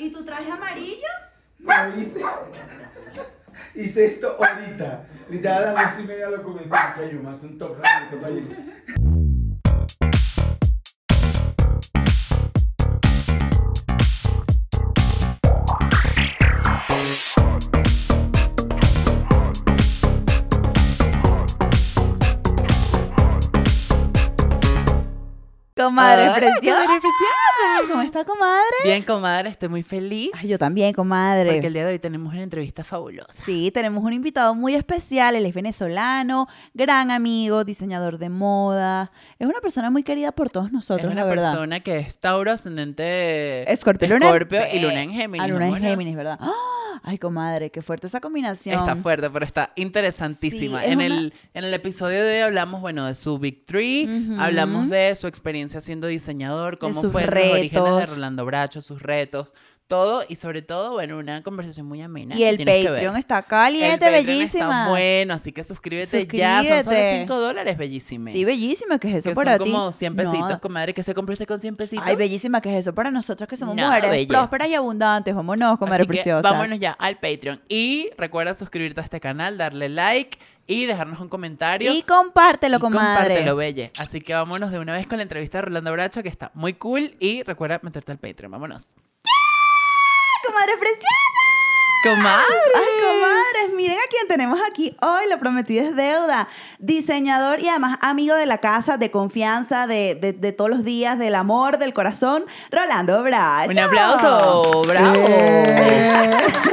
¿Y 0.00 0.10
tu 0.10 0.24
traje 0.24 0.50
amarillo? 0.50 1.08
No 1.58 1.72
hice. 1.94 2.24
Hice 3.74 4.06
esto 4.06 4.34
ahorita. 4.42 5.04
Literal 5.28 5.68
a 5.68 5.72
las 5.74 5.94
dos 5.94 6.04
y 6.04 6.08
media 6.08 6.30
lo 6.30 6.42
comencé. 6.42 6.70
Me 6.70 7.30
hace 7.30 7.46
un 7.46 7.58
top 7.58 7.76
rápido, 7.78 8.18
Comadre 26.00 26.40
preciosa. 26.40 26.82
comadre 26.82 27.00
preciosa. 27.00 27.88
¿Cómo 27.92 28.02
está, 28.02 28.24
comadre? 28.24 28.76
Bien, 28.84 29.02
comadre, 29.02 29.48
estoy 29.50 29.68
muy 29.68 29.82
feliz. 29.82 30.30
Ay, 30.34 30.48
yo 30.48 30.58
también, 30.58 30.92
comadre. 30.92 31.52
Porque 31.52 31.66
el 31.66 31.72
día 31.72 31.84
de 31.86 31.92
hoy 31.92 31.98
tenemos 31.98 32.32
una 32.32 32.42
entrevista 32.42 32.84
fabulosa. 32.84 33.32
Sí, 33.32 33.70
tenemos 33.72 34.02
un 34.04 34.12
invitado 34.12 34.54
muy 34.54 34.74
especial. 34.74 35.34
Él 35.36 35.46
es 35.46 35.54
venezolano, 35.54 36.48
gran 36.74 37.10
amigo, 37.10 37.64
diseñador 37.64 38.18
de 38.18 38.28
moda. 38.28 39.12
Es 39.38 39.46
una 39.46 39.60
persona 39.60 39.90
muy 39.90 40.02
querida 40.02 40.32
por 40.32 40.50
todos 40.50 40.72
nosotros, 40.72 41.06
es 41.06 41.12
una 41.12 41.22
la 41.24 41.28
verdad. 41.28 41.50
persona 41.52 41.80
que 41.80 41.98
es 41.98 42.16
Tauro 42.18 42.50
ascendente 42.50 43.70
Escorpio, 43.70 44.06
Escorpio 44.14 44.60
y 44.72 44.80
luna 44.80 45.02
en 45.02 45.10
Géminis. 45.12 45.44
Ah, 45.44 45.48
luna 45.48 45.68
en. 45.68 45.76
Géminis, 45.76 46.16
¿verdad? 46.16 46.38
¡Ah! 46.40 46.52
Ay, 47.02 47.16
comadre, 47.16 47.70
qué 47.70 47.80
fuerte 47.80 48.08
esa 48.08 48.20
combinación. 48.20 48.78
Está 48.78 48.94
fuerte, 48.94 49.30
pero 49.30 49.42
está 49.44 49.72
interesantísima. 49.74 50.80
Sí, 50.80 50.86
es 50.86 50.92
en, 50.92 50.98
una- 50.98 51.06
el, 51.06 51.34
en 51.54 51.64
el 51.64 51.72
episodio 51.72 52.22
de 52.22 52.34
hoy 52.34 52.40
hablamos, 52.40 52.82
bueno, 52.82 53.06
de 53.06 53.14
su 53.14 53.38
Big 53.38 53.64
Three, 53.64 54.36
hablamos 54.38 54.90
de 54.90 55.16
su 55.16 55.26
experiencia 55.26 55.80
siendo 55.90 56.06
diseñador, 56.06 56.78
cómo 56.78 57.00
sus 57.00 57.10
fue 57.10 57.26
los 57.26 57.34
orígenes 57.34 57.96
de. 57.96 58.06
Rolando 58.06 58.44
Bracho, 58.44 58.80
sus 58.80 59.02
retos, 59.02 59.52
todo, 59.90 60.24
y 60.28 60.36
sobre 60.36 60.62
todo, 60.62 60.92
bueno, 60.92 61.18
una 61.18 61.42
conversación 61.42 61.84
muy 61.86 62.00
amena. 62.00 62.34
Y 62.36 62.44
el. 62.44 62.56
Patreon 62.56 63.16
está 63.16 63.38
El 63.40 63.44
caliente, 63.44 63.98
Patreon 64.06 64.24
bellísima. 64.26 64.64
Está 64.82 64.88
bueno, 64.88 65.34
así 65.34 65.52
que 65.52 65.64
suscríbete, 65.64 66.26
ya. 66.32 66.58
Son 66.58 66.64
solo 66.66 66.76
Suscríbete. 66.84 67.20
5 67.22 67.34
dólares, 67.40 67.76
bellísima. 67.76 68.30
Sí, 68.30 68.44
bellísima, 68.44 68.98
¿qué 68.98 69.08
es 69.08 69.14
eso 69.16 69.30
que 69.30 69.34
para 69.34 69.56
son 69.56 69.64
ti? 69.66 69.72
como 69.72 69.92
100 69.92 70.16
pesitos, 70.16 70.48
No. 70.48 70.60
comadre. 70.60 70.94
que 70.94 71.02
se 71.02 71.12
compró 71.12 71.32
usted 71.34 71.46
con 71.46 71.58
100 71.60 71.74
pesitos? 71.76 72.04
Ay, 72.06 72.14
bellísima, 72.16 72.60
¿qué 72.60 72.72
es 72.72 72.86
eso 72.86 72.94
para 72.94 73.10
nosotros 73.10 73.48
que 73.48 73.56
somos 73.56 73.74
No, 73.76 73.84
mujeres 73.86 74.10
bella. 74.10 74.28
prósperas 74.28 74.68
y 74.68 74.74
abundantes? 74.74 75.34
Vámonos, 75.34 75.76
comadre 75.78 76.06
preciosa. 76.06 76.40
vámonos 76.48 76.78
ya 76.78 76.92
al 76.92 77.16
Patreon. 77.18 77.60
Y 77.68 78.10
recuerda 78.16 78.54
suscribirte 78.54 79.00
a 79.00 79.04
este 79.04 79.18
canal, 79.20 79.58
darle 79.58 79.88
like 79.88 80.38
y 80.68 80.86
dejarnos 80.86 81.18
un 81.18 81.28
comentario. 81.28 81.92
Y 81.92 82.02
compártelo, 82.02 82.76
Y 82.76 82.80
comadre. 82.80 83.22
compártelo, 83.34 83.56
belle. 83.56 83.90
Así 83.98 84.20
que 84.20 84.34
vámonos 84.34 84.70
de 84.70 84.78
una 84.78 84.92
vez 84.92 85.08
con 85.08 85.16
la 85.18 85.24
entrevista 85.24 85.58
de 85.58 85.62
Rolando 85.62 85.90
Bracho, 85.90 86.22
que 86.22 86.28
está 86.28 86.52
muy 86.54 86.74
cool. 86.74 87.16
Y 87.18 87.42
recuerda 87.42 87.80
meterte 87.82 88.12
al 88.12 88.18
Patreon. 88.18 88.52
Vámonos. 88.52 88.90
Comadre 90.50 90.76
preciosa. 90.78 91.06
¡Comadre! 92.02 92.46
Ay, 92.76 92.82
comadres, 93.02 93.76
miren 93.76 93.98
a 93.98 94.08
quién 94.08 94.26
tenemos 94.26 94.58
aquí 94.66 94.96
hoy, 95.02 95.28
lo 95.28 95.38
prometido 95.38 95.84
es 95.84 95.94
deuda. 95.94 96.48
Diseñador 96.78 97.60
y 97.60 97.68
además 97.68 97.98
amigo 98.00 98.34
de 98.36 98.46
la 98.46 98.56
casa, 98.56 98.96
de 98.96 99.10
confianza, 99.10 99.86
de, 99.86 100.14
de- 100.14 100.32
de 100.32 100.52
todos 100.52 100.70
los 100.70 100.82
días, 100.82 101.18
del 101.18 101.34
amor, 101.34 101.76
del 101.76 101.92
corazón, 101.92 102.44
Rolando 102.72 103.22
Bracho. 103.22 103.70
Un 103.70 103.78
aplauso. 103.78 104.82
¡Bravo! 104.88 105.12
Eh. 105.14 106.30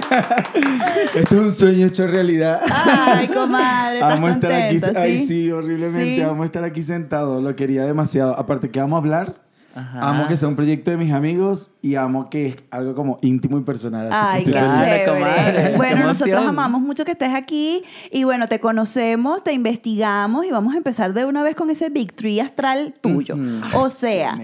Esto 1.16 1.36
es 1.36 1.42
un 1.42 1.52
sueño 1.52 1.88
hecho 1.88 2.08
realidad. 2.08 2.62
Ay, 2.72 3.28
comadre, 3.28 3.96
¿estás 3.96 4.14
Vamos 4.14 4.30
a 4.30 4.34
estar 4.34 4.52
aquí. 4.54 4.80
contento, 4.80 5.00
Ay, 5.02 5.18
sí? 5.20 5.26
sí, 5.28 5.52
horriblemente. 5.52 6.16
Sí. 6.16 6.24
Vamos 6.24 6.44
a 6.44 6.46
estar 6.46 6.64
aquí 6.64 6.84
sentados. 6.84 7.44
Lo 7.44 7.54
quería 7.54 7.84
demasiado. 7.84 8.34
Aparte 8.40 8.70
que 8.72 8.80
vamos 8.80 8.96
a 8.96 9.00
hablar. 9.00 9.34
Ajá. 9.78 10.10
Amo 10.10 10.28
que 10.28 10.36
sea 10.36 10.48
un 10.48 10.56
proyecto 10.56 10.90
de 10.90 10.98
mis 10.98 11.14
amigos 11.14 11.70
y 11.84 11.94
amo 11.94 12.32
que 12.32 12.48
es 12.48 12.56
algo 12.72 12.96
como 12.96 13.20
íntimo 13.22 13.60
y 13.60 13.62
personal. 13.62 14.12
Así 14.12 14.26
Ay, 14.28 14.44
que 14.44 14.52
qué 14.52 14.58
estoy 14.58 15.24
feliz. 15.24 15.78
Bueno, 15.78 16.08
nosotros 16.08 16.48
amamos 16.48 16.82
mucho 16.82 17.06
que 17.06 17.12
estés 17.12 17.36
aquí 17.36 17.84
y 18.12 18.24
bueno, 18.24 18.48
te 18.48 18.60
conocemos, 18.60 19.44
te 19.44 19.54
investigamos 19.54 20.48
y 20.48 20.50
vamos 20.50 20.74
a 20.74 20.78
empezar 20.78 21.14
de 21.14 21.26
una 21.26 21.44
vez 21.44 21.54
con 21.54 21.70
ese 21.70 21.90
Big 21.90 22.14
Tree 22.16 22.40
astral 22.40 22.96
tuyo. 23.02 23.36
O 23.76 23.92
sea, 23.92 24.36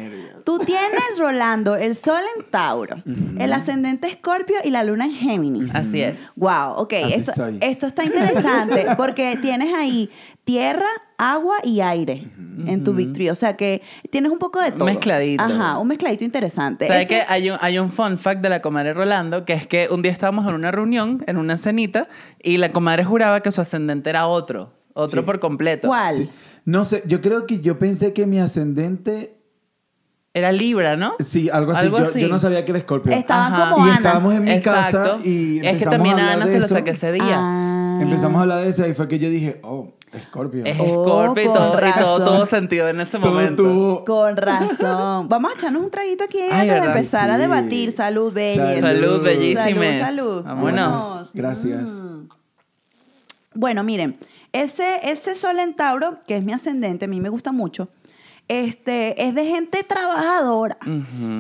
tú 0.46 0.60
tienes, 0.60 1.18
Rolando, 1.18 1.78
el 1.78 1.96
sol 1.96 2.22
en 2.38 2.46
Tauro, 2.52 2.98
el 3.40 3.54
ascendente 3.54 4.08
Escorpio 4.08 4.58
y 4.64 4.70
la 4.70 4.84
luna 4.84 5.06
en 5.06 5.14
Géminis. 5.14 5.74
Así 5.74 6.00
es. 6.00 6.20
Wow, 6.36 6.74
ok, 6.78 6.94
esto 7.62 7.88
está 7.88 8.04
interesante 8.04 8.86
porque 8.98 9.38
tienes 9.42 9.74
ahí 9.74 10.12
tierra, 10.44 10.86
agua 11.18 11.56
y 11.64 11.80
aire 11.80 12.30
en 12.66 12.84
tu 12.84 12.94
Big 12.94 13.14
Tree. 13.14 13.30
O 13.30 13.36
sea 13.36 13.56
que 13.56 13.82
tienes 14.10 14.32
un 14.32 14.40
poco 14.40 14.60
de 14.62 14.72
todo. 14.72 14.86
mezcladito. 14.86 15.44
Ajá, 15.44 15.78
un 15.80 15.88
mezcladito 15.88 16.24
interesante. 16.24 16.88
¿Sabes 16.88 17.04
Ese- 17.06 17.10
que 17.16 17.22
hay 17.28 17.50
un, 17.50 17.58
hay 17.62 17.80
un 17.80 17.90
fun 17.90 18.18
fact 18.18 18.42
de 18.42 18.50
la 18.50 18.62
comadre 18.62 18.94
Rolando? 18.94 19.46
Que 19.46 19.54
es 19.54 19.68
que 19.68 19.88
un 19.90 20.02
día 20.02 20.12
estábamos 20.12 20.48
en 20.48 20.56
una 20.56 20.72
reunión, 20.72 21.24
en 21.28 21.38
una 21.38 21.58
cenita, 21.58 22.08
y 22.42 22.58
la 22.58 22.72
comadre 22.72 23.04
juraba 23.06 23.40
que 23.42 23.52
su 23.52 23.62
ascendente 23.62 24.10
era 24.10 24.28
otro. 24.28 24.74
Otro 24.94 25.22
Sí. 25.22 25.26
por 25.26 25.40
completo. 25.40 25.88
¿Cuál? 25.88 26.16
Sí. 26.16 26.30
No 26.66 26.86
sé, 26.86 27.04
yo 27.08 27.20
creo 27.22 27.46
que 27.48 27.60
yo 27.62 27.80
pensé 27.80 28.14
que 28.14 28.26
mi 28.28 28.40
ascendente. 28.40 29.38
Era 30.36 30.52
Libra, 30.52 30.96
¿no? 30.98 31.14
Sí, 31.24 31.50
algo 31.52 31.72
así. 31.74 31.86
Algo 31.86 32.00
yo, 32.00 32.06
así. 32.06 32.20
yo 32.22 32.28
no 32.28 32.40
sabía 32.40 32.66
que 32.66 32.72
era 32.72 32.80
Escorpio. 32.80 33.12
Estaban 33.14 33.54
Ajá. 33.54 33.70
como 33.72 33.86
y 33.86 33.90
Ana. 33.90 33.98
estábamos 33.98 34.34
en 34.36 34.44
mi 34.44 34.52
Exacto. 34.52 34.98
casa 35.00 35.18
y 35.24 35.58
es 35.58 35.62
que 35.62 35.70
empezamos 35.70 35.92
también 35.96 36.20
a 36.20 36.34
Ana 36.34 36.46
de 36.46 36.52
se 36.54 36.60
lo 36.60 36.66
eso. 36.66 36.74
saqué 36.76 36.90
ese 36.92 37.12
día. 37.12 37.38
Ah. 37.38 38.00
Empezamos 38.02 38.40
a 38.40 38.42
hablar 38.42 38.64
de 38.64 38.70
eso 38.70 38.88
y 38.88 38.94
fue 38.96 39.08
que 39.08 39.20
yo 39.20 39.30
dije, 39.30 39.60
oh, 39.64 39.94
Escorpio. 40.14 40.64
Es 40.66 40.78
Oh, 40.80 41.04
Scorpio 41.06 41.44
y 41.44 41.46
todo, 41.48 41.56
y 41.56 41.58
todo, 41.58 41.78
razón. 41.80 42.24
todo 42.26 42.46
sentido 42.46 42.88
en 42.90 43.02
ese 43.02 43.18
Todo 43.20 43.32
momento. 43.34 43.64
tuvo- 43.64 44.06
Con 44.06 44.38
razón. 44.38 45.28
Vamos 45.30 45.52
a 45.52 45.54
echarnos 45.56 45.84
un 45.84 45.92
traguito 45.92 46.24
aquí 46.24 46.40
Ay, 46.40 46.70
antes 46.70 46.82
de 46.82 46.88
empezar 46.88 47.30
a 47.32 47.38
debatir. 47.38 47.92
Salud, 47.92 48.32
belleza. 48.34 48.82
Salud. 48.82 49.22
Bellísimes. 49.24 50.00
Salud, 50.02 50.42
salud. 50.42 50.44
Vámonos. 50.44 51.32
Gracias. 51.34 51.90
Mm. 52.00 52.28
Bueno, 53.56 53.84
miren, 53.84 54.18
ese, 54.52 55.00
ese 55.04 55.36
sol 55.36 55.60
en 55.60 55.76
Tauro, 55.76 56.20
que 56.28 56.38
es 56.38 56.44
mi 56.44 56.54
ascendente, 56.54 57.06
a 57.06 57.08
mí 57.08 57.20
me 57.20 57.30
gusta 57.30 57.52
mucho, 57.52 57.90
este, 58.48 59.26
es 59.28 59.36
de 59.36 59.46
gente 59.46 59.84
trabajadora, 59.84 60.78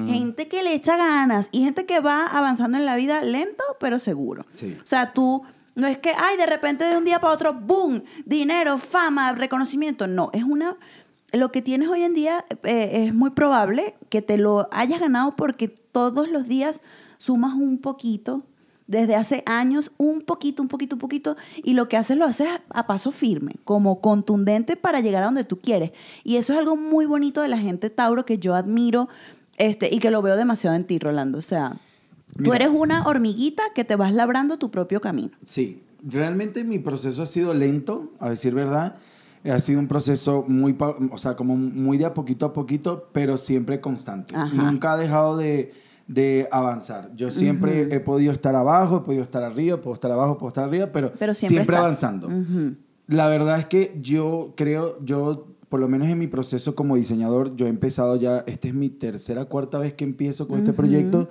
gente 0.08 0.48
que 0.48 0.64
le 0.64 0.74
echa 0.74 0.96
ganas 0.96 1.50
y 1.52 1.64
gente 1.64 1.86
que 1.86 2.00
va 2.00 2.28
avanzando 2.28 2.78
en 2.78 2.86
la 2.86 2.96
vida 2.96 3.22
lento, 3.24 3.64
pero 3.80 4.00
seguro. 4.00 4.46
Sí. 4.54 4.78
O 4.82 4.86
sea, 4.86 5.12
tú 5.14 5.44
no 5.76 5.88
es 5.88 5.98
que, 5.98 6.12
ay, 6.16 6.38
de 6.38 6.46
repente 6.46 6.84
de 6.84 6.98
un 6.98 7.06
día 7.06 7.20
para 7.20 7.34
otro, 7.34 7.54
¡boom! 7.54 8.04
Dinero, 8.26 8.78
fama, 8.78 9.34
reconocimiento. 9.34 10.08
No, 10.08 10.30
es 10.34 10.44
una... 10.44 10.78
Lo 11.32 11.52
que 11.52 11.64
tienes 11.64 11.90
hoy 11.90 12.04
en 12.04 12.14
día 12.14 12.46
eh, 12.62 13.06
es 13.08 13.14
muy 13.14 13.32
probable 13.32 13.96
que 14.10 14.22
te 14.22 14.38
lo 14.38 14.70
hayas 14.72 15.00
ganado 15.00 15.36
porque 15.36 15.68
todos 15.68 16.30
los 16.30 16.48
días 16.48 16.82
sumas 17.18 17.56
un 17.56 17.80
poquito, 17.80 18.44
desde 18.86 19.16
hace 19.16 19.42
años, 19.48 19.92
un 19.98 20.22
poquito, 20.22 20.62
un 20.62 20.68
poquito, 20.68 20.96
un 20.96 21.00
poquito, 21.00 21.36
y 21.64 21.74
lo 21.74 21.90
que 21.90 21.98
haces 21.98 22.18
lo 22.18 22.26
haces 22.26 22.50
a 22.70 22.86
paso 22.86 23.12
firme, 23.12 23.56
como 23.64 24.00
contundente 24.00 24.76
para 24.76 25.00
llegar 25.00 25.24
a 25.24 25.28
donde 25.28 25.44
tú 25.44 25.60
quieres. 25.60 25.92
Y 26.24 26.36
eso 26.36 26.54
es 26.54 26.60
algo 26.60 26.76
muy 26.76 27.08
bonito 27.08 27.42
de 27.42 27.48
la 27.48 27.58
gente 27.58 27.90
Tauro 27.90 28.26
que 28.26 28.38
yo 28.38 28.54
admiro 28.54 29.10
este, 29.58 29.90
y 29.92 29.98
que 29.98 30.12
lo 30.12 30.22
veo 30.22 30.36
demasiado 30.36 30.76
en 30.76 30.86
ti, 30.86 31.00
Rolando. 31.00 31.40
O 31.40 31.42
sea, 31.42 31.78
Tú 32.38 32.44
Mira. 32.44 32.56
eres 32.56 32.70
una 32.74 33.06
hormiguita 33.06 33.64
que 33.76 33.84
te 33.84 33.96
vas 33.96 34.14
labrando 34.14 34.58
tu 34.58 34.72
propio 34.72 35.02
camino. 35.02 35.32
Sí, 35.46 35.84
realmente 36.04 36.64
mi 36.64 36.80
proceso 36.80 37.22
ha 37.22 37.26
sido 37.26 37.54
lento, 37.54 38.12
a 38.20 38.30
decir 38.30 38.54
verdad. 38.54 38.98
Ha 39.46 39.60
sido 39.60 39.80
un 39.80 39.88
proceso 39.88 40.46
muy, 40.48 40.76
o 41.12 41.18
sea, 41.18 41.36
como 41.36 41.56
muy 41.58 41.98
de 41.98 42.06
a 42.06 42.14
poquito 42.14 42.46
a 42.46 42.54
poquito, 42.54 43.10
pero 43.12 43.38
siempre 43.38 43.82
constante. 43.82 44.36
Ajá. 44.36 44.54
Nunca 44.56 44.94
ha 44.94 44.98
dejado 44.98 45.36
de, 45.38 45.74
de 46.08 46.48
avanzar. 46.50 47.12
Yo 47.16 47.30
siempre 47.30 47.94
he 47.94 48.00
podido 48.00 48.32
estar 48.32 48.56
abajo, 48.56 48.98
he 48.98 49.02
podido 49.02 49.22
estar 49.24 49.44
arriba, 49.44 49.82
puedo 49.82 49.96
estar 49.96 50.12
abajo, 50.12 50.38
puedo 50.38 50.48
estar 50.48 50.64
arriba, 50.64 50.88
pero, 50.94 51.12
Pero 51.20 51.34
siempre, 51.34 51.58
siempre, 51.58 51.76
avanzando. 51.76 52.28
Ujú. 52.28 52.76
La 53.08 53.28
verdad 53.28 53.60
es 53.60 53.66
que 53.66 53.98
yo 54.02 54.54
creo, 54.56 54.98
yo, 55.04 55.48
por 55.68 55.82
lo 55.82 55.90
menos 55.90 56.08
en 56.08 56.18
mi 56.18 56.28
proceso 56.28 56.74
como 56.74 56.96
diseñador, 56.96 57.54
yo 57.58 57.66
he 57.66 57.70
empezado 57.70 58.16
ya, 58.16 58.46
esta 58.48 58.70
es 58.70 58.74
mi 58.74 58.90
tercera, 58.90 59.44
cuarta 59.46 59.78
vez 59.78 59.94
que 59.94 60.06
empiezo 60.06 60.48
con 60.48 60.58
este 60.58 60.72
Ujú. 60.72 60.78
proyecto, 60.78 61.30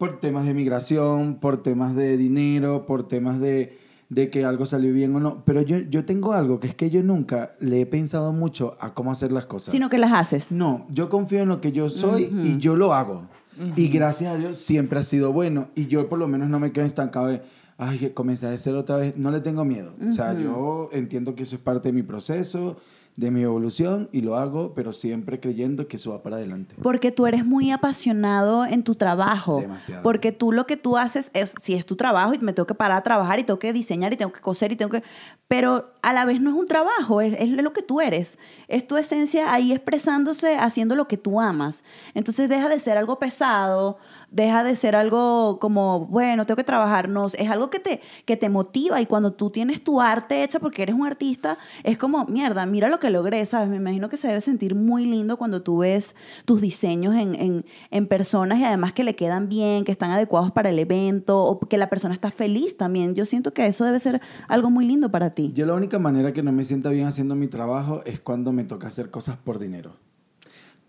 por 0.00 0.18
temas 0.18 0.46
de 0.46 0.54
migración, 0.54 1.34
por 1.40 1.62
temas 1.62 1.94
de 1.94 2.16
dinero, 2.16 2.86
por 2.86 3.06
temas 3.06 3.38
de, 3.38 3.76
de 4.08 4.30
que 4.30 4.46
algo 4.46 4.64
salió 4.64 4.94
bien 4.94 5.14
o 5.14 5.20
no. 5.20 5.44
Pero 5.44 5.60
yo, 5.60 5.76
yo 5.76 6.06
tengo 6.06 6.32
algo, 6.32 6.58
que 6.58 6.68
es 6.68 6.74
que 6.74 6.88
yo 6.88 7.02
nunca 7.02 7.50
le 7.60 7.82
he 7.82 7.86
pensado 7.86 8.32
mucho 8.32 8.78
a 8.80 8.94
cómo 8.94 9.10
hacer 9.10 9.30
las 9.30 9.44
cosas. 9.44 9.72
Sino 9.72 9.90
que 9.90 9.98
las 9.98 10.12
haces. 10.14 10.52
No, 10.52 10.86
yo 10.88 11.10
confío 11.10 11.40
en 11.42 11.50
lo 11.50 11.60
que 11.60 11.72
yo 11.72 11.90
soy 11.90 12.24
Ujú. 12.28 12.40
y 12.40 12.56
yo 12.56 12.76
lo 12.76 12.94
hago. 12.94 13.28
Y 13.76 13.88
gracias 13.88 14.34
a 14.34 14.38
Dios 14.38 14.56
siempre 14.56 14.98
ha 15.00 15.02
sido 15.02 15.34
bueno. 15.34 15.68
Y 15.74 15.86
yo 15.86 16.08
por 16.08 16.18
lo 16.18 16.26
menos 16.26 16.48
no 16.48 16.58
me 16.58 16.72
quedo 16.72 16.86
estancado 16.86 17.26
de, 17.26 17.42
ay, 17.76 17.98
que 17.98 18.14
comencé 18.14 18.46
a 18.46 18.52
hacer 18.54 18.74
otra 18.76 18.96
vez. 18.96 19.18
No 19.18 19.30
le 19.30 19.40
tengo 19.40 19.66
miedo. 19.66 19.92
O 20.08 20.14
sea, 20.14 20.32
yo 20.32 20.88
entiendo 20.92 21.34
que 21.34 21.42
eso 21.42 21.56
es 21.56 21.60
parte 21.60 21.90
de 21.90 21.92
mi 21.92 22.02
proceso, 22.02 22.78
de 23.20 23.30
mi 23.30 23.42
evolución 23.42 24.08
y 24.12 24.22
lo 24.22 24.36
hago, 24.36 24.72
pero 24.74 24.94
siempre 24.94 25.40
creyendo 25.40 25.86
que 25.86 25.96
eso 25.96 26.10
va 26.10 26.22
para 26.22 26.36
adelante. 26.36 26.74
Porque 26.82 27.12
tú 27.12 27.26
eres 27.26 27.44
muy 27.44 27.70
apasionado 27.70 28.64
en 28.64 28.82
tu 28.82 28.94
trabajo. 28.94 29.60
Demasiado. 29.60 30.02
Porque 30.02 30.32
tú 30.32 30.52
lo 30.52 30.66
que 30.66 30.78
tú 30.78 30.96
haces 30.96 31.30
es, 31.34 31.54
si 31.60 31.74
es 31.74 31.84
tu 31.84 31.96
trabajo 31.96 32.32
y 32.32 32.38
me 32.38 32.54
tengo 32.54 32.66
que 32.66 32.74
parar 32.74 32.96
a 32.98 33.02
trabajar 33.02 33.38
y 33.38 33.44
tengo 33.44 33.58
que 33.58 33.74
diseñar 33.74 34.14
y 34.14 34.16
tengo 34.16 34.32
que 34.32 34.40
coser 34.40 34.72
y 34.72 34.76
tengo 34.76 34.90
que... 34.90 35.02
Pero 35.48 35.92
a 36.00 36.14
la 36.14 36.24
vez 36.24 36.40
no 36.40 36.48
es 36.48 36.56
un 36.56 36.66
trabajo, 36.66 37.20
es, 37.20 37.34
es 37.38 37.50
lo 37.50 37.72
que 37.74 37.82
tú 37.82 38.00
eres. 38.00 38.38
Es 38.68 38.86
tu 38.86 38.96
esencia 38.96 39.52
ahí 39.52 39.72
expresándose, 39.72 40.56
haciendo 40.56 40.96
lo 40.96 41.06
que 41.06 41.18
tú 41.18 41.40
amas. 41.40 41.84
Entonces 42.14 42.48
deja 42.48 42.70
de 42.70 42.80
ser 42.80 42.96
algo 42.96 43.18
pesado, 43.18 43.98
deja 44.32 44.62
de 44.62 44.76
ser 44.76 44.94
algo 44.94 45.58
como, 45.60 46.06
bueno, 46.06 46.46
tengo 46.46 46.56
que 46.56 46.64
trabajar. 46.64 47.08
No, 47.08 47.26
es 47.26 47.50
algo 47.50 47.68
que 47.70 47.80
te, 47.80 48.00
que 48.24 48.36
te 48.36 48.48
motiva 48.48 49.00
y 49.00 49.06
cuando 49.06 49.32
tú 49.32 49.50
tienes 49.50 49.82
tu 49.82 50.00
arte 50.00 50.44
hecha 50.44 50.60
porque 50.60 50.82
eres 50.82 50.94
un 50.94 51.04
artista, 51.06 51.58
es 51.82 51.98
como, 51.98 52.24
mierda, 52.26 52.64
mira 52.66 52.88
lo 52.88 53.00
que 53.00 53.10
logré, 53.10 53.44
¿sabes? 53.46 53.68
Me 53.68 53.76
imagino 53.76 54.08
que 54.08 54.16
se 54.16 54.28
debe 54.28 54.40
sentir 54.40 54.74
muy 54.74 55.04
lindo 55.04 55.36
cuando 55.36 55.62
tú 55.62 55.78
ves 55.78 56.14
tus 56.44 56.60
diseños 56.60 57.14
en, 57.16 57.34
en, 57.34 57.64
en 57.90 58.06
personas 58.06 58.58
y 58.60 58.64
además 58.64 58.92
que 58.92 59.02
le 59.04 59.16
quedan 59.16 59.48
bien, 59.48 59.84
que 59.84 59.90
están 59.92 60.10
adecuados 60.12 60.52
para 60.52 60.70
el 60.70 60.78
evento 60.78 61.42
o 61.42 61.58
que 61.58 61.76
la 61.76 61.90
persona 61.90 62.14
está 62.14 62.30
feliz 62.30 62.76
también. 62.76 63.14
Yo 63.16 63.24
siento 63.26 63.52
que 63.52 63.66
eso 63.66 63.84
debe 63.84 63.98
ser 63.98 64.20
algo 64.46 64.70
muy 64.70 64.84
lindo 64.86 65.10
para 65.10 65.30
ti. 65.30 65.50
Yo 65.54 65.66
la 65.66 65.74
única 65.74 65.98
manera 65.98 66.32
que 66.32 66.42
no 66.42 66.52
me 66.52 66.62
sienta 66.64 66.90
bien 66.90 67.06
haciendo 67.06 67.34
mi 67.34 67.48
trabajo 67.48 68.02
es 68.04 68.20
cuando 68.20 68.52
me 68.52 68.62
toca 68.64 68.86
hacer 68.86 69.10
cosas 69.10 69.36
por 69.36 69.58
dinero. 69.58 69.92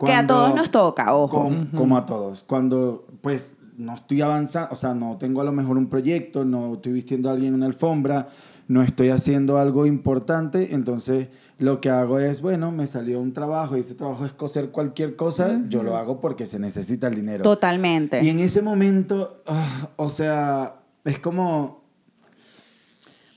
que 0.04 0.12
a 0.12 0.26
todos 0.26 0.54
nos 0.54 0.70
toca, 0.70 1.14
ojo. 1.14 1.40
Com- 1.42 1.70
Como 1.76 1.96
a 1.96 2.04
todos. 2.06 2.42
Cuando, 2.42 3.06
pues, 3.22 3.56
no 3.78 3.94
estoy 3.94 4.20
avanzando, 4.20 4.68
o 4.72 4.76
sea, 4.76 4.94
no 4.94 5.16
tengo 5.16 5.40
a 5.40 5.44
lo 5.44 5.52
mejor 5.52 5.78
un 5.78 5.88
proyecto, 5.88 6.44
no 6.44 6.74
estoy 6.74 6.92
vistiendo 6.92 7.30
a 7.30 7.32
alguien 7.32 7.48
en 7.48 7.54
una 7.54 7.66
alfombra, 7.66 8.28
no 8.68 8.82
estoy 8.82 9.08
haciendo 9.08 9.58
algo 9.58 9.86
importante, 9.86 10.74
entonces 10.74 11.28
lo 11.58 11.80
que 11.80 11.90
hago 11.90 12.18
es, 12.18 12.42
bueno, 12.42 12.70
me 12.70 12.86
salió 12.86 13.20
un 13.20 13.32
trabajo 13.32 13.76
y 13.76 13.80
ese 13.80 13.94
trabajo 13.94 14.26
es 14.26 14.32
coser 14.32 14.70
cualquier 14.70 15.16
cosa, 15.16 15.62
yo 15.68 15.82
lo 15.82 15.96
hago 15.96 16.20
porque 16.20 16.46
se 16.46 16.58
necesita 16.58 17.06
el 17.06 17.14
dinero. 17.14 17.42
Totalmente. 17.42 18.22
Y 18.22 18.28
en 18.28 18.40
ese 18.40 18.62
momento, 18.62 19.42
ah, 19.46 19.88
o 19.96 20.10
sea, 20.10 20.76
es 21.04 21.18
como... 21.18 21.81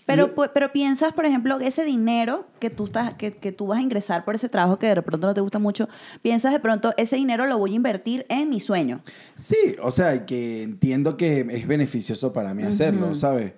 Pero, 0.05 0.27
Yo- 0.35 0.51
pero 0.53 0.71
piensas, 0.71 1.13
por 1.13 1.25
ejemplo, 1.25 1.57
que 1.57 1.67
ese 1.67 1.83
dinero 1.83 2.45
que 2.59 2.69
tú, 2.69 2.85
estás, 2.85 3.13
que, 3.15 3.33
que 3.37 3.51
tú 3.51 3.67
vas 3.67 3.79
a 3.79 3.81
ingresar 3.81 4.23
por 4.23 4.35
ese 4.35 4.49
trabajo 4.49 4.77
que 4.77 4.87
de 4.93 5.01
pronto 5.01 5.25
no 5.27 5.33
te 5.33 5.41
gusta 5.41 5.57
mucho, 5.57 5.89
piensas 6.21 6.53
de 6.53 6.59
pronto, 6.59 6.93
ese 6.97 7.15
dinero 7.15 7.47
lo 7.47 7.57
voy 7.57 7.71
a 7.73 7.75
invertir 7.75 8.25
en 8.29 8.49
mi 8.49 8.59
sueño. 8.59 9.01
Sí, 9.35 9.75
o 9.81 9.89
sea, 9.89 10.25
que 10.25 10.61
entiendo 10.63 11.17
que 11.17 11.39
es 11.49 11.67
beneficioso 11.67 12.33
para 12.33 12.53
mí 12.53 12.61
hacerlo, 12.63 13.15
¿sabes? 13.15 13.53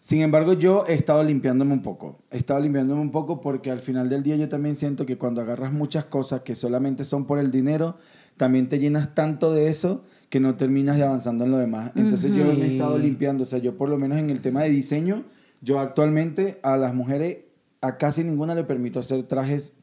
Sin 0.00 0.20
embargo, 0.20 0.54
yo 0.54 0.84
he 0.88 0.94
estado 0.94 1.22
limpiándome 1.22 1.72
un 1.72 1.82
poco. 1.82 2.18
He 2.32 2.38
estado 2.38 2.58
limpiándome 2.58 3.00
un 3.00 3.12
poco 3.12 3.40
porque 3.40 3.70
al 3.70 3.78
final 3.78 4.08
del 4.08 4.24
día 4.24 4.34
yo 4.34 4.48
también 4.48 4.74
siento 4.74 5.06
que 5.06 5.16
cuando 5.16 5.40
agarras 5.40 5.72
muchas 5.72 6.06
cosas 6.06 6.40
que 6.40 6.56
solamente 6.56 7.04
son 7.04 7.24
por 7.24 7.38
el 7.38 7.52
dinero, 7.52 7.96
también 8.36 8.68
te 8.68 8.80
llenas 8.80 9.14
tanto 9.14 9.52
de 9.52 9.68
eso 9.68 10.02
que 10.28 10.40
no 10.40 10.56
terminas 10.56 10.96
de 10.96 11.04
avanzando 11.04 11.44
en 11.44 11.52
lo 11.52 11.58
demás. 11.58 11.92
Entonces 11.94 12.34
yo 12.34 12.42
me 12.46 12.66
he 12.66 12.72
estado 12.72 12.98
limpiando, 12.98 13.44
o 13.44 13.46
sea, 13.46 13.60
yo 13.60 13.76
por 13.76 13.88
lo 13.88 13.96
menos 13.96 14.18
en 14.18 14.30
el 14.30 14.40
tema 14.40 14.64
de 14.64 14.70
diseño, 14.70 15.22
yo 15.62 15.78
actualmente 15.80 16.58
a 16.62 16.76
las 16.76 16.92
mujeres, 16.94 17.38
a 17.80 17.96
casi 17.96 18.22
ninguna 18.24 18.54
le 18.54 18.64
permito 18.64 18.98
hacer 18.98 19.22
trajes 19.22 19.74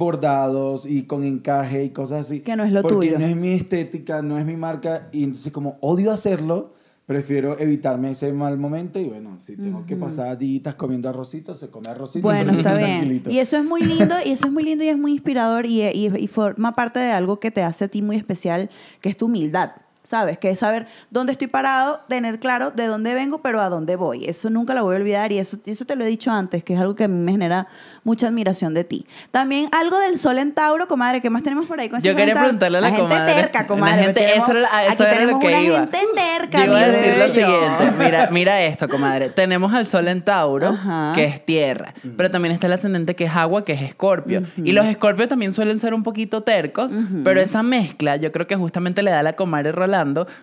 bordados 0.00 0.84
y 0.86 1.04
con 1.04 1.24
encaje 1.24 1.84
y 1.84 1.90
cosas 1.90 2.26
así. 2.26 2.40
Que 2.40 2.56
no 2.56 2.64
es 2.64 2.72
lo 2.72 2.82
porque 2.82 3.06
tuyo. 3.08 3.18
no 3.18 3.26
es 3.26 3.36
mi 3.36 3.52
estética, 3.52 4.20
no 4.22 4.38
es 4.38 4.44
mi 4.44 4.56
marca 4.56 5.08
y 5.12 5.24
entonces 5.24 5.52
como 5.52 5.78
odio 5.80 6.12
hacerlo, 6.12 6.74
prefiero 7.06 7.58
evitarme 7.58 8.10
ese 8.10 8.32
mal 8.32 8.58
momento 8.58 8.98
y 8.98 9.04
bueno, 9.04 9.38
si 9.38 9.56
tengo 9.56 9.86
que 9.86 9.94
pasar 9.96 10.36
días 10.36 10.74
comiendo 10.74 11.08
arrocito, 11.08 11.54
se 11.54 11.68
come 11.70 11.88
arrocito. 11.88 12.22
Bueno, 12.22 12.52
está 12.52 12.74
bien. 12.76 13.22
Y 13.28 13.38
eso 13.38 13.56
es 13.56 13.64
muy 13.64 13.82
lindo, 13.82 14.16
y 14.24 14.30
eso 14.32 14.46
es 14.48 14.52
muy 14.52 14.64
lindo 14.64 14.82
y 14.84 14.88
es 14.88 14.98
muy 14.98 15.12
inspirador 15.12 15.66
y, 15.66 15.82
y- 15.84 16.12
y 16.16 16.26
forma 16.26 16.74
parte 16.74 16.98
de 16.98 17.12
algo 17.12 17.38
que 17.38 17.50
te 17.52 17.62
hace 17.62 17.84
a 17.84 17.88
ti 17.88 18.02
muy 18.02 18.16
especial, 18.16 18.70
que 19.00 19.08
es 19.08 19.16
tu 19.16 19.26
humildad. 19.26 19.70
¿Sabes? 20.06 20.38
Que 20.38 20.50
es 20.50 20.60
saber 20.60 20.86
dónde 21.10 21.32
estoy 21.32 21.48
parado, 21.48 21.98
tener 22.08 22.38
claro 22.38 22.70
de 22.70 22.86
dónde 22.86 23.12
vengo, 23.12 23.42
pero 23.42 23.60
a 23.60 23.68
dónde 23.68 23.96
voy. 23.96 24.24
Eso 24.26 24.50
nunca 24.50 24.72
lo 24.72 24.84
voy 24.84 24.94
a 24.94 24.98
olvidar 25.00 25.32
y 25.32 25.38
eso, 25.40 25.56
eso 25.66 25.84
te 25.84 25.96
lo 25.96 26.04
he 26.04 26.06
dicho 26.06 26.30
antes, 26.30 26.62
que 26.62 26.74
es 26.74 26.80
algo 26.80 26.94
que 26.94 27.04
a 27.04 27.08
mí 27.08 27.16
me 27.16 27.32
genera 27.32 27.66
mucha 28.04 28.28
admiración 28.28 28.72
de 28.72 28.84
ti. 28.84 29.04
También 29.32 29.68
algo 29.72 29.98
del 29.98 30.16
sol 30.20 30.38
en 30.38 30.52
Tauro, 30.52 30.86
comadre, 30.86 31.20
¿qué 31.20 31.28
más 31.28 31.42
tenemos 31.42 31.66
por 31.66 31.80
ahí 31.80 31.88
con 31.88 32.00
Yo 32.02 32.14
quería 32.14 32.34
preguntarle 32.34 32.78
a 32.78 32.80
la, 32.82 32.86
gente 32.90 33.02
comadre. 33.02 33.34
terca, 33.34 33.66
comadre. 33.66 33.96
La 33.96 34.02
gente, 34.04 34.20
Tenemos- 34.20 34.48
eso 34.48 34.58
era, 34.58 34.84
eso 34.84 34.92
aquí 34.92 35.02
era 35.02 35.10
lo 35.10 35.16
tenemos 35.18 35.40
que 35.40 35.46
una 35.48 35.60
iba. 35.60 35.76
gente 35.78 35.98
terca, 36.14 36.58
Yo 36.58 36.64
iba 36.66 36.80
a 36.80 36.86
decir 36.88 37.18
lo 37.18 37.28
siguiente. 37.28 37.92
Mira, 37.98 38.28
mira 38.30 38.62
esto, 38.62 38.88
comadre. 38.88 39.30
Tenemos 39.30 39.74
al 39.74 39.86
sol 39.88 40.06
en 40.06 40.22
Tauro, 40.22 40.68
Ajá. 40.68 41.12
que 41.16 41.24
es 41.24 41.44
tierra. 41.44 41.94
Pero 42.16 42.30
también 42.30 42.52
está 42.54 42.68
el 42.68 42.74
ascendente 42.74 43.16
que 43.16 43.24
es 43.24 43.34
agua, 43.34 43.64
que 43.64 43.72
es 43.72 43.82
escorpio. 43.82 44.44
Y 44.56 44.70
los 44.70 44.86
escorpios 44.86 45.28
también 45.28 45.52
suelen 45.52 45.80
ser 45.80 45.94
un 45.94 46.04
poquito 46.04 46.42
tercos. 46.44 46.92
Pero 47.24 47.40
esa 47.40 47.64
mezcla, 47.64 48.14
yo 48.14 48.30
creo 48.30 48.46
que 48.46 48.54
justamente 48.54 49.02
le 49.02 49.10
da 49.10 49.18
a 49.18 49.22
la 49.24 49.32
comadre 49.34 49.72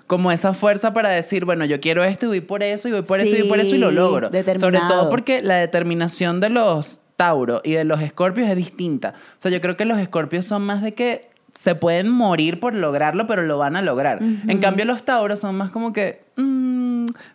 Como 0.07 0.31
esa 0.31 0.53
fuerza 0.53 0.93
para 0.93 1.09
decir, 1.09 1.45
bueno, 1.45 1.65
yo 1.65 1.79
quiero 1.79 2.03
esto 2.03 2.25
y 2.25 2.29
voy 2.29 2.41
por 2.41 2.63
eso, 2.63 2.87
y 2.87 2.91
voy 2.91 3.03
por 3.03 3.19
eso, 3.19 3.35
y 3.35 3.41
voy 3.41 3.49
por 3.49 3.59
eso, 3.59 3.75
y 3.75 3.77
lo 3.77 3.91
logro. 3.91 4.29
Sobre 4.57 4.79
todo 4.79 5.09
porque 5.09 5.41
la 5.41 5.55
determinación 5.55 6.39
de 6.39 6.49
los 6.49 7.01
Tauro 7.15 7.61
y 7.63 7.73
de 7.73 7.83
los 7.83 8.01
escorpios 8.01 8.49
es 8.49 8.55
distinta. 8.55 9.13
O 9.37 9.41
sea, 9.41 9.51
yo 9.51 9.61
creo 9.61 9.77
que 9.77 9.85
los 9.85 9.99
escorpios 9.99 10.45
son 10.45 10.63
más 10.63 10.81
de 10.81 10.93
que 10.93 11.29
se 11.53 11.75
pueden 11.75 12.09
morir 12.09 12.59
por 12.59 12.73
lograrlo, 12.73 13.27
pero 13.27 13.43
lo 13.43 13.57
van 13.57 13.75
a 13.75 13.81
lograr. 13.81 14.19
En 14.21 14.57
cambio, 14.59 14.85
los 14.85 15.03
Tauros 15.03 15.39
son 15.39 15.55
más 15.55 15.71
como 15.71 15.93
que, 15.93 16.23
mm, 16.35 16.62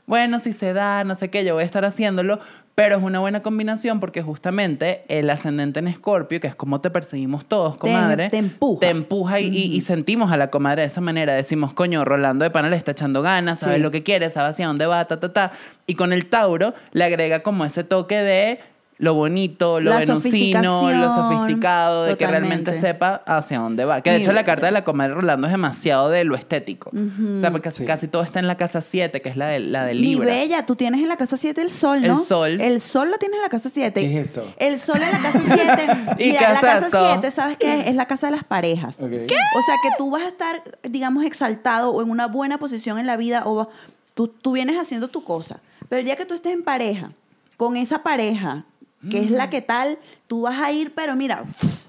bueno, 0.06 0.38
si 0.38 0.52
se 0.52 0.72
da, 0.72 1.04
no 1.04 1.14
sé 1.14 1.28
qué, 1.30 1.44
yo 1.44 1.54
voy 1.54 1.62
a 1.62 1.66
estar 1.66 1.84
haciéndolo, 1.84 2.38
pero 2.74 2.96
es 2.96 3.02
una 3.02 3.18
buena 3.18 3.42
combinación 3.42 3.98
porque 3.98 4.22
justamente 4.22 5.02
el 5.08 5.28
ascendente 5.30 5.80
en 5.80 5.88
escorpio, 5.88 6.40
que 6.40 6.46
es 6.46 6.54
como 6.54 6.80
te 6.80 6.90
perseguimos 6.90 7.46
todos, 7.46 7.76
comadre, 7.76 8.30
te 8.30 8.36
empuja. 8.36 8.80
te 8.80 8.88
empuja 8.90 9.40
y, 9.40 9.46
y- 9.48 9.74
y 9.76 9.80
sentimos 9.80 10.30
a 10.30 10.36
la 10.36 10.48
comadre 10.50 10.82
de 10.82 10.86
esa 10.88 11.00
manera. 11.00 11.34
Decimos, 11.34 11.74
coño, 11.74 12.04
Rolando 12.04 12.44
de 12.44 12.50
Pana 12.50 12.68
le 12.68 12.76
está 12.76 12.92
echando 12.92 13.20
ganas, 13.20 13.58
sabe 13.58 13.76
Sí. 13.76 13.82
lo 13.82 13.90
que 13.90 14.04
quiere, 14.04 14.30
sabe 14.30 14.50
hacia 14.50 14.68
dónde 14.68 14.86
va, 14.86 15.04
ta, 15.06 15.18
ta, 15.18 15.32
ta. 15.32 15.52
Y 15.88 15.96
con 15.96 16.12
el 16.12 16.26
Tauro 16.26 16.72
le 16.92 17.02
agrega 17.04 17.42
como 17.42 17.64
ese 17.64 17.82
toque 17.82 18.14
de 18.16 18.60
lo 18.98 19.14
bonito, 19.14 19.80
lo 19.80 19.90
La 19.90 19.98
venusino, 19.98 20.90
lo 20.92 21.14
sofisticado, 21.14 22.04
de 22.04 22.16
que 22.16 22.26
realmente 22.26 22.72
sepa 22.78 23.22
hacia 23.26 23.60
dónde 23.60 23.84
va. 23.84 24.00
Que 24.00 24.10
de 24.10 24.16
Mi 24.18 24.22
hecho 24.22 24.32
la 24.32 24.44
carta 24.44 24.66
de 24.66 24.72
la 24.72 24.82
comadre 24.82 25.14
Rolando 25.14 25.46
es 25.46 25.52
demasiado 25.52 26.08
de 26.10 26.24
lo 26.24 26.34
estético. 26.34 26.90
O 26.90 27.38
sea, 27.40 27.52
porque 27.52 27.70
Sí. 27.70 27.84
casi 27.84 28.08
todo 28.08 28.22
está 28.22 28.40
en 28.40 28.46
la 28.48 28.56
casa 28.56 28.80
7, 28.80 29.22
que 29.22 29.28
es 29.28 29.36
la 29.36 29.46
de, 29.46 29.60
la 29.60 29.84
de 29.84 29.94
Mi 29.94 30.00
Libra. 30.00 30.26
bella, 30.26 30.66
tú 30.66 30.74
tienes 30.74 31.00
en 31.00 31.08
la 31.08 31.16
casa 31.16 31.36
7 31.36 31.60
el 31.62 31.70
sol, 31.70 32.02
¿no? 32.02 32.14
El 32.14 32.18
sol. 32.18 32.60
El 32.60 32.80
sol 32.80 33.10
lo 33.10 33.18
tienes 33.18 33.36
en 33.36 33.42
la 33.42 33.48
casa 33.48 33.68
7. 33.68 34.00
¿Qué 34.00 34.20
es 34.20 34.28
eso? 34.30 34.52
El 34.56 34.78
sol 34.80 35.00
en 35.00 35.12
la 35.12 35.18
casa 35.20 35.40
7. 35.44 35.86
Y 36.18 36.32
Mira, 36.32 36.40
la 36.54 36.60
casa 36.60 36.80
casazo. 36.80 37.06
7, 37.12 37.30
¿sabes 37.30 37.56
qué? 37.56 37.80
es? 37.82 37.86
Es 37.88 37.94
la 37.94 38.06
casa 38.06 38.26
de 38.28 38.32
las 38.36 38.44
parejas. 38.44 39.00
Ok. 39.00 39.12
O 39.12 39.62
sea, 39.62 39.76
que 39.82 39.90
tú 39.96 40.10
vas 40.10 40.22
a 40.22 40.28
estar, 40.28 40.62
digamos, 40.82 41.24
exaltado 41.24 41.90
o 41.92 42.02
en 42.02 42.10
una 42.10 42.26
buena 42.26 42.58
posición 42.58 42.98
en 42.98 43.06
la 43.06 43.16
vida 43.16 43.42
o 43.46 43.54
va- 43.54 43.68
tú, 44.14 44.26
tú 44.26 44.52
vienes 44.52 44.76
haciendo 44.76 45.06
tu 45.08 45.22
cosa. 45.22 45.60
Pero 45.88 46.00
el 46.00 46.04
día 46.04 46.16
que 46.16 46.26
tú 46.26 46.34
estés 46.34 46.52
en 46.52 46.64
pareja, 46.64 47.12
con 47.56 47.76
esa 47.76 48.02
pareja, 48.02 48.64
que 49.10 49.22
es 49.22 49.30
la 49.30 49.48
que 49.48 49.62
tal, 49.62 49.98
tú 50.26 50.42
vas 50.42 50.60
a 50.60 50.72
ir, 50.72 50.92
pero 50.94 51.14
mira, 51.14 51.44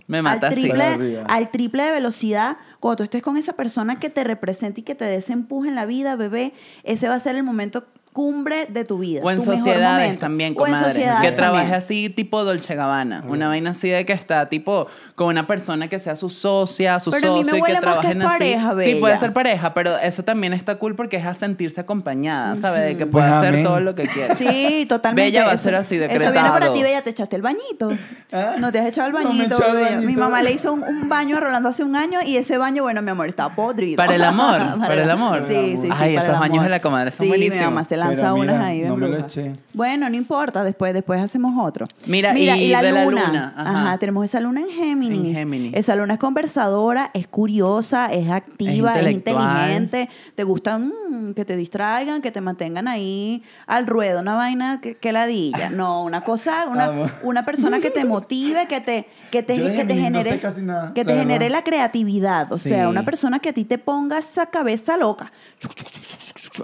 Me 0.08 0.20
al 0.20 0.40
triple, 0.40 1.24
al 1.28 1.52
triple 1.52 1.84
de 1.84 1.92
velocidad. 1.92 2.58
Cuando 2.80 2.98
tú 2.98 3.04
estés 3.04 3.24
con 3.24 3.38
esa 3.38 3.54
persona 3.54 4.00
que 4.00 4.10
te 4.10 4.24
representa 4.24 4.80
y 4.80 4.84
que 4.84 4.96
te 4.96 5.06
desempuje 5.06 5.70
en 5.70 5.76
la 5.76 5.86
vida, 5.86 6.16
bebé, 6.16 6.54
ese 6.84 7.10
va 7.10 7.16
a 7.16 7.20
ser 7.20 7.36
el 7.36 7.44
momento 7.44 7.86
cumbre 8.14 8.66
de 8.68 8.84
tu 8.86 8.98
vida. 8.98 9.22
O 9.24 9.32
en 9.32 9.38
tu 9.38 9.46
sociedades 9.46 10.18
también, 10.18 10.56
comadre. 10.56 11.08
que 11.22 11.32
trabaje 11.32 11.74
así 11.76 12.10
tipo 12.10 12.44
Dolce 12.44 12.76
Gabbana. 12.76 13.24
Una 13.28 13.48
vaina 13.48 13.70
así 13.72 13.90
de 13.90 14.06
que 14.06 14.14
está 14.14 14.50
tipo 14.50 14.88
con 15.16 15.28
una 15.28 15.46
persona 15.48 15.88
que 15.88 16.00
sea 16.00 16.16
su 16.16 16.30
socia, 16.30 17.00
su 17.00 17.12
Pero 17.12 17.34
a 17.34 17.38
mí 17.38 17.44
me 17.44 17.52
socio 17.52 17.58
y 17.58 17.62
que 17.62 17.72
más 17.74 17.76
que 17.76 17.82
trabajen 17.82 18.22
es 18.22 18.28
pareja, 18.28 18.70
así. 18.72 18.84
Sí, 18.84 18.96
puede 18.96 19.14
bella. 19.14 19.20
ser 19.26 19.34
pareja, 19.34 19.74
pero 19.74 19.98
eso 19.98 20.24
también 20.24 20.54
está 20.54 20.76
cool 20.76 20.96
porque 20.96 21.18
es 21.18 21.26
a 21.26 21.34
sentirse 21.34 21.82
acompañada, 21.82 22.56
¿sabes? 22.56 22.82
De 22.84 22.98
que 22.98 23.06
Pues 23.06 23.24
puede 23.26 23.38
hacer 23.38 23.50
amén. 23.54 23.64
todo 23.64 23.80
lo 23.80 23.96
que 23.96 24.04
quiera. 24.08 24.36
Sí, 24.36 24.86
totalmente. 24.90 25.32
Bella 25.32 25.46
va 25.46 25.52
a 25.54 25.58
ser 25.58 25.76
así, 25.76 25.96
Eso 25.96 26.08
viene 26.08 26.26
para 26.32 26.44
decretado. 26.50 26.74
ti, 26.74 26.84
Bella. 26.84 27.02
Te 27.02 27.10
echaste 27.12 27.36
el 27.36 27.42
bañito. 27.42 27.92
¿Ah? 28.32 28.56
No 28.60 28.72
te 28.72 28.80
has 28.80 28.88
echado 28.88 29.08
el 29.08 29.14
No 29.14 29.20
me 29.20 29.26
he 29.26 29.28
bañito, 29.38 29.56
echado 29.56 29.78
el 29.78 29.84
Bella. 29.86 29.98
Mi 30.08 30.16
mamá 30.16 30.42
le 30.42 30.52
hizo 30.52 30.74
un, 30.74 30.84
un 30.84 31.08
baño 31.10 31.38
a 31.38 31.40
Rolando 31.40 31.70
hace 31.70 31.84
un 31.84 31.96
año 31.96 32.20
y 32.26 32.38
ese 32.38 32.58
baño, 32.58 32.84
bueno, 32.84 33.02
mi 33.02 33.12
amor, 33.12 33.28
estaba 33.28 33.54
podrido. 33.56 33.98
Para 33.98 34.16
el 34.16 34.24
amor, 34.24 34.60
para 34.80 35.04
el 35.04 35.12
amor. 35.12 35.44
Sí, 35.48 35.54
sí, 35.76 35.78
sí. 35.84 35.90
Ay, 35.92 36.16
para 36.16 36.26
esos 36.26 36.34
el 36.36 36.40
baños 36.40 36.64
de 36.64 36.70
la 36.70 36.82
comadre 36.82 37.12
son 37.12 37.24
sí, 37.26 37.28
buenísimos. 37.30 37.60
Lanza 38.00 38.34
mira, 38.34 38.54
unas 38.54 38.66
ahí. 38.66 38.82
no 38.82 38.98
me 38.98 39.08
lo 39.08 39.18
eché. 39.18 39.56
Bueno, 39.74 40.10
no 40.10 40.16
importa. 40.16 40.64
Después, 40.64 40.94
después 40.94 41.22
hacemos 41.22 41.54
otro. 41.64 41.88
Mira, 42.08 42.38
y 42.38 42.46
de 42.46 42.92
la 42.92 43.06
luna, 43.06 43.54
Ajá. 43.56 43.82
ajá. 43.82 43.98
tenemos 43.98 44.26
esa 44.26 44.40
luna 44.40 44.62
en 44.62 44.70
Géminis. 44.70 45.30
En 45.30 45.36
Géminis. 45.36 45.74
Esa 45.76 45.96
luna 45.96 46.16
es 46.16 46.20
conversadora, 46.20 47.12
es 47.14 47.28
curiosa, 47.28 48.08
es 48.08 48.30
activa, 48.30 49.00
es, 49.00 49.12
inteligente. 49.12 50.10
Te 50.36 50.44
gusta 50.44 50.80
mm, 50.80 51.34
que 51.36 51.46
te 51.46 51.56
distraigan, 51.56 52.22
que 52.22 52.32
te 52.32 52.42
mantengan 52.42 52.88
ahí 52.88 53.44
al 53.68 53.88
ruedo. 53.88 54.22
Una 54.22 54.36
vaina 54.36 54.80
que, 54.82 54.96
que 54.96 55.12
ladilla. 55.12 55.70
No, 55.70 56.04
una 56.04 56.24
cosa, 56.24 56.66
una, 56.70 57.12
una 57.24 57.46
persona 57.46 57.80
que 57.80 57.92
te 57.92 58.06
motive, 58.06 58.68
que 58.68 58.82
te, 58.82 59.08
que 59.32 59.44
te, 59.44 59.56
que 59.56 59.86
te 59.86 59.96
no 59.96 60.02
genere, 60.02 60.30
sé 60.30 60.40
casi 60.40 60.62
nada, 60.62 60.94
que 60.94 61.06
te 61.06 61.14
la 61.14 61.22
genere 61.22 61.50
la 61.50 61.64
creatividad. 61.64 62.52
O 62.52 62.58
sea, 62.58 62.90
una 62.90 63.04
persona 63.04 63.40
que 63.40 63.50
a 63.50 63.54
ti 63.54 63.66
te 63.66 63.78
ponga 63.78 64.20
esa 64.20 64.48
cabeza 64.48 64.98
loca. 64.98 65.32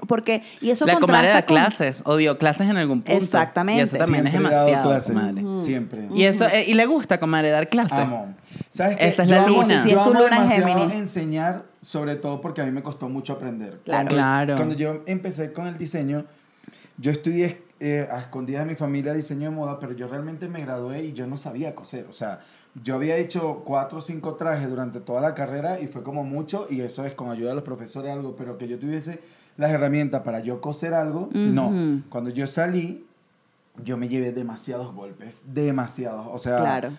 Porque, 0.07 0.43
y 0.61 0.69
eso 0.69 0.85
La 0.85 0.99
comadre 1.25 1.34
da 1.34 1.46
con- 1.46 1.55
clases 1.58 2.01
o 2.05 2.15
dio 2.17 2.38
clases 2.38 2.70
en 2.70 2.77
algún 2.77 3.01
punto. 3.01 3.17
Exactamente. 3.17 3.82
Y 3.82 3.84
eso 3.84 3.98
también 3.98 4.24
Siempre 4.27 4.44
es 4.48 4.51
demasiado, 4.51 4.89
clases. 4.89 5.15
comadre. 5.15 5.44
Siempre. 5.63 6.08
Y 6.13 6.24
eso, 6.24 6.46
eh, 6.48 6.65
y 6.67 6.74
le 6.74 6.86
gusta, 6.86 7.20
comadre, 7.20 7.50
dar 7.50 7.67
clases. 7.70 7.98
Amo. 7.98 8.36
¿Sabes 8.70 8.98
qué? 8.98 9.08
Esa 9.08 9.24
es 9.24 9.29
yo 9.29 9.36
la 9.36 9.48
luna. 9.48 9.84
Sí, 9.84 9.89
yo 9.91 9.98
es 9.98 10.03
tu 10.03 10.13
luna 10.13 10.48
Géminis. 10.48 10.94
enseñar, 10.96 11.63
sobre 11.82 12.15
todo 12.15 12.41
porque 12.41 12.62
a 12.62 12.65
mí 12.65 12.72
me 12.72 12.82
costó 12.84 13.10
mucho 13.10 13.34
aprender. 13.34 13.79
Claro. 13.84 13.86
Cuando, 13.86 14.10
Claro. 14.15 14.55
Cuando 14.55 14.75
yo 14.75 15.01
empecé 15.05 15.51
con 15.53 15.67
el 15.67 15.77
diseño, 15.77 16.25
yo 16.98 17.12
estudié 17.12 17.63
eh, 17.82 18.08
a 18.10 18.20
escondidas 18.20 18.63
de 18.65 18.72
mi 18.72 18.75
familia 18.77 19.13
diseño 19.13 19.50
de 19.50 19.55
moda, 19.55 19.79
pero 19.79 19.91
yo 19.94 20.08
realmente 20.08 20.48
me 20.48 20.62
gradué 20.62 21.03
y 21.03 21.12
yo 21.13 21.27
no 21.27 21.36
sabía 21.36 21.75
coser. 21.75 22.05
O 22.10 22.13
sea, 22.13 22.39
yo 22.84 22.96
había 22.96 23.17
hecho 23.17 23.63
cuatro 23.65 23.98
o 23.98 24.01
cinco 24.01 24.36
trajes 24.36 24.70
durante 24.70 25.01
toda 25.01 25.20
la 25.20 25.34
carrera 25.34 25.79
y 25.82 25.88
fue 25.88 26.01
como 26.01 26.24
mucho, 26.24 26.67
y 26.70 26.79
eso 26.82 27.05
es 27.05 27.13
con 27.13 27.29
ayuda 27.29 27.50
de 27.50 27.55
los 27.55 27.63
profesores 27.65 28.12
algo, 28.12 28.36
pero 28.38 28.58
que 28.58 28.70
yo 28.70 28.79
tuviese 28.79 29.20
las 29.57 29.71
herramientas 29.71 30.21
para 30.24 30.39
yo 30.41 30.59
coser 30.62 30.93
algo, 30.93 31.29
no. 31.33 31.67
Ujú. 31.69 32.01
Cuando 32.09 32.29
yo 32.29 32.45
salí, 32.47 33.05
yo 33.83 33.97
me 33.97 34.07
llevé 34.07 34.31
demasiados 34.31 34.93
golpes, 34.93 35.43
demasiados. 35.47 36.27
O 36.31 36.38
sea, 36.38 36.57
Claro. 36.59 36.89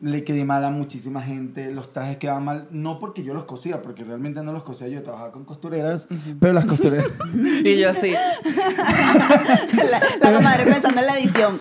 le 0.00 0.24
quedé 0.24 0.44
mal 0.44 0.64
a 0.64 0.70
muchísima 0.70 1.22
gente, 1.22 1.70
los 1.72 1.92
trajes 1.92 2.16
quedaban 2.16 2.44
mal, 2.44 2.66
no 2.70 2.98
porque 2.98 3.22
yo 3.22 3.34
los 3.34 3.44
cosía, 3.44 3.82
porque 3.82 4.02
realmente 4.04 4.42
no 4.42 4.52
los 4.52 4.62
cosía 4.64 4.88
yo, 4.88 5.02
trabajaba 5.02 5.30
con 5.32 5.44
costureras, 5.44 6.08
pero 6.40 6.52
las 6.52 6.64
costureras... 6.66 7.06
Y 7.64 7.76
yo 7.78 7.90
así. 7.90 8.12
La, 8.12 10.00
la 10.20 10.36
comadre 10.36 10.64
pensando 10.64 11.00
en 11.00 11.06
la 11.06 11.18
edición. 11.18 11.58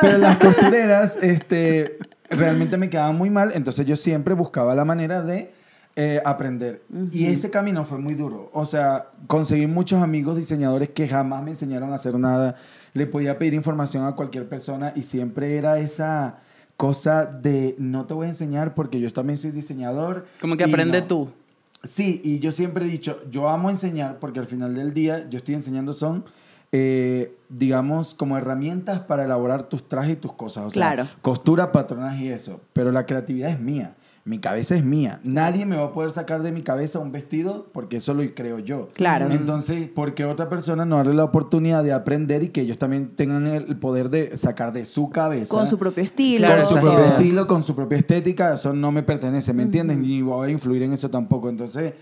pero 0.00 0.18
las 0.18 0.36
costureras 0.38 1.18
este, 1.22 1.98
realmente 2.30 2.76
me 2.76 2.90
quedaban 2.90 3.16
muy 3.16 3.30
mal, 3.30 3.52
entonces 3.54 3.86
yo 3.86 3.96
siempre 3.96 4.34
buscaba 4.34 4.74
la 4.74 4.84
manera 4.84 5.22
de 5.22 5.52
eh, 5.98 6.20
aprender. 6.26 6.82
Y 7.10 7.24
ese 7.24 7.48
camino 7.50 7.84
fue 7.86 7.96
muy 7.98 8.14
duro. 8.14 8.50
O 8.52 8.66
sea, 8.66 9.08
conseguí 9.26 9.66
muchos 9.66 10.02
amigos 10.02 10.36
diseñadores 10.36 10.90
que 10.90 11.08
jamás 11.08 11.42
me 11.42 11.52
enseñaron 11.52 11.92
a 11.92 11.96
hacer 11.96 12.18
nada. 12.18 12.56
Le 12.92 13.06
podía 13.06 13.38
pedir 13.38 13.54
información 13.54 14.04
a 14.04 14.12
cualquier 14.14 14.46
persona 14.46 14.92
y 14.94 15.02
siempre 15.04 15.56
era 15.56 15.78
esa 15.78 16.40
cosa 16.76 17.24
de 17.24 17.74
no 17.78 18.04
te 18.04 18.12
voy 18.12 18.26
a 18.26 18.28
enseñar 18.30 18.74
porque 18.74 19.00
yo 19.00 19.10
también 19.10 19.38
soy 19.38 19.52
diseñador. 19.52 20.26
Como 20.40 20.58
que 20.58 20.64
aprende 20.64 21.00
no. 21.00 21.06
tú. 21.06 21.28
Sí, 21.82 22.20
y 22.22 22.40
yo 22.40 22.52
siempre 22.52 22.84
he 22.84 22.88
dicho, 22.88 23.22
yo 23.30 23.48
amo 23.48 23.70
enseñar 23.70 24.18
porque 24.18 24.38
al 24.38 24.46
final 24.46 24.74
del 24.74 24.92
día 24.92 25.26
yo 25.30 25.38
estoy 25.38 25.54
enseñando 25.54 25.94
son, 25.94 26.24
eh, 26.72 27.34
digamos, 27.48 28.12
como 28.14 28.36
herramientas 28.36 29.00
para 29.00 29.24
elaborar 29.24 29.62
tus 29.62 29.88
trajes 29.88 30.12
y 30.12 30.16
tus 30.16 30.32
cosas. 30.32 30.66
O 30.66 30.70
sea, 30.70 30.92
Claro. 30.92 31.08
costura, 31.22 31.72
patronaje 31.72 32.24
y 32.24 32.28
eso. 32.28 32.60
Pero 32.74 32.92
la 32.92 33.06
creatividad 33.06 33.48
es 33.50 33.60
mía. 33.60 33.94
Mi 34.26 34.40
cabeza 34.40 34.74
es 34.74 34.84
mía. 34.84 35.20
Nadie 35.22 35.64
me 35.66 35.76
va 35.76 35.84
a 35.84 35.92
poder 35.92 36.10
sacar 36.10 36.42
de 36.42 36.50
mi 36.50 36.62
cabeza 36.62 36.98
un 36.98 37.12
vestido 37.12 37.68
porque 37.72 37.98
eso 37.98 38.12
lo 38.12 38.22
creo 38.34 38.58
yo. 38.58 38.88
Claro. 38.92 39.30
Entonces, 39.30 39.88
¿por 39.88 40.14
qué 40.14 40.24
otra 40.24 40.48
persona 40.48 40.84
no 40.84 40.96
darle 40.96 41.14
la 41.14 41.22
oportunidad 41.22 41.84
de 41.84 41.92
aprender 41.92 42.42
y 42.42 42.48
que 42.48 42.62
ellos 42.62 42.76
también 42.76 43.14
tengan 43.14 43.46
el 43.46 43.76
poder 43.78 44.10
de 44.10 44.36
sacar 44.36 44.72
de 44.72 44.84
su 44.84 45.10
cabeza? 45.10 45.54
Con 45.54 45.68
su 45.68 45.78
propio 45.78 46.02
estilo. 46.02 46.48
Con 46.48 46.62
su 46.66 46.74
propio 46.74 47.04
estilo, 47.04 47.46
con 47.46 47.62
su 47.62 47.76
propia 47.76 47.98
estética, 47.98 48.52
eso 48.54 48.72
no 48.72 48.90
me 48.90 49.04
pertenece, 49.04 49.52
¿me 49.54 49.62
entiendes? 49.62 49.96
Ni 49.96 50.20
voy 50.22 50.48
a 50.48 50.50
influir 50.50 50.82
en 50.82 50.92
eso 50.92 51.08
tampoco. 51.08 51.48
Entonces, 51.48 51.94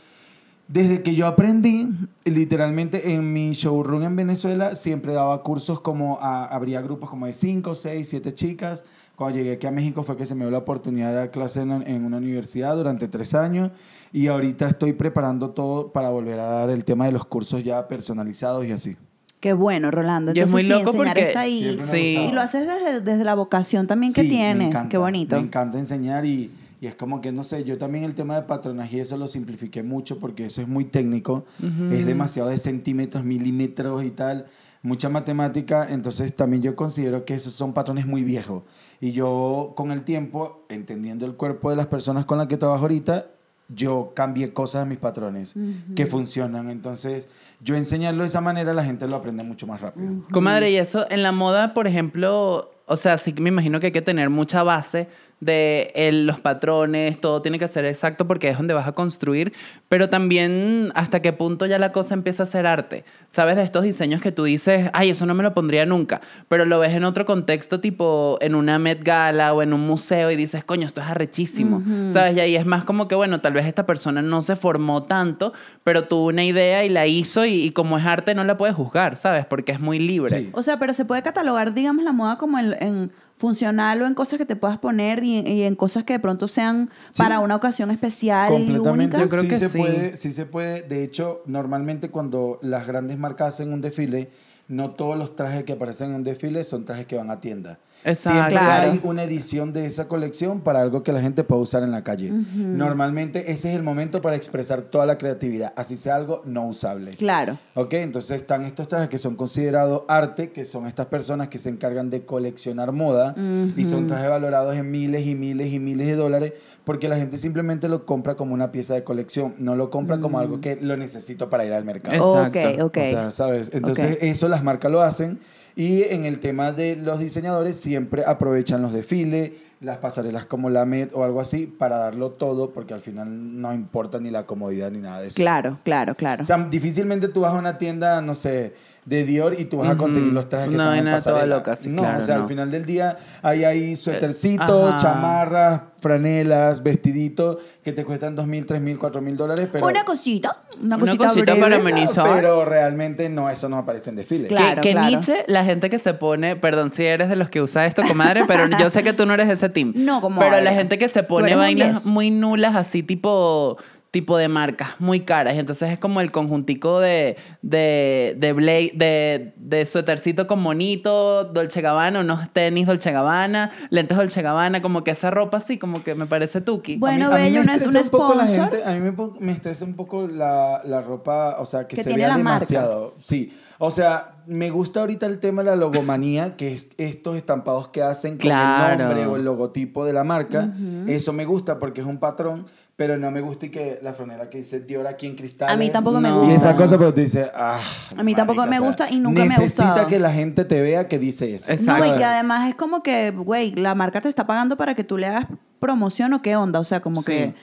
desde 0.66 1.02
que 1.02 1.14
yo 1.14 1.26
aprendí, 1.26 1.90
literalmente 2.24 3.12
en 3.12 3.34
mi 3.34 3.52
showroom 3.52 4.02
en 4.04 4.16
Venezuela, 4.16 4.76
siempre 4.76 5.12
daba 5.12 5.42
cursos 5.42 5.78
como, 5.80 6.16
a- 6.22 6.46
habría 6.46 6.80
grupos 6.80 7.10
como 7.10 7.26
de 7.26 7.34
5, 7.34 7.74
6, 7.74 8.08
7 8.08 8.32
chicas. 8.32 8.82
Cuando 9.16 9.38
llegué 9.38 9.52
aquí 9.52 9.66
a 9.66 9.70
México 9.70 10.02
fue 10.02 10.16
que 10.16 10.26
se 10.26 10.34
me 10.34 10.42
dio 10.44 10.50
la 10.50 10.58
oportunidad 10.58 11.10
de 11.10 11.14
dar 11.14 11.30
clases 11.30 11.62
en, 11.62 11.70
en 11.86 12.04
una 12.04 12.16
universidad 12.16 12.74
durante 12.76 13.06
tres 13.08 13.32
años 13.34 13.70
y 14.12 14.26
ahorita 14.26 14.68
estoy 14.68 14.92
preparando 14.92 15.50
todo 15.50 15.92
para 15.92 16.10
volver 16.10 16.38
a 16.40 16.44
dar 16.44 16.70
el 16.70 16.84
tema 16.84 17.06
de 17.06 17.12
los 17.12 17.24
cursos 17.24 17.62
ya 17.62 17.86
personalizados 17.86 18.66
y 18.66 18.72
así. 18.72 18.96
Qué 19.40 19.52
bueno, 19.52 19.90
Rolando. 19.90 20.32
Yo 20.32 20.42
es 20.44 20.48
Entonces, 20.50 20.52
muy 20.52 20.62
sí, 20.62 20.82
loco 20.84 20.96
enseñar 20.96 21.14
porque- 21.14 21.28
está 21.28 21.40
ahí. 21.40 21.78
Sí. 21.78 21.96
Y 22.28 22.32
lo 22.32 22.40
haces 22.40 22.66
desde, 22.66 23.00
desde 23.02 23.24
la 23.24 23.34
vocación 23.34 23.86
también 23.86 24.12
que 24.12 24.22
Sí, 24.22 24.28
me 24.28 24.34
tienes. 24.34 24.68
encanta, 24.68 24.88
Qué 24.88 24.98
bonito. 24.98 25.36
Me 25.36 25.42
encanta 25.42 25.78
enseñar 25.78 26.24
y, 26.24 26.50
y 26.80 26.86
es 26.86 26.94
como 26.94 27.20
que, 27.20 27.30
no 27.30 27.42
sé, 27.44 27.62
yo 27.62 27.76
también 27.78 28.04
el 28.04 28.14
tema 28.14 28.36
de 28.36 28.42
patronaje 28.42 28.96
y 28.96 29.00
eso 29.00 29.16
lo 29.18 29.28
simplifiqué 29.28 29.82
mucho 29.82 30.18
porque 30.18 30.46
eso 30.46 30.60
es 30.62 30.66
muy 30.68 30.86
técnico, 30.86 31.44
es 31.92 32.06
demasiado 32.06 32.48
de 32.48 32.56
centímetros, 32.58 33.22
milímetros 33.22 34.02
y 34.04 34.10
tal, 34.10 34.46
mucha 34.84 35.08
matemática, 35.08 35.88
entonces 35.90 36.36
también 36.36 36.62
yo 36.62 36.76
considero 36.76 37.24
que 37.24 37.34
esos 37.34 37.54
son 37.54 37.72
patrones 37.72 38.06
muy 38.06 38.22
viejos. 38.22 38.64
Y 39.00 39.12
yo 39.12 39.72
con 39.76 39.90
el 39.90 40.02
tiempo, 40.02 40.66
entendiendo 40.68 41.24
el 41.24 41.36
cuerpo 41.36 41.70
de 41.70 41.76
las 41.76 41.86
personas 41.86 42.26
con 42.26 42.36
las 42.36 42.48
que 42.48 42.58
trabajo 42.58 42.82
ahorita, 42.82 43.28
yo 43.70 44.12
cambié 44.14 44.52
cosas 44.52 44.84
de 44.84 44.90
mis 44.90 44.98
patrones 44.98 45.54
que 45.96 46.04
funcionan. 46.04 46.68
Entonces, 46.68 47.28
yo 47.62 47.76
enseñarlo 47.76 48.24
de 48.24 48.26
esa 48.26 48.42
manera, 48.42 48.74
la 48.74 48.84
gente 48.84 49.08
lo 49.08 49.16
aprende 49.16 49.42
mucho 49.42 49.66
más 49.66 49.80
rápido. 49.80 50.22
Comadre, 50.30 50.70
y 50.70 50.76
eso 50.76 51.06
en 51.10 51.22
la 51.22 51.32
moda, 51.32 51.72
por 51.72 51.86
ejemplo, 51.86 52.70
o 52.84 52.96
sea, 52.96 53.16
sí 53.16 53.32
que 53.32 53.40
me 53.40 53.48
imagino 53.48 53.80
que 53.80 53.86
hay 53.86 53.92
que 53.92 54.02
tener 54.02 54.28
mucha 54.28 54.62
base 54.62 55.08
de 55.40 55.92
el- 55.94 56.26
los 56.26 56.40
patrones, 56.40 57.20
todo 57.20 57.42
tiene 57.42 57.58
que 57.58 57.68
ser 57.68 57.84
exacto 57.84 58.26
porque 58.26 58.48
es 58.48 58.56
donde 58.56 58.72
vas 58.74 58.86
a 58.88 58.92
construir, 58.92 59.52
pero 59.88 60.08
también 60.08 60.90
hasta 60.94 61.20
qué 61.20 61.32
punto 61.32 61.66
ya 61.66 61.78
la 61.78 61.92
cosa 61.92 62.14
empieza 62.14 62.44
a 62.44 62.46
ser 62.46 62.66
arte. 62.66 63.04
¿Sabes? 63.28 63.56
De 63.56 63.62
estos 63.62 63.82
diseños 63.82 64.22
que 64.22 64.30
tú 64.30 64.44
dices, 64.44 64.90
ay, 64.92 65.10
eso 65.10 65.26
no 65.26 65.34
me 65.34 65.42
lo 65.42 65.54
pondría 65.54 65.84
nunca, 65.86 66.20
pero 66.48 66.64
lo 66.64 66.78
ves 66.78 66.92
en 66.92 67.02
otro 67.02 67.26
contexto, 67.26 67.80
tipo 67.80 68.38
en 68.40 68.54
una 68.54 68.78
Met 68.78 69.02
Gala 69.02 69.52
o 69.54 69.60
en 69.60 69.72
un 69.72 69.80
museo 69.80 70.30
y 70.30 70.36
dices, 70.36 70.62
coño, 70.64 70.86
esto 70.86 71.00
es 71.00 71.08
arrechísimo. 71.08 71.82
¿Sabes? 72.12 72.36
Y 72.36 72.40
ahí 72.40 72.54
es 72.56 72.64
más 72.64 72.84
como 72.84 73.08
que, 73.08 73.16
bueno, 73.16 73.40
tal 73.40 73.52
vez 73.52 73.66
esta 73.66 73.86
persona 73.86 74.22
no 74.22 74.40
se 74.40 74.54
formó 74.54 75.02
tanto, 75.02 75.52
pero 75.82 76.04
tuvo 76.04 76.26
una 76.28 76.44
idea 76.44 76.84
y 76.84 76.88
la 76.88 77.08
hizo 77.08 77.44
y, 77.44 77.54
y 77.64 77.70
como 77.72 77.98
es 77.98 78.06
arte 78.06 78.36
no 78.36 78.44
la 78.44 78.56
puedes 78.56 78.76
juzgar, 78.76 79.16
¿sabes? 79.16 79.44
Porque 79.46 79.72
es 79.72 79.80
muy 79.80 79.98
libre. 79.98 80.30
Sí. 80.32 80.50
O 80.52 80.62
sea, 80.62 80.78
pero 80.78 80.94
se 80.94 81.04
puede 81.04 81.22
catalogar, 81.22 81.74
digamos, 81.74 82.04
la 82.04 82.12
moda 82.12 82.38
como 82.38 82.60
en 82.60 83.10
funcional 83.36 84.00
o 84.02 84.06
en 84.06 84.14
cosas 84.14 84.38
que 84.38 84.46
te 84.46 84.56
puedas 84.56 84.78
poner 84.78 85.22
y, 85.24 85.40
y 85.40 85.62
en 85.62 85.74
cosas 85.74 86.04
que 86.04 86.14
de 86.14 86.18
pronto 86.20 86.46
sean 86.48 86.90
Sí. 87.12 87.22
para 87.22 87.40
una 87.40 87.56
ocasión 87.56 87.90
especial 87.90 88.52
y 88.52 88.56
Completamente, 88.56 89.16
única. 89.16 89.18
Yo 89.20 89.28
creo 89.28 89.42
sí 89.42 89.48
que 89.48 89.58
se 89.58 89.68
sí. 89.68 89.78
puede, 89.78 90.16
sí 90.16 90.32
se 90.32 90.46
puede. 90.46 90.82
De 90.82 91.02
hecho, 91.02 91.42
normalmente 91.46 92.10
cuando 92.10 92.58
las 92.62 92.86
grandes 92.86 93.18
marcas 93.18 93.54
hacen 93.54 93.72
un 93.72 93.80
desfile, 93.80 94.30
no 94.68 94.92
todos 94.92 95.18
los 95.18 95.36
trajes 95.36 95.64
que 95.64 95.72
aparecen 95.74 96.10
en 96.10 96.14
un 96.16 96.24
desfile 96.24 96.64
son 96.64 96.84
trajes 96.84 97.06
que 97.06 97.16
van 97.16 97.30
a 97.30 97.40
tienda. 97.40 97.78
Exacto. 98.04 98.30
Siempre 98.50 98.58
Claro. 98.58 98.92
hay 98.92 99.00
una 99.02 99.22
edición 99.24 99.72
de 99.72 99.86
esa 99.86 100.08
colección 100.08 100.60
para 100.60 100.80
algo 100.80 101.02
que 101.02 101.12
la 101.12 101.20
gente 101.20 101.42
pueda 101.44 101.60
usar 101.62 101.82
en 101.82 101.90
la 101.90 102.04
calle. 102.04 102.30
Normalmente 102.30 103.52
ese 103.52 103.70
es 103.70 103.76
el 103.76 103.82
momento 103.82 104.20
para 104.20 104.36
expresar 104.36 104.82
toda 104.82 105.06
la 105.06 105.18
creatividad, 105.18 105.72
así 105.76 105.96
sea 105.96 106.16
algo 106.16 106.42
no 106.44 106.66
usable. 106.66 107.12
Claro. 107.12 107.58
Ok, 107.74 107.94
entonces 107.94 108.36
están 108.36 108.64
estos 108.64 108.88
trajes 108.88 109.08
que 109.08 109.18
son 109.18 109.36
considerados 109.36 110.02
arte, 110.08 110.52
que 110.52 110.64
son 110.64 110.86
estas 110.86 111.06
personas 111.06 111.48
que 111.48 111.58
se 111.58 111.70
encargan 111.70 112.10
de 112.10 112.24
coleccionar 112.24 112.92
moda 112.92 113.34
y 113.76 113.84
son 113.84 114.06
trajes 114.06 114.28
valorados 114.28 114.76
en 114.76 114.90
miles 114.90 115.26
y 115.26 115.34
miles 115.34 115.72
y 115.72 115.78
miles 115.78 116.06
de 116.06 116.16
dólares 116.16 116.52
porque 116.84 117.08
la 117.08 117.16
gente 117.16 117.36
simplemente 117.38 117.88
lo 117.88 118.04
compra 118.04 118.34
como 118.34 118.52
una 118.54 118.70
pieza 118.70 118.94
de 118.94 119.04
colección, 119.04 119.54
no 119.58 119.74
lo 119.76 119.90
compra 119.90 120.20
como 120.20 120.38
algo 120.38 120.60
que 120.60 120.76
lo 120.76 120.96
necesito 120.96 121.48
para 121.48 121.64
ir 121.64 121.72
al 121.72 121.84
mercado. 121.84 122.44
Exacto. 122.46 122.84
Ok, 122.84 122.84
ok. 122.84 122.98
O 122.98 123.04
sea, 123.10 123.30
¿sabes? 123.30 123.70
Entonces 123.72 124.18
eso 124.20 124.48
las 124.48 124.62
marcas 124.62 124.90
lo 124.92 125.02
hacen 125.02 125.38
y 125.76 126.02
en 126.02 126.24
el 126.24 126.38
tema 126.38 126.72
de 126.72 126.96
los 126.96 127.18
diseñadores 127.18 127.76
siempre 127.76 128.24
aprovechan 128.24 128.82
los 128.82 128.92
desfiles, 128.92 129.50
las 129.80 129.98
pasarelas 129.98 130.46
como 130.46 130.70
la 130.70 130.84
Met 130.86 131.10
o 131.14 131.24
algo 131.24 131.40
así 131.40 131.66
para 131.66 131.98
darlo 131.98 132.30
todo 132.30 132.70
porque 132.72 132.94
al 132.94 133.00
final 133.00 133.60
no 133.60 133.72
importa 133.74 134.18
ni 134.20 134.30
la 134.30 134.46
comodidad 134.46 134.90
ni 134.90 134.98
nada 134.98 135.20
de 135.20 135.28
eso. 135.28 135.36
Claro, 135.36 135.78
claro, 135.84 136.14
claro. 136.14 136.42
O 136.42 136.44
sea, 136.44 136.58
difícilmente 136.70 137.28
tú 137.28 137.40
vas 137.40 137.52
a 137.52 137.58
una 137.58 137.76
tienda, 137.78 138.20
no 138.22 138.34
sé, 138.34 138.74
de 139.04 139.24
Dior 139.24 139.60
y 139.60 139.66
tú 139.66 139.78
vas 139.78 139.90
a 139.90 139.96
conseguir 139.98 140.32
los 140.32 140.48
trajes 140.48 140.70
que 140.70 140.74
Una 140.76 140.84
están 140.84 140.98
en 140.98 141.04
vaina 141.04 141.18
toda 141.18 141.34
pasarela. 141.34 141.56
loca, 141.56 141.76
sí, 141.76 141.88
no, 141.90 142.02
claro, 142.02 142.18
o 142.18 142.22
sea, 142.22 142.36
no. 142.36 142.42
al 142.42 142.48
final 142.48 142.70
del 142.70 142.86
día 142.86 143.18
hay 143.42 143.64
ahí 143.64 143.96
suétercito, 143.96 144.88
ajá. 144.88 144.96
chamarras, 144.96 145.80
franelas, 146.00 146.82
vestiditos 146.82 147.58
que 147.82 147.92
te 147.92 148.02
cuestan 148.04 148.34
dos 148.34 148.46
mil, 148.46 148.64
tres 148.64 148.80
mil, 148.80 148.98
cuatro 148.98 149.20
mil 149.20 149.36
dólares, 149.36 149.68
pero... 149.70 149.86
una 149.86 150.04
cosita, 150.04 150.62
una 150.80 150.96
Una 150.96 151.04
cosita, 151.04 151.24
cosita 151.28 151.52
breve. 151.52 151.60
para 151.60 151.76
amenizar. 151.76 152.34
Pero 152.34 152.64
realmente 152.64 153.28
no, 153.28 153.50
eso 153.50 153.68
no 153.68 153.76
aparece 153.76 154.08
en 154.10 154.16
desfile. 154.16 154.48
Claro. 154.48 154.80
que, 154.80 154.88
que 154.88 154.92
claro. 154.92 155.08
Nietzsche, 155.10 155.44
la 155.48 155.64
gente 155.64 155.90
que 155.90 155.98
se 155.98 156.14
pone, 156.14 156.56
perdón 156.56 156.90
si 156.90 157.04
eres 157.04 157.28
de 157.28 157.36
los 157.36 157.50
que 157.50 157.60
usa 157.60 157.84
esto, 157.84 158.02
comadre, 158.08 158.44
pero 158.46 158.66
yo 158.78 158.88
sé 158.88 159.02
que 159.02 159.12
tú 159.12 159.26
no 159.26 159.34
eres 159.34 159.48
de 159.48 159.56
ese 159.64 159.72
team. 159.72 159.92
No, 159.96 160.20
como 160.20 160.40
Pero 160.40 160.60
la 160.60 160.72
gente 160.72 160.98
que 160.98 161.08
se 161.08 161.22
pone 161.22 161.54
vainas 161.54 162.06
muy 162.06 162.30
nulas, 162.30 162.76
así 162.76 163.02
tipo 163.02 163.78
tipo 164.14 164.38
de 164.38 164.46
marcas 164.48 164.90
muy 165.00 165.20
caras. 165.20 165.54
Entonces 165.56 165.90
es 165.90 165.98
como 165.98 166.20
el 166.20 166.30
conjuntico 166.30 167.00
de, 167.00 167.36
de, 167.62 168.34
de, 168.38 168.54
de, 168.94 169.52
de 169.56 169.86
suétercito 169.86 170.46
con 170.46 170.62
monito, 170.62 171.42
Dolce 171.44 171.80
Gabbana, 171.80 172.20
unos 172.20 172.48
tenis 172.52 172.86
Dolce 172.86 173.10
Gabbana, 173.10 173.72
lentes 173.90 174.16
Dolce 174.16 174.40
Gabbana, 174.40 174.80
como 174.80 175.02
que 175.02 175.10
esa 175.10 175.30
ropa 175.32 175.56
así, 175.56 175.78
como 175.78 176.02
que 176.04 176.14
me 176.14 176.26
parece 176.26 176.60
tuki. 176.60 176.96
Bueno, 176.96 177.26
a 177.26 177.28
mí, 177.30 177.34
a 177.34 177.38
mí 177.38 177.42
Bello, 177.44 177.60
me 177.60 177.66
no 177.66 177.72
es 177.72 177.82
estresa 177.82 177.98
un 177.98 178.04
un 178.04 178.10
poco 178.10 178.34
la 178.34 178.46
gente, 178.46 178.84
a 178.84 178.92
mí 178.94 179.00
me, 179.00 179.14
me 179.40 179.52
estresa 179.52 179.84
un 179.84 179.94
poco 179.94 180.28
la, 180.28 180.80
la 180.84 181.00
ropa, 181.00 181.56
o 181.58 181.66
sea, 181.66 181.86
que, 181.88 181.96
Que 181.96 182.02
se 182.04 182.14
vea 182.14 182.28
la 182.28 182.38
marca. 182.38 182.60
demasiado. 182.60 183.14
Sí, 183.20 183.52
o 183.78 183.90
sea, 183.90 184.36
me 184.46 184.70
gusta 184.70 185.00
ahorita 185.00 185.26
el 185.26 185.40
tema 185.40 185.62
de 185.62 185.70
la 185.70 185.76
logomanía, 185.76 186.54
que 186.56 186.72
es 186.72 186.88
estos 186.98 187.36
estampados 187.36 187.88
que 187.88 188.02
hacen 188.02 188.32
con 188.32 188.40
Claro. 188.42 188.92
el 188.92 188.98
nombre 189.08 189.26
o 189.26 189.36
el 189.36 189.44
logotipo 189.44 190.04
de 190.04 190.12
la 190.12 190.22
marca. 190.22 190.72
Eso 191.08 191.32
me 191.32 191.44
gusta 191.44 191.78
porque 191.80 192.00
es 192.02 192.06
un 192.06 192.18
patrón, 192.18 192.66
pero 192.96 193.18
no 193.18 193.30
me 193.30 193.40
gusta 193.40 193.66
y 193.66 193.70
que 193.70 193.98
la 194.02 194.12
franela 194.12 194.48
que 194.48 194.58
dice 194.58 194.80
Dior 194.80 195.06
aquí 195.06 195.26
en 195.26 195.34
cristal. 195.34 195.68
A 195.68 195.76
mí 195.76 195.90
tampoco 195.90 196.20
me 196.20 196.30
gusta. 196.32 196.52
Y 196.52 196.56
esa 196.56 196.76
cosa, 196.76 196.96
pero 196.96 197.12
tú 197.12 197.20
dices, 197.20 197.48
ah. 197.54 197.80
A 198.16 198.22
mí 198.22 198.34
tampoco 198.34 198.60
marica, 198.60 198.70
me 198.70 198.78
o 198.78 198.80
sea, 198.80 198.88
gusta 198.88 199.10
y 199.10 199.20
nunca 199.20 199.44
me 199.44 199.54
ha 199.54 199.58
Necesita 199.58 200.06
que 200.06 200.18
la 200.18 200.32
gente 200.32 200.64
te 200.64 200.80
vea 200.80 201.08
que 201.08 201.18
dice 201.18 201.54
eso. 201.54 201.72
Exacto. 201.72 202.04
No, 202.04 202.14
y 202.14 202.18
que 202.18 202.24
además 202.24 202.68
es 202.68 202.74
como 202.76 203.02
que, 203.02 203.30
güey, 203.32 203.72
la 203.72 203.94
marca 203.94 204.20
te 204.20 204.28
está 204.28 204.46
pagando 204.46 204.76
para 204.76 204.94
que 204.94 205.02
tú 205.02 205.18
le 205.18 205.26
hagas 205.26 205.46
promoción 205.84 206.32
o 206.32 206.40
qué 206.40 206.56
onda. 206.56 206.80
O 206.80 206.84
sea, 206.84 207.00
como 207.00 207.20
Sí. 207.20 207.26
que 207.26 207.54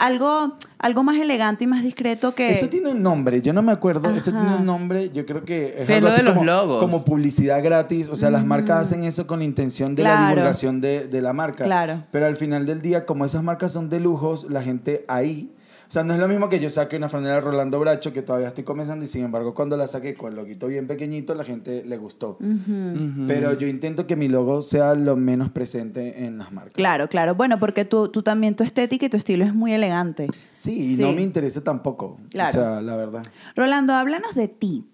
algo, 0.00 0.56
algo 0.78 1.02
más 1.04 1.16
elegante 1.16 1.64
y 1.64 1.66
más 1.66 1.82
discreto 1.82 2.34
que. 2.34 2.50
Eso 2.50 2.68
tiene 2.68 2.88
un 2.88 3.02
nombre, 3.02 3.42
yo 3.42 3.52
no 3.52 3.60
me 3.60 3.70
acuerdo. 3.70 4.08
Eso 4.10 4.32
tiene 4.32 4.56
un 4.56 4.64
nombre, 4.64 5.10
yo 5.10 5.26
creo 5.26 5.44
que 5.44 5.76
es 5.78 5.86
Sí, 5.86 5.92
algo 5.92 6.06
lo 6.06 6.12
así 6.12 6.22
de 6.22 6.24
los 6.24 6.34
como, 6.34 6.44
logos. 6.46 6.78
como 6.82 7.04
publicidad 7.04 7.62
gratis. 7.62 8.08
O 8.08 8.16
sea, 8.16 8.30
las 8.30 8.46
marcas 8.46 8.82
hacen 8.86 9.04
eso 9.04 9.26
con 9.26 9.40
la 9.40 9.44
intención 9.44 9.94
de 9.94 10.04
la 10.04 10.28
divulgación 10.28 10.80
de, 10.80 11.06
de 11.06 11.20
la 11.20 11.32
marca. 11.34 11.64
Claro. 11.64 12.02
Pero 12.10 12.26
al 12.26 12.36
final 12.36 12.64
del 12.64 12.80
día, 12.80 13.04
como 13.04 13.24
esas 13.26 13.42
marcas 13.42 13.72
son 13.72 13.90
de 13.90 14.00
lujos, 14.00 14.46
la 14.50 14.62
gente 14.62 15.04
ahí. 15.08 15.52
O 15.88 15.90
sea, 15.90 16.02
no 16.04 16.14
es 16.14 16.18
lo 16.20 16.26
mismo 16.28 16.48
que 16.48 16.58
yo 16.58 16.68
saque 16.68 16.96
una 16.96 17.08
franela 17.08 17.34
de 17.34 17.40
Rolando 17.42 17.78
Bracho, 17.78 18.12
que 18.12 18.22
todavía 18.22 18.48
estoy 18.48 18.64
comenzando, 18.64 19.04
y 19.04 19.08
sin 19.08 19.24
embargo, 19.24 19.54
cuando 19.54 19.76
la 19.76 19.86
saqué 19.86 20.14
con 20.14 20.30
el 20.30 20.36
loguito 20.36 20.66
bien 20.66 20.86
pequeñito, 20.86 21.34
la 21.34 21.44
gente 21.44 21.84
le 21.86 21.96
gustó. 21.96 22.38
Ujú. 22.40 23.26
Pero 23.28 23.52
yo 23.54 23.66
intento 23.68 24.06
que 24.06 24.16
mi 24.16 24.28
logo 24.28 24.62
sea 24.62 24.94
lo 24.94 25.16
menos 25.16 25.50
presente 25.50 26.24
en 26.24 26.38
las 26.38 26.50
marcas. 26.52 26.72
Claro, 26.74 27.08
claro. 27.08 27.34
Bueno, 27.36 27.58
porque 27.58 27.84
tú, 27.84 28.08
tú 28.08 28.22
también, 28.22 28.56
tu 28.56 28.64
estética 28.64 29.06
y 29.06 29.08
tu 29.08 29.16
estilo 29.16 29.44
es 29.44 29.54
muy 29.54 29.72
elegante. 29.72 30.28
Sí, 30.52 30.92
y 30.92 30.96
Sí. 30.96 31.02
no 31.02 31.12
me 31.12 31.22
interesa 31.22 31.62
tampoco. 31.62 32.18
Claro. 32.30 32.48
O 32.50 32.52
sea, 32.52 32.80
la 32.80 32.96
verdad. 32.96 33.22
Rolando, 33.54 33.94
háblanos 33.94 34.34
de 34.34 34.48
ti. 34.48 34.84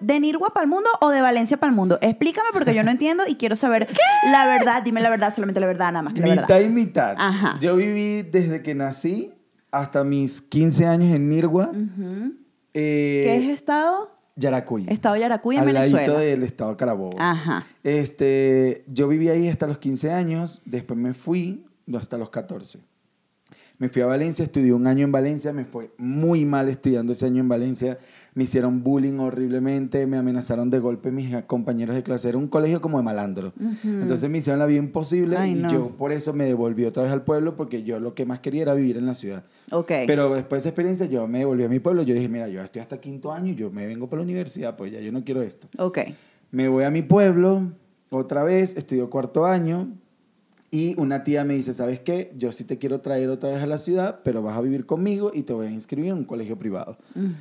¿De 0.00 0.20
Nirgua 0.20 0.50
para 0.54 0.64
el 0.64 0.70
mundo 0.70 0.88
o 1.00 1.10
de 1.10 1.20
Valencia 1.20 1.58
para 1.58 1.70
el 1.70 1.76
mundo? 1.76 1.98
Explícame 2.00 2.48
porque 2.52 2.74
yo 2.74 2.82
no 2.82 2.90
entiendo 2.90 3.24
y 3.28 3.34
quiero 3.36 3.54
saber 3.56 3.88
la 4.32 4.46
verdad. 4.46 4.82
Dime 4.82 5.00
la 5.02 5.10
verdad, 5.10 5.34
solamente 5.34 5.60
la 5.60 5.66
verdad, 5.66 5.92
nada 5.92 6.02
más 6.02 6.14
que 6.14 6.20
la 6.20 6.26
Mitad 6.26 6.48
verdad. 6.48 6.60
y 6.60 6.68
mitad. 6.68 7.14
Ajá. 7.18 7.58
Yo 7.60 7.76
viví 7.76 8.22
desde 8.22 8.62
que 8.62 8.74
nací 8.74 9.32
hasta 9.70 10.04
mis 10.04 10.40
15 10.40 10.86
años 10.86 11.14
en 11.14 11.28
Nirgua, 11.28 11.70
Ujú. 11.70 12.32
eh, 12.74 13.22
¿Qué 13.24 13.36
es 13.36 13.48
estado? 13.50 14.10
Yaracuy. 14.36 14.84
Estado 14.88 15.16
Yaracuy 15.16 15.56
en 15.56 15.60
al 15.62 15.66
Venezuela. 15.66 15.96
ladito 16.06 16.18
del 16.18 16.42
estado 16.44 16.76
Carabobo. 16.76 17.16
Ajá. 17.18 17.66
Este, 17.82 18.84
yo 18.86 19.08
viví 19.08 19.28
ahí 19.28 19.48
hasta 19.48 19.66
los 19.66 19.78
15 19.78 20.12
años, 20.12 20.62
después 20.64 20.98
me 20.98 21.12
fui 21.12 21.64
hasta 21.92 22.16
los 22.18 22.30
14. 22.30 22.78
Me 23.78 23.88
fui 23.88 24.02
a 24.02 24.06
Valencia, 24.06 24.44
estudié 24.44 24.72
un 24.72 24.86
año 24.86 25.04
en 25.04 25.12
Valencia, 25.12 25.52
me 25.52 25.64
fue 25.64 25.90
muy 25.98 26.44
mal 26.44 26.68
estudiando 26.68 27.12
ese 27.12 27.26
año 27.26 27.40
en 27.40 27.48
Valencia. 27.48 27.98
Me 28.38 28.44
hicieron 28.44 28.84
bullying 28.84 29.18
horriblemente, 29.18 30.06
me 30.06 30.16
amenazaron 30.16 30.70
de 30.70 30.78
golpe 30.78 31.10
mis 31.10 31.34
compañeros 31.46 31.96
de 31.96 32.04
clase. 32.04 32.28
Era 32.28 32.38
un 32.38 32.46
colegio 32.46 32.80
como 32.80 32.98
de 32.98 33.02
malandro. 33.02 33.52
Entonces 33.82 34.30
me 34.30 34.38
hicieron 34.38 34.60
la 34.60 34.66
vida 34.66 34.78
imposible 34.78 35.36
Ay, 35.36 35.50
y 35.50 35.54
no. 35.56 35.68
yo 35.68 35.88
por 35.88 36.12
eso 36.12 36.32
me 36.32 36.44
devolví 36.44 36.84
otra 36.84 37.02
vez 37.02 37.10
al 37.10 37.22
pueblo 37.24 37.56
porque 37.56 37.82
yo 37.82 37.98
lo 37.98 38.14
que 38.14 38.26
más 38.26 38.38
quería 38.38 38.62
era 38.62 38.74
vivir 38.74 38.96
en 38.96 39.06
la 39.06 39.14
ciudad. 39.14 39.42
Pero 40.06 40.32
después 40.32 40.62
de 40.62 40.68
esa 40.68 40.68
experiencia 40.68 41.06
yo 41.06 41.26
me 41.26 41.40
devolví 41.40 41.64
a 41.64 41.68
mi 41.68 41.80
pueblo. 41.80 42.02
Yo 42.02 42.14
dije, 42.14 42.28
mira, 42.28 42.46
yo 42.46 42.62
estoy 42.62 42.80
hasta 42.80 43.00
quinto 43.00 43.32
año, 43.32 43.54
yo 43.54 43.72
me 43.72 43.88
vengo 43.88 44.08
para 44.08 44.20
la 44.20 44.26
universidad, 44.26 44.76
pues 44.76 44.92
ya 44.92 45.00
yo 45.00 45.10
no 45.10 45.24
quiero 45.24 45.42
esto. 45.42 45.66
Me 46.52 46.68
voy 46.68 46.84
a 46.84 46.90
mi 46.90 47.02
pueblo 47.02 47.72
otra 48.08 48.44
vez, 48.44 48.76
estudio 48.76 49.10
cuarto 49.10 49.46
año 49.46 49.88
y 50.70 50.94
una 51.00 51.24
tía 51.24 51.44
me 51.44 51.54
dice, 51.54 51.72
¿sabes 51.72 52.00
qué? 52.00 52.32
Yo 52.36 52.52
sí 52.52 52.64
te 52.64 52.76
quiero 52.78 53.00
traer 53.00 53.28
otra 53.30 53.50
vez 53.50 53.62
a 53.62 53.66
la 53.66 53.78
ciudad, 53.78 54.20
pero 54.22 54.42
vas 54.42 54.56
a 54.56 54.60
vivir 54.60 54.84
conmigo 54.84 55.30
y 55.32 55.42
te 55.42 55.52
voy 55.54 55.66
a 55.66 55.70
inscribir 55.70 56.10
en 56.10 56.18
un 56.18 56.24
colegio 56.24 56.58
privado. 56.58 56.98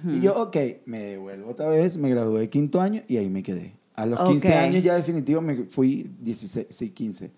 Y 0.08 0.22
yo, 0.22 0.36
ok, 0.42 0.56
me 0.86 1.00
devuelvo 1.00 1.52
otra 1.52 1.68
vez, 1.68 1.98
me 1.98 2.10
gradué 2.10 2.40
de 2.42 2.50
quinto 2.50 2.80
año 2.80 3.02
y 3.08 3.18
ahí 3.18 3.30
me 3.30 3.44
quedé. 3.44 3.76
A 3.96 4.06
los 4.06 4.20
15 4.24 4.48
Ok. 4.50 4.54
años 4.58 4.84
ya 4.84 4.96
definitivo 4.96 5.42
me 5.42 5.66
fui 5.66 6.10
16, 6.22 6.68
sí, 6.70 6.90
15, 6.92 7.32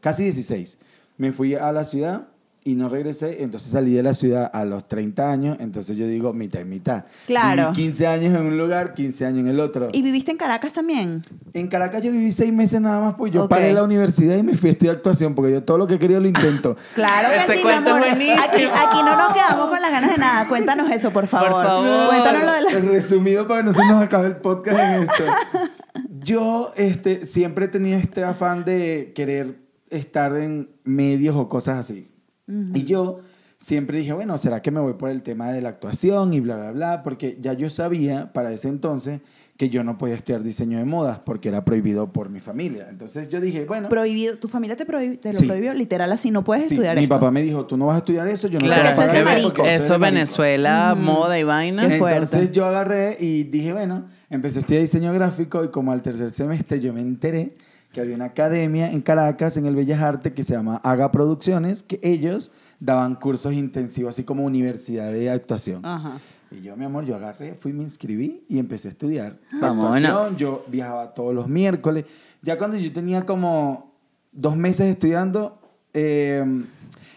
casi 0.00 0.24
16. 0.24 0.78
Me 1.18 1.30
fui 1.30 1.54
a 1.54 1.70
la 1.70 1.84
ciudad 1.84 2.28
y 2.64 2.74
no 2.76 2.88
regresé, 2.88 3.42
entonces 3.42 3.70
salí 3.72 3.92
de 3.92 4.02
la 4.02 4.14
ciudad 4.14 4.50
a 4.52 4.64
los 4.64 4.86
30 4.86 5.30
años, 5.30 5.56
entonces 5.60 5.96
yo 5.96 6.06
digo 6.06 6.32
mitad 6.32 6.60
y 6.60 6.64
mitad. 6.64 7.04
Claro. 7.26 7.72
Viví 7.72 7.84
15 7.84 8.06
años 8.06 8.34
en 8.34 8.46
un 8.46 8.56
lugar, 8.56 8.94
15 8.94 9.26
años 9.26 9.40
en 9.40 9.48
el 9.48 9.58
otro. 9.60 9.88
¿Y 9.92 10.02
viviste 10.02 10.30
en 10.30 10.36
Caracas 10.36 10.72
también? 10.72 11.22
En 11.54 11.66
Caracas 11.68 12.02
yo 12.02 12.12
viví 12.12 12.30
seis 12.30 12.52
meses 12.52 12.80
nada 12.80 13.00
más, 13.00 13.14
pues 13.14 13.32
yo 13.32 13.44
Ok. 13.44 13.50
paré 13.50 13.72
la 13.72 13.82
universidad 13.82 14.36
y 14.36 14.42
me 14.42 14.54
fui 14.54 14.68
a 14.68 14.72
estudiar 14.72 14.96
actuación, 14.96 15.34
porque 15.34 15.52
yo 15.52 15.62
todo 15.64 15.78
lo 15.78 15.86
que 15.86 15.98
quería 15.98 16.20
lo 16.20 16.28
intento. 16.28 16.76
Claro 16.94 17.28
que 17.30 17.36
Ese 17.52 17.58
sí, 17.58 17.64
mi 17.64 17.70
amor. 17.72 18.02
Aquí, 18.04 18.28
aquí 18.30 18.98
no 19.04 19.16
nos 19.16 19.32
quedamos 19.32 19.68
con 19.68 19.80
las 19.80 19.90
ganas 19.90 20.10
de 20.12 20.18
nada. 20.18 20.46
Cuéntanos 20.48 20.90
eso, 20.90 21.10
por 21.10 21.26
favor. 21.26 21.64
favor. 21.64 22.08
Cuéntanos 22.10 22.44
lo 22.44 22.52
de 22.52 22.60
la... 22.62 22.70
Resumido 22.92 23.48
para 23.48 23.60
que 23.60 23.66
no 23.66 23.72
se 23.72 23.84
nos 23.86 24.02
acabe 24.02 24.28
el 24.28 24.36
podcast 24.36 24.78
en 24.78 25.02
esto. 25.02 25.24
Yo 26.20 26.72
este, 26.76 27.24
siempre 27.26 27.66
tenía 27.66 27.98
este 27.98 28.22
afán 28.22 28.64
de 28.64 29.12
querer 29.16 29.56
estar 29.90 30.36
en 30.36 30.70
medios 30.84 31.34
o 31.36 31.48
cosas 31.48 31.78
así. 31.78 32.08
Y 32.74 32.84
yo 32.84 33.20
siempre 33.58 33.98
dije, 33.98 34.12
bueno, 34.12 34.36
¿será 34.38 34.60
que 34.62 34.70
me 34.70 34.80
voy 34.80 34.94
por 34.94 35.08
el 35.10 35.22
tema 35.22 35.52
de 35.52 35.60
la 35.60 35.68
actuación 35.68 36.34
y 36.34 36.40
bla, 36.40 36.56
bla, 36.56 36.72
bla? 36.72 37.02
Porque 37.02 37.38
ya 37.40 37.52
yo 37.52 37.70
sabía 37.70 38.32
para 38.32 38.52
ese 38.52 38.68
entonces 38.68 39.20
que 39.56 39.68
yo 39.68 39.84
no 39.84 39.96
podía 39.98 40.16
estudiar 40.16 40.42
diseño 40.42 40.78
de 40.78 40.84
modas 40.84 41.20
porque 41.20 41.48
era 41.48 41.64
prohibido 41.64 42.10
por 42.12 42.28
mi 42.30 42.40
familia. 42.40 42.86
Entonces 42.90 43.28
yo 43.28 43.40
dije, 43.40 43.64
bueno... 43.64 43.88
Prohibido. 43.88 44.36
¿Tu 44.38 44.48
familia 44.48 44.76
te, 44.76 44.84
prohib- 44.84 45.20
te 45.20 45.32
lo 45.32 45.38
Sí. 45.38 45.46
prohibió? 45.46 45.72
Literal, 45.74 46.10
así 46.10 46.32
no 46.32 46.42
puedes 46.42 46.68
Sí, 46.68 46.74
estudiar 46.74 46.96
mi 46.96 47.04
esto. 47.04 47.14
papá 47.14 47.30
me 47.30 47.42
dijo, 47.42 47.64
tú 47.66 47.76
no 47.76 47.86
vas 47.86 47.94
a 47.96 47.98
estudiar 47.98 48.26
eso, 48.26 48.48
yo 48.48 48.58
no 48.58 48.66
Claro, 48.66 48.82
te 48.82 48.88
voy 48.88 48.88
a 48.88 48.92
eso 48.92 49.02
es 49.02 49.22
pagar 49.22 49.38
eso 49.38 49.52
porque 49.54 49.74
eso 49.74 49.86
soy 49.86 49.94
de 49.94 49.98
marico". 50.00 50.14
Venezuela, 50.16 50.96
moda 50.98 51.38
y 51.38 51.44
vaina. 51.44 51.86
Qué 51.86 51.98
fuerte. 51.98 52.18
Entonces 52.24 52.50
yo 52.50 52.66
agarré 52.66 53.16
y 53.20 53.44
dije, 53.44 53.72
bueno, 53.72 54.08
empecé 54.30 54.58
a 54.58 54.60
estudiar 54.60 54.82
diseño 54.82 55.12
gráfico 55.12 55.62
y 55.62 55.68
como 55.68 55.92
al 55.92 56.02
tercer 56.02 56.30
semestre 56.32 56.80
yo 56.80 56.92
me 56.92 57.00
enteré 57.02 57.54
que 57.92 58.00
había 58.00 58.14
una 58.14 58.26
academia 58.26 58.90
en 58.90 59.00
Caracas, 59.00 59.56
en 59.56 59.66
el 59.66 59.76
Bellas 59.76 60.00
Artes, 60.00 60.32
que 60.32 60.42
se 60.42 60.54
llama 60.54 60.76
Haga 60.82 61.12
Producciones, 61.12 61.82
que 61.82 62.00
ellos 62.02 62.50
daban 62.80 63.14
cursos 63.16 63.52
intensivos, 63.52 64.14
así 64.14 64.24
como 64.24 64.44
universidad 64.44 65.12
de 65.12 65.30
actuación. 65.30 65.84
Ajá. 65.84 66.18
Y 66.50 66.62
yo, 66.62 66.76
mi 66.76 66.84
amor, 66.84 67.04
yo 67.04 67.16
agarré, 67.16 67.54
fui, 67.54 67.72
me 67.72 67.82
inscribí 67.82 68.44
y 68.48 68.58
empecé 68.58 68.88
a 68.88 68.90
estudiar 68.90 69.38
Vámonos. 69.52 69.96
actuación. 69.96 70.36
Yo 70.36 70.64
viajaba 70.68 71.14
todos 71.14 71.34
los 71.34 71.48
miércoles. 71.48 72.04
Ya 72.42 72.58
cuando 72.58 72.76
yo 72.76 72.92
tenía 72.92 73.24
como 73.24 73.94
dos 74.32 74.56
meses 74.56 74.88
estudiando, 74.88 75.58
eh, 75.94 76.44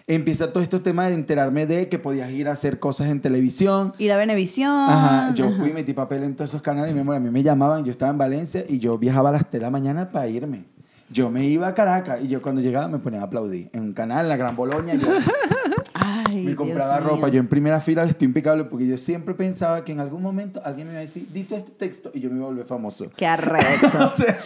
empieza 0.08 0.52
todo 0.52 0.62
este 0.62 0.80
tema 0.80 1.08
de 1.08 1.15
enterarme 1.15 1.65
de 1.65 1.89
que 1.89 2.00
podías 2.00 2.32
ir 2.32 2.48
a 2.48 2.52
hacer 2.52 2.80
cosas 2.80 3.08
en 3.08 3.22
televisión. 3.22 3.94
Ir 3.98 4.12
a 4.12 4.18
Venevisión. 4.18 4.72
Ajá, 4.72 5.34
yo 5.34 5.52
fui, 5.52 5.74
metí 5.74 5.94
papel 5.94 6.24
en 6.24 6.36
todos 6.36 6.52
esos 6.52 6.62
canales 6.62 6.91
y 6.91 6.94
mi 6.94 7.02
amor, 7.02 7.15
a 7.15 7.20
mí 7.20 7.30
me 7.30 7.44
llamaban, 7.44 7.84
yo 7.84 7.91
estaba 7.91 8.12
en 8.12 8.18
Valencia 8.18 8.63
y 8.68 8.80
yo 8.80 8.98
viajaba 8.98 9.30
a 9.30 9.34
las 9.34 9.41
3 9.50 9.54
de 9.54 9.60
la 9.62 9.72
mañana 9.72 10.08
para 10.08 10.28
irme. 10.28 10.65
Yo 11.10 11.30
me 11.30 11.46
iba 11.46 11.68
a 11.68 11.74
Caracas 11.74 12.20
y 12.24 12.28
yo 12.28 12.41
cuando 12.41 12.62
llegaba 12.62 12.88
me 12.88 12.98
ponía 12.98 13.22
a 13.22 13.26
aplaudir. 13.26 13.70
En 13.74 13.84
un 13.84 13.94
canal, 13.94 14.26
en 14.26 14.30
la 14.30 14.38
Gran 14.38 14.56
Boloña, 14.56 14.96
yo 14.96 15.08
Ay, 16.08 16.36
me 16.38 16.41
Dios 16.52 16.56
compraba 16.56 17.00
mío. 17.00 17.10
ropa. 17.10 17.28
Yo 17.30 17.39
en 17.39 17.48
primera 17.48 17.80
fila 17.82 18.04
estoy 18.04 18.26
impecable 18.28 18.65
porque 18.65 18.86
yo 18.86 18.96
siempre 18.98 19.34
pensaba 19.34 19.84
que 19.84 19.91
en 19.91 20.00
algún 20.00 20.22
momento 20.22 20.62
alguien 20.63 20.88
me 20.88 20.94
iba 20.94 21.00
a 21.00 21.02
decir, 21.02 21.28
dito 21.34 21.56
este 21.56 21.72
texto 21.72 22.12
y 22.13 22.20
yo 22.20 22.30
me 22.30 22.36
iba 22.38 22.46
a 22.46 22.50
volver 22.50 22.65
famoso. 22.65 23.08
Qué 23.15 23.26
arrecho. 23.26 23.65
O 24.13 24.18
sea, 24.18 24.38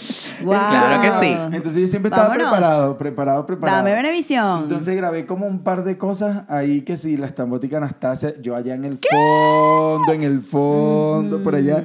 Guau. 0.42 0.70
Claro 0.70 1.02
que 1.02 1.26
sí. 1.26 1.34
Entonces 1.52 1.82
yo 1.82 1.88
siempre 1.88 2.10
estaba 2.10 2.30
Vámonos. 2.30 2.50
preparado, 2.52 2.98
preparado, 2.98 3.46
preparado. 3.46 3.78
Dame 3.80 3.94
Venevisión. 3.94 4.64
Entonces 4.64 4.96
grabé 4.96 5.26
como 5.26 5.46
un 5.48 5.60
par 5.64 5.84
de 5.84 5.98
cosas 5.98 6.44
ahí 6.48 6.82
que 6.82 6.96
sí, 6.98 7.18
la 7.18 7.26
estambótica 7.28 7.78
Anastasia, 7.78 8.34
yo 8.42 8.56
allá 8.56 8.74
en 8.76 8.86
el 8.86 8.98
fondo, 9.00 10.14
en 10.14 10.24
el 10.24 10.42
fondo, 10.42 11.44
por 11.44 11.56
allá. 11.56 11.84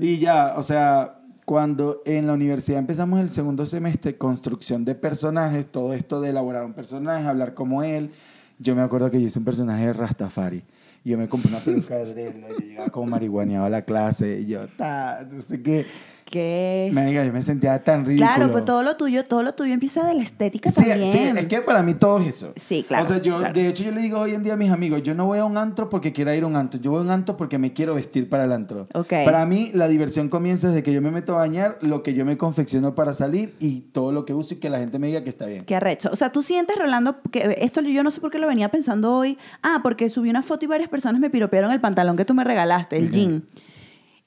Y 0.00 0.18
ya, 0.18 0.54
o 0.56 0.62
sea, 0.62 1.14
cuando 1.44 2.02
en 2.04 2.26
la 2.26 2.32
universidad 2.32 2.78
empezamos 2.80 3.20
el 3.20 3.30
segundo 3.30 3.64
semestre, 3.66 4.18
construcción 4.18 4.84
de 4.84 4.94
personajes, 4.94 5.64
todo 5.66 5.94
esto 5.94 6.20
de 6.20 6.30
elaborar 6.30 6.64
un 6.64 6.74
personaje, 6.74 7.26
hablar 7.26 7.54
como 7.54 7.82
él, 7.82 8.10
yo 8.58 8.74
me 8.74 8.82
acuerdo 8.82 9.10
que 9.10 9.20
yo 9.20 9.26
hice 9.26 9.38
un 9.38 9.44
personaje 9.44 9.86
de 9.86 9.92
Rastafari. 9.92 10.62
Y 11.04 11.10
yo 11.10 11.18
me 11.18 11.28
compré 11.28 11.50
una 11.50 11.60
peluca 11.60 11.96
de 11.98 12.28
y 12.28 12.40
yo 12.40 12.58
llegaba 12.58 12.90
como 12.90 13.06
marihuaneado 13.06 13.68
la 13.68 13.82
clase, 13.82 14.40
y 14.40 14.46
yo, 14.46 14.66
ta, 14.76 15.26
no 15.30 15.40
sé 15.40 15.62
qué. 15.62 15.86
¿Qué? 16.28 16.90
Me 16.92 17.06
diga, 17.06 17.24
yo 17.24 17.32
me 17.32 17.40
sentía 17.40 17.82
tan 17.84 18.04
ridículo. 18.04 18.26
Claro, 18.34 18.50
pues 18.50 18.64
todo 18.64 18.82
lo 18.82 18.96
tuyo, 18.96 19.24
todo 19.26 19.44
lo 19.44 19.54
tuyo 19.54 19.72
empieza 19.72 20.04
de 20.04 20.14
la 20.14 20.24
estética 20.24 20.72
Sí, 20.72 20.82
también. 20.88 21.12
sí, 21.12 21.18
es 21.18 21.44
que 21.46 21.60
para 21.60 21.84
mí 21.84 21.94
todo 21.94 22.18
es 22.18 22.26
eso. 22.26 22.52
Sí, 22.56 22.84
claro, 22.86 23.04
O 23.04 23.06
sea, 23.06 23.22
yo, 23.22 23.38
claro. 23.38 23.54
de 23.54 23.68
hecho, 23.68 23.84
yo 23.84 23.92
le 23.92 24.00
digo 24.00 24.18
hoy 24.18 24.34
en 24.34 24.42
día 24.42 24.54
a 24.54 24.56
mis 24.56 24.72
amigos, 24.72 25.02
yo 25.04 25.14
no 25.14 25.26
voy 25.26 25.38
a 25.38 25.44
un 25.44 25.56
antro 25.56 25.88
porque 25.88 26.12
quiera 26.12 26.34
ir 26.34 26.42
a 26.42 26.48
un 26.48 26.56
antro, 26.56 26.80
yo 26.80 26.90
voy 26.90 26.98
a 26.98 27.02
un 27.04 27.10
antro 27.10 27.36
porque 27.36 27.58
me 27.58 27.72
quiero 27.72 27.94
vestir 27.94 28.28
para 28.28 28.42
el 28.44 28.50
antro. 28.50 28.88
Ok. 28.94 29.12
Para 29.24 29.46
mí, 29.46 29.70
la 29.72 29.86
diversión 29.86 30.28
comienza 30.28 30.66
desde 30.68 30.82
que 30.82 30.92
yo 30.92 31.00
me 31.00 31.12
meto 31.12 31.34
a 31.36 31.38
bañar, 31.38 31.78
lo 31.80 32.02
que 32.02 32.12
yo 32.12 32.24
me 32.24 32.36
confecciono 32.36 32.96
para 32.96 33.12
salir 33.12 33.54
y 33.60 33.82
todo 33.92 34.10
lo 34.10 34.24
que 34.24 34.34
uso 34.34 34.54
y 34.54 34.56
que 34.56 34.68
la 34.68 34.80
gente 34.80 34.98
me 34.98 35.06
diga 35.06 35.22
que 35.22 35.30
está 35.30 35.46
bien. 35.46 35.64
Qué 35.64 35.76
arrecho. 35.76 36.10
O 36.12 36.16
sea, 36.16 36.32
tú 36.32 36.42
sientes, 36.42 36.76
Rolando, 36.76 37.20
que 37.30 37.58
esto 37.60 37.80
yo 37.82 38.02
no 38.02 38.10
sé 38.10 38.20
por 38.20 38.32
qué 38.32 38.40
lo 38.40 38.48
venía 38.48 38.68
pensando 38.68 39.14
hoy. 39.14 39.38
Ah, 39.62 39.78
porque 39.80 40.08
subí 40.08 40.28
una 40.28 40.42
foto 40.42 40.64
y 40.64 40.68
varias 40.68 40.88
personas 40.88 41.20
me 41.20 41.30
piropearon 41.30 41.70
el 41.70 41.80
pantalón 41.80 42.16
que 42.16 42.24
tú 42.24 42.34
me 42.34 42.42
regalaste, 42.42 42.96
el 42.96 43.12
jean. 43.12 43.44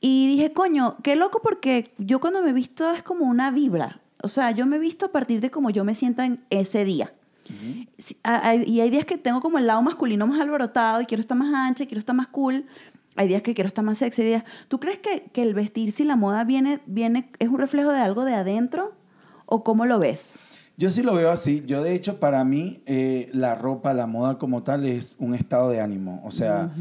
Y 0.01 0.27
dije, 0.27 0.53
coño, 0.53 0.97
qué 1.03 1.15
loco 1.15 1.41
porque 1.43 1.93
yo 1.97 2.19
cuando 2.19 2.41
me 2.41 2.53
visto 2.53 2.89
es 2.91 3.03
como 3.03 3.25
una 3.25 3.51
vibra. 3.51 4.01
O 4.23 4.29
sea, 4.29 4.51
yo 4.51 4.65
me 4.65 4.77
he 4.77 4.79
visto 4.79 5.07
a 5.07 5.11
partir 5.11 5.41
de 5.41 5.49
cómo 5.51 5.69
yo 5.69 5.83
me 5.83 5.95
sienta 5.95 6.25
en 6.25 6.43
ese 6.49 6.85
día. 6.85 7.13
A- 8.23 8.47
hay- 8.49 8.63
y 8.63 8.79
hay 8.81 8.89
días 8.89 9.05
que 9.05 9.17
tengo 9.17 9.41
como 9.41 9.57
el 9.57 9.67
lado 9.67 9.81
masculino 9.81 10.27
más 10.27 10.39
alborotado 10.39 11.01
y 11.01 11.05
quiero 11.05 11.21
estar 11.21 11.37
más 11.37 11.53
ancha, 11.53 11.83
y 11.83 11.87
quiero 11.87 11.99
estar 11.99 12.15
más 12.15 12.27
cool. 12.27 12.65
Hay 13.15 13.27
días 13.27 13.41
que 13.41 13.53
quiero 13.53 13.67
estar 13.67 13.83
más 13.83 13.97
sexy. 13.97 14.23
días- 14.23 14.43
¿Tú 14.67 14.79
crees 14.79 14.99
que, 14.99 15.23
que 15.33 15.41
el 15.41 15.53
vestirse 15.53 16.03
y 16.03 16.05
la 16.05 16.15
moda 16.15 16.43
viene, 16.43 16.79
viene, 16.85 17.29
es 17.39 17.49
un 17.49 17.57
reflejo 17.57 17.91
de 17.91 17.99
algo 17.99 18.23
de 18.23 18.35
adentro? 18.35 18.93
¿O 19.45 19.63
cómo 19.63 19.85
lo 19.85 19.99
ves? 19.99 20.39
Yo 20.77 20.89
sí 20.89 21.01
lo 21.01 21.13
veo 21.15 21.31
así. 21.31 21.63
Yo, 21.65 21.81
de 21.83 21.93
hecho, 21.95 22.19
para 22.19 22.43
mí, 22.45 22.81
eh, 22.85 23.29
la 23.33 23.55
ropa, 23.55 23.93
la 23.93 24.05
moda 24.07 24.37
como 24.37 24.63
tal, 24.63 24.85
es 24.85 25.17
un 25.19 25.33
estado 25.33 25.69
de 25.71 25.81
ánimo. 25.81 26.21
O 26.23 26.31
sea, 26.31 26.71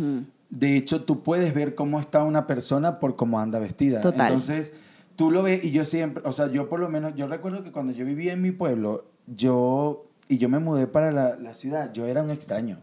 de 0.50 0.76
hecho, 0.76 1.04
tú 1.04 1.22
puedes 1.22 1.54
ver 1.54 1.74
cómo 1.74 2.00
está 2.00 2.22
una 2.22 2.46
persona 2.46 2.98
por 2.98 3.16
cómo 3.16 3.38
anda 3.40 3.58
vestida. 3.58 4.00
Total. 4.00 4.28
Entonces, 4.28 4.74
tú 5.16 5.30
lo 5.30 5.42
ves 5.42 5.64
y 5.64 5.70
yo 5.70 5.84
siempre, 5.84 6.22
o 6.24 6.32
sea, 6.32 6.50
yo 6.50 6.68
por 6.68 6.80
lo 6.80 6.88
menos, 6.88 7.14
yo 7.16 7.26
recuerdo 7.26 7.62
que 7.62 7.72
cuando 7.72 7.92
yo 7.92 8.04
vivía 8.04 8.32
en 8.32 8.40
mi 8.40 8.52
pueblo, 8.52 9.06
yo, 9.26 10.06
y 10.28 10.38
yo 10.38 10.48
me 10.48 10.58
mudé 10.58 10.86
para 10.86 11.12
la, 11.12 11.36
la 11.36 11.54
ciudad, 11.54 11.92
yo 11.92 12.06
era 12.06 12.22
un 12.22 12.30
extraño. 12.30 12.78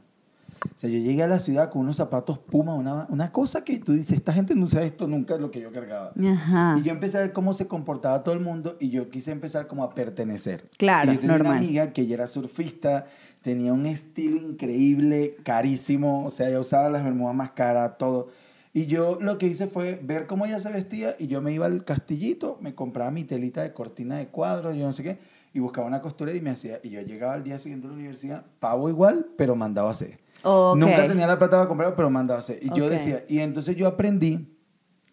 O 0.66 0.80
sea, 0.80 0.90
yo 0.90 0.98
llegué 0.98 1.22
a 1.24 1.28
la 1.28 1.40
ciudad 1.40 1.70
con 1.70 1.82
unos 1.82 1.98
zapatos 1.98 2.40
Puma, 2.40 2.74
una, 2.74 3.06
una 3.10 3.32
cosa 3.32 3.64
que 3.64 3.80
tú 3.80 3.94
dices, 3.94 4.14
esta 4.18 4.34
gente 4.34 4.56
no 4.56 4.66
usa 4.66 4.84
esto 4.84 5.08
nunca, 5.08 5.36
es 5.36 5.42
lo 5.42 5.52
que 5.52 5.60
yo 5.60 5.72
cargaba. 5.72 6.12
Ajá. 6.20 6.76
Y 6.80 6.84
yo 6.84 6.92
empecé 6.92 7.18
a 7.18 7.22
ver 7.22 7.34
cómo 7.34 7.54
se 7.54 7.68
comportaba 7.68 8.24
todo 8.24 8.34
el 8.34 8.42
mundo 8.42 8.76
y 8.80 8.90
yo 8.90 9.10
quise 9.10 9.32
empezar 9.32 9.68
como 9.68 9.84
a 9.84 9.94
pertenecer. 9.94 10.70
Claro, 10.78 11.12
y 11.12 11.16
yo 11.16 11.22
tenía 11.22 11.38
normal. 11.38 11.58
una 11.58 11.66
amiga 11.66 11.94
que 11.94 12.02
ella 12.02 12.16
era 12.16 12.28
surfista, 12.28 13.06
tenía 13.46 13.74
un 13.74 13.86
estilo 13.86 14.38
increíble, 14.38 15.38
carísimo, 15.44 16.26
o 16.26 16.32
sea, 16.32 16.50
ella 16.50 16.60
usaba 16.60 16.90
las 16.90 17.04
bermudas 17.04 17.36
más 17.36 17.52
caras, 17.52 17.96
todo. 18.00 18.30
Y 18.74 18.88
yo 18.88 19.20
lo 19.22 19.38
que 19.38 19.46
hice 19.46 19.68
fue 19.68 20.00
ver 20.02 20.26
cómo 20.26 20.48
ella 20.48 20.60
se 20.60 20.72
vestía 20.72 21.16
y 21.20 21.28
yo 21.28 21.44
me 21.44 21.54
iba 21.54 21.68
al 21.68 21.86
castillito, 21.86 22.58
me 22.60 22.74
compraba 22.74 23.12
mi 23.12 23.24
telita 23.24 23.62
de 23.62 23.72
cortina 23.72 24.18
de 24.18 24.30
cuadros, 24.30 24.76
yo 24.76 24.86
no 24.86 24.92
sé 24.92 25.04
qué, 25.04 25.20
y 25.54 25.60
buscaba 25.60 25.86
una 25.86 26.02
costurera 26.02 26.36
y 26.36 26.42
me 26.42 26.50
hacía. 26.50 26.80
Y 26.82 26.90
yo 26.90 27.02
llegaba 27.02 27.36
al 27.36 27.44
día 27.44 27.60
siguiente 27.60 27.86
a 27.86 27.92
la 27.92 27.98
universidad, 27.98 28.46
pago 28.60 28.90
igual, 28.90 29.28
pero 29.38 29.56
mandaba 29.56 29.90
a 29.90 29.92
hacer. 29.92 30.18
Nunca 30.44 31.06
tenía 31.06 31.28
la 31.28 31.38
plata 31.38 31.58
para 31.58 31.68
comprar, 31.68 31.96
pero 31.96 32.10
mandaba 32.10 32.40
a 32.40 32.42
hacer. 32.42 32.58
Y 32.64 32.76
yo 32.76 32.90
decía, 32.90 33.26
y 33.30 33.42
entonces 33.42 33.76
yo 33.76 33.86
aprendí 33.86 34.58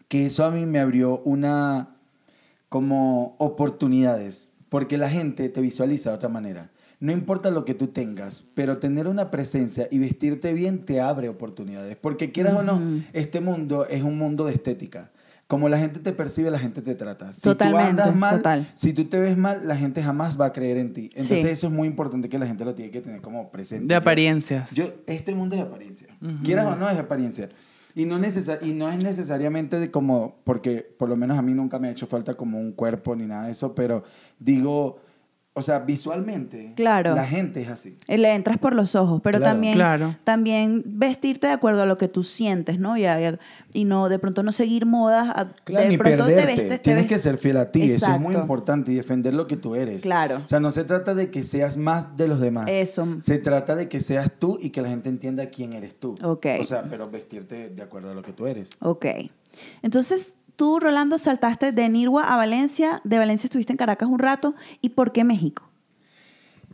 que 0.08 0.24
eso 0.24 0.46
a 0.46 0.50
mí 0.50 0.64
me 0.64 0.78
abrió 0.78 1.20
una 1.26 1.96
como 2.70 3.36
oportunidades, 3.36 4.52
porque 4.70 4.96
la 4.96 5.10
gente 5.10 5.50
te 5.50 5.60
visualiza 5.60 6.08
de 6.08 6.16
otra 6.16 6.30
manera. 6.30 6.71
No 7.02 7.10
importa 7.10 7.50
lo 7.50 7.64
que 7.64 7.74
tú 7.74 7.88
tengas, 7.88 8.44
pero 8.54 8.78
tener 8.78 9.08
una 9.08 9.28
presencia 9.32 9.88
y 9.90 9.98
vestirte 9.98 10.52
bien 10.54 10.84
te 10.84 11.00
abre 11.00 11.28
oportunidades, 11.28 11.96
porque 11.96 12.30
quieras 12.30 12.54
o 12.54 12.62
no, 12.62 12.80
este 13.12 13.40
mundo 13.40 13.86
es 13.88 14.04
un 14.04 14.16
mundo 14.16 14.46
de 14.46 14.52
estética. 14.52 15.10
Como 15.48 15.68
la 15.68 15.78
gente 15.80 15.98
te 15.98 16.12
percibe, 16.12 16.48
la 16.52 16.60
gente 16.60 16.80
te 16.80 16.94
trata. 16.94 17.32
Si 17.32 17.40
Totalmente, 17.40 17.96
tú 17.96 18.02
andas 18.02 18.14
mal, 18.14 18.36
total. 18.36 18.68
si 18.76 18.92
tú 18.92 19.06
te 19.06 19.18
ves 19.18 19.36
mal, 19.36 19.66
la 19.66 19.76
gente 19.76 20.00
jamás 20.00 20.40
va 20.40 20.46
a 20.46 20.52
creer 20.52 20.76
en 20.76 20.92
ti. 20.92 21.10
Entonces 21.12 21.40
Sí. 21.40 21.48
eso 21.48 21.66
es 21.66 21.72
muy 21.72 21.88
importante 21.88 22.28
que 22.28 22.38
la 22.38 22.46
gente 22.46 22.64
lo 22.64 22.72
tiene 22.76 22.92
que 22.92 23.00
tener 23.00 23.20
como 23.20 23.50
presente. 23.50 23.86
De 23.88 23.96
apariencias. 23.96 24.70
Yo, 24.70 24.94
este 25.08 25.34
mundo 25.34 25.56
es 25.56 25.62
de 25.62 25.66
apariencia. 25.66 26.06
Quieras 26.44 26.66
o 26.66 26.76
no, 26.76 26.88
es 26.88 26.94
de 26.94 27.00
apariencia. 27.02 27.48
Y 27.96 28.04
no, 28.04 28.20
necesar, 28.20 28.60
y 28.62 28.74
no 28.74 28.88
es 28.88 28.96
necesariamente 28.96 29.80
de 29.80 29.90
como, 29.90 30.36
porque 30.44 30.88
por 30.96 31.08
lo 31.08 31.16
menos 31.16 31.36
a 31.36 31.42
mí 31.42 31.52
nunca 31.52 31.80
me 31.80 31.88
ha 31.88 31.90
hecho 31.90 32.06
falta 32.06 32.34
como 32.34 32.60
un 32.60 32.70
cuerpo 32.70 33.16
ni 33.16 33.26
nada 33.26 33.46
de 33.46 33.50
eso, 33.52 33.74
pero 33.74 34.04
digo, 34.38 35.00
o 35.54 35.60
sea, 35.62 35.80
visualmente, 35.80 36.72
Claro. 36.76 37.14
la 37.14 37.26
gente 37.26 37.60
es 37.60 37.68
así. 37.68 37.96
Eh, 38.08 38.16
Le 38.16 38.32
entras 38.34 38.56
por 38.58 38.74
los 38.74 38.94
ojos, 38.94 39.20
pero 39.22 39.38
Claro. 39.38 39.52
también, 39.52 39.74
Claro. 39.74 40.16
también 40.24 40.82
vestirte 40.86 41.46
de 41.46 41.52
acuerdo 41.52 41.82
a 41.82 41.86
lo 41.86 41.98
que 41.98 42.08
tú 42.08 42.22
sientes, 42.22 42.78
¿no? 42.78 42.96
Y, 42.96 43.04
y 43.74 43.84
no 43.84 44.08
de 44.08 44.18
pronto 44.18 44.42
no 44.42 44.52
seguir 44.52 44.86
modas. 44.86 45.28
a- 45.28 45.52
Claro, 45.64 45.84
de 45.84 45.90
ni 45.90 45.98
pronto 45.98 46.24
te 46.26 46.36
vestes- 46.46 46.68
te 46.68 46.78
Tienes 46.78 47.06
que 47.06 47.18
ser 47.18 47.36
fiel 47.38 47.56
a 47.58 47.70
ti. 47.70 47.82
Eso 47.82 48.12
es 48.12 48.20
muy 48.20 48.34
importante 48.34 48.92
y 48.92 48.94
defender 48.94 49.34
lo 49.34 49.46
que 49.46 49.56
tú 49.56 49.74
eres. 49.74 50.02
Claro. 50.02 50.38
O 50.44 50.48
sea, 50.48 50.58
no 50.60 50.70
se 50.70 50.84
trata 50.84 51.14
de 51.14 51.30
que 51.30 51.42
seas 51.42 51.76
más 51.76 52.16
de 52.16 52.28
los 52.28 52.40
demás. 52.40 52.66
Eso. 52.70 53.06
Se 53.20 53.38
trata 53.38 53.76
de 53.76 53.88
que 53.88 54.00
seas 54.00 54.30
tú 54.38 54.58
y 54.60 54.70
que 54.70 54.80
la 54.80 54.88
gente 54.88 55.08
entienda 55.08 55.46
quién 55.50 55.74
eres 55.74 55.94
tú. 55.98 56.14
Ok. 56.22 56.46
O 56.60 56.64
sea, 56.64 56.84
pero 56.88 57.10
vestirte 57.10 57.68
de 57.68 57.82
acuerdo 57.82 58.10
a 58.10 58.14
lo 58.14 58.22
que 58.22 58.32
tú 58.32 58.46
eres. 58.46 58.70
Ok. 58.80 59.04
Entonces, 59.82 60.38
tú, 60.56 60.80
Rolando, 60.80 61.18
saltaste 61.18 61.72
de 61.72 61.88
Nirgua 61.88 62.32
a 62.32 62.36
Valencia. 62.36 63.00
De 63.04 63.18
Valencia 63.18 63.46
estuviste 63.46 63.72
en 63.72 63.76
Caracas 63.76 64.08
un 64.08 64.18
rato. 64.18 64.54
¿Y 64.80 64.90
por 64.90 65.12
qué 65.12 65.24
México? 65.24 65.64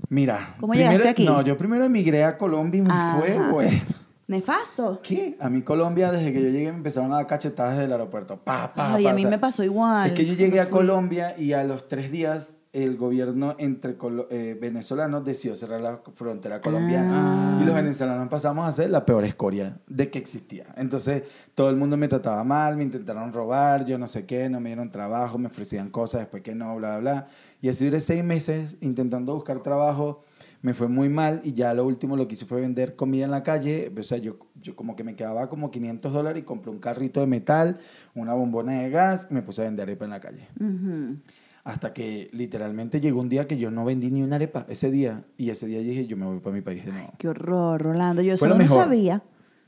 Mira. 0.09 0.55
¿Cómo 0.61 0.73
primero- 0.73 0.91
llegaste 0.93 1.09
aquí? 1.09 1.25
No, 1.25 1.43
yo 1.43 1.57
primero 1.57 1.85
emigré 1.85 2.25
a 2.25 2.39
Colombia 2.39 2.79
y 2.79 2.83
me 2.83 3.19
fue, 3.19 3.51
güey. 3.51 3.83
Nefasto. 4.29 5.01
¿Qué? 5.03 5.37
A 5.41 5.49
mí 5.49 5.63
Colombia, 5.63 6.13
desde 6.13 6.33
que 6.33 6.43
yo 6.43 6.51
llegué, 6.51 6.71
me 6.71 6.77
empezaron 6.77 7.11
a 7.13 7.17
dar 7.17 7.27
cachetadas 7.27 7.73
desde 7.73 7.87
el 7.87 7.93
aeropuerto. 7.93 8.37
Pa, 8.37 8.75
pa, 8.75 8.95
Ay, 8.95 9.05
pa, 9.05 9.11
a 9.11 9.15
mí 9.15 9.23
o 9.23 9.25
sea, 9.25 9.31
me 9.31 9.39
pasó 9.39 9.65
igual. 9.65 10.07
Es 10.09 10.13
que 10.13 10.27
yo 10.27 10.35
llegué 10.35 10.61
a. 10.61 10.69
Colombia 10.69 11.35
y 11.39 11.55
a 11.55 11.65
los 11.65 11.89
tres 11.89 12.13
días 12.13 12.59
el 12.85 12.97
gobierno 12.97 13.57
entre 13.59 13.97
eh, 14.31 14.57
venezolanos 14.61 15.25
decidió 15.25 15.57
cerrar 15.57 15.81
la 15.81 16.01
frontera 16.15 16.61
colombiana. 16.61 17.57
Ah. 17.57 17.59
Y 17.61 17.65
los 17.65 17.75
venezolanos 17.75 18.29
pasamos 18.29 18.69
a 18.69 18.73
ser 18.73 18.91
la 18.91 19.05
peor 19.05 19.25
escoria 19.25 19.81
de 19.89 20.11
que 20.11 20.19
existía. 20.19 20.67
Entonces, 20.77 21.25
todo 21.55 21.71
el 21.71 21.77
mundo 21.77 21.97
me 21.97 22.07
trataba 22.07 22.45
mal, 22.45 22.77
me 22.77 22.85
intentaron 22.85 23.33
robar, 23.33 23.85
yo 23.85 23.99
no 23.99 24.07
sé 24.07 24.27
qué, 24.27 24.49
no 24.49 24.61
me 24.61 24.71
dieron 24.71 24.91
trabajo, 24.91 25.39
me 25.39 25.49
ofrecían 25.49 25.91
cosas, 25.91 26.21
después 26.21 26.43
que 26.43 26.55
no, 26.55 26.77
bla, 26.77 26.99
bla, 26.99 27.13
bla. 27.13 27.27
Y 27.61 27.69
así 27.69 27.85
duré 27.85 27.99
seis 28.01 28.23
meses 28.23 28.77
intentando 28.81 29.35
buscar 29.35 29.61
trabajo. 29.61 30.25
Me 30.61 30.75
fue 30.75 30.89
muy 30.89 31.09
mal 31.09 31.41
y 31.45 31.55
ya 31.55 31.75
lo 31.75 31.85
último 31.85 32.17
lo 32.17 32.27
que 32.29 32.35
hice 32.35 32.47
fue 32.47 32.61
vender 32.61 32.95
comida 32.97 33.25
en 33.25 33.31
la 33.31 33.43
calle. 33.43 33.93
O 33.97 34.03
sea, 34.03 34.19
yo, 34.19 34.39
yo 34.61 34.77
como 34.77 34.95
que 34.95 35.03
me 35.03 35.17
quedaba 35.17 35.49
como 35.49 35.71
500 35.71 36.13
dólares 36.13 36.43
y 36.43 36.45
compré 36.45 36.71
un 36.71 36.79
carrito 36.79 37.21
de 37.21 37.27
metal, 37.27 37.79
una 38.15 38.35
bombona 38.35 38.83
de 38.83 38.91
gas 38.91 39.27
y 39.31 39.35
me 39.35 39.43
puse 39.43 39.63
a 39.63 39.65
vender 39.65 39.85
arepa 39.85 40.05
en 40.05 40.11
la 40.11 40.21
calle. 40.21 40.49
Ujú. 40.61 41.17
Hasta 41.69 41.93
que 41.93 42.31
literalmente 42.33 42.99
llegó 42.99 43.21
un 43.21 43.29
día 43.29 43.47
que 43.47 43.59
yo 43.59 43.71
no 43.71 43.85
vendí 43.85 44.11
ni 44.11 44.23
una 44.23 44.37
arepa 44.37 44.65
ese 44.71 44.91
día. 44.91 45.25
Y 45.37 45.51
ese 45.51 45.67
día 45.67 45.81
dije, 45.81 46.07
yo 46.07 46.17
me 46.17 46.25
voy 46.25 46.41
para 46.41 46.57
mi 46.57 46.63
país 46.63 46.87
de 46.87 46.93
nuevo. 46.93 47.13
Qué 47.19 47.29
horror, 47.29 47.83
Rolando. 47.83 48.23
Yo 48.23 48.39
Fue 48.39 48.49
eso 48.49 48.55
lo 48.55 48.55
no 48.55 48.65
mejor. 48.65 48.85
sabía. 48.85 49.23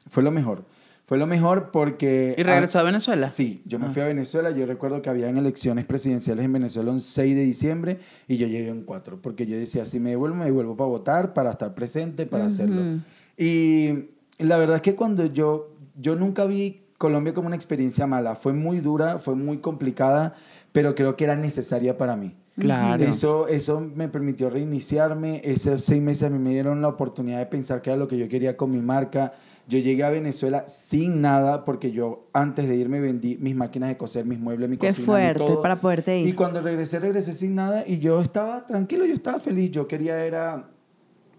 Fue 0.08 0.22
lo 0.22 0.30
mejor. 0.30 0.64
Fue 1.04 1.18
lo 1.18 1.26
mejor 1.26 1.70
porque... 1.72 2.34
¿Y 2.38 2.42
regresó 2.42 2.78
ah, 2.78 2.80
a 2.80 2.84
Venezuela? 2.84 3.28
Sí, 3.28 3.60
yo 3.66 3.78
me 3.78 3.86
Ah. 3.86 3.90
fui 3.90 4.00
a 4.00 4.06
Venezuela. 4.06 4.50
Yo 4.50 4.64
recuerdo 4.64 5.02
que 5.02 5.10
habían 5.10 5.36
elecciones 5.36 5.84
presidenciales 5.84 6.42
en 6.42 6.54
Venezuela 6.54 6.90
un 6.90 7.00
6 7.00 7.34
de 7.34 7.42
diciembre 7.42 7.98
y 8.26 8.38
yo 8.38 8.46
llegué 8.46 8.72
un 8.72 8.84
4. 8.84 9.20
Porque 9.20 9.44
yo 9.44 9.58
decía, 9.58 9.84
si 9.84 10.00
me 10.00 10.08
devuelvo, 10.08 10.36
me 10.36 10.46
devuelvo 10.46 10.78
para 10.78 10.88
votar, 10.88 11.34
para 11.34 11.50
estar 11.50 11.74
presente, 11.74 12.24
para 12.24 12.46
hacerlo. 12.46 12.98
Y 13.36 14.06
la 14.38 14.56
verdad 14.56 14.76
es 14.76 14.82
que 14.82 14.94
cuando 14.94 15.26
yo... 15.26 15.76
Yo 16.00 16.16
nunca 16.16 16.46
vi 16.46 16.80
Colombia 16.96 17.34
como 17.34 17.46
una 17.48 17.56
experiencia 17.56 18.06
mala. 18.06 18.34
Fue 18.34 18.52
muy 18.52 18.80
dura, 18.80 19.18
fue 19.18 19.34
muy 19.34 19.58
complicada, 19.58 20.34
pero 20.72 20.94
creo 20.94 21.16
que 21.16 21.24
era 21.24 21.36
necesaria 21.36 21.96
para 21.96 22.16
mí. 22.16 22.34
Claro. 22.58 23.02
Eso, 23.02 23.48
eso 23.48 23.80
me 23.80 24.08
permitió 24.08 24.50
reiniciarme. 24.50 25.40
Esos 25.44 25.82
seis 25.82 26.02
meses 26.02 26.24
a 26.24 26.30
mí 26.30 26.38
me 26.38 26.50
dieron 26.50 26.82
la 26.82 26.88
oportunidad 26.88 27.38
de 27.38 27.46
pensar 27.46 27.80
qué 27.80 27.90
era 27.90 27.98
lo 27.98 28.06
que 28.08 28.18
yo 28.18 28.28
quería 28.28 28.56
con 28.56 28.70
mi 28.70 28.80
marca. 28.80 29.32
Yo 29.66 29.78
llegué 29.78 30.02
a 30.02 30.10
Venezuela 30.10 30.64
sin 30.66 31.20
nada 31.20 31.64
porque 31.64 31.92
yo 31.92 32.28
antes 32.32 32.68
de 32.68 32.76
irme 32.76 33.00
vendí 33.00 33.36
mis 33.40 33.54
máquinas 33.54 33.88
de 33.88 33.96
coser, 33.96 34.24
mis 34.26 34.38
muebles, 34.38 34.68
mi 34.68 34.76
Qué 34.76 34.88
cocina, 34.88 35.00
mi 35.00 35.06
fuerte 35.06 35.44
todo. 35.44 35.62
para 35.62 35.76
poderte 35.80 36.18
ir. 36.18 36.26
Y 36.26 36.32
cuando 36.32 36.60
regresé, 36.60 36.98
regresé 36.98 37.34
sin 37.34 37.54
nada 37.54 37.84
y 37.86 37.98
yo 37.98 38.20
estaba 38.20 38.66
tranquilo, 38.66 39.06
yo 39.06 39.14
estaba 39.14 39.38
feliz. 39.38 39.70
Yo 39.70 39.86
quería 39.86 40.24
era 40.24 40.68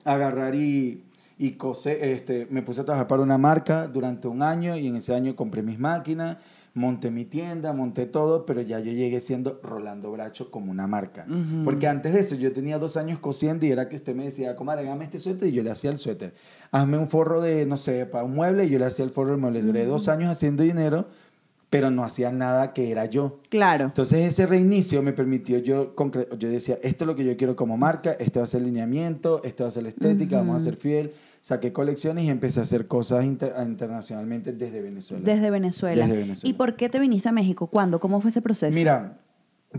agarrar 0.06 0.56
y, 0.56 1.04
y 1.38 1.52
coser, 1.52 2.04
este, 2.04 2.48
me 2.50 2.62
puse 2.62 2.82
a 2.82 2.86
trabajar 2.86 3.08
para 3.08 3.22
una 3.22 3.38
marca 3.38 3.88
durante 3.88 4.28
un 4.28 4.42
año 4.42 4.78
y 4.78 4.88
en 4.88 4.96
ese 4.96 5.14
año 5.14 5.36
compré 5.36 5.62
mis 5.62 5.78
máquinas, 5.78 6.38
monté 6.74 7.12
mi 7.12 7.26
tienda, 7.26 7.74
monté 7.74 8.06
todo, 8.06 8.46
pero 8.46 8.62
ya 8.62 8.80
yo 8.80 8.92
llegué 8.92 9.20
siendo 9.20 9.60
Rolando 9.62 10.12
Bracho 10.12 10.50
como 10.52 10.72
una 10.72 10.88
marca. 10.88 11.26
Porque 11.66 11.88
antes 11.88 12.14
de 12.14 12.22
eso 12.22 12.36
yo 12.36 12.54
tenía 12.54 12.80
dos 12.80 12.96
años 12.98 13.20
cosiendo 13.20 13.66
y 13.66 13.72
era 13.72 13.90
que 13.90 13.98
usted 13.98 14.16
me 14.16 14.26
decía, 14.26 14.56
comadre, 14.56 14.84
hágame 14.84 15.04
este 15.04 15.20
suéter 15.20 15.50
y 15.50 15.52
yo 15.52 15.64
le 15.64 15.72
hacía 15.72 15.92
el 15.92 15.98
suéter. 15.98 16.34
Hazme 16.72 16.98
un 16.98 17.10
forro 17.10 17.42
de, 17.42 17.66
no 17.66 17.76
sé, 17.76 18.06
para 18.06 18.24
un 18.24 18.36
mueble 18.36 18.66
y 18.66 18.70
yo 18.70 18.80
le 18.80 18.86
hacía 18.86 19.04
el 19.04 19.12
forro 19.12 19.32
del 19.32 19.40
mueble. 19.40 19.62
Duré 19.62 19.86
dos 19.86 20.08
años 20.08 20.30
haciendo 20.30 20.64
dinero, 20.64 21.08
pero 21.70 21.92
no 21.92 22.06
hacía 22.06 22.32
nada 22.32 22.74
que 22.74 22.90
era 22.90 23.06
yo. 23.06 23.40
Claro. 23.50 23.86
Entonces 23.86 24.28
ese 24.28 24.46
reinicio 24.46 25.02
me 25.02 25.12
permitió 25.12 25.58
yo, 25.58 25.94
yo 26.38 26.50
decía, 26.50 26.78
esto 26.84 27.04
es 27.04 27.08
lo 27.08 27.16
que 27.16 27.26
yo 27.26 27.36
quiero 27.36 27.58
como 27.58 27.76
marca, 27.76 28.14
este 28.20 28.40
va 28.40 28.44
a 28.44 28.48
ser 28.48 28.62
lineamiento, 28.62 29.42
esto 29.44 29.64
va 29.66 29.68
a 29.68 29.72
ser 29.72 29.84
la 29.84 29.90
estética, 29.90 30.38
vamos 30.38 30.62
a 30.62 30.64
ser 30.64 30.78
fiel. 30.78 31.12
Saqué 31.42 31.74
colecciones 31.74 32.26
y 32.26 32.30
empecé 32.30 32.60
a 32.60 32.64
hacer 32.64 32.88
cosas 32.88 33.26
inter- 33.26 33.54
internacionalmente 33.66 34.54
desde 34.54 34.82
Venezuela. 34.82 35.24
Desde 35.26 35.50
Venezuela. 35.50 36.06
Desde 36.06 36.18
Venezuela. 36.22 36.50
¿Y 36.50 36.54
por 36.54 36.76
qué 36.76 36.88
te 36.88 37.00
viniste 37.00 37.30
a 37.30 37.32
México? 37.32 37.68
¿Cuándo? 37.68 38.00
¿Cómo 38.00 38.22
fue 38.22 38.30
ese 38.30 38.42
proceso? 38.42 38.76
Mira, 38.76 39.18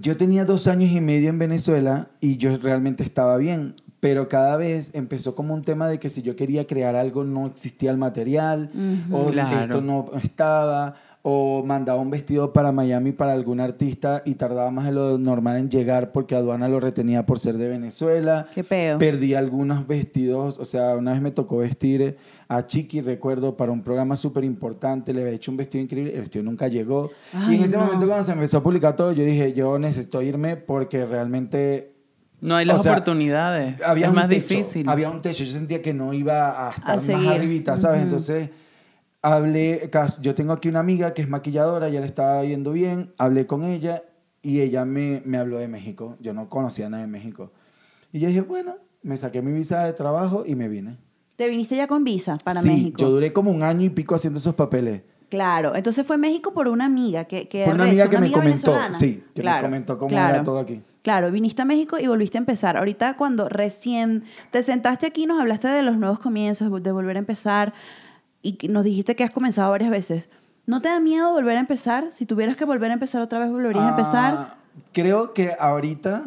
yo 0.01 0.17
tenía 0.17 0.45
dos 0.45 0.67
años 0.67 0.91
y 0.91 1.01
medio 1.01 1.29
en 1.31 1.39
Venezuela 1.39 2.09
y 2.21 2.37
yo 2.37 2.57
realmente 2.57 3.05
estaba 3.05 3.37
bien, 3.37 3.75
pero 4.01 4.29
cada 4.29 4.57
vez 4.57 4.91
empezó 4.95 5.37
como 5.37 5.55
un 5.55 5.63
tema 5.63 5.89
de 5.89 6.01
que 6.01 6.11
si 6.11 6.23
yo 6.23 6.35
quería 6.35 6.67
crear 6.67 6.97
algo 6.97 7.23
no 7.23 7.47
existía 7.47 7.93
el 7.93 7.99
material, 7.99 8.71
Ujú. 8.75 9.17
o 9.17 9.29
si 9.29 9.35
Claro. 9.35 9.61
esto 9.61 9.81
no 9.81 10.11
estaba, 10.21 10.95
o 11.25 11.63
mandaba 11.65 12.01
un 12.01 12.11
vestido 12.11 12.53
para 12.53 12.73
Miami 12.73 13.13
para 13.13 13.33
algún 13.33 13.61
artista 13.61 14.23
y 14.27 14.35
tardaba 14.35 14.73
más 14.73 14.87
de 14.87 14.93
lo 14.93 15.19
normal 15.19 15.57
en 15.57 15.71
llegar 15.71 16.11
porque 16.11 16.35
aduana 16.35 16.69
lo 16.69 16.81
retenía 16.81 17.25
por 17.27 17.39
ser 17.39 17.59
de 17.59 17.69
Venezuela. 17.69 18.49
Qué 18.53 18.65
peo. 18.65 18.99
Perdí 18.99 19.35
algunos 19.35 19.87
vestidos, 19.87 20.59
o 20.59 20.65
sea, 20.65 20.97
una 20.97 21.13
vez 21.13 21.21
me 21.21 21.31
tocó 21.31 21.59
vestir 21.59 22.17
a 22.49 22.67
Chiqui, 22.67 23.01
recuerdo, 23.03 23.57
para 23.57 23.71
un 23.71 23.83
programa 23.83 24.17
súper 24.17 24.43
importante, 24.43 25.15
le 25.15 25.21
había 25.23 25.33
hecho 25.35 25.53
un 25.53 25.59
vestido 25.59 25.85
increíble, 25.85 26.13
el 26.13 26.21
vestido 26.23 26.45
nunca 26.45 26.67
llegó. 26.67 27.11
y 27.33 27.37
Ay, 27.37 27.57
en 27.59 27.65
ese 27.65 27.77
no. 27.77 27.85
momento 27.85 28.07
cuando 28.09 28.25
se 28.25 28.33
empezó 28.33 28.59
a 28.59 28.63
publicar 28.65 28.97
todo, 28.97 29.13
yo 29.13 29.25
dije, 29.25 29.53
yo 29.53 29.79
necesito 29.79 30.21
irme 30.23 30.57
porque 30.57 31.05
realmente 31.07 31.93
No 32.41 32.57
hay 32.57 32.67
las 32.67 32.81
O 32.81 32.83
sea, 32.83 32.93
oportunidades. 32.95 33.81
había 33.83 34.07
es 34.07 34.11
un 34.11 34.17
más 34.17 34.29
techo, 34.29 34.49
difícil. 34.57 34.89
Había 34.89 35.09
un 35.09 35.23
techo, 35.23 35.45
yo 35.45 35.53
sentía 35.53 35.81
que 35.81 35.95
no 35.95 36.13
iba 36.13 36.67
a 36.67 36.71
estar 36.73 36.91
A 36.91 37.17
más 37.17 37.27
arribita, 37.29 37.77
¿sabes? 37.77 37.99
Ujú. 38.01 38.07
Entonces 38.07 38.51
hablé, 39.23 39.91
yo 40.21 40.35
tengo 40.35 40.53
aquí 40.53 40.69
una 40.69 40.81
amiga 40.81 41.15
que 41.15 41.23
es 41.23 41.29
maquilladora, 41.29 41.89
ya 41.89 42.01
le 42.01 42.07
estaba 42.07 42.45
yendo 42.45 42.73
bien, 42.73 43.13
hablé 43.19 43.47
con 43.47 43.65
ella 43.65 44.03
y 44.43 44.61
ella 44.61 44.85
me, 44.85 45.23
me 45.25 45.39
habló 45.39 45.59
de 45.59 45.69
México, 45.69 46.17
yo 46.21 46.35
no 46.35 46.49
conocía 46.49 46.89
nada 46.91 47.03
de 47.03 47.09
México. 47.09 47.53
Y 48.13 48.21
yo 48.21 48.29
dije, 48.29 48.41
bueno, 48.43 48.77
me 49.03 49.17
saqué 49.17 49.41
mi 49.41 49.53
visa 49.53 49.85
de 49.85 49.93
trabajo 49.93 50.43
y 50.45 50.55
me 50.57 50.69
vine. 50.69 50.99
¿Te 51.37 51.49
viniste 51.49 51.77
ya 51.77 51.87
con 51.87 52.05
visa 52.05 52.39
para 52.45 52.61
sí, 52.61 52.69
México? 52.69 52.99
yo 52.99 53.11
duré 53.11 53.33
como 53.33 53.51
un 53.51 53.63
año 53.63 53.85
y 53.85 53.91
pico 53.91 54.15
haciendo 54.15 54.39
esos 54.39 54.55
papeles. 54.55 55.03
Claro, 55.31 55.75
entonces 55.75 56.07
fue 56.07 56.19
México 56.19 56.53
por 56.53 56.69
una 56.69 56.85
amiga 56.85 57.25
que, 57.25 57.49
que 57.49 57.65
Por 57.65 57.75
una 57.75 57.85
amiga 57.85 58.11
que 58.11 58.19
me 58.19 58.31
comentó, 58.31 58.73
venezolana. 58.73 58.99
sí, 58.99 59.25
que 59.35 59.41
me 59.41 59.45
Claro, 59.45 59.63
comentó 59.67 59.97
cómo 59.99 60.09
claro. 60.11 60.35
era 60.35 60.45
todo 60.45 60.59
aquí. 60.59 60.83
Claro, 61.01 61.33
viniste 61.33 61.63
a 61.63 61.65
México 61.65 61.97
y 61.99 62.07
volviste 62.07 62.37
a 62.37 62.41
empezar. 62.41 62.77
Ahorita 62.77 63.17
cuando 63.17 63.49
recién 63.49 64.25
te 64.51 64.63
sentaste 64.63 65.07
aquí 65.07 65.25
nos 65.25 65.41
hablaste 65.41 65.69
de 65.69 65.83
los 65.83 65.97
nuevos 65.97 66.19
comienzos, 66.19 66.71
de 66.83 66.93
volver 66.93 67.17
a 67.17 67.21
empezar 67.21 67.73
y 68.43 68.59
nos 68.69 68.85
dijiste 68.85 69.17
que 69.17 69.25
has 69.25 69.31
comenzado 69.31 69.71
varias 69.71 69.91
veces. 69.91 70.29
¿No 70.67 70.81
te 70.81 70.89
da 70.89 71.01
miedo 71.01 71.33
volver 71.33 71.57
a 71.57 71.61
empezar? 71.61 72.13
Si 72.13 72.27
tuvieras 72.27 72.57
que 72.57 72.65
volver 72.65 72.91
a 72.91 72.95
empezar 72.95 73.23
otra 73.23 73.39
vez, 73.39 73.51
¿volverías 73.51 73.85
a 73.85 73.91
empezar? 73.91 74.35
Ah, 74.35 74.57
Creo 74.93 75.33
que 75.33 75.55
ahorita, 75.59 76.25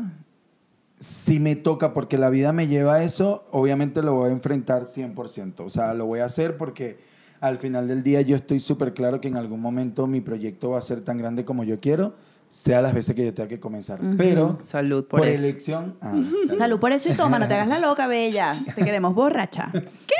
si 1.00 1.40
me 1.40 1.56
toca, 1.56 1.94
porque 1.94 2.18
la 2.18 2.30
vida 2.30 2.52
me 2.52 2.68
lleva 2.68 2.96
a 2.96 3.04
eso, 3.04 3.46
obviamente 3.52 4.02
lo 4.02 4.14
voy 4.14 4.30
a 4.30 4.34
enfrentar 4.34 4.84
100%. 4.84 5.62
O 5.66 5.70
sea, 5.70 5.94
lo 5.94 6.06
voy 6.06 6.20
a 6.20 6.26
hacer 6.26 6.58
porque 6.58 7.00
al 7.40 7.58
final 7.58 7.88
del 7.88 8.04
día 8.04 8.22
yo 8.22 8.36
estoy 8.36 8.60
súper 8.60 8.94
claro 8.94 9.22
que 9.22 9.28
en 9.28 9.38
algún 9.38 9.62
momento 9.62 10.08
mi 10.08 10.22
proyecto 10.22 10.72
va 10.72 10.80
a 10.80 10.82
ser 10.82 11.02
tan 11.02 11.18
grande 11.18 11.46
como 11.46 11.64
yo 11.64 11.80
quiero, 11.80 12.16
sea 12.50 12.82
las 12.82 12.94
veces 12.94 13.16
que 13.16 13.26
yo 13.26 13.34
tenga 13.34 13.50
que 13.50 13.60
comenzar. 13.60 14.00
Pero 14.18 14.60
Salud 14.64 15.06
por, 15.06 15.20
por, 15.20 15.28
eso. 15.28 15.44
elección... 15.44 15.96
ah, 16.02 16.16
Salud 16.58 16.80
por 16.80 16.92
eso 16.92 17.10
y 17.10 17.14
toma, 17.14 17.40
no 17.40 17.48
te 17.48 17.54
hagas 17.54 17.68
la 17.68 17.80
loca, 17.80 18.08
bella. 18.08 18.54
Te 18.76 18.84
queremos 18.84 19.14
borracha. 19.14 19.72
¿Qué? 19.74 20.16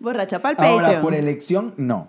borracha 0.00 0.40
para 0.40 0.50
el 0.50 0.56
Patreon. 0.56 0.84
Ahora, 0.84 1.00
por 1.00 1.14
elección, 1.14 1.74
no. 1.76 2.08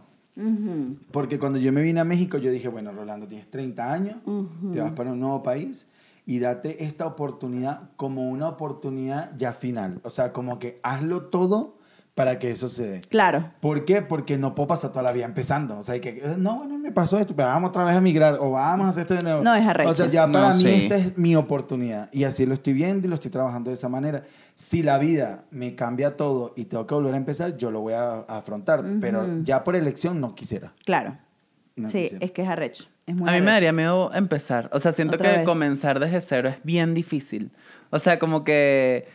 Porque 1.11 1.37
cuando 1.37 1.59
yo 1.59 1.71
me 1.71 1.81
vine 1.81 1.99
a 1.99 2.03
México, 2.03 2.37
yo 2.37 2.49
dije, 2.49 2.67
bueno, 2.67 2.91
Rolando, 2.91 3.27
tienes 3.27 3.49
30 3.51 3.93
años, 3.93 4.17
te 4.71 4.79
vas 4.79 4.91
para 4.93 5.11
un 5.11 5.19
nuevo 5.19 5.43
país 5.43 5.87
y 6.25 6.39
date 6.39 6.83
esta 6.83 7.05
oportunidad 7.05 7.89
como 7.97 8.29
una 8.29 8.49
oportunidad 8.49 9.31
ya 9.37 9.53
final. 9.53 9.99
O 10.03 10.09
sea, 10.09 10.33
como 10.33 10.57
que 10.57 10.79
hazlo 10.81 11.23
todo 11.23 11.77
para 12.15 12.37
que 12.37 12.51
eso 12.51 12.67
se 12.67 12.83
dé. 12.87 13.01
Claro. 13.01 13.51
¿Por 13.59 13.85
qué? 13.85 14.01
Porque 14.03 14.37
no 14.37 14.53
puedo 14.53 14.67
pasar 14.67 14.91
toda 14.91 15.01
la 15.01 15.11
vida 15.11 15.25
empezando. 15.25 15.77
O 15.79 15.83
sea, 15.83 15.95
hay 15.95 15.99
que, 15.99 16.09
eh, 16.09 16.35
no, 16.37 16.57
bueno, 16.57 16.77
me 16.77 16.91
pasó 16.91 17.17
esto, 17.17 17.35
pero 17.35 17.47
vamos 17.47 17.69
otra 17.69 17.83
vez 17.85 17.95
a 17.95 18.01
migrar 18.01 18.37
o 18.39 18.51
vamos 18.51 18.85
a 18.85 18.89
hacer 18.91 19.01
esto 19.01 19.15
de 19.15 19.21
nuevo. 19.21 19.41
No, 19.43 19.55
es 19.55 19.65
arrecho. 19.65 19.89
O 19.89 19.93
sea, 19.95 20.09
ya 20.09 20.27
No, 20.27 20.33
para 20.33 20.53
mí 20.53 20.61
sí. 20.61 20.69
esta 20.83 20.95
es 20.97 21.17
mi 21.17 21.35
oportunidad 21.35 22.09
y 22.11 22.25
así 22.25 22.45
lo 22.45 22.53
estoy 22.53 22.73
viendo 22.73 23.07
y 23.07 23.09
lo 23.09 23.15
estoy 23.15 23.31
trabajando 23.31 23.71
de 23.71 23.75
esa 23.75 23.89
manera. 23.89 24.23
Si 24.53 24.83
la 24.83 24.99
vida 24.99 25.45
me 25.49 25.73
cambia 25.75 26.15
todo 26.15 26.53
y 26.55 26.65
tengo 26.65 26.85
que 26.85 26.93
volver 26.93 27.15
a 27.15 27.17
empezar, 27.17 27.57
yo 27.57 27.71
lo 27.71 27.81
voy 27.81 27.93
a, 27.93 28.25
a 28.27 28.37
afrontar, 28.37 28.83
pero 29.01 29.25
ya 29.41 29.63
por 29.63 29.75
elección 29.75 30.21
no 30.21 30.35
quisiera. 30.35 30.73
Claro. 30.85 31.17
No 31.75 31.89
sí, 31.89 32.03
quisiera. 32.03 32.25
es 32.25 32.31
que 32.31 32.41
es 32.43 32.47
arrecho. 32.49 32.83
Es 33.07 33.15
muy 33.15 33.27
A 33.27 33.33
mí 33.33 33.41
me 33.41 33.49
daría 33.51 33.73
miedo 33.73 34.13
empezar. 34.13 34.69
O 34.71 34.77
sea, 34.79 34.91
siento 34.91 35.15
Otra 35.15 35.31
que 35.31 35.37
vez. 35.39 35.45
comenzar 35.47 35.99
desde 35.99 36.21
cero 36.21 36.49
es 36.49 36.57
bien 36.63 36.93
difícil. 36.93 37.51
O 37.89 37.97
sea, 37.97 38.19
como 38.19 38.43
que 38.43 39.07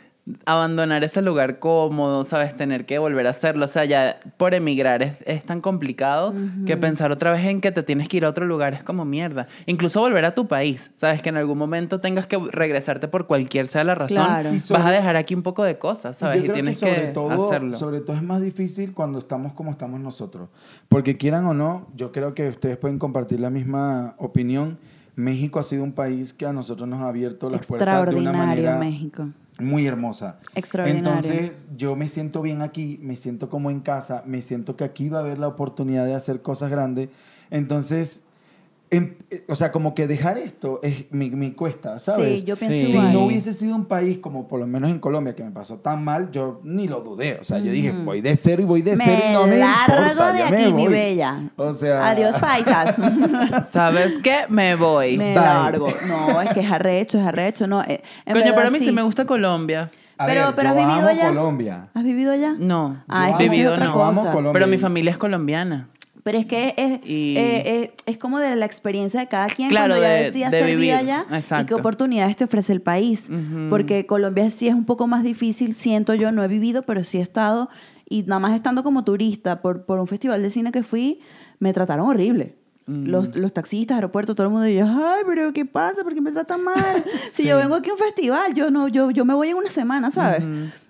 abandonar 0.44 1.04
ese 1.04 1.22
lugar 1.22 1.58
cómodo, 1.58 2.24
¿sabes? 2.24 2.56
Tener 2.56 2.86
que 2.86 2.98
volver 2.98 3.26
a 3.26 3.30
hacerlo. 3.30 3.64
O 3.64 3.68
sea, 3.68 3.84
ya 3.84 4.20
por 4.36 4.54
emigrar 4.54 5.02
es, 5.02 5.22
es 5.26 5.44
tan 5.44 5.60
complicado 5.60 6.34
que 6.66 6.76
pensar 6.76 7.12
otra 7.12 7.30
vez 7.30 7.44
en 7.46 7.60
que 7.60 7.72
te 7.72 7.82
tienes 7.82 8.08
que 8.08 8.18
ir 8.18 8.24
a 8.24 8.28
otro 8.28 8.46
lugar 8.46 8.74
es 8.74 8.82
como 8.82 9.04
mierda. 9.04 9.46
Incluso 9.66 10.00
volver 10.00 10.24
a 10.24 10.34
tu 10.34 10.46
país, 10.46 10.90
¿sabes? 10.96 11.22
Que 11.22 11.28
en 11.28 11.36
algún 11.36 11.58
momento 11.58 11.98
tengas 11.98 12.26
que 12.26 12.38
regresarte 12.38 13.08
por 13.08 13.26
cualquier 13.26 13.66
sea 13.66 13.84
la 13.84 13.94
razón. 13.94 14.24
Claro. 14.24 14.50
Vas 14.50 14.86
a 14.86 14.90
dejar 14.90 15.16
aquí 15.16 15.34
un 15.34 15.42
poco 15.42 15.64
de 15.64 15.78
cosas, 15.78 16.16
¿sabes? 16.16 16.44
Y 16.44 16.48
tienes 16.48 16.80
que 16.80 16.86
sobre 16.86 17.06
que 17.06 17.12
todo, 17.12 17.46
hacerlo. 17.46 17.74
sobre 17.74 18.00
todo 18.00 18.16
es 18.16 18.22
más 18.22 18.40
difícil 18.40 18.92
cuando 18.92 19.18
estamos 19.18 19.52
como 19.52 19.70
estamos 19.70 20.00
nosotros. 20.00 20.48
Porque 20.88 21.16
quieran 21.16 21.46
o 21.46 21.54
no, 21.54 21.88
yo 21.96 22.12
creo 22.12 22.34
que 22.34 22.48
ustedes 22.48 22.76
pueden 22.76 22.98
compartir 22.98 23.40
la 23.40 23.50
misma 23.50 24.14
opinión. 24.18 24.78
México 25.16 25.58
ha 25.58 25.64
sido 25.64 25.82
un 25.82 25.92
país 25.92 26.32
que 26.32 26.46
a 26.46 26.52
nosotros 26.52 26.88
nos 26.88 27.00
ha 27.00 27.08
abierto 27.08 27.50
las 27.50 27.66
puertas 27.66 27.86
de 27.86 28.16
una 28.16 28.30
Extraordinario 28.30 28.46
manera 28.46 28.78
México. 28.78 29.28
Muy 29.58 29.86
hermosa. 29.86 30.38
Extraordinario. 30.54 31.08
Entonces, 31.08 31.68
yo 31.76 31.96
me 31.96 32.08
siento 32.08 32.42
bien 32.42 32.62
aquí, 32.62 32.98
me 33.02 33.16
siento 33.16 33.48
como 33.48 33.70
en 33.70 33.80
casa, 33.80 34.22
me 34.26 34.42
siento 34.42 34.76
que 34.76 34.84
aquí 34.84 35.08
va 35.08 35.18
a 35.18 35.22
haber 35.22 35.38
la 35.38 35.48
oportunidad 35.48 36.06
de 36.06 36.14
hacer 36.14 36.42
cosas 36.42 36.70
grandes. 36.70 37.08
Entonces, 37.50 38.24
em- 38.90 39.14
eh, 39.31 39.44
o 39.48 39.55
sea, 39.55 39.70
como 39.72 39.94
que 39.94 40.07
dejar 40.07 40.38
esto 40.38 40.81
es, 40.83 41.07
me, 41.11 41.31
me 41.31 41.55
cuesta, 41.55 41.98
¿sabes? 41.98 42.40
Sí, 42.40 42.46
yo 42.46 42.57
pienso 42.57 42.77
Sí. 42.79 42.92
Si 42.92 42.98
no 42.98 43.20
hubiese 43.27 43.53
sido 43.55 43.74
un 43.77 43.85
país 43.87 44.18
como 44.18 44.48
por 44.48 44.61
lo 44.61 44.66
menos 44.66 44.90
en 44.90 44.98
Colombia 44.98 45.35
que 45.35 45.42
me 45.44 45.51
pasó 45.51 45.77
tan 45.79 46.03
mal, 46.05 46.31
yo 46.31 46.61
ni 46.64 46.88
lo 46.88 47.01
dudé. 47.01 47.38
O 47.40 47.44
sea, 47.44 47.59
yo 47.59 47.70
dije, 47.70 47.90
voy 47.92 48.20
de 48.20 48.35
cero 48.37 48.62
y 48.62 48.64
voy 48.64 48.83
de 48.83 48.96
cero 48.96 49.22
y 49.29 49.33
no 49.33 49.46
me 49.46 49.59
largo 49.59 49.94
importa, 50.03 50.33
de 50.33 50.51
me 50.51 50.64
aquí, 50.64 50.72
mi 50.74 50.85
voy. 50.85 50.92
bella. 50.92 51.51
O 51.57 51.72
sea, 51.72 52.09
Adiós, 52.09 52.37
paisas. 52.40 52.96
¿Sabes 53.70 54.18
qué? 54.22 54.46
Me 54.48 54.74
voy. 54.77 55.16
Me 55.18 55.27
Bye. 55.35 55.35
largo. 55.35 55.88
No, 56.07 56.40
es 56.40 56.51
que 56.55 56.61
es 56.61 56.70
arrecho, 56.70 57.18
es 57.18 57.27
arrecho. 57.27 57.66
No, 57.66 57.83
eh, 57.83 58.03
Coño, 58.24 58.35
verdad, 58.37 58.53
pero 58.57 58.68
a 58.68 58.70
mí 58.70 58.79
sí. 58.79 58.87
sí 58.87 58.92
me 58.92 59.03
gusta 59.03 59.24
Colombia. 59.27 59.90
A 60.20 60.27
Pero- 60.27 60.46
ver, 60.46 60.55
pero 60.57 60.68
has 60.70 60.74
vivido 60.74 60.92
amo 60.98 61.09
allá. 61.09 61.29
Colombia. 61.29 61.88
¿Has 61.94 62.03
vivido 62.03 62.33
allá? 62.33 62.55
No, 62.59 63.05
Ah, 63.07 63.31
es 63.31 63.37
que 63.37 63.48
vivido 63.48 63.72
es 63.72 63.79
otra 63.79 63.87
no. 63.87 63.94
Yo 63.94 64.03
amo 64.03 64.20
cosa. 64.20 64.31
Colombia. 64.33 64.53
Pero 64.53 64.66
mi 64.66 64.79
familia 64.79 65.12
es 65.12 65.18
colombiana. 65.18 65.88
Pero 66.28 66.40
es 66.40 66.44
que 66.44 66.74
es, 66.76 67.00
Y- 67.08 67.38
eh, 67.38 67.62
eh, 67.64 67.92
es 68.04 68.18
como 68.18 68.38
de 68.38 68.54
la 68.54 68.66
experiencia 68.66 69.18
de 69.18 69.28
cada 69.28 69.46
quien 69.46 69.70
Claro, 69.70 69.94
cuando 69.94 70.02
ya 70.06 70.12
de- 70.12 70.24
decidas 70.24 70.50
de 70.50 70.60
vivir. 70.62 70.78
vida 70.78 70.98
allá 70.98 71.26
y 71.62 71.64
qué 71.64 71.72
oportunidades 71.72 72.36
te 72.36 72.44
ofrece 72.44 72.70
el 72.74 72.82
país. 72.82 73.30
Ujú. 73.30 73.70
Porque 73.70 74.04
Colombia 74.04 74.50
sí 74.50 74.68
es 74.68 74.74
un 74.74 74.84
poco 74.84 75.06
más 75.06 75.22
difícil, 75.22 75.72
siento 75.72 76.12
yo, 76.12 76.30
no 76.30 76.42
he 76.44 76.48
vivido, 76.48 76.82
pero 76.82 77.02
sí 77.02 77.16
he 77.16 77.22
estado. 77.22 77.70
Y 78.10 78.24
nada 78.24 78.40
más 78.40 78.52
estando 78.54 78.82
como 78.84 79.04
turista 79.04 79.62
por, 79.62 79.86
por 79.86 80.00
un 80.00 80.06
festival 80.06 80.42
de 80.42 80.50
cine 80.50 80.70
que 80.70 80.82
fui, 80.82 81.20
me 81.60 81.72
trataron 81.72 82.06
horrible. 82.06 82.56
Mm. 82.86 83.06
Los, 83.06 83.34
los 83.34 83.52
taxistas, 83.54 83.94
aeropuertos, 83.94 84.36
todo 84.36 84.46
el 84.48 84.52
mundo, 84.52 84.68
y 84.68 84.74
yo, 84.76 84.84
ay, 84.86 85.22
pero 85.26 85.50
¿qué 85.54 85.64
pasa? 85.64 86.02
¿Por 86.04 86.12
qué 86.12 86.20
me 86.20 86.32
tratan 86.32 86.62
mal? 86.62 86.74
Si 87.30 87.42
Sí. 87.44 87.48
yo 87.48 87.56
vengo 87.56 87.74
aquí 87.74 87.88
a 87.88 87.94
un 87.94 87.98
festival, 87.98 88.52
yo 88.52 88.70
no, 88.70 88.88
yo, 88.88 89.10
yo 89.10 89.24
me 89.24 89.32
voy 89.32 89.48
en 89.48 89.56
una 89.56 89.70
semana, 89.70 90.10
¿sabes? 90.10 90.42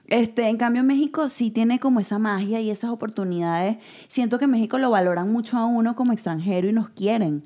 Este, 0.09 0.49
en 0.49 0.57
cambio, 0.57 0.83
México 0.83 1.29
sí 1.29 1.51
tiene 1.51 1.79
como 1.79 2.01
esa 2.01 2.18
magia 2.18 2.61
y 2.61 2.71
esas 2.71 2.90
oportunidades. 2.90 3.77
Siento 4.09 4.38
que 4.38 4.47
México 4.47 4.79
lo 4.79 4.90
valoran 4.90 5.31
mucho 5.31 5.57
a 5.59 5.66
uno 5.66 5.94
como 5.94 6.12
extranjero 6.12 6.68
y 6.68 6.73
nos 6.73 6.88
quieren. 6.90 7.44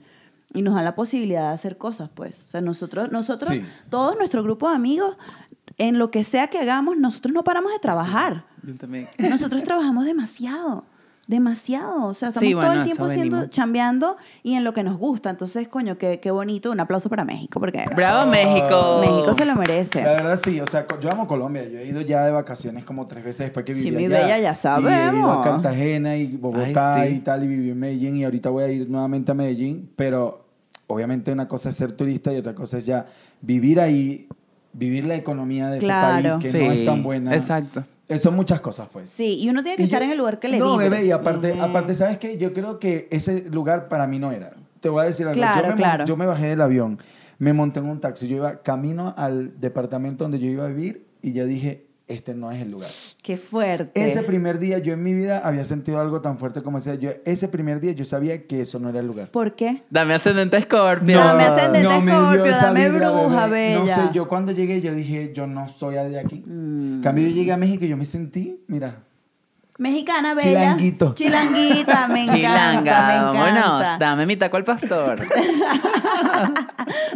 Y 0.55 0.62
nos 0.62 0.75
dan 0.75 0.85
la 0.85 0.94
posibilidad 0.94 1.48
de 1.48 1.55
hacer 1.55 1.77
cosas, 1.79 2.11
pues. 2.14 2.44
O 2.46 2.48
sea, 2.48 2.61
nosotros, 2.61 3.11
nosotros, 3.11 3.51
Sí. 3.51 3.62
todo 3.90 4.14
nuestro 4.16 4.42
grupo 4.42 4.68
de 4.68 4.77
amigos, 4.77 5.16
en 5.79 5.98
lo 5.98 6.11
que 6.11 6.22
sea 6.25 6.48
que 6.48 6.59
hagamos, 6.59 6.96
nosotros 6.98 7.33
no 7.35 7.42
paramos 7.42 7.72
de 7.72 7.79
trabajar. 7.79 8.44
Yo 8.62 8.75
también. 8.75 9.09
Nosotros 9.18 9.64
trabajamos 9.64 10.05
demasiado. 10.05 10.85
Demasiado. 11.33 12.07
O 12.09 12.14
sea, 12.14 12.29
estamos 12.29 12.47
Sí, 12.47 12.53
todo 12.55 12.73
el 12.73 12.85
tiempo 12.85 13.07
venimos. 13.07 13.49
chambeando 13.51 14.16
y 14.42 14.55
en 14.55 14.64
lo 14.64 14.75
que 14.75 14.83
nos 14.83 14.99
gusta. 14.99 15.31
Entonces, 15.31 15.66
coño, 15.66 15.97
qué, 15.97 16.21
qué 16.21 16.31
bonito. 16.31 16.71
Un 16.71 16.81
aplauso 16.81 17.09
para 17.09 17.25
México, 17.25 17.59
porque 17.59 17.85
¡Bravo, 17.97 18.31
México! 18.31 18.99
México 19.01 19.33
se 19.33 19.47
lo 19.47 19.55
merece. 19.55 20.03
La 20.03 20.12
verdad 20.12 20.37
sí, 20.42 20.61
o 20.61 20.66
sea, 20.66 20.87
yo 21.01 21.11
amo 21.11 21.27
Colombia. 21.27 21.64
Yo 21.68 21.79
he 21.79 21.87
ido 21.87 22.03
ya 22.03 22.25
de 22.27 22.33
vacaciones 22.33 22.85
como 22.85 23.07
tres 23.07 23.25
veces 23.25 23.47
después 23.47 23.64
que 23.64 23.73
viví 23.73 23.85
Sí, 23.85 23.90
mi 23.90 24.05
allá. 24.05 24.18
bella, 24.18 24.38
ya 24.38 24.42
Y 24.42 24.45
he 24.45 24.51
ido 24.51 24.55
sabemos. 24.57 25.38
a 25.38 25.51
Cartagena 25.51 26.16
y 26.16 26.37
Bogotá 26.37 26.95
Ay, 26.97 27.11
sí. 27.11 27.16
y 27.16 27.21
tal, 27.21 27.45
y 27.45 27.47
viví 27.47 27.71
en 27.71 27.79
Medellín 27.79 28.16
y 28.18 28.25
ahorita 28.25 28.51
voy 28.51 28.64
a 28.64 28.68
ir 28.68 28.90
nuevamente 28.90 29.33
a 29.33 29.35
Medellín, 29.35 29.90
pero 29.97 30.45
obviamente 30.87 31.33
una 31.33 31.49
cosa 31.49 31.71
es 31.71 31.77
ser 31.77 31.92
turista 31.92 32.31
y 32.33 32.37
otra 32.37 32.55
cosa 32.55 32.77
es 32.77 32.85
ya 32.85 33.07
vivir 33.40 33.81
ahí, 33.81 34.29
vivir 34.75 35.07
la 35.07 35.14
economía 35.16 35.71
de 35.71 35.79
Claro. 35.79 36.18
ese 36.29 36.38
país 36.38 36.53
que 36.53 36.59
no 36.66 36.73
es 36.73 36.85
tan 36.85 37.03
buena. 37.03 37.33
Exacto. 37.35 37.85
Eh, 38.14 38.18
Son 38.18 38.35
muchas 38.35 38.61
cosas, 38.61 38.88
pues. 38.92 39.11
Sí, 39.11 39.38
y 39.40 39.48
uno 39.48 39.62
tiene 39.62 39.77
que 39.77 39.83
Y 39.83 39.87
estar 39.87 40.01
yo- 40.01 40.07
en 40.07 40.12
el 40.12 40.18
lugar 40.18 40.38
que 40.38 40.48
le 40.48 40.59
No, 40.59 40.72
vibre. 40.79 40.88
bebé, 40.90 41.07
y 41.07 41.11
aparte, 41.11 41.59
aparte, 41.61 41.94
¿sabes 41.94 42.18
qué? 42.18 42.37
Yo 42.38 42.53
creo 42.53 42.79
que 42.79 43.09
ese 43.11 43.48
lugar 43.51 43.88
para 43.88 44.07
mí 44.07 44.18
no 44.18 44.33
era. 44.33 44.53
Te 44.81 44.88
voy 44.88 45.03
a 45.03 45.05
decir 45.05 45.27
algo. 45.27 45.35
Claro, 45.38 45.57
yo, 45.57 45.62
me, 45.62 45.68
mon- 45.68 45.77
claro. 45.77 46.05
yo 46.05 46.16
me 46.16 46.27
bajé 46.27 46.46
del 46.48 46.61
avión, 46.61 46.98
me 47.38 47.53
monté 47.53 47.81
en 47.81 47.87
un 47.87 48.01
taxi, 48.01 48.27
yo 48.29 48.37
iba 48.37 48.62
camino 48.62 49.14
al 49.16 49.61
departamento 49.61 50.25
donde 50.25 50.38
yo 50.38 50.46
iba 50.46 50.64
a 50.64 50.68
vivir 50.68 51.07
y 51.22 51.33
ya 51.33 51.44
dije, 51.44 51.87
este 52.12 52.35
no 52.35 52.51
es 52.53 52.62
el 52.62 52.70
lugar. 52.70 52.90
Qué 53.22 53.37
fuerte. 53.37 54.05
Ese 54.05 54.22
primer 54.22 54.59
día 54.59 54.79
yo 54.79 54.92
en 54.92 55.03
mi 55.03 55.14
vida 55.14 55.40
había 55.44 55.64
sentido 55.64 56.01
algo 56.01 56.20
tan 56.20 56.38
fuerte 56.38 56.62
como 56.62 56.79
ese. 56.79 56.98
Yo, 56.98 57.11
ese 57.25 57.48
primer 57.48 57.81
día 57.81 57.92
yo 57.92 58.05
sabía 58.05 58.46
que 58.46 58.61
eso 58.61 58.79
no 58.79 58.88
era 58.88 59.01
el 59.01 59.07
lugar. 59.07 59.29
¿Por 59.29 59.55
qué? 59.55 59.83
Dame 59.90 60.14
ascendente 60.14 60.61
Scorpio. 60.61 61.18
No, 61.18 61.25
Dame 61.25 61.42
ascendente 61.44 61.88
me 62.01 62.11
dio 62.11 62.20
Escorpio, 62.20 62.46
esa 62.46 62.66
dame 62.66 62.88
vibra, 62.88 63.11
bruja, 63.11 63.46
bebé. 63.46 63.75
No 63.75 63.83
bella. 63.83 63.94
sé, 63.94 64.03
yo 64.12 64.29
cuando 64.29 64.53
llegué 64.53 64.81
yo 64.81 64.94
dije, 64.94 65.33
yo 65.35 65.46
no 65.46 65.68
soy 65.68 65.94
de 65.94 66.18
aquí. 66.18 66.42
Mm. 66.46 66.94
En 66.96 67.01
cambio 67.03 67.29
yo 67.29 67.35
llegué 67.35 67.53
a 67.53 67.57
México 67.57 67.85
y 67.85 67.88
yo 67.88 67.96
me 67.96 68.05
sentí, 68.05 68.62
mira, 68.66 69.05
Mexicana 69.78 70.35
bella. 70.35 70.76
Chilanguito. 70.76 71.14
Chilanguita, 71.14 72.08
me 72.08 72.20
encanta, 72.24 72.37
Chilanga, 72.37 73.06
me 73.06 73.38
vámonos. 73.38 73.98
Dame 73.98 74.26
mi 74.26 74.37
taco 74.37 74.56
al 74.56 74.64
pastor. 74.64 75.26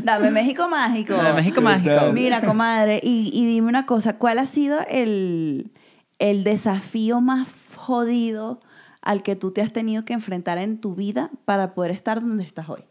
Dame 0.02 0.30
México 0.30 0.68
mágico. 0.68 1.14
Dame 1.14 1.34
México 1.34 1.56
¿Qué 1.56 1.60
mágico. 1.60 2.12
Mira, 2.12 2.40
comadre, 2.40 3.00
y, 3.02 3.30
y 3.32 3.46
dime 3.46 3.68
una 3.68 3.86
cosa, 3.86 4.14
¿cuál 4.14 4.38
ha 4.38 4.46
sido 4.46 4.80
el, 4.88 5.70
el 6.18 6.44
desafío 6.44 7.20
más 7.20 7.48
jodido 7.76 8.60
al 9.02 9.22
que 9.22 9.36
tú 9.36 9.52
te 9.52 9.62
has 9.62 9.72
tenido 9.72 10.04
que 10.04 10.14
enfrentar 10.14 10.58
en 10.58 10.80
tu 10.80 10.94
vida 10.94 11.30
para 11.44 11.74
poder 11.74 11.90
estar 11.92 12.20
donde 12.20 12.44
estás 12.44 12.68
hoy? 12.68 12.84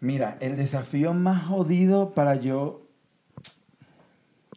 mira, 0.00 0.38
el 0.40 0.56
desafío 0.56 1.14
más 1.14 1.44
jodido 1.46 2.10
para 2.14 2.34
yo, 2.36 2.82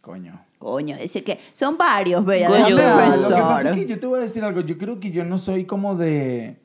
coño. 0.02 0.40
Coño, 0.64 0.98
dice 0.98 1.24
que 1.24 1.40
son 1.52 1.78
varios, 1.78 2.24
bella. 2.24 2.48
Coño. 2.48 2.76
déjame 2.76 3.16
O 3.16 3.18
sea, 3.18 3.30
lo 3.30 3.36
que 3.36 3.42
pasa 3.42 3.70
es 3.72 3.76
que 3.76 3.86
yo 3.86 4.00
te 4.00 4.08
voy 4.08 4.20
a 4.20 4.22
decir 4.24 4.44
algo. 4.44 4.62
Yo 4.62 4.78
creo 4.78 5.00
que 5.00 5.12
yo 5.12 5.26
no 5.26 5.38
soy 5.38 5.66
como 5.66 5.96
de, 5.96 6.58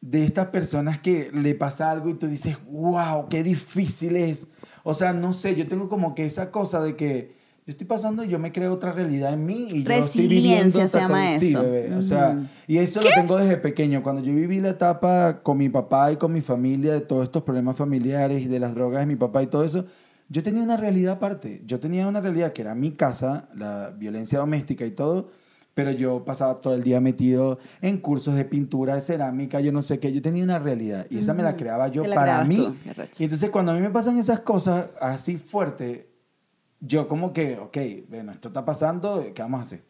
de 0.00 0.24
estas 0.24 0.46
personas 0.46 1.00
que 1.00 1.30
le 1.32 1.54
pasa 1.56 1.90
algo 1.90 2.08
y 2.08 2.14
tú 2.14 2.28
dices, 2.28 2.56
wow, 2.70 3.28
qué 3.28 3.42
difícil 3.42 4.16
es. 4.16 4.46
O 4.84 4.94
sea, 4.94 5.12
no 5.12 5.32
sé, 5.32 5.56
yo 5.56 5.66
tengo 5.66 5.88
como 5.88 6.14
que 6.14 6.24
esa 6.24 6.50
cosa 6.50 6.82
de 6.82 6.94
que 6.96 7.42
yo 7.64 7.70
estoy 7.70 7.86
pasando 7.86 8.24
y 8.24 8.28
yo 8.28 8.40
me 8.40 8.50
creo 8.50 8.72
otra 8.72 8.90
realidad 8.90 9.32
en 9.34 9.46
mí 9.46 9.68
y 9.70 9.84
yo 9.84 9.92
estoy 9.92 10.26
viviendo 10.26 10.80
Resiliencia 10.80 10.88
se 10.88 10.98
llama 10.98 11.24
cosa. 11.24 11.38
Sí, 11.38 11.48
eso. 11.50 11.62
bebé. 11.62 11.94
O 11.94 12.02
sea, 12.02 12.30
Ujú. 12.30 12.46
y 12.66 12.78
eso 12.78 13.00
lo 13.00 13.10
tengo 13.10 13.36
desde 13.36 13.56
pequeño. 13.56 14.02
Cuando 14.02 14.20
yo 14.20 14.34
viví 14.34 14.60
la 14.60 14.70
etapa 14.70 15.42
con 15.44 15.58
mi 15.58 15.68
papá 15.68 16.10
y 16.10 16.16
con 16.16 16.32
mi 16.32 16.40
familia 16.40 16.92
de 16.92 17.00
todos 17.00 17.22
estos 17.24 17.44
problemas 17.44 17.76
familiares 17.76 18.42
y 18.42 18.46
de 18.46 18.58
las 18.58 18.74
drogas 18.74 19.00
de 19.00 19.06
mi 19.06 19.16
papá 19.16 19.44
y 19.44 19.46
todo 19.46 19.62
eso, 19.62 19.84
yo 20.32 20.42
tenía 20.42 20.62
una 20.62 20.78
realidad 20.78 21.14
aparte. 21.14 21.60
Yo 21.66 21.78
tenía 21.78 22.08
una 22.08 22.22
realidad 22.22 22.54
que 22.54 22.62
era 22.62 22.74
mi 22.74 22.92
casa, 22.92 23.50
la 23.54 23.90
violencia 23.90 24.38
doméstica 24.38 24.86
y 24.86 24.90
todo, 24.92 25.28
pero 25.74 25.90
yo 25.90 26.24
pasaba 26.24 26.56
todo 26.56 26.74
el 26.74 26.82
día 26.82 27.02
metido 27.02 27.58
en 27.82 27.98
cursos 27.98 28.34
de 28.34 28.46
pintura, 28.46 28.94
de 28.94 29.02
cerámica, 29.02 29.60
yo 29.60 29.72
no 29.72 29.82
sé 29.82 30.00
qué. 30.00 30.10
Yo 30.10 30.22
tenía 30.22 30.42
una 30.42 30.58
realidad 30.58 31.06
y 31.10 31.18
esa 31.18 31.34
me 31.34 31.42
la 31.42 31.54
creaba 31.54 31.88
yo 31.88 32.04
la 32.06 32.14
para 32.14 32.44
mí. 32.44 32.56
tú. 32.56 33.02
Y 33.18 33.24
entonces 33.24 33.50
cuando 33.50 33.72
a 33.72 33.74
mí 33.74 33.82
me 33.82 33.90
pasan 33.90 34.16
esas 34.16 34.40
cosas 34.40 34.86
así 34.98 35.36
fuerte, 35.36 36.10
yo 36.80 37.08
como 37.08 37.34
que, 37.34 37.58
ok, 37.58 37.76
bueno, 38.08 38.32
esto 38.32 38.48
está 38.48 38.64
pasando, 38.64 39.22
¿qué 39.34 39.42
vamos 39.42 39.58
a 39.58 39.62
hacer? 39.64 39.82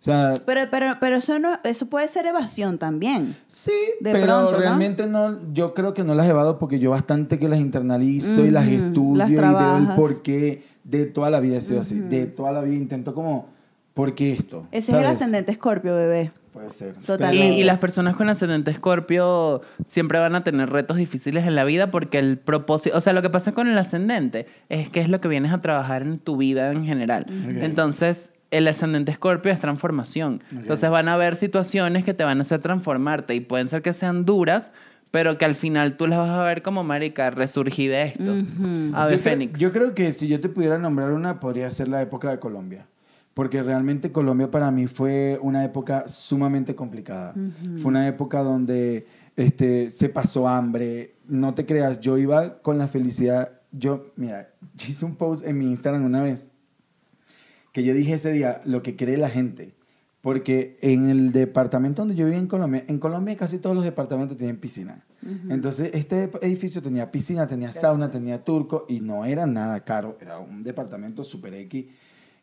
O 0.00 0.04
sea, 0.04 0.34
Pero, 0.46 0.60
pero, 0.70 0.96
pero 1.00 1.16
eso, 1.16 1.38
no, 1.40 1.58
eso 1.64 1.86
puede 1.86 2.06
ser 2.06 2.26
evasión 2.26 2.78
también. 2.78 3.34
sí, 3.48 3.72
De 4.00 4.12
pero 4.12 4.26
pronto, 4.26 4.52
¿no? 4.52 4.58
realmente 4.58 5.06
¿no? 5.08 5.40
yo 5.52 5.74
creo 5.74 5.92
que 5.92 6.04
no 6.04 6.14
las 6.14 6.28
evado 6.28 6.58
porque 6.58 6.78
yo 6.78 6.90
bastante 6.90 7.38
que 7.40 7.48
las 7.48 7.58
internalizo 7.58 8.44
y 8.46 8.50
las 8.52 8.68
estudio 8.68 9.16
las 9.18 9.30
y 9.30 9.34
veo 9.34 9.76
el 9.76 9.88
porqué 9.96 10.62
de 10.84 11.06
toda 11.06 11.30
la 11.30 11.40
vida 11.40 11.56
he 11.56 11.60
sido 11.60 11.80
así, 11.80 11.98
de 11.98 12.26
toda 12.26 12.52
la 12.52 12.60
vida 12.62 12.76
intento 12.76 13.12
como, 13.12 13.48
¿por 13.92 14.14
qué 14.14 14.32
esto? 14.32 14.68
Ese 14.70 14.92
es 14.92 14.98
el 14.98 15.04
¿Sabes? 15.04 15.16
ascendente 15.16 15.50
escorpio, 15.50 15.96
bebé. 15.96 16.30
Puede 16.52 16.70
ser. 16.70 16.94
Y, 17.02 17.04
Totalmente. 17.04 17.58
y 17.58 17.64
las 17.64 17.78
personas 17.78 18.16
con 18.16 18.28
ascendente 18.28 18.70
escorpio 18.70 19.62
siempre 19.86 20.18
van 20.20 20.34
a 20.36 20.44
tener 20.44 20.70
retos 20.70 20.96
difíciles 20.96 21.44
en 21.46 21.54
la 21.56 21.64
vida 21.64 21.90
porque 21.90 22.18
el 22.20 22.38
propósito, 22.38 22.96
o 22.96 23.00
sea, 23.00 23.12
lo 23.12 23.20
que 23.22 23.30
pasa 23.30 23.50
con 23.52 23.66
el 23.68 23.76
ascendente 23.76 24.46
es 24.68 24.88
que 24.88 25.00
es 25.00 25.08
lo 25.08 25.20
que 25.20 25.26
vienes 25.28 25.52
a 25.52 25.60
trabajar 25.60 26.02
en 26.02 26.18
tu 26.20 26.36
vida 26.36 26.70
en 26.70 26.84
general. 26.86 27.26
Entonces, 27.60 28.32
el 28.50 28.68
ascendente 28.68 29.12
escorpio 29.12 29.52
es 29.52 29.60
transformación. 29.60 30.42
Entonces 30.50 30.90
van 30.90 31.08
a 31.08 31.14
haber 31.14 31.36
situaciones 31.36 32.04
que 32.04 32.14
te 32.14 32.24
van 32.24 32.38
a 32.38 32.40
hacer 32.42 32.60
transformarte 32.60 33.34
y 33.34 33.40
pueden 33.40 33.68
ser 33.68 33.82
que 33.82 33.92
sean 33.92 34.24
duras, 34.24 34.72
pero 35.10 35.38
que 35.38 35.44
al 35.44 35.54
final 35.54 35.96
tú 35.96 36.06
las 36.06 36.18
vas 36.18 36.30
a 36.30 36.42
ver 36.42 36.62
como 36.62 36.84
marica, 36.84 37.30
resurgí 37.30 37.86
de 37.86 38.04
esto. 38.04 38.30
Ave 38.94 39.16
yo, 39.16 39.22
creo, 39.22 39.32
Fénix. 39.32 39.60
yo 39.60 39.72
creo 39.72 39.94
que 39.94 40.12
si 40.12 40.28
yo 40.28 40.40
te 40.40 40.48
pudiera 40.48 40.78
nombrar 40.78 41.12
una, 41.12 41.40
podría 41.40 41.70
ser 41.70 41.88
la 41.88 42.02
época 42.02 42.30
de 42.30 42.38
Colombia. 42.38 42.86
Porque 43.34 43.62
realmente 43.62 44.10
Colombia 44.10 44.50
para 44.50 44.70
mí 44.72 44.88
fue 44.88 45.38
una 45.40 45.64
época 45.64 46.08
sumamente 46.08 46.74
complicada. 46.74 47.34
Fue 47.76 47.90
una 47.90 48.08
época 48.08 48.42
donde 48.42 49.06
este, 49.36 49.92
se 49.92 50.08
pasó 50.08 50.48
hambre. 50.48 51.14
No 51.28 51.54
te 51.54 51.64
creas, 51.64 52.00
yo 52.00 52.18
iba 52.18 52.58
con 52.62 52.78
la 52.78 52.88
felicidad. 52.88 53.52
Yo, 53.70 54.12
mira, 54.16 54.48
yo 54.74 54.86
hice 54.88 55.04
un 55.04 55.14
post 55.14 55.46
en 55.46 55.56
mi 55.56 55.66
Instagram 55.66 56.04
una 56.04 56.22
vez 56.22 56.50
que 57.72 57.82
yo 57.84 57.94
dije 57.94 58.14
ese 58.14 58.32
día 58.32 58.60
lo 58.64 58.82
que 58.82 58.96
cree 58.96 59.16
la 59.16 59.30
gente. 59.30 59.74
Porque 60.20 60.76
en 60.82 61.08
el 61.08 61.32
departamento 61.32 62.02
donde 62.02 62.16
yo 62.16 62.24
vivía 62.24 62.40
en 62.40 62.48
Colombia, 62.48 62.84
en 62.88 62.98
Colombia 62.98 63.36
casi 63.36 63.58
todos 63.58 63.76
los 63.76 63.84
departamentos 63.84 64.36
tienen 64.36 64.58
piscina. 64.58 65.04
Entonces, 65.48 65.90
este 65.94 66.30
edificio 66.42 66.82
tenía 66.82 67.10
piscina, 67.10 67.46
tenía 67.46 67.72
sauna, 67.72 68.10
tenía 68.10 68.44
turco 68.44 68.84
y 68.88 69.00
no 69.00 69.24
era 69.24 69.46
nada 69.46 69.84
caro. 69.84 70.16
Era 70.20 70.38
un 70.38 70.62
departamento 70.62 71.22
super 71.22 71.54
X. 71.54 71.86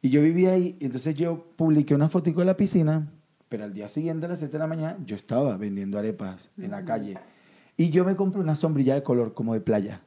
Y 0.01 0.09
yo 0.09 0.21
vivía 0.21 0.51
ahí. 0.51 0.77
y 0.79 0.85
Entonces, 0.85 1.15
yo 1.15 1.47
publiqué 1.55 1.95
una 1.95 2.09
fotico 2.09 2.39
de 2.41 2.45
la 2.45 2.57
piscina, 2.57 3.11
pero 3.49 3.63
al 3.63 3.73
día 3.73 3.87
siguiente, 3.87 4.25
a 4.25 4.29
las 4.29 4.39
7 4.39 4.53
de 4.53 4.59
la 4.59 4.67
mañana, 4.67 4.97
yo 5.05 5.15
estaba 5.15 5.57
vendiendo 5.57 5.97
arepas 5.97 6.51
en 6.57 6.71
la 6.71 6.85
calle. 6.85 7.17
Y 7.77 7.89
yo 7.89 8.05
me 8.05 8.15
compré 8.15 8.39
una 8.39 8.55
sombrilla 8.55 8.95
de 8.95 9.03
color 9.03 9.33
como 9.33 9.53
de 9.53 9.61
playa. 9.61 10.01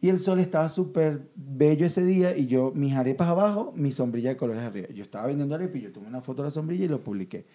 Y 0.00 0.10
el 0.10 0.20
sol 0.20 0.38
estaba 0.38 0.68
súper 0.68 1.22
bello 1.34 1.84
ese 1.84 2.04
día 2.04 2.36
y 2.36 2.46
yo, 2.46 2.70
mis 2.72 2.94
arepas 2.94 3.26
abajo, 3.26 3.72
mi 3.74 3.90
sombrilla 3.90 4.28
de 4.30 4.36
colores 4.36 4.62
arriba. 4.62 4.86
Yo 4.94 5.02
estaba 5.02 5.26
vendiendo 5.26 5.56
arepas 5.56 5.76
y 5.76 5.80
yo 5.82 5.92
tomé 5.92 6.06
una 6.06 6.20
foto 6.20 6.42
de 6.42 6.46
la 6.46 6.50
sombrilla 6.52 6.84
y 6.84 6.88
lo 6.88 7.02
publiqué. 7.02 7.46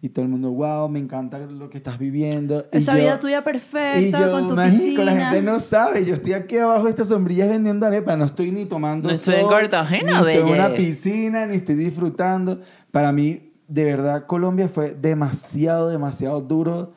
Y 0.00 0.08
todo 0.08 0.24
el 0.24 0.28
mundo, 0.32 0.50
wow, 0.50 0.88
me 0.88 0.98
encanta 0.98 1.38
lo 1.38 1.70
que 1.70 1.76
estás 1.78 2.00
viviendo. 2.00 2.66
Y 2.72 2.78
Esa 2.78 2.94
yo- 2.94 3.04
vida 3.04 3.20
tuya 3.20 3.38
y 3.38 3.42
perfecta, 3.42 4.18
yo, 4.20 4.32
con 4.32 4.48
tu 4.48 4.56
marico, 4.56 4.78
piscina. 4.82 5.04
la 5.04 5.12
gente 5.14 5.42
no 5.42 5.60
sabe. 5.60 6.04
Yo 6.04 6.14
estoy 6.14 6.32
aquí 6.32 6.56
abajo 6.58 6.84
de 6.84 6.90
estas 6.90 7.06
sombrillas 7.06 7.48
vendiendo 7.48 7.86
arepas. 7.86 8.18
No 8.18 8.24
estoy 8.24 8.50
ni 8.50 8.64
tomando 8.64 9.08
No 9.08 9.14
estoy 9.14 9.34
en 9.36 9.40
sol, 9.42 9.50
Cartagena, 9.50 10.10
ni 10.10 10.16
estoy 10.16 10.34
en 10.34 10.42
belle. 10.42 10.54
una 10.54 10.74
piscina, 10.74 11.46
ni 11.46 11.54
estoy 11.54 11.76
disfrutando. 11.76 12.60
Para 12.90 13.12
mí, 13.12 13.52
de 13.68 13.84
verdad, 13.84 14.26
Colombia 14.26 14.66
fue 14.68 14.92
demasiado, 14.96 15.88
demasiado 15.88 16.40
duro 16.40 16.94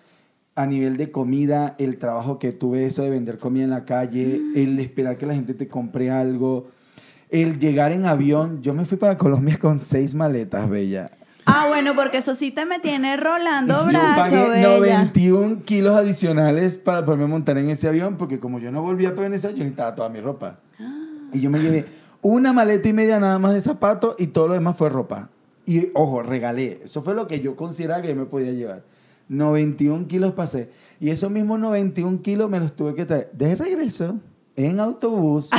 a 0.55 0.65
nivel 0.65 0.95
de 0.97 1.11
comida, 1.11 1.75
el 1.79 1.97
trabajo 1.97 2.39
que 2.39 2.51
tuve, 2.53 2.85
eso 2.85 3.03
de 3.03 3.09
vender 3.09 3.37
comida 3.37 3.65
en 3.65 3.69
la 3.71 3.83
calle, 3.85 4.39
Mm. 4.41 4.57
el 4.57 4.79
esperar 4.79 5.17
que 5.17 5.25
la 5.25 5.33
gente 5.35 5.53
te 5.53 5.67
compre 5.67 6.09
algo, 6.09 6.67
el 7.29 7.59
llegar 7.59 7.91
en 7.91 8.05
avión. 8.05 8.61
Yo 8.61 8.73
me 8.73 8.85
fui 8.85 8.97
para 8.97 9.17
Colombia 9.17 9.57
con 9.59 9.79
seis 9.79 10.15
maletas, 10.15 10.69
bella. 10.69 11.11
Ah, 11.47 11.65
bueno, 11.67 11.93
porque 11.93 12.17
eso 12.17 12.33
sí 12.33 12.49
te 12.51 12.65
me 12.65 12.79
tiene 12.79 13.17
rolando 13.17 13.81
Yo 13.81 13.85
bracho, 13.87 14.15
pagué 14.35 14.49
bella. 14.49 14.77
91 15.03 15.61
kilos 15.65 15.95
adicionales 15.95 16.77
para 16.77 17.05
poderme 17.05 17.27
montar 17.27 17.57
en 17.57 17.69
ese 17.69 17.87
avión, 17.87 18.15
porque 18.17 18.39
como 18.39 18.57
yo 18.59 18.71
no 18.71 18.81
volvía 18.81 19.09
para 19.13 19.23
Venezuela, 19.23 19.55
yo 19.55 19.59
necesitaba 19.63 19.93
toda 19.93 20.09
mi 20.09 20.21
ropa. 20.21 20.59
Y 21.33 21.41
yo 21.41 21.49
me 21.51 21.59
llevé 21.59 21.85
una 22.21 22.53
maleta 22.53 22.87
y 22.87 22.93
media 22.93 23.19
nada 23.19 23.37
más 23.37 23.53
de 23.53 23.61
zapatos 23.61 24.15
y 24.17 24.27
todo 24.27 24.47
lo 24.47 24.53
demás 24.55 24.75
fue 24.77 24.89
ropa. 24.89 25.29
Y 25.67 25.89
ojo, 25.93 26.23
regalé. 26.23 26.79
Eso 26.85 27.03
fue 27.03 27.13
lo 27.13 27.27
que 27.27 27.41
yo 27.41 27.55
consideraba 27.55 28.01
que 28.01 28.07
yo 28.07 28.15
me 28.15 28.25
podía 28.25 28.51
llevar. 28.51 28.83
91 29.27 30.07
kilos 30.07 30.33
pasé. 30.33 30.69
Y 30.99 31.09
esos 31.09 31.29
mismos 31.31 31.59
91 31.59 32.21
kilos 32.21 32.49
me 32.49 32.59
los 32.59 32.75
tuve 32.75 32.95
que 32.95 33.05
traer 33.05 33.29
de 33.33 33.55
regreso 33.55 34.19
en 34.55 34.79
autobús, 34.79 35.49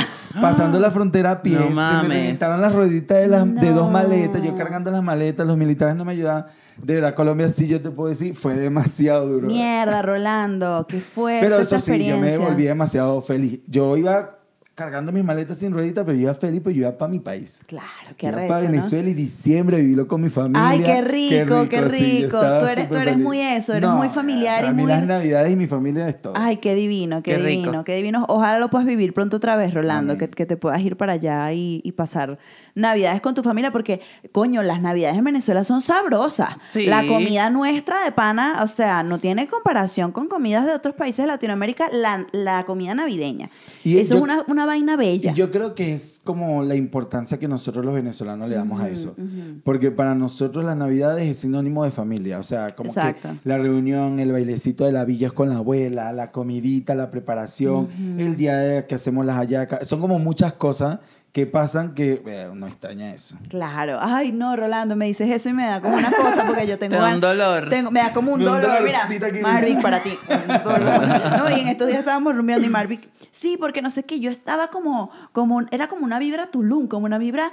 pasando 0.41 0.79
la 0.79 0.89
frontera 0.89 1.31
a 1.31 1.41
pie. 1.41 1.57
No 1.57 1.67
Se 1.67 2.07
me 2.07 2.33
las 2.33 2.73
rueditas 2.73 3.17
de, 3.19 3.27
las, 3.27 3.45
de 3.45 3.71
dos 3.71 3.85
No. 3.85 3.91
maletas, 3.91 4.41
yo 4.41 4.55
cargando 4.55 4.89
las 4.89 5.03
maletas, 5.03 5.45
los 5.45 5.57
militares 5.57 5.95
no 5.95 6.03
me 6.05 6.13
ayudaban. 6.13 6.47
De 6.81 6.95
verdad, 6.95 7.13
Colombia 7.15 7.49
sí, 7.49 7.67
yo 7.67 7.81
te 7.81 7.89
puedo 7.89 8.09
decir, 8.09 8.35
fue 8.35 8.55
demasiado 8.55 9.27
duro. 9.27 9.47
Mierda, 9.47 10.01
Rolando, 10.01 10.85
qué 10.87 10.99
fuerte 10.99 11.45
Pero 11.45 11.59
eso 11.59 11.79
sí, 11.79 12.05
yo 12.05 12.17
me 12.17 12.31
devolví 12.31 12.63
demasiado 12.63 13.21
feliz. 13.21 13.59
Yo 13.67 13.97
iba 13.97 14.36
cargando 14.77 15.11
mis 15.11 15.23
maletas 15.23 15.57
sin 15.57 15.73
rueditas, 15.73 16.05
pero 16.05 16.15
yo 16.15 16.21
iba 16.25 16.35
feliz, 16.35 16.61
pero 16.63 16.71
yo 16.75 16.81
iba 16.83 16.95
para 16.95 17.09
mi 17.11 17.19
país. 17.19 17.63
Claro, 17.65 17.87
qué 18.15 18.27
iba 18.27 18.35
recho, 18.35 18.47
para 18.47 18.61
¿no? 18.61 18.69
Venezuela 18.69 19.09
y 19.09 19.13
diciembre 19.15 19.77
vivirlo 19.77 20.07
con 20.07 20.21
mi 20.21 20.29
familia. 20.29 20.69
Ay, 20.69 20.81
qué 20.83 21.01
rico, 21.01 21.67
qué 21.67 21.81
rico. 21.81 22.25
estaba 22.37 22.59
Tú 22.59 22.65
eres- 22.67 22.87
tú 22.87 22.95
eres 22.95 23.13
feliz. 23.13 23.23
muy 23.25 23.39
eso, 23.41 23.73
eres 23.73 23.89
muy 23.89 24.09
familiar 24.09 24.65
y 24.65 24.67
mí 24.67 24.83
muy- 24.83 24.91
las 24.91 25.03
navidades 25.03 25.51
y 25.51 25.55
mi 25.55 25.65
familia 25.65 26.07
es 26.07 26.21
todo. 26.21 26.33
Ay, 26.37 26.57
qué 26.57 26.75
divino, 26.75 27.23
qué, 27.23 27.31
Qué 27.31 27.37
rico. 27.39 27.61
divino, 27.61 27.83
qué 27.83 27.95
divino. 27.95 28.25
Ojalá 28.29 28.59
lo 28.59 28.69
puedas 28.69 28.85
vivir 28.85 29.15
pronto 29.15 29.37
otra 29.37 29.55
vez, 29.55 29.73
Rolando, 29.73 30.15
que, 30.15 30.29
que 30.29 30.45
te 30.45 30.57
puedas 30.57 30.79
ir 30.81 30.95
para 30.95 31.13
allá 31.13 31.51
y, 31.53 31.81
y 31.83 31.93
pasar 31.93 32.37
navidades 32.75 33.19
con 33.19 33.33
tu 33.33 33.41
familia, 33.41 33.71
porque, 33.71 34.01
coño, 34.31 34.61
las 34.61 34.79
navidades 34.79 35.17
en 35.17 35.23
Venezuela 35.23 35.63
son 35.63 35.81
sabrosas. 35.81 36.49
Sí. 36.67 36.85
La 36.85 37.03
comida 37.03 37.49
nuestra 37.49 38.03
de 38.03 38.11
pana, 38.11 38.59
o 38.61 38.67
sea, 38.67 39.01
no 39.01 39.17
tiene 39.17 39.47
comparación 39.47 40.11
con 40.11 40.27
comidas 40.27 40.67
de 40.67 40.73
otros 40.73 40.93
países 40.93 41.23
de 41.23 41.27
Latinoamérica, 41.31 41.89
la, 41.91 42.27
la 42.31 42.63
comida 42.65 42.93
navideña. 42.93 43.49
Y 43.87 43.99
Eso 43.99 44.13
yo- 44.13 44.17
es 44.17 44.23
una, 44.23 44.45
una 44.47 44.65
vaina 44.65 44.95
bella. 44.97 45.31
Y 45.31 45.35
yo 45.35 45.49
creo 45.51 45.73
que 45.75 45.93
es 45.93 46.19
como 46.23 46.63
la 46.63 46.75
importancia 46.75 47.37
que 47.39 47.47
nosotros 47.47 47.85
los 47.85 47.93
venezolanos 47.95 48.49
le 48.49 48.55
damos 48.55 48.81
a 48.81 48.89
eso. 48.89 49.15
Porque 49.63 49.91
para 49.91 50.13
nosotros 50.15 50.65
las 50.65 50.75
navidades 50.75 51.27
es 51.29 51.37
sinónimo 51.39 51.83
de 51.83 51.91
familia. 51.91 52.39
O 52.39 52.43
sea, 52.43 52.75
como 52.75 52.89
Exacto. 52.89 53.29
que 53.29 53.47
la 53.49 53.57
reunión, 53.57 54.19
el 54.19 54.31
bailecito 54.31 54.85
de 54.85 54.91
la 54.91 55.05
villa 55.05 55.29
con 55.29 55.49
la 55.49 55.57
abuela, 55.57 56.11
la 56.11 56.31
comidita, 56.31 56.95
la 56.95 57.09
preparación, 57.11 57.87
el 58.17 58.35
día 58.35 58.85
que 58.87 58.95
hacemos 58.95 59.25
las 59.25 59.37
hallacas. 59.37 59.87
Son 59.87 60.01
como 60.01 60.19
muchas 60.19 60.53
cosas 60.53 60.99
que 61.37 61.45
pasan 61.45 61.93
que 61.93 62.23
eh, 62.25 62.49
uno 62.51 62.65
extraña 62.65 63.13
eso. 63.13 63.37
Claro. 63.47 63.99
Ay, 64.01 64.31
no, 64.31 64.55
Rolando, 64.55 64.95
me 64.95 65.05
dices 65.05 65.29
eso 65.29 65.49
y 65.49 65.53
me 65.53 65.67
da 65.67 65.79
como 65.81 65.95
una 65.95 66.09
cosa 66.09 66.45
porque 66.47 66.65
yo 66.65 66.79
tengo... 66.79 66.95
Te 66.97 66.99
da 67.03 67.13
un 67.13 67.21
dolor. 67.21 67.69
tengo- 67.69 67.91
me 67.91 67.99
da 67.99 68.11
como 68.11 68.33
un 68.33 68.43
dolor. 68.43 68.81
Mira. 68.83 69.07
Marvick 69.43 69.79
para 69.79 70.01
ti. 70.01 70.17
Un 70.27 70.63
dolor. 70.63 71.07
No, 71.37 71.55
y 71.55 71.59
en 71.59 71.67
estos 71.67 71.85
días 71.89 71.99
estábamos 71.99 72.35
rumbeando 72.35 72.65
y 72.65 72.71
Marvick... 72.71 73.07
Sí, 73.29 73.55
porque 73.55 73.83
no 73.83 73.91
sé 73.91 74.03
qué, 74.03 74.19
yo 74.19 74.31
estaba 74.31 74.69
como... 74.69 75.11
como 75.31 75.61
era 75.69 75.87
como 75.87 76.05
una 76.05 76.17
vibra 76.17 76.47
Tulum, 76.47 76.87
como 76.87 77.05
una 77.05 77.19
vibra 77.19 77.51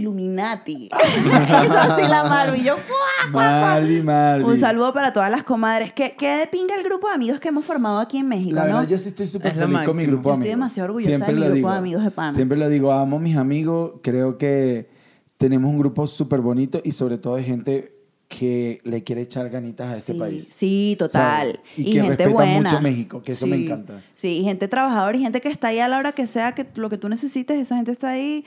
Illuminati. 0.00 0.88
Eso 1.64 1.78
así 1.78 2.02
la 2.08 2.24
Marvi. 2.24 2.62
Yo... 2.62 2.74
¡guau! 3.32 3.44
Marvi, 3.44 4.02
Marvi. 4.02 4.44
Un 4.44 4.56
saludo 4.56 4.92
para 4.92 5.12
todas 5.12 5.30
las 5.30 5.44
comadres. 5.44 5.92
¿Qué, 5.92 6.14
qué 6.18 6.36
de 6.36 6.46
pinga 6.46 6.74
el 6.76 6.82
grupo 6.84 7.08
de 7.08 7.14
amigos 7.14 7.40
que 7.40 7.48
hemos 7.48 7.64
formado 7.64 7.98
aquí 7.98 8.18
en 8.18 8.28
México, 8.28 8.54
La 8.54 8.62
no? 8.66 8.74
verdad, 8.76 8.88
yo 8.88 8.98
sí 8.98 9.08
estoy 9.08 9.26
súper 9.26 9.52
Es 9.52 9.56
lo 9.58 9.66
feliz 9.66 9.78
con 9.84 9.96
mi 9.96 10.02
máximo. 10.04 10.12
grupo 10.12 10.28
Yo 10.28 10.30
de 10.30 10.34
estoy 10.34 10.52
amigos. 10.52 10.56
demasiado 10.58 10.84
orgullosa 10.88 11.10
de 11.26 11.32
mi 11.32 11.38
lo 11.38 11.44
grupo 11.46 11.54
digo. 11.56 11.70
de 11.72 11.76
amigos 11.78 12.04
de 12.04 12.10
pana. 12.10 12.32
Siempre 12.32 12.58
lo 12.58 12.68
digo, 12.68 12.92
amo 12.92 13.16
a 13.16 13.20
mis 13.20 13.36
amigos. 13.36 13.92
Creo 14.02 14.38
que 14.38 14.88
tenemos 15.38 15.70
un 15.70 15.78
grupo 15.78 16.06
súper 16.06 16.40
bonito 16.40 16.80
y 16.84 16.92
sobre 16.92 17.18
todo 17.18 17.36
de 17.36 17.42
gente 17.44 17.95
que 18.28 18.80
le 18.82 19.04
quiere 19.04 19.22
echar 19.22 19.48
ganitas 19.50 19.88
a 19.92 19.96
este 19.98 20.12
sí, 20.12 20.18
país. 20.18 20.52
Sí, 20.52 20.96
total. 20.98 21.12
¿sabes? 21.52 21.60
Y, 21.76 21.84
que 21.84 21.92
gente 22.02 22.08
respeta 22.08 22.30
buena. 22.30 22.56
mucho 22.56 22.80
México, 22.80 23.22
que 23.22 23.32
eso 23.32 23.46
me 23.46 23.56
Sí. 23.56 23.64
encanta. 23.64 24.02
Sí, 24.14 24.28
y 24.38 24.42
gente 24.42 24.66
trabajadora 24.66 25.16
y 25.16 25.20
gente 25.20 25.40
que 25.40 25.48
está 25.48 25.68
ahí 25.68 25.78
a 25.78 25.86
la 25.86 25.96
hora 25.98 26.10
que 26.10 26.26
sea, 26.26 26.52
que 26.52 26.66
lo 26.74 26.90
que 26.90 26.98
tú 26.98 27.08
necesites, 27.08 27.56
esa 27.56 27.76
gente 27.76 27.92
está 27.92 28.08
ahí. 28.10 28.44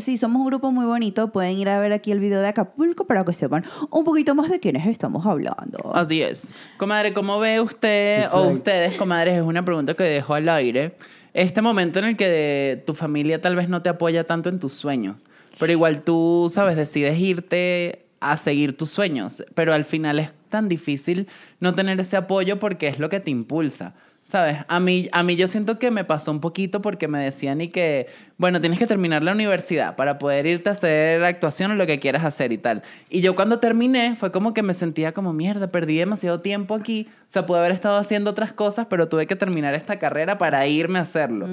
Sí, 0.00 0.16
somos 0.16 0.40
un 0.40 0.46
grupo 0.46 0.72
muy 0.72 0.84
bonito. 0.84 1.30
Pueden 1.30 1.56
ir 1.58 1.68
a 1.68 1.78
ver 1.78 1.92
aquí 1.92 2.10
el 2.10 2.18
video 2.18 2.40
de 2.40 2.48
Acapulco 2.48 3.06
para 3.06 3.24
que 3.24 3.32
sepan 3.32 3.64
un 3.90 4.02
poquito 4.02 4.34
más 4.34 4.50
de 4.50 4.58
quiénes 4.58 4.84
estamos 4.88 5.24
hablando. 5.24 5.94
Así 5.94 6.20
es. 6.22 6.52
Comadre, 6.76 7.12
¿cómo 7.14 7.38
ve 7.38 7.60
usted 7.60 8.22
Sí, 8.24 8.28
o 8.32 8.48
ustedes, 8.48 8.94
comadres? 8.94 9.36
Es 9.36 9.42
una 9.42 9.64
pregunta 9.64 9.94
que 9.94 10.02
dejo 10.02 10.34
al 10.34 10.48
aire. 10.48 10.96
este 11.32 11.62
momento 11.62 12.00
en 12.00 12.04
el 12.06 12.16
que 12.16 12.82
tu 12.84 12.94
familia 12.94 13.40
tal 13.40 13.54
vez 13.54 13.68
no 13.68 13.80
te 13.80 13.88
apoya 13.88 14.24
tanto 14.24 14.48
en 14.48 14.58
tus 14.58 14.72
sueños, 14.72 15.14
pero 15.60 15.70
igual 15.70 16.02
tú, 16.02 16.50
sabes, 16.52 16.74
decides 16.76 17.16
irte 17.20 18.06
a 18.20 18.36
seguir 18.36 18.76
tus 18.76 18.90
sueños, 18.90 19.42
pero 19.54 19.72
al 19.72 19.84
final 19.84 20.18
es 20.18 20.30
tan 20.50 20.68
difícil 20.68 21.26
no 21.58 21.74
tener 21.74 21.98
ese 22.00 22.16
apoyo 22.16 22.58
porque 22.58 22.86
es 22.86 22.98
lo 22.98 23.08
que 23.08 23.20
te 23.20 23.30
impulsa. 23.30 23.94
¿Sabes? 24.26 24.58
A 24.68 24.78
mí, 24.78 25.08
a 25.10 25.24
mí 25.24 25.34
yo 25.34 25.48
siento 25.48 25.80
que 25.80 25.90
me 25.90 26.04
pasó 26.04 26.30
un 26.30 26.40
poquito 26.40 26.80
porque 26.80 27.08
me 27.08 27.18
decían 27.18 27.60
y 27.60 27.66
que, 27.66 28.06
bueno, 28.38 28.60
tienes 28.60 28.78
que 28.78 28.86
terminar 28.86 29.24
la 29.24 29.32
universidad 29.32 29.96
para 29.96 30.20
poder 30.20 30.46
irte 30.46 30.68
a 30.68 30.72
hacer 30.72 31.24
actuación 31.24 31.72
o 31.72 31.74
lo 31.74 31.84
que 31.84 31.98
quieras 31.98 32.24
hacer 32.24 32.52
y 32.52 32.58
tal. 32.58 32.84
Y 33.08 33.22
yo 33.22 33.34
cuando 33.34 33.58
terminé 33.58 34.14
fue 34.14 34.30
como 34.30 34.54
que 34.54 34.62
me 34.62 34.72
sentía 34.72 35.10
como, 35.10 35.32
mierda, 35.32 35.66
perdí 35.66 35.96
demasiado 35.96 36.40
tiempo 36.40 36.76
aquí. 36.76 37.08
O 37.22 37.24
sea, 37.26 37.44
pude 37.44 37.58
haber 37.58 37.72
estado 37.72 37.98
haciendo 37.98 38.30
otras 38.30 38.52
cosas, 38.52 38.86
pero 38.88 39.08
tuve 39.08 39.26
que 39.26 39.34
terminar 39.34 39.74
esta 39.74 39.98
carrera 39.98 40.38
para 40.38 40.64
irme 40.68 41.00
a 41.00 41.02
hacerlo. 41.02 41.48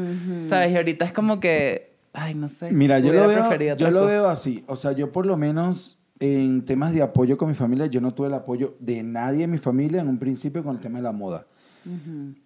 ¿Sabes? 0.48 0.72
Y 0.72 0.78
ahorita 0.78 1.04
es 1.04 1.14
como 1.14 1.40
que, 1.40 1.96
ay, 2.14 2.36
no 2.36 2.48
sé. 2.48 2.72
Mira, 2.72 3.00
yo 3.00 3.12
lo, 3.12 3.28
veo, 3.28 3.76
yo 3.76 3.90
lo 3.90 4.02
cosa. 4.02 4.12
veo 4.12 4.28
así. 4.28 4.64
O 4.68 4.76
sea, 4.76 4.92
yo 4.92 5.12
por 5.12 5.26
lo 5.26 5.36
menos 5.36 5.97
en 6.20 6.66
temas 6.66 6.94
de 6.94 7.02
apoyo 7.02 7.38
con 7.38 7.50
mi 7.50 7.56
familia, 7.56 7.86
yo 7.88 8.02
no 8.02 8.14
tuve 8.14 8.28
el 8.28 8.34
apoyo 8.34 8.76
de 8.80 9.04
nadie 9.04 9.44
en 9.44 9.52
mi 9.52 9.58
familia 9.58 10.02
en 10.02 10.08
un 10.08 10.18
principio 10.18 10.64
con 10.64 10.76
el 10.76 10.82
tema 10.82 11.00
de 11.00 11.04
la 11.04 11.12
moda. 11.12 11.48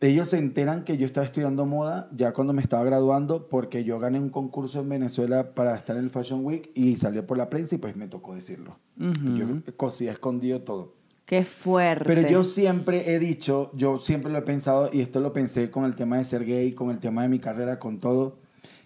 Ellos 0.02 0.30
se 0.30 0.38
enteran 0.38 0.84
que 0.84 0.98
yo 0.98 1.06
estaba 1.08 1.26
estudiando 1.26 1.66
moda 1.66 2.08
ya 2.14 2.32
cuando 2.32 2.54
me 2.54 2.62
estaba 2.62 2.84
graduando 2.84 3.50
porque 3.50 3.84
yo 3.84 3.98
gané 3.98 4.20
un 4.20 4.30
concurso 4.30 4.82
en 4.82 4.90
Venezuela 4.90 5.56
para 5.56 5.76
estar 5.76 5.98
en 5.98 6.04
el 6.04 6.12
Fashion 6.12 6.46
Week 6.46 6.70
y 6.76 6.96
salió 6.98 7.26
por 7.26 7.40
la 7.40 7.50
prensa 7.50 7.74
y 7.74 7.80
pues 7.80 7.96
me 7.96 8.08
tocó 8.08 8.36
decirlo. 8.36 8.78
Yo 8.98 9.48
cosía 9.78 10.12
escondido 10.12 10.62
todo. 10.62 10.94
Qué 11.26 11.44
fuerte. 11.44 12.06
Pero 12.06 12.28
yo 12.28 12.44
siempre 12.44 13.16
he 13.16 13.18
dicho, 13.18 13.72
yo 13.74 14.00
siempre 14.00 14.32
lo 14.32 14.38
he 14.38 14.42
pensado, 14.42 14.90
y 14.92 15.02
esto 15.02 15.22
lo 15.22 15.32
pensé 15.32 15.72
con 15.72 15.86
el 15.86 15.96
tema 15.96 16.18
de 16.18 16.26
ser 16.26 16.46
gay, 16.46 16.74
con 16.74 16.92
el 16.92 17.00
tema 17.00 17.24
de 17.24 17.30
mi 17.30 17.40
carrera, 17.40 17.80
con 17.80 18.00
todo, 18.00 18.38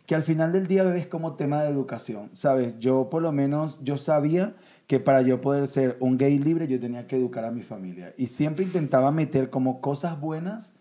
que 0.06 0.14
al 0.14 0.22
final 0.22 0.52
del 0.52 0.68
día 0.68 0.84
ves 0.84 1.08
como 1.08 1.36
tema 1.36 1.64
de 1.64 1.70
educación, 1.70 2.30
¿sabes? 2.34 2.78
Yo 2.78 3.10
por 3.10 3.24
lo 3.24 3.32
menos, 3.32 3.80
yo 3.84 3.98
sabía 3.98 4.56
que 4.88 5.00
para 5.00 5.22
yo 5.22 5.42
poder 5.42 5.68
ser 5.68 5.98
un 6.00 6.18
gay 6.18 6.38
libre, 6.38 6.68
yo 6.68 6.80
tenía 6.80 7.08
que 7.08 7.16
educar 7.16 7.46
a 7.46 7.52
mi 7.52 7.64
familia. 7.64 8.14
Y 8.18 8.28
siempre 8.28 8.64
intentaba 8.64 9.12
meter 9.12 9.50
como 9.50 9.82
cosas 9.82 10.20
buenas 10.20 10.74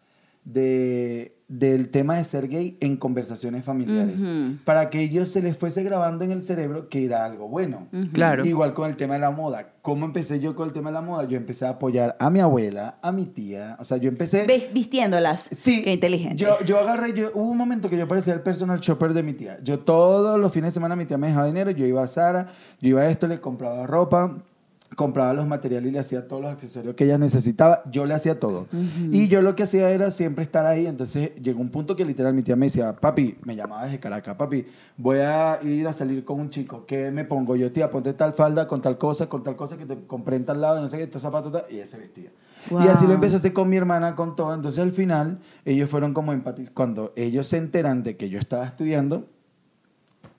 de, 0.44 1.38
del 1.48 1.88
tema 1.88 2.16
de 2.16 2.24
ser 2.24 2.48
gay 2.48 2.76
en 2.80 2.96
conversaciones 2.96 3.64
familiares, 3.64 4.24
para 4.64 4.90
que 4.90 5.00
ellos 5.00 5.28
se 5.28 5.42
les 5.42 5.56
fuese 5.56 5.82
grabando 5.82 6.24
en 6.24 6.32
el 6.32 6.42
cerebro 6.42 6.88
que 6.88 7.04
era 7.04 7.24
algo 7.24 7.48
bueno. 7.48 7.88
Claro. 8.12 8.44
Igual 8.44 8.74
con 8.74 8.88
el 8.88 8.96
tema 8.96 9.14
de 9.14 9.20
la 9.20 9.30
moda. 9.30 9.74
¿Cómo 9.82 10.06
empecé 10.06 10.40
yo 10.40 10.54
con 10.54 10.66
el 10.66 10.72
tema 10.72 10.90
de 10.90 10.94
la 10.94 11.00
moda? 11.00 11.26
Yo 11.26 11.36
empecé 11.36 11.66
a 11.66 11.70
apoyar 11.70 12.16
a 12.18 12.30
mi 12.30 12.40
abuela, 12.40 12.98
a 13.02 13.12
mi 13.12 13.26
tía. 13.26 13.76
O 13.78 13.84
sea, 13.84 13.96
yo 13.98 14.08
empecé... 14.08 14.46
Vistiéndolas. 14.72 15.48
Sí. 15.52 15.82
Qué 15.82 15.92
inteligente. 15.92 16.36
Yo, 16.36 16.58
yo 16.64 16.78
agarré, 16.78 17.12
yo, 17.12 17.30
hubo 17.34 17.50
un 17.50 17.58
momento 17.58 17.90
que 17.90 17.96
yo 17.96 18.08
parecía 18.08 18.34
el 18.34 18.40
personal 18.40 18.80
shopper 18.80 19.12
de 19.12 19.22
mi 19.22 19.34
tía. 19.34 19.58
Yo 19.62 19.80
todos 19.80 20.40
los 20.40 20.52
fines 20.52 20.68
de 20.68 20.74
semana 20.74 20.96
mi 20.96 21.04
tía 21.04 21.18
me 21.18 21.28
dejaba 21.28 21.46
dinero, 21.46 21.70
yo 21.70 21.86
iba 21.86 22.02
a 22.02 22.08
Sara, 22.08 22.48
yo 22.80 22.90
iba 22.90 23.02
a 23.02 23.10
esto, 23.10 23.26
le 23.26 23.40
compraba 23.40 23.86
ropa, 23.86 24.36
compraba 24.94 25.32
los 25.32 25.46
materiales 25.46 25.88
y 25.88 25.92
le 25.92 25.98
hacía 25.98 26.28
todos 26.28 26.42
los 26.42 26.52
accesorios 26.52 26.94
que 26.94 27.04
ella 27.04 27.18
necesitaba, 27.18 27.82
yo 27.90 28.06
le 28.06 28.14
hacía 28.14 28.38
todo. 28.38 28.66
Y 29.10 29.28
yo 29.28 29.42
lo 29.42 29.56
que 29.56 29.64
hacía 29.64 29.90
era 29.90 30.10
siempre 30.10 30.44
estar 30.44 30.66
ahí, 30.66 30.86
entonces 30.86 31.34
llegó 31.36 31.60
un 31.60 31.70
punto 31.70 31.96
que 31.96 32.04
literal 32.04 32.34
mi 32.34 32.42
tía 32.42 32.56
me 32.56 32.66
decía, 32.66 32.94
papi, 32.94 33.36
me 33.44 33.56
llamaba 33.56 33.84
desde 33.84 34.00
Caracas, 34.00 34.34
papi, 34.34 34.64
voy 34.96 35.18
a 35.18 35.58
ir 35.62 35.86
a 35.86 35.92
salir 35.92 36.24
con 36.24 36.40
un 36.40 36.50
chico, 36.50 36.84
¿qué 36.86 37.10
me 37.10 37.24
pongo? 37.24 37.56
Yo, 37.56 37.72
tía, 37.72 37.90
ponte 37.90 38.12
tal 38.14 38.32
falda 38.34 38.66
con 38.66 38.80
tal 38.82 38.98
cosa, 38.98 39.28
con 39.28 39.42
tal 39.42 39.56
cosa 39.56 39.76
que 39.76 39.86
te 39.86 39.96
compré 40.06 40.36
en 40.36 40.44
tal 40.44 40.60
lado, 40.60 40.80
no 40.80 40.88
sé 40.88 40.96
qué, 40.96 41.04
estos 41.04 41.22
zapatos, 41.22 41.52
tal", 41.52 41.64
y 41.70 41.76
ella 41.76 41.86
se 41.86 41.98
vestía. 41.98 42.30
Y 42.70 42.88
así 42.88 43.06
lo 43.06 43.12
empecé 43.12 43.36
a 43.36 43.38
hacer 43.38 43.52
con 43.52 43.68
mi 43.68 43.76
hermana, 43.76 44.14
con 44.14 44.36
todo. 44.36 44.54
Entonces 44.54 44.82
al 44.82 44.90
final 44.90 45.38
ellos 45.64 45.90
fueron 45.90 46.14
como 46.14 46.32
empatiz 46.32 46.70
Cuando 46.70 47.12
ellos 47.16 47.46
se 47.46 47.58
enteran 47.58 48.02
de 48.02 48.16
que 48.16 48.28
yo 48.28 48.38
estaba 48.38 48.64
estudiando, 48.64 49.28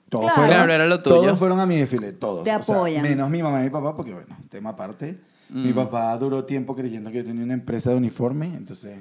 todos, 0.08 0.24
Claro. 0.26 0.34
fueron, 0.36 0.54
Claro, 0.56 0.72
era 0.72 0.86
lo 0.86 1.02
tuyo. 1.02 1.16
todos 1.16 1.38
fueron 1.38 1.60
a 1.60 1.66
mi 1.66 1.76
desfile, 1.76 2.12
todos. 2.12 2.44
Te 2.44 2.54
O 2.54 2.62
sea, 2.62 2.74
apoyan. 2.76 3.02
menos 3.02 3.28
mi 3.30 3.42
mamá 3.42 3.60
y 3.60 3.64
mi 3.64 3.70
papá, 3.70 3.94
porque 3.96 4.12
bueno, 4.12 4.36
tema 4.50 4.70
aparte. 4.70 5.18
Mi 5.48 5.72
papá 5.72 6.16
duró 6.18 6.44
tiempo 6.44 6.74
creyendo 6.74 7.10
que 7.10 7.18
yo 7.18 7.24
tenía 7.24 7.44
una 7.44 7.54
empresa 7.54 7.90
de 7.90 7.96
uniforme, 7.96 8.46
entonces... 8.46 8.98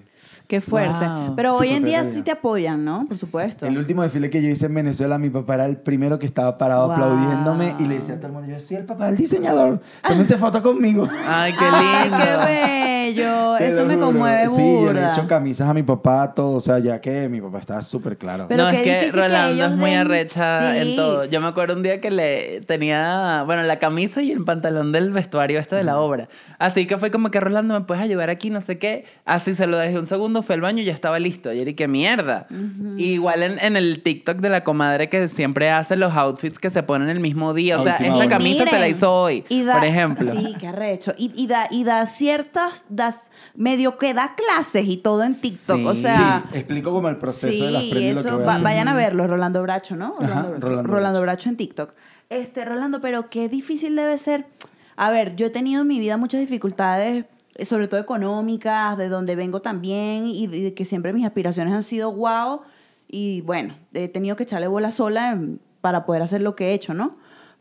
Qué 0.48 0.62
fuerte. 0.62 1.06
Wow. 1.06 1.36
Pero 1.36 1.52
Sí, 1.54 1.58
hoy 1.62 1.70
en 1.74 1.84
día 1.86 2.04
sí 2.04 2.22
te 2.22 2.32
apoyan, 2.32 2.86
¿no? 2.86 3.02
Por 3.08 3.18
supuesto. 3.18 3.66
El 3.66 3.78
último 3.80 4.04
desfile 4.04 4.30
que 4.30 4.41
yo 4.43 4.50
hice 4.50 4.68
en 4.68 4.76
Venezuela, 4.76 5.18
mi 5.18 5.30
papá 5.32 5.56
era 5.56 5.66
el 5.66 5.78
primero 5.78 6.20
que 6.20 6.26
estaba 6.28 6.58
parado 6.60 6.84
Wow. 6.88 6.91
aplaudiéndome 6.93 7.76
y 7.80 7.86
le 7.86 7.96
decía 7.96 8.14
a 8.16 8.18
todo 8.18 8.28
el 8.28 8.34
mundo, 8.34 8.48
yo 8.50 8.60
soy 8.60 8.78
el 8.78 8.86
papá 8.86 9.08
del 9.08 9.18
diseñador, 9.18 9.82
tómense 10.08 10.38
foto 10.38 10.62
conmigo. 10.62 11.08
Ay, 11.28 11.52
qué 11.54 11.66
Ay, 11.72 12.04
lindo. 12.04 12.18
qué 12.18 13.14
bello. 13.16 13.56
Te 13.58 13.68
Eso 13.70 13.86
me 13.86 13.96
juro. 13.96 14.06
conmueve 14.08 14.48
Sí, 14.50 14.62
yo 14.84 14.93
le 14.93 15.02
he 15.02 15.08
hecho 15.10 15.28
camisas 15.28 15.68
a 15.70 15.74
mi 15.74 15.84
papá, 15.84 16.34
todo, 16.36 16.56
o 16.58 16.60
sea, 16.62 16.78
ya 16.80 17.00
que 17.02 17.28
mi 17.30 17.41
papá 17.41 17.60
estaba 17.60 17.82
súper 17.82 18.18
claro. 18.18 18.46
Pero 18.50 18.64
no, 18.64 18.70
es 18.70 18.78
que 18.78 18.84
que 18.84 19.12
Rolando 19.12 19.54
ellos 19.54 19.72
es 19.72 19.78
muy 19.78 19.89
den- 19.91 20.00
arrecha 20.00 20.74
Sí. 20.74 20.89
en 20.89 20.96
todo. 20.96 21.26
Yo 21.26 21.41
me 21.41 21.48
acuerdo 21.48 21.74
un 21.76 21.82
día 21.84 22.00
que 22.02 22.12
le 22.12 22.62
tenía, 22.62 23.43
bueno, 23.46 23.64
la 23.64 23.80
camisa 23.80 24.22
y 24.22 24.32
el 24.32 24.43
pantalón 24.43 24.91
del 24.91 25.12
vestuario 25.12 25.60
este 25.60 25.76
de 25.76 25.84
la 25.84 26.00
obra. 26.00 26.28
Así 26.58 26.86
que 26.88 26.98
fue 26.98 27.12
como 27.12 27.32
que 27.32 27.40
Rolando, 27.40 27.74
¿me 27.78 27.86
puedes 27.86 28.04
ayudar 28.04 28.30
aquí? 28.30 28.50
No 28.50 28.62
sé 28.62 28.78
qué. 28.78 29.06
Así 29.26 29.54
se 29.54 29.68
lo 29.68 29.78
dejé 29.78 30.00
un 30.00 30.06
segundo, 30.06 30.42
fue 30.44 30.56
al 30.56 30.62
baño 30.62 30.82
y 30.82 30.86
ya 30.86 30.94
estaba 30.94 31.20
listo. 31.20 31.52
Y 31.52 31.60
era 31.60 31.74
qué 31.74 31.88
mierda. 31.88 32.48
Igual 32.98 33.44
en, 33.44 33.60
en 33.60 33.76
el 33.76 34.02
TikTok 34.04 34.38
de 34.38 34.50
la 34.50 34.64
comadre 34.64 35.10
que 35.10 35.28
siempre 35.28 35.70
hace 35.70 35.96
los 35.98 36.14
outfits 36.16 36.58
que 36.60 36.70
se 36.70 36.82
ponen 36.84 37.10
el 37.10 37.20
mismo 37.20 37.54
día. 37.54 37.78
O 37.78 37.84
sea, 37.84 37.94
última 37.94 38.08
esta 38.14 38.20
hora. 38.26 38.30
camisa 38.38 38.66
se 38.66 38.80
la 38.80 38.88
hizo 38.88 39.14
hoy, 39.14 39.44
y 39.50 39.64
da- 39.64 39.76
por 39.80 39.86
ejemplo. 39.86 40.32
Sí, 40.32 40.54
qué 40.60 40.68
arrecho. 40.68 41.14
Y, 41.18 41.32
y 41.36 41.48
da, 41.48 41.68
y 41.72 41.84
da 41.84 42.06
ciertas, 42.06 42.86
das, 42.90 43.32
medio 43.56 43.98
que 43.98 44.14
da 44.14 44.36
clases 44.36 44.88
y 44.88 44.98
todo 44.98 45.24
en 45.24 45.40
TikTok. 45.40 45.78
Sí. 45.78 45.86
O 45.86 45.94
sea, 45.94 46.46
sí, 46.52 46.58
explico 46.58 46.92
como 46.92 47.10
el 47.10 47.18
proceso 47.18 47.66
de 47.66 47.72
las 47.72 47.84
sí, 47.84 47.90
prendas 47.92 48.12
y 48.12 48.14
lo 48.16 48.22
que 48.22 48.28
eso, 48.30 48.36
voy 48.38 48.44
a 48.44 48.46
va- 48.48 48.54
hacer. 48.54 48.64
vayan 48.64 48.88
a 48.88 48.94
verlo, 48.96 49.28
Rolando 49.28 49.62
Bracho, 49.62 49.96
¿no? 49.96 50.16
Rolando 50.20 50.90
Bracho. 50.90 51.22
Bracho 51.22 51.50
en 51.50 51.58
TikTok. 51.58 51.94
Este, 52.30 52.66
Rolando, 52.66 53.02
pero 53.02 53.30
qué 53.30 53.50
difícil 53.50 53.96
debe 53.96 54.18
ser. 54.18 54.46
A 54.96 55.12
ver, 55.12 55.36
yo 55.36 55.48
he 55.48 55.50
tenido 55.50 55.82
en 55.82 55.88
mi 55.88 56.00
vida 56.00 56.18
muchas 56.18 56.39
dificultades, 56.39 57.26
sobre 57.64 57.88
todo 57.88 58.00
económicas, 58.00 58.98
de 58.98 59.10
donde 59.10 59.36
vengo 59.36 59.62
también, 59.62 60.26
y 60.28 60.48
de 60.48 60.74
que 60.74 60.86
siempre 60.86 61.14
mis 61.14 61.26
aspiraciones 61.26 61.74
han 61.74 61.84
sido 61.84 62.12
wow. 62.12 62.62
Y 63.08 63.41
bueno, 63.41 63.76
he 63.93 64.08
tenido 64.08 64.36
que 64.36 64.43
echarle 64.43 64.68
bola 64.68 64.91
sola 64.91 65.39
para 65.82 66.06
poder 66.06 66.22
hacer 66.22 66.41
lo 66.41 66.56
que 66.56 66.70
he 66.70 66.74
hecho, 66.74 66.93
¿no? 66.93 67.18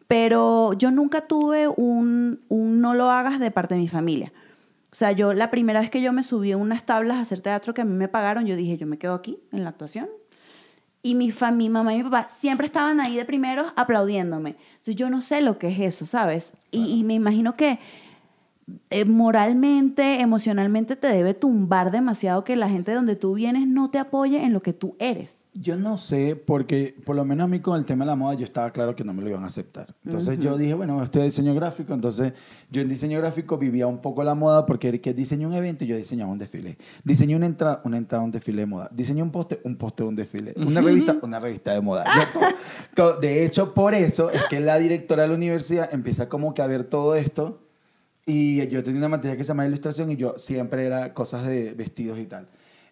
Pero 0.08 0.72
yo 0.74 0.90
nunca 0.90 1.26
tuve 1.26 1.68
un, 1.68 2.40
un 2.48 2.80
no 2.80 2.94
lo 2.94 3.10
hagas 3.10 3.40
de 3.40 3.50
parte 3.50 3.74
de 3.74 3.80
mi 3.80 3.88
familia. 3.88 4.32
O 4.92 4.96
sea, 4.96 5.10
yo 5.12 5.34
la 5.34 5.50
primera 5.50 5.80
vez 5.80 5.90
que 5.90 6.00
yo 6.00 6.12
me 6.12 6.22
subí 6.22 6.52
a 6.52 6.56
unas 6.56 6.84
tablas 6.84 7.16
a 7.16 7.20
hacer 7.20 7.40
teatro 7.40 7.74
que 7.74 7.80
a 7.80 7.84
mí 7.84 7.94
me 7.94 8.06
pagaron, 8.06 8.46
yo 8.46 8.54
dije, 8.54 8.76
yo 8.76 8.86
me 8.86 8.96
quedo 8.96 9.14
aquí 9.14 9.40
en 9.50 9.64
la 9.64 9.70
actuación. 9.70 10.08
Y 11.04 11.14
mi, 11.14 11.32
mi 11.52 11.68
mamá 11.68 11.94
y 11.94 11.98
mi 11.98 12.02
papá 12.02 12.28
siempre 12.28 12.66
estaban 12.66 12.98
ahí 12.98 13.14
de 13.16 13.24
primeros 13.24 13.72
aplaudiéndome. 13.76 14.56
Entonces 14.70 14.96
yo 14.96 15.08
no 15.08 15.20
sé 15.20 15.42
lo 15.42 15.58
que 15.58 15.68
es 15.68 15.78
eso, 15.78 16.06
¿sabes? 16.06 16.54
Y, 16.72 16.98
y 16.98 17.04
me 17.04 17.14
imagino 17.14 17.54
que 17.56 17.78
eh, 18.90 19.04
moralmente, 19.04 20.20
emocionalmente 20.20 20.96
te 20.96 21.08
debe 21.08 21.34
tumbar 21.34 21.90
demasiado 21.90 22.44
que 22.44 22.56
la 22.56 22.68
gente 22.68 22.90
de 22.90 22.96
donde 22.96 23.16
tú 23.16 23.34
vienes 23.34 23.66
no 23.66 23.90
te 23.90 23.98
apoye 23.98 24.42
en 24.42 24.52
lo 24.52 24.62
que 24.62 24.72
tú 24.72 24.96
eres. 24.98 25.43
Yo 25.56 25.76
no 25.76 25.98
sé, 25.98 26.34
porque 26.34 26.96
por 27.04 27.14
lo 27.14 27.24
menos 27.24 27.44
a 27.44 27.46
mí 27.48 27.60
con 27.60 27.78
el 27.78 27.84
tema 27.84 28.04
de 28.04 28.10
la 28.10 28.16
moda 28.16 28.34
yo 28.34 28.42
estaba 28.42 28.72
claro 28.72 28.96
que 28.96 29.04
no 29.04 29.12
me 29.14 29.22
lo 29.22 29.28
iban 29.28 29.44
a 29.44 29.46
aceptar. 29.46 29.94
Entonces 30.04 30.40
yo 30.40 30.58
dije, 30.58 30.74
bueno, 30.74 31.00
estoy 31.00 31.20
de 31.20 31.26
diseño 31.26 31.54
gráfico, 31.54 31.94
entonces 31.94 32.32
yo 32.72 32.82
en 32.82 32.88
diseño 32.88 33.20
gráfico 33.20 33.56
vivía 33.56 33.86
un 33.86 33.98
poco 34.02 34.24
la 34.24 34.34
moda 34.34 34.66
porque 34.66 35.00
que 35.00 35.14
diseñé 35.14 35.46
un 35.46 35.54
evento 35.54 35.84
y 35.84 35.86
yo 35.86 35.96
diseñaba 35.96 36.32
un 36.32 36.38
desfile. 36.38 36.76
Diseñé 37.04 37.36
una 37.36 37.46
entrada, 37.46 37.80
una 37.84 37.98
entrada 37.98 38.24
un 38.24 38.32
desfile 38.32 38.62
de 38.62 38.66
moda. 38.66 38.90
Diseñé 38.92 39.22
un 39.22 39.30
poste, 39.30 39.60
un 39.62 39.76
poste 39.76 40.02
de 40.02 40.08
un 40.08 40.16
desfile. 40.16 40.54
Una 40.56 40.80
revista, 40.80 41.16
una 41.22 41.38
revista 41.38 41.72
de 41.72 41.80
moda. 41.80 42.04
Yo 42.04 42.20
todo- 42.40 42.48
todo- 43.12 43.20
de 43.20 43.44
hecho, 43.44 43.74
por 43.74 43.94
eso 43.94 44.30
es 44.30 44.42
que 44.50 44.58
la 44.58 44.76
directora 44.78 45.22
de 45.22 45.28
la 45.28 45.34
universidad 45.36 45.88
empieza 45.94 46.28
como 46.28 46.52
que 46.52 46.62
a 46.62 46.66
ver 46.66 46.82
todo 46.82 47.14
esto 47.14 47.60
y 48.26 48.66
yo 48.68 48.82
tenía 48.82 48.98
una 48.98 49.08
materia 49.08 49.36
que 49.36 49.44
se 49.44 49.48
llama 49.48 49.66
ilustración 49.66 50.10
y 50.10 50.16
yo 50.16 50.34
siempre 50.36 50.84
era 50.86 51.14
cosas 51.14 51.46
de 51.46 51.74
vestidos 51.74 52.18
y 52.18 52.24
tal. 52.26 52.48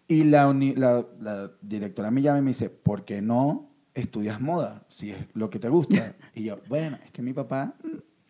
Y 0.07 0.23
la, 0.25 0.47
uni- 0.47 0.75
la, 0.75 1.05
la 1.19 1.51
directora 1.61 2.11
me 2.11 2.21
llama 2.21 2.39
y 2.39 2.41
me 2.41 2.49
dice, 2.51 2.69
¿por 2.69 3.05
qué 3.05 3.21
no 3.21 3.69
estudias 3.93 4.41
moda? 4.41 4.83
Si 4.87 5.11
es 5.11 5.17
lo 5.33 5.49
que 5.49 5.59
te 5.59 5.69
gusta. 5.69 6.15
Y 6.35 6.43
yo, 6.45 6.57
bueno, 6.67 6.97
es 7.05 7.11
que 7.11 7.21
mi 7.21 7.31
papá 7.33 7.75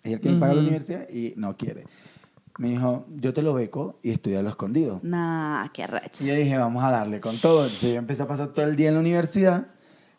es 0.04 0.14
el 0.14 0.20
que 0.22 0.30
me 0.30 0.36
paga 0.40 0.54
la 0.56 0.60
universidad 0.62 1.08
y 1.10 1.34
no 1.38 1.56
quiere. 1.58 1.86
Me 2.60 2.70
dijo, 2.70 3.08
yo 3.16 3.34
te 3.34 3.42
lo 3.42 3.54
beco 3.54 4.00
y 4.04 4.12
estudia 4.12 4.42
lo 4.44 4.50
escondido. 4.50 5.00
Nah, 5.04 5.70
qué 5.74 5.88
recho. 5.88 6.24
Y 6.24 6.28
yo 6.28 6.36
dije, 6.36 6.58
vamos 6.58 6.84
a 6.84 6.92
darle 6.92 7.20
con 7.20 7.38
todo. 7.40 7.64
Entonces 7.64 7.94
yo 7.94 7.98
empecé 7.98 8.22
a 8.24 8.28
pasar 8.28 8.50
todo 8.50 8.66
el 8.66 8.76
día 8.76 8.90
en 8.90 8.94
la 8.96 9.00
universidad, 9.00 9.68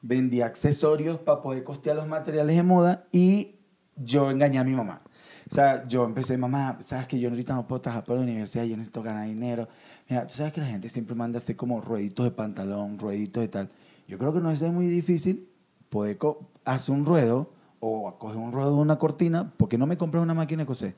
vendía 0.02 0.46
accesorios 0.46 1.18
para 1.20 1.42
poder 1.42 1.62
costear 1.62 1.94
los 1.96 2.08
materiales 2.08 2.56
de 2.56 2.62
moda 2.64 3.04
y 3.12 3.56
yo 3.96 4.30
engañé 4.30 4.58
a 4.58 4.64
mi 4.64 4.72
mamá. 4.72 5.02
O 5.50 5.54
sea, 5.54 5.86
yo 5.86 6.04
empecé, 6.04 6.36
mamá, 6.38 6.78
sabes 6.80 7.06
que 7.06 7.18
yo 7.18 7.28
ahorita 7.28 7.54
no 7.54 7.66
puedo 7.66 7.82
trabajar 7.82 8.04
por 8.04 8.16
la 8.16 8.22
universidad, 8.22 8.64
yo 8.64 8.76
necesito 8.76 9.02
ganar 9.02 9.26
dinero. 9.26 9.68
Mira, 10.08 10.26
tú 10.26 10.34
sabes 10.34 10.52
que 10.52 10.60
la 10.60 10.66
gente 10.66 10.88
siempre 10.88 11.14
manda 11.14 11.38
hacer 11.38 11.56
como 11.56 11.80
rueditos 11.80 12.24
de 12.24 12.30
pantalón, 12.30 12.98
rueditos 12.98 13.42
de 13.42 13.48
tal. 13.48 13.68
Yo 14.08 14.18
creo 14.18 14.32
que 14.32 14.40
no 14.40 14.50
es 14.50 14.62
muy 14.62 14.88
difícil 14.88 15.48
poder 15.90 16.18
hacer 16.64 16.94
un 16.94 17.06
ruedo 17.06 17.50
o 17.80 18.18
coger 18.18 18.38
un 18.38 18.52
ruedo 18.52 18.70
de 18.70 18.80
una 18.80 18.96
cortina, 18.96 19.52
porque 19.56 19.76
no 19.76 19.86
me 19.86 19.98
compras 19.98 20.22
una 20.22 20.34
máquina 20.34 20.62
de 20.62 20.66
coser? 20.66 20.94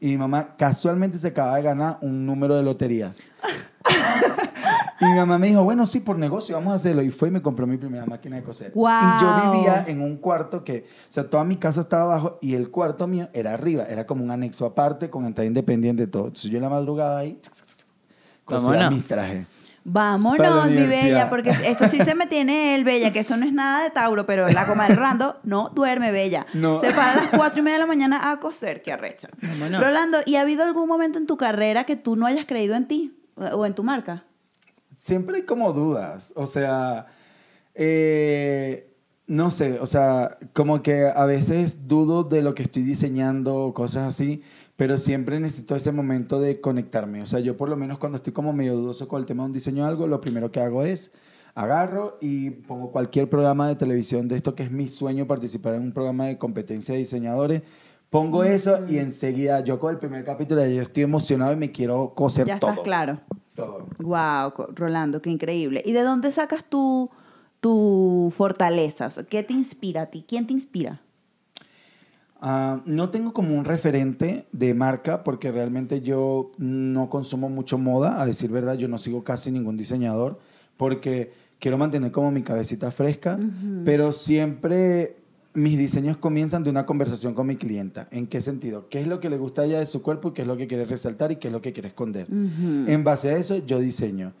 Y 0.00 0.08
mi 0.08 0.18
mamá 0.18 0.56
casualmente 0.56 1.18
se 1.18 1.28
acaba 1.28 1.56
de 1.56 1.62
ganar 1.62 1.98
un 2.00 2.24
número 2.24 2.56
de 2.56 2.62
lotería. 2.62 3.12
Y 5.02 5.04
mi 5.04 5.16
mamá 5.16 5.36
me 5.36 5.48
dijo, 5.48 5.64
bueno, 5.64 5.84
sí, 5.84 6.00
por 6.00 6.16
negocio, 6.16 6.54
vamos 6.54 6.72
a 6.72 6.76
hacerlo. 6.76 7.02
Y 7.02 7.10
fue 7.10 7.28
y 7.28 7.30
me 7.32 7.42
compró 7.42 7.66
mi 7.66 7.76
primera 7.76 8.06
máquina 8.06 8.36
de 8.36 8.42
coser. 8.42 8.72
Y 8.74 9.20
yo 9.20 9.52
vivía 9.52 9.84
en 9.88 10.00
un 10.00 10.16
cuarto 10.16 10.62
que, 10.62 10.86
o 10.86 11.12
sea, 11.12 11.28
toda 11.28 11.44
mi 11.44 11.56
casa 11.56 11.80
estaba 11.80 12.04
abajo 12.04 12.38
y 12.40 12.54
el 12.54 12.70
cuarto 12.70 13.08
mío 13.08 13.28
era 13.32 13.54
arriba. 13.54 13.84
Era 13.84 14.06
como 14.06 14.22
un 14.22 14.30
anexo 14.30 14.64
aparte 14.64 15.10
con 15.10 15.26
entrada 15.26 15.46
independiente 15.46 16.04
y 16.04 16.06
todo. 16.06 16.28
Entonces 16.28 16.50
yo 16.50 16.58
en 16.58 16.62
la 16.62 16.70
madrugada 16.70 17.18
ahí 17.18 17.40
cosía 18.44 18.90
mis 18.90 19.08
trajes. 19.08 19.48
Vámonos, 19.84 20.70
mi 20.70 20.86
bella, 20.86 21.28
porque 21.28 21.50
esto 21.50 21.88
sí 21.88 21.98
se 21.98 22.14
me 22.14 22.26
tiene 22.26 22.76
el 22.76 22.84
bella, 22.84 23.12
que 23.12 23.18
eso 23.18 23.36
no 23.36 23.44
es 23.44 23.52
nada 23.52 23.82
de 23.82 23.90
Tauro, 23.90 24.26
pero 24.26 24.48
la 24.48 24.64
coma 24.64 24.86
del 24.86 24.96
Rando 24.96 25.40
no 25.42 25.70
duerme 25.70 26.12
bella. 26.12 26.46
No. 26.54 26.78
Se 26.78 26.90
para 26.90 27.12
a 27.12 27.16
las 27.16 27.28
cuatro 27.30 27.58
y 27.58 27.62
media 27.62 27.78
de 27.78 27.80
la 27.80 27.86
mañana 27.86 28.30
a 28.30 28.38
coser, 28.38 28.82
qué 28.82 28.92
arrecha. 28.92 29.28
Vámonos. 29.40 29.82
Rolando, 29.82 30.18
¿y 30.24 30.36
ha 30.36 30.42
habido 30.42 30.62
algún 30.62 30.86
momento 30.86 31.18
en 31.18 31.26
tu 31.26 31.36
carrera 31.36 31.82
que 31.82 31.96
tú 31.96 32.14
no 32.14 32.26
hayas 32.26 32.46
creído 32.46 32.76
en 32.76 32.86
ti 32.86 33.18
o 33.34 33.66
en 33.66 33.74
tu 33.74 33.82
marca? 33.82 34.22
Siempre 35.02 35.38
hay 35.38 35.42
como 35.42 35.72
dudas. 35.72 36.32
O 36.36 36.46
sea, 36.46 37.06
eh, 37.74 38.94
no 39.26 39.50
sé, 39.50 39.80
o 39.80 39.86
sea, 39.86 40.38
como 40.52 40.80
que 40.82 41.06
a 41.12 41.26
veces 41.26 41.88
dudo 41.88 42.22
de 42.22 42.40
lo 42.40 42.54
que 42.54 42.62
estoy 42.62 42.84
diseñando, 42.84 43.72
cosas 43.74 44.06
así, 44.06 44.42
pero 44.76 44.98
siempre 44.98 45.40
necesito 45.40 45.74
ese 45.74 45.90
momento 45.90 46.40
de 46.40 46.60
conectarme. 46.60 47.20
O 47.20 47.26
sea, 47.26 47.40
yo 47.40 47.56
por 47.56 47.68
lo 47.68 47.76
menos 47.76 47.98
cuando 47.98 48.16
estoy 48.16 48.32
como 48.32 48.52
medio 48.52 48.76
dudoso 48.76 49.08
con 49.08 49.18
el 49.20 49.26
tema 49.26 49.42
de 49.42 49.48
un 49.48 49.52
diseño 49.52 49.82
o 49.82 49.86
algo, 49.86 50.06
lo 50.06 50.20
primero 50.20 50.52
que 50.52 50.60
hago 50.60 50.84
es 50.84 51.10
agarro 51.56 52.16
y 52.20 52.50
pongo 52.50 52.92
cualquier 52.92 53.28
programa 53.28 53.66
de 53.68 53.74
televisión 53.74 54.28
de 54.28 54.36
esto 54.36 54.54
que 54.54 54.62
es 54.62 54.70
mi 54.70 54.88
sueño 54.88 55.26
participar 55.26 55.74
en 55.74 55.82
un 55.82 55.92
programa 55.92 56.26
de 56.26 56.38
competencia 56.38 56.92
de 56.94 56.98
diseñadores. 57.00 57.62
Pongo 58.08 58.44
eso 58.44 58.78
y 58.88 58.98
enseguida 58.98 59.60
yo 59.64 59.80
con 59.80 59.92
el 59.92 59.98
primer 59.98 60.24
capítulo 60.24 60.64
ya 60.64 60.80
estoy 60.82 61.02
emocionado 61.02 61.52
y 61.52 61.56
me 61.56 61.72
quiero 61.72 62.14
coser 62.14 62.46
Ya 62.46 62.60
todo. 62.60 62.70
estás 62.70 62.84
claro. 62.84 63.20
Todo. 63.54 63.86
Wow, 63.98 64.52
Rolando, 64.74 65.20
qué 65.20 65.30
increíble. 65.30 65.82
¿Y 65.84 65.92
de 65.92 66.02
dónde 66.02 66.32
sacas 66.32 66.64
tu, 66.64 67.10
tu 67.60 68.32
fortaleza? 68.34 69.06
O 69.06 69.10
sea, 69.10 69.24
¿Qué 69.24 69.42
te 69.42 69.52
inspira 69.52 70.02
a 70.02 70.06
ti? 70.06 70.24
¿Quién 70.26 70.46
te 70.46 70.52
inspira? 70.52 71.00
Ah, 72.44 72.82
no 72.86 73.10
tengo 73.10 73.32
como 73.32 73.54
un 73.56 73.64
referente 73.64 74.46
de 74.50 74.74
marca 74.74 75.22
porque 75.22 75.52
realmente 75.52 76.00
yo 76.00 76.50
no 76.58 77.08
consumo 77.08 77.48
mucho 77.48 77.78
moda, 77.78 78.20
a 78.20 78.26
decir 78.26 78.50
verdad, 78.50 78.74
yo 78.74 78.88
no 78.88 78.98
sigo 78.98 79.22
casi 79.22 79.52
ningún 79.52 79.76
diseñador 79.76 80.40
porque 80.76 81.32
quiero 81.60 81.78
mantener 81.78 82.10
como 82.10 82.32
mi 82.32 82.42
cabecita 82.42 82.90
fresca, 82.90 83.38
pero 83.84 84.10
siempre 84.10 85.21
mis 85.54 85.76
diseños 85.78 86.16
comienzan 86.16 86.64
de 86.64 86.70
una 86.70 86.86
conversación 86.86 87.34
con 87.34 87.46
mi 87.46 87.56
clienta. 87.56 88.08
¿En 88.10 88.26
qué 88.26 88.40
sentido? 88.40 88.88
¿Qué 88.88 89.00
es 89.00 89.06
lo 89.06 89.20
que 89.20 89.28
le 89.28 89.36
gusta 89.36 89.62
a 89.62 89.64
ella 89.66 89.78
de 89.80 89.86
su 89.86 90.02
cuerpo 90.02 90.28
y 90.28 90.32
qué 90.32 90.42
es 90.42 90.48
lo 90.48 90.56
que 90.56 90.66
quiere 90.66 90.84
resaltar 90.84 91.30
y 91.32 91.36
qué 91.36 91.48
es 91.48 91.52
lo 91.52 91.60
que 91.60 91.72
quiere 91.72 91.88
esconder? 91.88 92.26
En 92.30 93.04
base 93.04 93.28
a 93.30 93.36
eso 93.36 93.56
yo 93.58 93.78
diseño. 93.78 94.32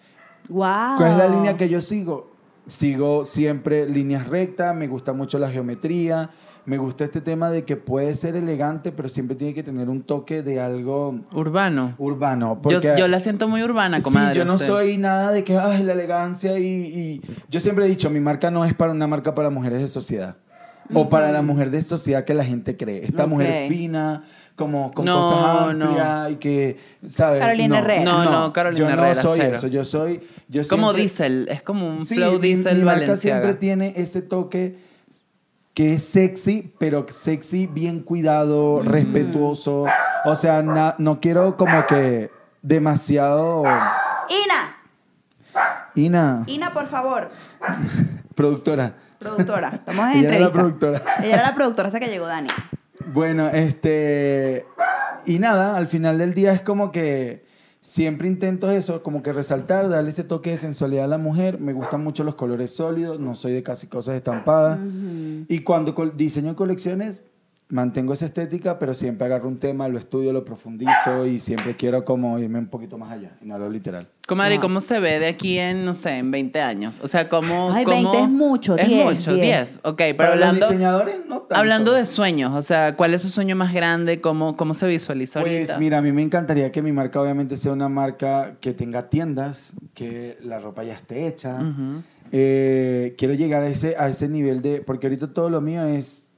Wow. 0.48 0.96
¿Cuál 0.96 1.12
es 1.12 1.18
la 1.18 1.28
línea 1.28 1.56
que 1.56 1.68
yo 1.68 1.80
sigo? 1.80 2.32
Sigo 2.66 3.24
siempre 3.24 3.88
líneas 3.88 4.28
rectas, 4.28 4.74
me 4.74 4.86
gusta 4.86 5.12
mucho 5.12 5.36
la 5.40 5.50
geometría, 5.50 6.30
me 6.64 6.78
gusta 6.78 7.04
este 7.04 7.20
tema 7.20 7.50
de 7.50 7.64
que 7.64 7.76
puede 7.76 8.14
ser 8.14 8.36
elegante, 8.36 8.92
pero 8.92 9.08
siempre 9.08 9.34
tiene 9.36 9.52
que 9.52 9.64
tener 9.64 9.88
un 9.90 10.02
toque 10.02 10.42
de 10.44 10.60
algo 10.60 11.20
Urbano. 11.32 11.94
urbano. 11.98 12.54
Yo, 12.54 12.62
Porque, 12.62 12.94
yo 12.96 13.08
la 13.08 13.18
siento 13.18 13.48
muy 13.48 13.64
urbana, 13.64 14.00
comadre. 14.00 14.32
Sí, 14.32 14.38
yo 14.38 14.44
no 14.44 14.54
usted. 14.54 14.68
soy 14.68 14.96
nada 14.96 15.32
de 15.32 15.42
que, 15.42 15.58
ay, 15.58 15.82
la 15.82 15.92
elegancia 15.92 16.56
y, 16.56 16.64
y- 16.64 17.22
Yo 17.50 17.58
siempre 17.58 17.84
he 17.84 17.88
dicho, 17.88 18.08
mi 18.10 18.20
marca 18.20 18.48
no 18.52 18.64
es 18.64 18.74
para 18.74 18.92
una 18.92 19.08
marca 19.08 19.34
para 19.34 19.50
mujeres 19.50 19.80
de 19.80 19.88
sociedad. 19.88 20.36
O 20.94 21.08
para 21.08 21.30
la 21.32 21.42
mujer 21.42 21.70
de 21.70 21.82
sociedad 21.82 22.24
que 22.24 22.34
la 22.34 22.44
gente 22.44 22.76
cree. 22.76 23.04
Esta 23.04 23.24
Ok. 23.24 23.30
mujer 23.30 23.68
fina, 23.68 24.24
como 24.56 24.90
con 24.92 25.04
No, 25.04 25.20
cosas 25.20 25.40
no. 25.76 25.84
amplias 25.88 26.30
y 26.32 26.36
que, 26.36 26.76
¿sabes? 27.06 27.40
Carolina 27.40 27.78
Herrera. 27.78 28.04
No, 28.04 28.24
no, 28.24 28.52
Carolina 28.52 28.78
Yo 28.78 28.96
no 28.96 29.02
Herrera, 29.02 29.22
soy 29.22 29.40
cero. 29.40 29.54
eso. 29.56 29.66
Yo 29.68 29.84
soy... 29.84 30.20
Yo 30.48 30.62
Como 30.68 30.92
diésel, 30.92 31.48
es 31.50 31.62
como 31.62 31.86
un 31.88 32.04
Sí, 32.06 32.14
flow 32.16 32.34
mi- 32.34 32.38
diesel 32.40 32.78
mi 32.78 32.84
marca 32.84 33.00
Valenciaga. 33.02 33.40
siempre 33.40 33.58
tiene 33.58 33.94
ese 33.96 34.22
toque 34.22 34.78
que 35.74 35.94
es 35.94 36.04
sexy, 36.04 36.72
pero 36.78 37.06
sexy 37.10 37.66
bien 37.66 38.00
cuidado, 38.00 38.82
respetuoso. 38.82 39.86
O 40.26 40.36
sea, 40.36 40.62
na- 40.62 40.94
no 40.98 41.20
quiero 41.20 41.56
como 41.56 41.86
que 41.86 42.30
demasiado... 42.60 43.62
Ina, 43.64 44.76
Ina, 45.94 46.44
Ina, 46.46 46.72
por 46.72 46.86
favor. 46.86 47.30
productora. 48.34 48.96
Productora, 49.22 49.68
estamos 49.74 50.10
en 50.12 50.18
Ella 50.18 50.28
era 50.28 50.40
la 50.40 50.52
productora. 50.52 51.02
Ella 51.22 51.34
era 51.34 51.42
la 51.42 51.54
productora 51.54 51.88
hasta 51.88 52.00
que 52.00 52.08
llegó 52.08 52.26
Dani. 52.26 52.48
Bueno, 53.06 53.48
este... 53.48 54.66
Y 55.24 55.38
nada, 55.38 55.76
al 55.76 55.86
final 55.86 56.18
del 56.18 56.34
día 56.34 56.52
es 56.52 56.62
como 56.62 56.90
que 56.90 57.44
siempre 57.80 58.28
intento 58.28 58.70
eso, 58.70 59.02
como 59.02 59.22
que 59.22 59.32
resaltar, 59.32 59.88
darle 59.88 60.10
ese 60.10 60.24
toque 60.24 60.50
de 60.50 60.58
sensualidad 60.58 61.04
a 61.04 61.08
la 61.08 61.18
mujer. 61.18 61.60
Me 61.60 61.72
gustan 61.72 62.02
mucho 62.02 62.24
los 62.24 62.34
colores 62.34 62.74
sólidos, 62.74 63.20
no 63.20 63.34
soy 63.34 63.52
de 63.52 63.62
casi 63.62 63.86
cosas 63.86 64.16
estampadas. 64.16 64.78
Y 65.48 65.60
cuando 65.60 65.94
diseño 66.14 66.56
colecciones, 66.56 67.22
mantengo 67.72 68.12
esa 68.12 68.26
estética, 68.26 68.78
pero 68.78 68.92
siempre 68.92 69.24
agarro 69.26 69.48
un 69.48 69.58
tema, 69.58 69.88
lo 69.88 69.98
estudio, 69.98 70.30
lo 70.32 70.44
profundizo 70.44 71.26
y 71.26 71.40
siempre 71.40 71.74
quiero 71.74 72.04
como 72.04 72.38
irme 72.38 72.58
un 72.58 72.66
poquito 72.66 72.98
más 72.98 73.10
allá, 73.10 73.30
y 73.40 73.46
no 73.46 73.58
lo 73.58 73.70
literal. 73.70 74.06
Comadre, 74.28 74.54
¿y 74.54 74.58
Wow. 74.58 74.62
¿cómo 74.62 74.80
se 74.80 75.00
ve 75.00 75.18
de 75.18 75.26
aquí 75.28 75.58
en, 75.58 75.84
no 75.86 75.94
sé, 75.94 76.18
en 76.18 76.30
20 76.30 76.60
años? 76.60 77.00
O 77.02 77.06
sea, 77.06 77.30
¿cómo...? 77.30 77.72
Ay, 77.72 77.84
cómo- 77.84 78.12
20 78.12 78.20
es 78.24 78.28
mucho, 78.28 78.76
Es 78.76 78.86
10, 78.88 79.04
mucho, 79.04 79.32
10. 79.34 79.46
10. 79.46 79.80
Ok, 79.84 79.96
pero 79.96 80.16
Para 80.16 80.36
los 80.36 80.44
hablando, 80.44 80.66
diseñadores, 80.68 81.20
no 81.26 81.40
tanto. 81.40 81.56
hablando 81.56 81.92
de 81.94 82.04
sueños, 82.06 82.52
o 82.54 82.60
sea, 82.62 82.94
¿cuál 82.94 83.14
es 83.14 83.22
su 83.22 83.30
sueño 83.30 83.56
más 83.56 83.72
grande? 83.72 84.20
¿Cómo, 84.20 84.54
cómo 84.56 84.74
se 84.74 84.86
visualiza 84.86 85.40
Pues 85.40 85.52
ahorita? 85.52 85.78
mira, 85.78 85.98
a 85.98 86.02
mí 86.02 86.12
me 86.12 86.22
encantaría 86.22 86.70
que 86.70 86.82
mi 86.82 86.92
marca 86.92 87.22
obviamente 87.22 87.56
sea 87.56 87.72
una 87.72 87.88
marca 87.88 88.56
que 88.60 88.74
tenga 88.74 89.08
tiendas, 89.08 89.74
que 89.94 90.36
la 90.42 90.58
ropa 90.60 90.84
ya 90.84 90.92
esté 90.92 91.26
hecha. 91.26 91.54
Ujú. 91.56 92.02
Eh, 92.32 93.14
quiero 93.16 93.32
llegar 93.34 93.62
a 93.62 93.68
ese, 93.68 93.96
a 93.98 94.08
ese 94.08 94.28
nivel 94.28 94.62
de, 94.62 94.80
porque 94.82 95.06
ahorita 95.06 95.32
todo 95.32 95.48
lo 95.50 95.60
mío 95.60 95.84
es 95.84 96.30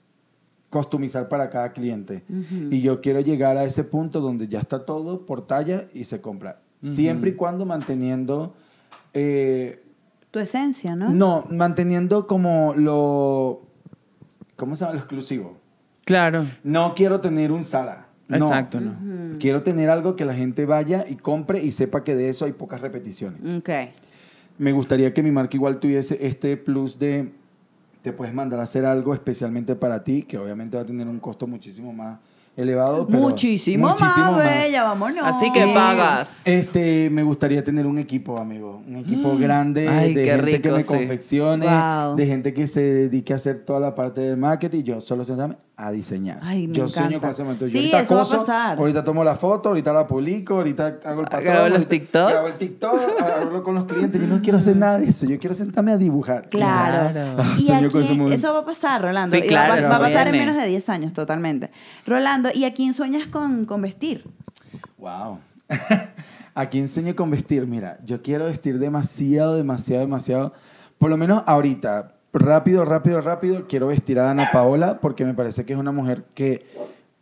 customizar 0.74 1.28
para 1.28 1.48
cada 1.50 1.72
cliente. 1.72 2.24
Y 2.70 2.80
yo 2.80 3.00
quiero 3.00 3.20
llegar 3.20 3.56
a 3.56 3.64
ese 3.64 3.84
punto 3.84 4.20
donde 4.20 4.48
ya 4.48 4.58
está 4.58 4.84
todo 4.84 5.24
por 5.24 5.46
talla 5.46 5.86
y 5.94 6.04
se 6.04 6.20
compra. 6.20 6.60
Siempre 6.80 7.30
y 7.30 7.32
cuando 7.34 7.64
manteniendo... 7.64 8.54
eh, 9.14 9.82
Tu 10.32 10.40
esencia, 10.40 10.96
¿no? 10.96 11.10
no, 11.10 11.46
manteniendo 11.48 12.26
como 12.26 12.74
lo... 12.74 13.62
¿Cómo 14.56 14.74
se 14.74 14.80
llama? 14.84 14.94
Lo 14.94 14.98
exclusivo. 15.00 15.56
Claro. 16.04 16.44
No 16.64 16.94
quiero 16.94 17.20
tener 17.20 17.52
un 17.52 17.64
Zara. 17.64 18.08
No. 18.26 18.36
Exacto, 18.36 18.80
no. 18.80 19.38
Quiero 19.38 19.62
tener 19.62 19.90
algo 19.90 20.16
que 20.16 20.24
la 20.24 20.34
gente 20.34 20.66
vaya 20.66 21.04
y 21.08 21.14
compre 21.14 21.62
y 21.62 21.70
sepa 21.72 22.02
que 22.04 22.14
de 22.16 22.28
eso 22.28 22.44
hay 22.44 22.52
pocas 22.52 22.80
repeticiones. 22.80 23.40
Ok. 23.58 23.70
Me 24.58 24.72
gustaría 24.72 25.12
que 25.14 25.22
mi 25.22 25.30
marca 25.30 25.56
igual 25.56 25.78
tuviese 25.78 26.18
este 26.26 26.56
plus 26.56 26.98
de 26.98 27.32
te 28.04 28.12
puedes 28.12 28.34
mandar 28.34 28.60
a 28.60 28.64
hacer 28.64 28.84
algo 28.84 29.14
especialmente 29.14 29.74
para 29.76 30.04
ti, 30.04 30.24
que 30.24 30.36
obviamente 30.36 30.76
va 30.76 30.82
a 30.82 30.86
tener 30.86 31.08
un 31.08 31.18
costo 31.18 31.46
muchísimo 31.46 31.90
más 31.90 32.18
elevado. 32.54 33.06
pero 33.06 33.18
Muchísimo, 33.18 33.88
muchísimo 33.88 34.32
más, 34.32 34.44
bella, 34.44 34.84
vámonos. 34.84 35.24
Así 35.26 35.50
que 35.50 35.72
pagas. 35.74 36.42
Este, 36.46 37.08
me 37.08 37.22
gustaría 37.22 37.64
tener 37.64 37.86
un 37.86 37.96
equipo, 37.96 38.38
amigo. 38.38 38.82
Un 38.86 38.96
equipo 38.96 39.38
grande 39.38 39.88
Ay, 39.88 40.12
de 40.12 40.26
gente 40.26 40.60
que 40.60 40.70
me 40.70 40.82
sí. 40.82 40.84
confeccione, 40.84 41.66
Wow. 41.66 42.14
de 42.14 42.26
gente 42.26 42.52
que 42.52 42.66
se 42.66 42.82
dedique 42.82 43.32
a 43.32 43.36
hacer 43.36 43.64
toda 43.64 43.80
la 43.80 43.94
parte 43.94 44.20
del 44.20 44.36
marketing 44.36 44.80
y 44.80 44.82
yo 44.82 45.00
solo 45.00 45.24
sentarme 45.24 45.56
a 45.76 45.90
diseñar. 45.90 46.38
Ay, 46.42 46.68
me 46.68 46.74
yo 46.74 46.84
encanta. 46.84 47.00
sueño 47.02 47.20
con 47.20 47.30
ese 47.30 47.42
momento. 47.42 47.66
Yo 47.66 47.70
Sí, 47.72 47.78
ahorita 47.78 48.00
eso 48.02 48.14
va 48.14 48.20
a 48.20 48.24
coso, 48.24 48.36
pasar. 48.38 48.78
ahorita 48.78 49.02
tomo 49.02 49.24
la 49.24 49.34
foto, 49.34 49.70
ahorita 49.70 49.92
la 49.92 50.06
publico, 50.06 50.54
ahorita 50.54 50.98
hago 51.04 51.20
el 51.22 51.26
patrón. 51.26 51.42
Grabo 51.44 51.68
los 51.68 51.88
TikToks. 51.88 52.30
Grabo 52.32 52.46
el 52.46 52.54
TikTok, 52.54 53.00
hablo 53.20 53.62
con 53.64 53.74
los 53.74 53.84
clientes. 53.84 54.20
Yo 54.20 54.26
no 54.28 54.40
quiero 54.40 54.58
hacer 54.58 54.76
nada 54.76 54.98
de 54.98 55.08
eso. 55.08 55.26
Yo 55.26 55.36
quiero 55.38 55.54
sentarme 55.54 55.90
a 55.92 55.96
dibujar. 55.96 56.48
Claro. 56.48 57.10
Claro. 57.10 57.36
Ah, 57.42 57.56
Y 57.58 57.72
aquí- 57.72 57.86
ese 57.86 58.14
momento. 58.14 58.34
eso 58.34 58.52
va 58.54 58.60
a 58.60 58.64
pasar, 58.64 59.02
Rolando. 59.02 59.34
Sí, 59.36 59.42
Y 59.44 59.52
va 59.52 59.62
a 59.62 59.66
claro, 59.66 59.88
va, 59.88 59.96
a 59.96 60.00
pasar 60.00 60.28
en 60.28 60.32
menos 60.32 60.56
de 60.56 60.66
10 60.66 60.88
años, 60.88 61.12
totalmente. 61.12 61.70
Rolando, 62.06 62.50
¿y 62.54 62.64
a 62.66 62.72
quién 62.72 62.94
sueñas 62.94 63.26
con, 63.26 63.64
con 63.64 63.82
vestir? 63.82 64.24
Wow. 64.98 65.38
¿A 66.54 66.66
quién 66.66 66.88
sueño 66.88 67.16
con 67.16 67.30
vestir? 67.30 67.66
Mira, 67.66 67.98
yo 68.04 68.22
quiero 68.22 68.44
vestir 68.44 68.78
demasiado, 68.78 69.56
demasiado, 69.56 70.02
demasiado. 70.02 70.52
Por 70.98 71.10
lo 71.10 71.16
menos 71.16 71.42
ahorita, 71.46 72.13
rápido, 72.34 72.84
rápido, 72.84 73.20
rápido, 73.20 73.66
quiero 73.68 73.86
vestir 73.86 74.18
a 74.18 74.30
Ana 74.30 74.50
Paola 74.52 75.00
porque 75.00 75.24
me 75.24 75.34
parece 75.34 75.64
que 75.64 75.72
es 75.72 75.78
una 75.78 75.92
mujer 75.92 76.24
que 76.34 76.66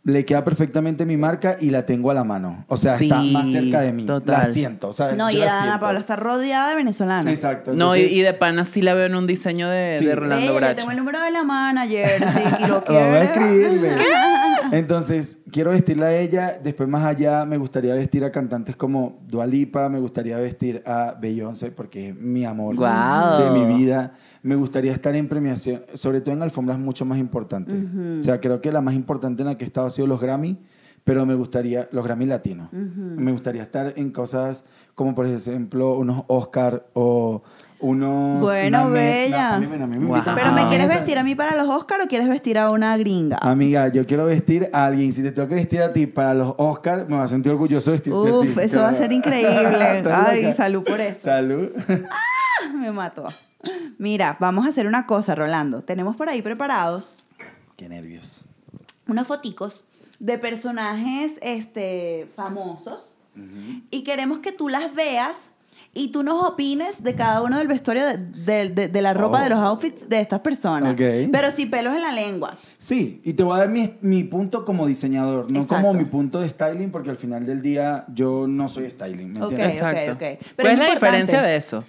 le 0.05 0.25
queda 0.25 0.43
perfectamente 0.43 1.05
mi 1.05 1.15
marca 1.15 1.55
y 1.61 1.69
la 1.69 1.85
tengo 1.85 2.11
a 2.11 2.13
la 2.13 2.25
mano. 2.25 2.65
O 2.67 2.75
sea, 2.75 2.95
está 2.97 3.21
más 3.23 3.47
cerca 3.49 3.79
de 3.79 3.93
mí. 3.93 4.05
total. 4.05 4.35
La 4.37 4.45
siento. 4.51 4.89
O 4.89 4.93
sea, 4.93 5.13
No, 5.13 5.31
yo 5.31 5.37
y 5.37 5.39
la 5.39 5.53
Ana 5.53 5.61
siento. 5.61 5.79
Paula 5.79 5.99
está 6.01 6.17
rodeada 6.17 6.69
de 6.71 6.75
venezolanos. 6.75 7.31
Exacto. 7.31 7.71
No, 7.73 7.95
y, 7.95 7.99
entonces- 8.01 8.17
y 8.17 8.21
de 8.21 8.33
pana 8.33 8.65
sí 8.65 8.81
la 8.81 8.95
veo 8.95 9.05
en 9.05 9.15
un 9.15 9.27
diseño 9.27 9.69
de, 9.69 9.95
Sí. 9.99 10.05
de 10.05 10.13
Rolando 10.15 10.45
yo 10.47 10.55
Bracho. 10.55 10.75
tengo 10.75 10.91
el 10.91 10.97
número 10.97 11.21
de 11.21 11.31
la 11.31 11.43
manager, 11.45 12.21
sí, 12.31 12.39
que 12.59 12.67
lo 12.67 12.81
Vamos 12.81 12.89
a 13.15 13.23
escribirle. 13.23 13.95
Entonces, 14.71 15.37
quiero 15.51 15.71
vestirla 15.71 16.07
a 16.07 16.15
ella. 16.17 16.59
Después, 16.61 16.89
más 16.89 17.05
allá, 17.05 17.45
me 17.45 17.57
gustaría 17.57 17.93
vestir 17.93 18.23
a 18.25 18.31
cantantes 18.31 18.75
como 18.75 19.19
Dualipa, 19.27 19.87
me 19.87 19.99
gustaría 19.99 20.37
vestir 20.37 20.83
a 20.85 21.15
Beyoncé, 21.19 21.71
porque 21.71 22.09
es 22.09 22.15
mi 22.15 22.43
amor 22.45 22.75
Guau. 22.75 23.41
de 23.41 23.49
mi 23.51 23.73
vida. 23.77 24.13
Me 24.43 24.55
gustaría 24.55 24.91
estar 24.91 25.15
en 25.15 25.27
premiación, 25.29 25.81
sobre 25.93 26.19
todo 26.21 26.35
en 26.35 26.43
alfombras 26.43 26.77
mucho 26.77 27.05
más 27.05 27.17
importantes. 27.17 27.75
O 28.19 28.23
sea, 28.23 28.39
creo 28.41 28.61
que 28.61 28.71
la 28.71 28.81
más 28.81 28.93
importante 28.93 29.41
en 29.41 29.47
la 29.47 29.57
que 29.57 29.63
he 29.63 29.67
estado 29.67 29.87
ha 29.87 29.89
sido 29.89 30.05
los 30.05 30.19
Grammy, 30.21 30.57
pero 31.05 31.25
me 31.25 31.33
gustaría, 31.33 31.87
los 31.91 32.03
Grammy 32.03 32.25
latinos, 32.25 32.67
me 32.71 33.31
gustaría 33.31 33.61
estar 33.63 33.93
en 33.95 34.11
cosas 34.11 34.63
como 34.95 35.15
por 35.15 35.25
ejemplo 35.25 35.97
unos 35.97 36.23
Oscar 36.27 36.85
o 36.93 37.41
unos... 37.79 38.41
Bueno, 38.41 38.85
me- 38.89 38.99
bella. 38.99 39.49
no, 39.51 39.55
a 39.55 39.59
mí 39.59 39.67
me- 39.67 39.83
a 39.83 39.87
mí 39.87 39.97
me 39.97 40.05
Wow. 40.05 40.15
invitan 40.17 40.35
Pero 40.35 40.51
¿me 40.53 40.67
quieres 40.67 40.87
vestir 40.87 41.17
a 41.17 41.23
mí 41.23 41.35
para 41.35 41.55
los 41.57 41.67
Oscar 41.67 42.01
o 42.01 42.07
quieres 42.07 42.29
vestir 42.29 42.57
a 42.59 42.69
una 42.69 42.95
gringa? 42.97 43.37
Amiga, 43.41 43.87
yo 43.89 44.05
quiero 44.05 44.25
vestir 44.25 44.69
a 44.71 44.85
alguien. 44.85 45.11
Si 45.13 45.21
te 45.23 45.31
tengo 45.31 45.47
que 45.47 45.55
vestir 45.55 45.81
a 45.81 45.91
ti 45.93 46.05
para 46.05 46.33
los 46.33 46.53
Oscars, 46.57 47.07
me 47.09 47.15
va 47.17 47.23
a 47.23 47.27
sentir 47.27 47.51
orgulloso 47.51 47.91
de 47.91 47.97
vestirte 47.97 48.19
a 48.19 48.41
ti. 48.41 48.47
Uf, 48.49 48.57
eso 48.59 48.79
va 48.79 48.89
a 48.89 48.95
ser 48.95 49.11
increíble. 49.11 49.51
¿Estás 49.97 50.27
Ay, 50.29 50.53
salud 50.53 50.83
por 50.83 50.99
eso. 51.01 51.21
Salud. 51.21 51.69
Me 52.79 52.91
mató. 52.91 53.27
Mira, 53.97 54.37
vamos 54.39 54.65
a 54.65 54.69
hacer 54.69 54.87
una 54.87 55.05
cosa, 55.05 55.35
Rolando. 55.35 55.81
Tenemos 55.81 56.15
por 56.15 56.29
ahí 56.29 56.41
preparados 56.41 57.13
Qué 57.77 57.89
nervios. 57.89 58.45
unas 59.07 59.27
foticos 59.27 59.83
de 60.19 60.37
personajes 60.37 61.33
este, 61.41 62.27
famosos 62.35 63.03
y 63.91 64.03
queremos 64.03 64.39
que 64.39 64.51
tú 64.51 64.69
las 64.69 64.93
veas 64.93 65.53
y 65.95 66.07
tú 66.11 66.23
nos 66.23 66.43
opines 66.43 67.03
de 67.03 67.13
cada 67.13 67.41
uno 67.43 67.57
del 67.59 67.67
vestuario 67.67 68.03
de, 68.05 68.17
de- 68.17 68.69
de- 68.69 68.87
de 68.87 69.01
la 69.01 69.13
ropa 69.13 69.39
Oh. 69.41 69.43
de 69.43 69.49
los 69.49 69.59
outfits 69.59 70.09
de 70.09 70.19
estas 70.21 70.39
personas. 70.39 70.93
Ok. 70.93 71.29
Pero 71.31 71.51
sin 71.51 71.69
pelos 71.69 71.95
en 71.95 72.01
la 72.01 72.11
lengua. 72.11 72.55
Sí, 72.79 73.21
y 73.23 73.33
te 73.33 73.43
voy 73.43 73.55
a 73.55 73.59
dar 73.59 73.69
mi, 73.69 73.93
mi 74.01 74.23
punto 74.23 74.65
como 74.65 74.87
diseñador, 74.87 75.51
no 75.51 75.61
Exacto. 75.61 75.85
como 75.87 75.93
mi 75.97 76.05
punto 76.05 76.39
de 76.41 76.49
styling, 76.49 76.89
porque 76.89 77.11
al 77.11 77.17
final 77.17 77.45
del 77.45 77.61
día 77.61 78.05
yo 78.11 78.47
no 78.47 78.69
soy 78.69 78.89
styling, 78.89 79.33
¿me 79.33 79.39
Ok. 79.43 79.51
entiendes? 79.51 79.73
Exacto. 79.81 80.11
ok. 80.13 80.17
Pero 80.19 80.39
¿Cuál 80.55 80.67
es 80.67 80.73
es 80.73 80.77
la 80.79 80.85
importante. 80.85 80.95
diferencia 80.95 81.41
de 81.43 81.55
eso? 81.57 81.83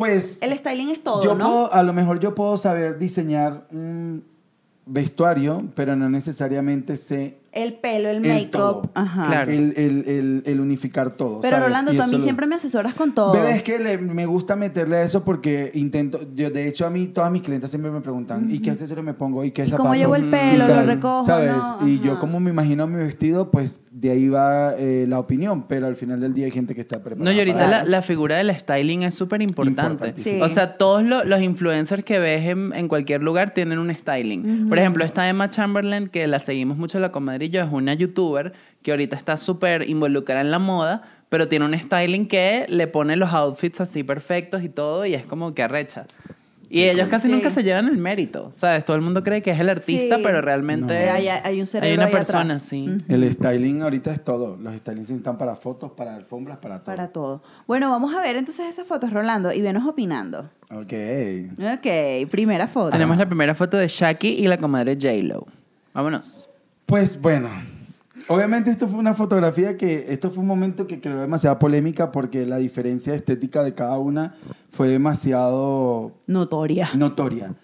Pues 0.00 0.38
El 0.40 0.56
styling 0.56 0.88
es 0.88 1.04
todo, 1.04 1.22
yo 1.22 1.34
¿no? 1.34 1.44
puedo, 1.44 1.72
a 1.74 1.82
lo 1.82 1.92
mejor 1.92 2.20
yo 2.20 2.34
puedo 2.34 2.56
saber 2.56 2.96
diseñar 2.96 3.66
un 3.70 4.24
vestuario, 4.86 5.64
pero 5.74 5.94
no 5.94 6.08
necesariamente 6.08 6.96
sé 6.96 7.36
El 7.52 7.74
pelo, 7.74 8.08
el 8.10 8.24
El 8.24 8.32
make-up. 8.32 8.90
Ajá. 8.94 9.24
Claro. 9.26 9.50
el, 9.50 9.74
el- 9.76 10.04
el- 10.06 10.42
el 10.46 10.60
unificar 10.60 11.10
todo. 11.16 11.40
Pero 11.40 11.56
¿sabes? 11.56 11.68
Rolando, 11.68 11.92
Y 11.92 11.96
tú 11.96 12.02
a 12.02 12.06
mí 12.06 12.12
lo- 12.12 12.20
siempre 12.20 12.46
me 12.46 12.54
asesoras 12.54 12.94
con 12.94 13.12
todo. 13.12 13.32
Bebé, 13.32 13.56
es 13.56 13.62
que 13.64 13.78
le- 13.80 13.98
me 13.98 14.24
gusta 14.24 14.54
meterle 14.54 14.98
a 14.98 15.02
eso 15.02 15.24
porque 15.24 15.72
intento, 15.74 16.20
yo 16.34 16.50
de 16.50 16.68
hecho 16.68 16.86
a 16.86 16.90
mí 16.90 17.08
todas 17.08 17.32
mis 17.32 17.42
clientes 17.42 17.68
siempre 17.70 17.90
me 17.90 18.00
preguntan, 18.00 18.48
¿y 18.52 18.60
qué 18.60 18.70
accesorio 18.70 19.02
me 19.02 19.14
pongo? 19.14 19.42
¿Y 19.44 19.50
qué 19.50 19.62
¿Y 19.62 19.70
zapato? 19.70 19.82
cómo 19.82 19.94
llevo 19.96 20.14
el 20.14 20.26
Y 20.28 20.30
pelo? 20.30 20.66
¿Lo 20.68 20.82
recojo? 20.84 21.24
¿Sabes? 21.24 21.50
no? 21.80 21.88
Y 21.88 21.98
yo 21.98 22.20
como 22.20 22.38
me 22.38 22.50
imagino 22.50 22.86
mi 22.86 22.96
vestido, 22.98 23.50
pues 23.50 23.80
de 23.90 24.10
ahí 24.12 24.28
va 24.28 24.74
eh, 24.78 25.06
la 25.08 25.18
opinión, 25.18 25.64
pero 25.66 25.88
al 25.88 25.96
final 25.96 26.20
del 26.20 26.32
día 26.34 26.44
hay 26.46 26.52
gente 26.52 26.76
que 26.76 26.82
está 26.82 27.02
preparada. 27.02 27.24
No, 27.24 27.32
y 27.32 27.38
ahorita 27.40 27.58
para 27.58 27.70
la, 27.70 27.78
eso. 27.80 27.88
la 27.90 28.02
figura 28.02 28.36
del 28.36 28.56
styling 28.56 29.02
es 29.02 29.14
súper 29.14 29.42
importante. 29.42 30.12
Sí. 30.16 30.38
O 30.40 30.48
sea, 30.48 30.76
todos 30.78 31.02
lo- 31.02 31.24
los 31.24 31.42
influencers 31.42 32.04
que 32.04 32.20
ves 32.20 32.46
en, 32.46 32.72
en 32.74 32.86
cualquier 32.86 33.22
lugar 33.24 33.54
tienen 33.54 33.80
un 33.80 33.92
styling. 33.92 34.68
Por 34.68 34.78
ejemplo, 34.78 35.04
esta 35.04 35.28
Emma 35.28 35.50
Chamberlain, 35.50 36.06
que 36.08 36.28
la 36.28 36.38
seguimos 36.38 36.76
mucho 36.78 37.00
la 37.00 37.10
comadre 37.10 37.39
y 37.42 37.50
yo, 37.50 37.60
es 37.62 37.68
una 37.70 37.94
youtuber 37.94 38.52
que 38.82 38.90
ahorita 38.90 39.16
está 39.16 39.36
súper 39.36 39.88
involucrada 39.88 40.40
en 40.40 40.50
la 40.50 40.58
moda, 40.58 41.02
pero 41.28 41.48
tiene 41.48 41.64
un 41.64 41.78
styling 41.78 42.26
que 42.28 42.66
le 42.68 42.86
pone 42.86 43.16
los 43.16 43.32
outfits 43.32 43.80
así 43.80 44.02
perfectos 44.02 44.62
y 44.62 44.68
todo, 44.68 45.06
y 45.06 45.14
es 45.14 45.24
como 45.24 45.54
que 45.54 45.62
arrecha. 45.62 46.06
Y 46.72 46.84
ellos 46.84 47.08
casi 47.08 47.26
Sí. 47.26 47.34
nunca 47.34 47.50
se 47.50 47.64
llevan 47.64 47.88
el 47.88 47.98
mérito, 47.98 48.52
¿sabes? 48.54 48.84
Todo 48.84 48.94
el 48.96 49.02
mundo 49.02 49.24
cree 49.24 49.42
que 49.42 49.50
es 49.50 49.58
el 49.58 49.68
artista, 49.68 50.16
Sí. 50.18 50.22
pero 50.24 50.40
realmente 50.40 50.94
Eh, 50.94 51.10
hay, 51.10 51.26
hay 51.26 51.60
un 51.60 51.66
cerebro 51.66 51.88
hay 51.88 51.94
una 51.94 52.04
ahí 52.06 52.12
persona, 52.12 52.42
atrás. 52.42 52.62
sí. 52.62 52.88
El 53.08 53.32
styling 53.32 53.82
ahorita 53.82 54.12
es 54.12 54.22
todo. 54.22 54.56
Los 54.56 54.76
stylings 54.76 55.10
están 55.10 55.36
para 55.36 55.56
fotos, 55.56 55.90
para 55.90 56.14
alfombras, 56.14 56.58
para 56.58 56.76
todo. 56.78 56.84
Para 56.94 57.08
todo. 57.08 57.42
Bueno, 57.66 57.90
vamos 57.90 58.14
a 58.14 58.20
ver 58.22 58.36
entonces 58.36 58.66
esas 58.68 58.86
fotos, 58.86 59.12
Rolando, 59.12 59.52
y 59.52 59.60
venos 59.62 59.84
opinando. 59.84 60.48
Ok. 60.70 60.92
Ok, 61.74 62.28
primera 62.30 62.68
foto. 62.68 62.90
Tenemos 62.90 63.16
la 63.16 63.26
primera 63.26 63.56
foto 63.56 63.76
de 63.76 63.88
Shaki 63.88 64.28
y 64.28 64.46
la 64.46 64.56
comadre 64.58 64.94
J-Lo. 64.94 65.48
Vámonos. 65.92 66.48
Pues 66.90 67.20
bueno, 67.20 67.48
obviamente 68.26 68.68
esto 68.68 68.88
fue 68.88 68.98
una 68.98 69.14
fotografía 69.14 69.76
que, 69.76 70.06
esto 70.08 70.28
fue 70.28 70.40
un 70.40 70.48
momento 70.48 70.88
que 70.88 71.00
creo 71.00 71.20
demasiada 71.20 71.56
polémica 71.60 72.10
porque 72.10 72.44
la 72.46 72.56
diferencia 72.56 73.14
estética 73.14 73.62
de 73.62 73.74
cada 73.74 73.96
una 73.98 74.34
fue 74.70 74.88
demasiado 74.88 76.16
Notoria. 76.26 76.90
notoria. 76.96 77.54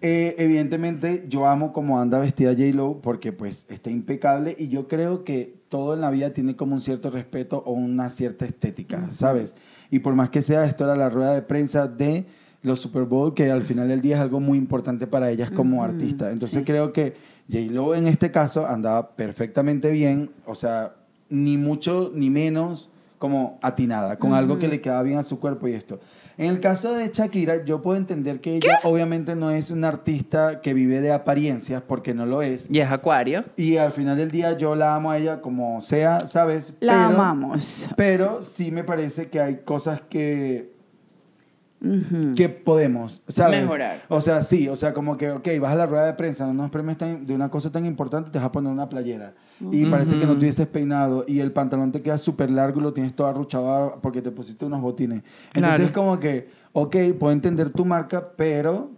Eh, 0.00 0.36
evidentemente 0.38 1.24
yo 1.28 1.48
amo 1.48 1.72
como 1.72 2.00
anda 2.00 2.20
vestida 2.20 2.52
J-Lo 2.52 3.00
porque 3.00 3.32
pues 3.32 3.66
está 3.70 3.90
impecable 3.90 4.54
y 4.56 4.68
yo 4.68 4.86
creo 4.86 5.24
que 5.24 5.56
todo 5.68 5.94
en 5.94 6.00
la 6.00 6.12
vida 6.12 6.30
tiene 6.32 6.54
como 6.54 6.74
un 6.74 6.80
cierto 6.80 7.10
respeto 7.10 7.64
o 7.66 7.72
una 7.72 8.08
cierta 8.08 8.44
estética, 8.44 9.08
¿sabes? 9.10 9.56
Y 9.90 9.98
por 9.98 10.14
más 10.14 10.30
que 10.30 10.42
sea, 10.42 10.64
esto 10.64 10.84
era 10.84 10.94
la 10.94 11.10
rueda 11.10 11.34
de 11.34 11.42
prensa 11.42 11.88
de 11.88 12.24
los 12.62 12.78
Super 12.78 13.02
Bowl, 13.02 13.34
que 13.34 13.50
al 13.50 13.62
final 13.62 13.88
del 13.88 14.00
día 14.00 14.16
es 14.16 14.22
algo 14.22 14.38
muy 14.38 14.58
importante 14.58 15.08
para 15.08 15.30
ellas 15.30 15.50
como 15.50 15.82
artista. 15.82 16.30
Entonces 16.30 16.58
sí. 16.58 16.64
creo 16.64 16.92
que 16.92 17.14
J-Lo 17.50 17.94
en 17.94 18.06
este 18.06 18.30
caso 18.30 18.66
andaba 18.66 19.10
perfectamente 19.10 19.90
bien, 19.90 20.30
o 20.46 20.54
sea, 20.54 20.94
ni 21.28 21.56
mucho 21.56 22.10
ni 22.14 22.30
menos 22.30 22.88
como 23.18 23.58
atinada, 23.62 24.18
con 24.18 24.34
algo 24.34 24.58
que 24.58 24.68
le 24.68 24.80
quedaba 24.80 25.02
bien 25.02 25.18
a 25.18 25.22
su 25.22 25.40
cuerpo 25.40 25.66
y 25.68 25.72
esto. 25.72 25.98
En 26.38 26.50
el 26.50 26.60
caso 26.60 26.92
de 26.92 27.08
Shakira, 27.10 27.64
yo 27.64 27.80
puedo 27.80 27.96
entender 27.96 28.42
que 28.42 28.56
ella 28.56 28.80
obviamente 28.84 29.34
no 29.34 29.50
es 29.50 29.70
una 29.70 29.88
artista 29.88 30.60
que 30.60 30.74
vive 30.74 31.00
de 31.00 31.10
apariencias, 31.10 31.80
porque 31.80 32.12
no 32.12 32.26
lo 32.26 32.42
es. 32.42 32.68
Y 32.70 32.80
es 32.80 32.90
Acuario. 32.90 33.44
Y 33.56 33.78
al 33.78 33.90
final 33.92 34.18
del 34.18 34.30
día 34.30 34.54
yo 34.58 34.74
la 34.74 34.94
amo 34.94 35.10
a 35.10 35.16
ella 35.16 35.40
como 35.40 35.80
sea, 35.80 36.26
¿sabes? 36.26 36.74
La 36.80 36.92
Pero- 36.92 37.04
amamos. 37.22 37.88
Pero 37.96 38.42
sí 38.42 38.70
me 38.70 38.84
parece 38.84 39.28
que 39.28 39.40
hay 39.40 39.56
cosas 39.64 40.02
que 40.02 40.75
Que 42.34 42.48
podemos, 42.48 43.22
¿sabes? 43.28 43.62
Mejorar. 43.62 44.02
O 44.08 44.20
sea, 44.20 44.42
sí, 44.42 44.68
o 44.68 44.76
sea, 44.76 44.92
como 44.94 45.16
que, 45.16 45.30
ok, 45.30 45.46
vas 45.60 45.72
a 45.72 45.76
la 45.76 45.86
rueda 45.86 46.06
de 46.06 46.14
prensa, 46.14 46.46
unos 46.46 46.70
premios 46.70 46.96
tan- 46.96 47.26
de 47.26 47.34
una 47.34 47.50
cosa 47.50 47.70
tan 47.70 47.84
importante, 47.84 48.30
te 48.30 48.38
vas 48.38 48.46
a 48.46 48.52
poner 48.52 48.72
una 48.72 48.88
playera. 48.88 49.34
Y 49.72 49.86
parece 49.86 50.18
que 50.18 50.26
no 50.26 50.34
tuvieses 50.36 50.66
peinado 50.66 51.24
y 51.28 51.40
el 51.40 51.52
pantalón 51.52 51.92
te 51.92 52.02
queda 52.02 52.18
súper 52.18 52.50
largo 52.50 52.80
y 52.80 52.82
lo 52.82 52.92
tienes 52.92 53.14
todo 53.14 53.26
arruchado 53.26 53.98
porque 54.02 54.20
te 54.22 54.30
pusiste 54.30 54.64
unos 54.64 54.80
botines. 54.80 55.22
Entonces 55.54 55.76
Claro. 55.76 55.84
es 55.84 55.90
como 55.92 56.20
que, 56.20 56.48
ok, 56.72 56.96
puedo 57.18 57.32
entender 57.32 57.70
tu 57.70 57.84
marca, 57.84 58.32
pero 58.36 58.90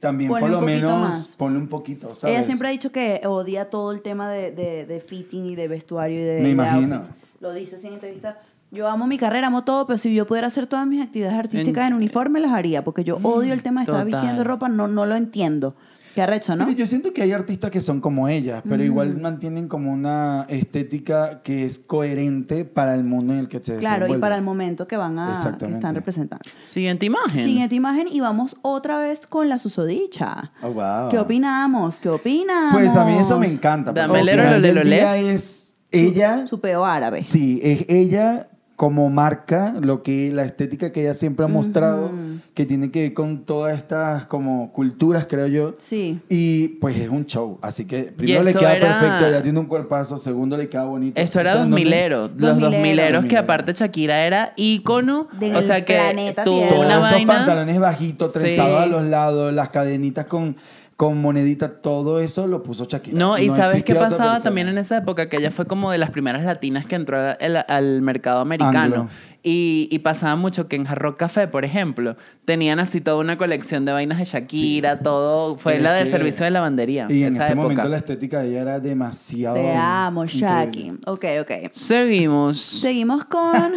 también 0.00 0.30
Ponle 0.30 0.40
por 0.46 0.50
lo 0.50 0.60
menos 0.62 0.98
más. 1.00 1.34
ponle 1.36 1.58
un 1.58 1.68
poquito, 1.68 2.14
¿sabes? 2.14 2.36
Ella 2.36 2.46
siempre 2.46 2.68
ha 2.68 2.70
dicho 2.70 2.92
que 2.92 3.20
odia 3.26 3.68
todo 3.70 3.92
el 3.92 4.00
tema 4.02 4.30
de, 4.30 4.50
de, 4.52 4.86
de 4.86 5.00
fitting 5.00 5.46
y 5.46 5.56
de 5.56 5.68
vestuario 5.68 6.20
y 6.20 6.24
de. 6.24 6.36
Me 6.38 6.42
de 6.44 6.50
imagino. 6.50 6.96
outfits. 6.96 7.14
Lo 7.40 7.52
dice 7.52 7.76
así 7.76 7.88
en 7.88 7.94
entrevista. 7.94 8.38
Yo 8.70 8.88
amo 8.88 9.06
mi 9.06 9.16
carrera, 9.18 9.46
amo 9.46 9.64
todo, 9.64 9.86
pero 9.86 9.98
si 9.98 10.14
yo 10.14 10.26
pudiera 10.26 10.48
hacer 10.48 10.66
todas 10.66 10.86
mis 10.86 11.02
actividades 11.02 11.38
artísticas 11.38 11.88
en, 11.88 11.94
uniforme, 11.94 12.40
las 12.40 12.52
haría, 12.52 12.84
porque 12.84 13.04
yo 13.04 13.18
odio 13.22 13.52
el 13.52 13.62
tema 13.62 13.80
de 13.80 13.84
estar 13.84 14.04
total. 14.04 14.20
vistiendo 14.20 14.44
ropa, 14.44 14.68
no, 14.68 14.88
no 14.88 15.06
lo 15.06 15.14
entiendo. 15.14 15.76
Qué 16.16 16.22
arrecho, 16.22 16.56
¿no? 16.56 16.64
Pero 16.64 16.78
yo 16.78 16.86
siento 16.86 17.12
que 17.12 17.20
hay 17.20 17.32
artistas 17.32 17.70
que 17.70 17.82
son 17.82 18.00
como 18.00 18.26
ellas, 18.26 18.62
pero 18.66 18.82
igual 18.82 19.20
mantienen 19.20 19.68
como 19.68 19.92
una 19.92 20.46
estética 20.48 21.42
que 21.42 21.66
es 21.66 21.78
coherente 21.78 22.64
para 22.64 22.94
el 22.94 23.04
mundo 23.04 23.34
en 23.34 23.40
el 23.40 23.48
que 23.48 23.60
se 23.62 23.76
Claro, 23.76 24.08
y 24.08 24.16
para 24.16 24.34
el 24.34 24.40
momento 24.40 24.88
que 24.88 24.96
van 24.96 25.18
a 25.18 25.34
que 25.58 25.66
están 25.66 25.94
representando. 25.94 26.42
Siguiente 26.66 27.04
imagen. 27.04 27.44
Siguiente 27.44 27.74
imagen 27.74 28.08
y 28.10 28.20
vamos 28.20 28.56
otra 28.62 28.98
vez 28.98 29.26
con 29.26 29.50
la 29.50 29.58
susodicha. 29.58 30.52
Oh, 30.62 30.70
wow. 30.70 31.10
¿Qué 31.10 31.18
opinamos? 31.18 31.96
¿Qué 31.96 32.08
opinamos? 32.08 32.72
Pues 32.72 32.96
a 32.96 33.04
mí 33.04 33.18
eso 33.18 33.38
me 33.38 33.48
encanta. 33.48 33.92
porque 33.92 34.34
Dame 34.34 34.84
día 34.84 35.18
es 35.18 35.76
ella, 35.90 36.46
Su 36.46 36.60
peo 36.60 36.86
árabe. 36.86 37.24
sí, 37.24 37.60
es 37.62 37.84
ella 37.90 38.48
como 38.76 39.08
marca 39.08 39.74
lo 39.80 40.02
que 40.02 40.30
la 40.34 40.44
estética 40.44 40.92
que 40.92 41.00
ella 41.00 41.14
siempre 41.14 41.46
ha 41.46 41.48
mostrado, 41.48 42.10
que 42.52 42.66
tiene 42.66 42.90
que 42.90 43.00
ver 43.04 43.14
con 43.14 43.44
todas 43.46 43.74
estas 43.74 44.26
como 44.26 44.70
culturas, 44.72 45.26
creo 45.26 45.46
yo. 45.46 45.74
Sí. 45.78 46.20
Y 46.28 46.68
pues 46.78 46.98
es 46.98 47.08
un 47.08 47.24
show, 47.24 47.58
así 47.62 47.86
que 47.86 48.04
primero 48.14 48.42
le 48.42 48.52
queda 48.52 48.76
era- 48.76 48.98
perfecto, 49.00 49.26
ella 49.28 49.42
tiene 49.42 49.58
un 49.60 49.64
cuerpazo, 49.66 50.18
segundo 50.18 50.58
le 50.58 50.68
queda 50.68 50.84
bonito. 50.84 51.18
Esto 51.18 51.40
era 51.40 51.52
¿Está 51.52 51.62
en 51.64 51.70
dos 51.70 51.78
dónde? 51.78 51.84
mileros, 51.84 52.30
los 52.36 52.38
Dos 52.38 52.60
dos 52.60 52.70
mileros. 52.72 52.82
mileros 52.82 53.24
que 53.24 53.38
aparte 53.38 53.72
Shakira 53.72 54.26
era 54.26 54.52
ícono, 54.56 55.28
Del 55.40 55.56
o 55.56 55.62
sea 55.62 55.82
que 55.84 55.94
planeta 55.94 56.44
tuvo 56.44 56.80
una 56.80 56.98
esos 56.98 57.10
vaina. 57.12 57.32
pantalones 57.34 57.78
bajitos, 57.78 58.32
Sí. 58.34 58.38
trenzados 58.40 58.80
a 58.82 58.86
los 58.86 59.04
lados, 59.04 59.54
las 59.54 59.70
cadenitas 59.70 60.26
con, 60.26 60.54
con 60.96 61.20
monedita, 61.20 61.82
todo 61.82 62.20
eso 62.20 62.46
lo 62.46 62.62
puso 62.62 62.86
Shakira. 62.86 63.18
No, 63.18 63.38
y 63.38 63.50
¿sabes 63.50 63.84
qué 63.84 63.94
pasaba 63.94 64.40
también 64.40 64.68
en 64.68 64.78
esa 64.78 64.96
época? 64.98 65.28
Que 65.28 65.36
ella 65.36 65.50
fue 65.50 65.66
como 65.66 65.90
de 65.90 65.98
las 65.98 66.10
primeras 66.10 66.44
latinas 66.44 66.86
que 66.86 66.94
entró 66.94 67.18
al, 67.18 68.00
mercado 68.02 68.40
americano. 68.40 69.08
Y, 69.42 69.88
y 69.92 70.00
pasaba 70.00 70.34
mucho 70.34 70.66
que 70.66 70.74
en 70.74 70.88
Hard 70.88 70.98
Rock 70.98 71.18
Café, 71.18 71.46
por 71.46 71.64
ejemplo, 71.64 72.16
tenían 72.44 72.80
así 72.80 73.00
toda 73.00 73.18
una 73.18 73.38
colección 73.38 73.84
de 73.84 73.92
vainas 73.92 74.18
de 74.18 74.24
Shakira, 74.24 75.00
todo. 75.00 75.56
Fue 75.56 75.78
la 75.78 75.92
de 75.92 76.04
que- 76.04 76.10
servicio 76.10 76.44
de 76.44 76.50
lavandería. 76.50 77.06
Y 77.10 77.22
en 77.22 77.34
esa 77.34 77.44
ese 77.44 77.52
época. 77.52 77.68
momento 77.68 77.88
la 77.88 77.98
estética 77.98 78.40
de 78.40 78.48
ella 78.48 78.62
era 78.62 78.80
demasiado. 78.80 79.54
Te 79.54 79.72
amo, 79.76 80.26
Shaki. 80.26 80.94
Ok, 81.06 81.24
ok. 81.42 81.52
Seguimos. 81.70 82.58
Seguimos 82.58 83.24
con 83.26 83.72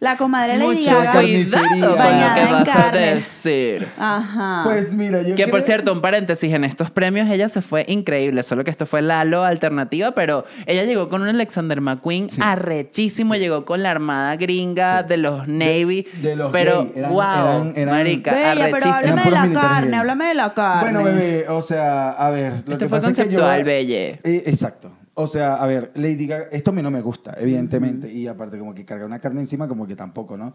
la 0.00 0.16
comadre 0.16 0.56
Lady 0.56 0.76
Mucho 0.78 0.90
Gaga. 0.94 1.12
cuidado 1.20 1.96
con 1.96 2.20
lo 2.20 2.34
que 2.34 2.40
en 2.40 2.50
vas 2.52 2.76
a 2.76 2.90
decir. 2.90 3.88
Ajá. 3.98 4.62
Pues 4.64 4.94
mira, 4.94 5.20
yo 5.20 5.36
Que 5.36 5.44
por 5.44 5.60
creo- 5.60 5.66
cierto, 5.66 5.92
un 5.92 6.00
paréntesis, 6.00 6.52
en 6.54 6.64
estos 6.64 6.90
premios 6.90 7.28
ella 7.28 7.48
se 7.50 7.60
fue 7.60 7.84
increíble, 7.86 8.42
solo 8.42 8.64
que 8.64 8.70
esto 8.70 8.86
fue 8.86 9.02
Lalo 9.02 9.44
alternativa, 9.44 10.12
pero 10.12 10.44
ella 10.66 10.84
llegó 10.84 11.08
con 11.08 11.20
un 11.22 11.28
Alexander 11.28 11.80
McQueen 11.82 12.30
Sí. 12.30 12.40
arrechísimo, 12.42 13.34
llegó 13.36 13.64
con 13.66 13.82
la 13.82 13.90
armada 13.90 14.36
gringa 14.36 15.02
de 15.02 15.18
los 15.18 15.46
Navy, 15.46 16.06
de 16.22 16.34
los 16.34 16.50
pero 16.50 16.84
gay, 16.84 16.92
eran- 16.96 17.10
wow, 17.12 17.20
eran- 17.22 17.72
eran- 17.76 17.94
marica, 17.94 18.32
Bella, 18.32 18.52
pero 18.54 18.62
arrechísimo. 18.64 18.94
háblame 18.94 19.16
de 19.16 19.22
puros 19.22 19.38
la 19.38 19.42
militares 19.46 19.70
carne, 19.70 19.90
gay. 19.90 19.98
háblame 20.00 20.24
de 20.24 20.34
la 20.34 20.54
carne. 20.54 20.80
Bueno, 20.92 21.04
bebé, 21.04 21.48
o 21.50 21.60
sea, 21.62 22.10
a 22.12 22.30
ver. 22.30 22.52
Lo 22.52 22.56
Este 22.58 22.70
que 22.78 22.88
fue 22.88 22.88
pasa 22.88 23.10
es 23.10 23.16
que 23.16 23.22
conceptual, 23.24 23.58
yo- 23.60 23.64
Belle. 23.66 24.20
Eh, 24.24 24.42
exacto. 24.46 24.92
O 25.20 25.26
sea, 25.26 25.56
a 25.56 25.66
ver, 25.66 25.92
Lady 25.94 26.26
Gaga, 26.26 26.46
esto 26.50 26.70
a 26.70 26.74
mí 26.74 26.82
no 26.82 26.90
me 26.90 27.02
gusta, 27.02 27.34
evidentemente, 27.38 28.10
y 28.10 28.26
aparte 28.26 28.58
como 28.58 28.74
que 28.74 28.86
carga 28.86 29.04
una 29.04 29.18
carne 29.18 29.40
encima, 29.40 29.68
como 29.68 29.86
que 29.86 29.94
tampoco, 29.94 30.36
¿no? 30.36 30.54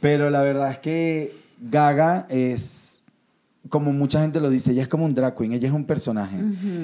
Pero 0.00 0.30
la 0.30 0.42
verdad 0.42 0.72
es 0.72 0.78
que 0.80 1.32
Gaga 1.60 2.26
es, 2.28 3.04
como 3.68 3.92
mucha 3.92 4.20
gente 4.20 4.40
lo 4.40 4.50
dice, 4.50 4.72
ella 4.72 4.82
es 4.82 4.88
como 4.88 5.04
un 5.04 5.14
drag 5.14 5.36
queen, 5.36 5.52
ella 5.52 5.68
es 5.68 5.74
un 5.74 5.84
personaje. 5.84 6.38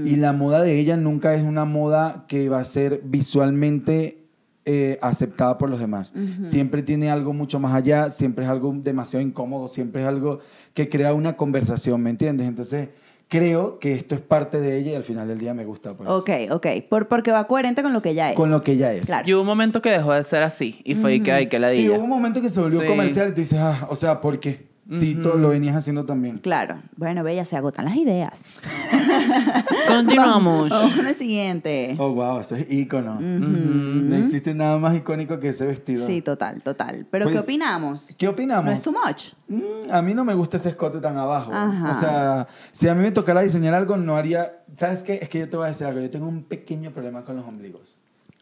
Y 0.05 0.16
la 0.16 0.33
moda 0.33 0.62
de 0.62 0.79
ella 0.79 0.97
nunca 0.97 1.35
es 1.35 1.43
una 1.43 1.64
moda 1.64 2.27
que 2.29 2.49
va 2.49 2.61
a 2.61 2.64
ser 2.64 3.01
visualmente 3.03 4.22
eh, 4.64 4.97
aceptada 5.01 5.59
por 5.59 5.68
los 5.68 5.81
demás. 5.81 6.12
Siempre 6.43 6.83
tiene 6.83 7.11
algo 7.11 7.33
mucho 7.33 7.59
más 7.59 7.74
allá, 7.74 8.09
siempre 8.11 8.45
es 8.45 8.51
algo 8.51 8.72
demasiado 8.72 9.24
incómodo, 9.27 9.66
siempre 9.66 10.03
es 10.03 10.09
algo 10.09 10.39
que 10.74 10.89
crea 10.89 11.12
una 11.12 11.37
conversación, 11.37 12.01
¿me 12.03 12.11
entiendes? 12.11 12.47
Entonces, 12.47 12.91
creo 13.29 13.79
que 13.79 13.93
esto 13.93 14.14
es 14.14 14.20
parte 14.20 14.61
de 14.61 14.79
ella 14.79 14.93
y 14.93 14.95
al 14.95 15.05
final 15.05 15.29
del 15.29 15.39
día 15.39 15.53
me 15.55 15.64
gusta, 15.64 15.95
pues. 15.95 16.09
Ok, 16.09 16.31
ok. 16.51 16.66
Por, 16.89 17.09
porque 17.09 17.33
va 17.33 17.47
coherente 17.47 17.83
con 17.83 17.93
lo 17.93 18.03
que 18.03 18.11
ella 18.11 18.31
es. 18.31 18.37
Con 18.37 18.51
lo 18.51 18.62
que 18.62 18.72
ella 18.72 18.93
es. 18.93 19.07
Claro. 19.07 19.29
Y 19.29 19.35
hubo 19.35 19.41
un 19.41 19.47
momento 19.47 19.83
que 19.83 19.91
dejó 19.91 20.12
de 20.12 20.22
ser 20.22 20.43
así. 20.43 20.81
Y 20.85 20.95
fue 20.95 21.22
que, 21.22 21.33
ay, 21.33 21.49
que 21.49 21.59
la 21.59 21.70
Sí, 21.70 21.79
diga. 21.83 21.97
hubo 21.97 22.05
un 22.05 22.11
momento 22.11 22.41
que 22.41 22.51
se 22.51 22.61
volvió 22.61 22.81
Sí. 22.81 22.87
comercial 22.87 23.29
y 23.29 23.33
tú 23.33 23.41
dices, 23.41 23.59
ah, 23.61 23.87
o 23.91 23.95
sea, 23.95 24.20
¿por 24.20 24.39
qué? 24.41 24.66
Si 24.89 25.16
tú 25.16 25.30
lo 25.37 25.49
venías 25.49 25.74
haciendo 25.74 26.05
también. 26.07 26.39
Claro. 26.39 26.80
Bueno, 26.97 27.24
Bella, 27.24 27.45
se 27.45 27.57
agotan 27.57 27.87
las 27.87 27.97
ideas. 27.97 28.51
Continuamos. 29.89 30.70
Vamos 30.70 30.95
con 30.95 31.07
el 31.07 31.16
siguiente. 31.16 31.97
Oh, 31.99 32.12
wow, 32.14 32.41
eso 32.41 32.55
es 32.57 32.70
ícono. 32.70 33.18
No 33.20 34.16
existe 34.16 34.55
nada 34.55 34.78
más 34.78 34.97
icónico 34.97 35.39
que 35.41 35.49
ese 35.49 35.66
vestido. 35.66 36.07
Sí, 36.07 36.22
total, 36.22 36.62
total. 36.62 37.07
Pero 37.11 37.26
¿qué 37.26 37.32
Pues, 37.32 37.45
opinamos? 37.45 38.14
¿Qué 38.16 38.28
opinamos? 38.28 38.64
¿No 38.66 38.72
es 38.72 38.82
too 38.82 38.93
much? 38.93 39.32
Mm, 39.49 39.91
a 39.91 40.03
mí 40.03 40.14
no 40.14 40.24
me 40.24 40.34
gusta 40.34 40.57
ese 40.57 40.68
escote 40.70 41.01
tan 41.01 41.16
abajo. 41.18 41.53
Ajá. 41.53 41.91
O 41.91 41.95
sea, 41.95 42.49
si 42.72 42.89
a 42.89 42.95
mí 42.95 43.03
me 43.03 43.11
tocara 43.11 43.41
diseñar 43.43 43.74
algo, 43.74 43.97
no 43.97 44.16
haría... 44.16 44.62
¿Sabes 44.74 45.03
qué? 45.03 45.18
Es 45.22 45.28
que 45.28 45.41
yo 45.41 45.49
te 45.49 45.57
voy 45.57 45.64
a 45.64 45.68
decir 45.68 45.87
algo. 45.87 46.01
Yo 46.01 46.11
tengo 46.11 46.26
un 46.28 46.45
pequeño 46.45 46.93
problema 46.93 47.24
con 47.24 47.37
los 47.37 47.45
ombligos. 47.47 47.99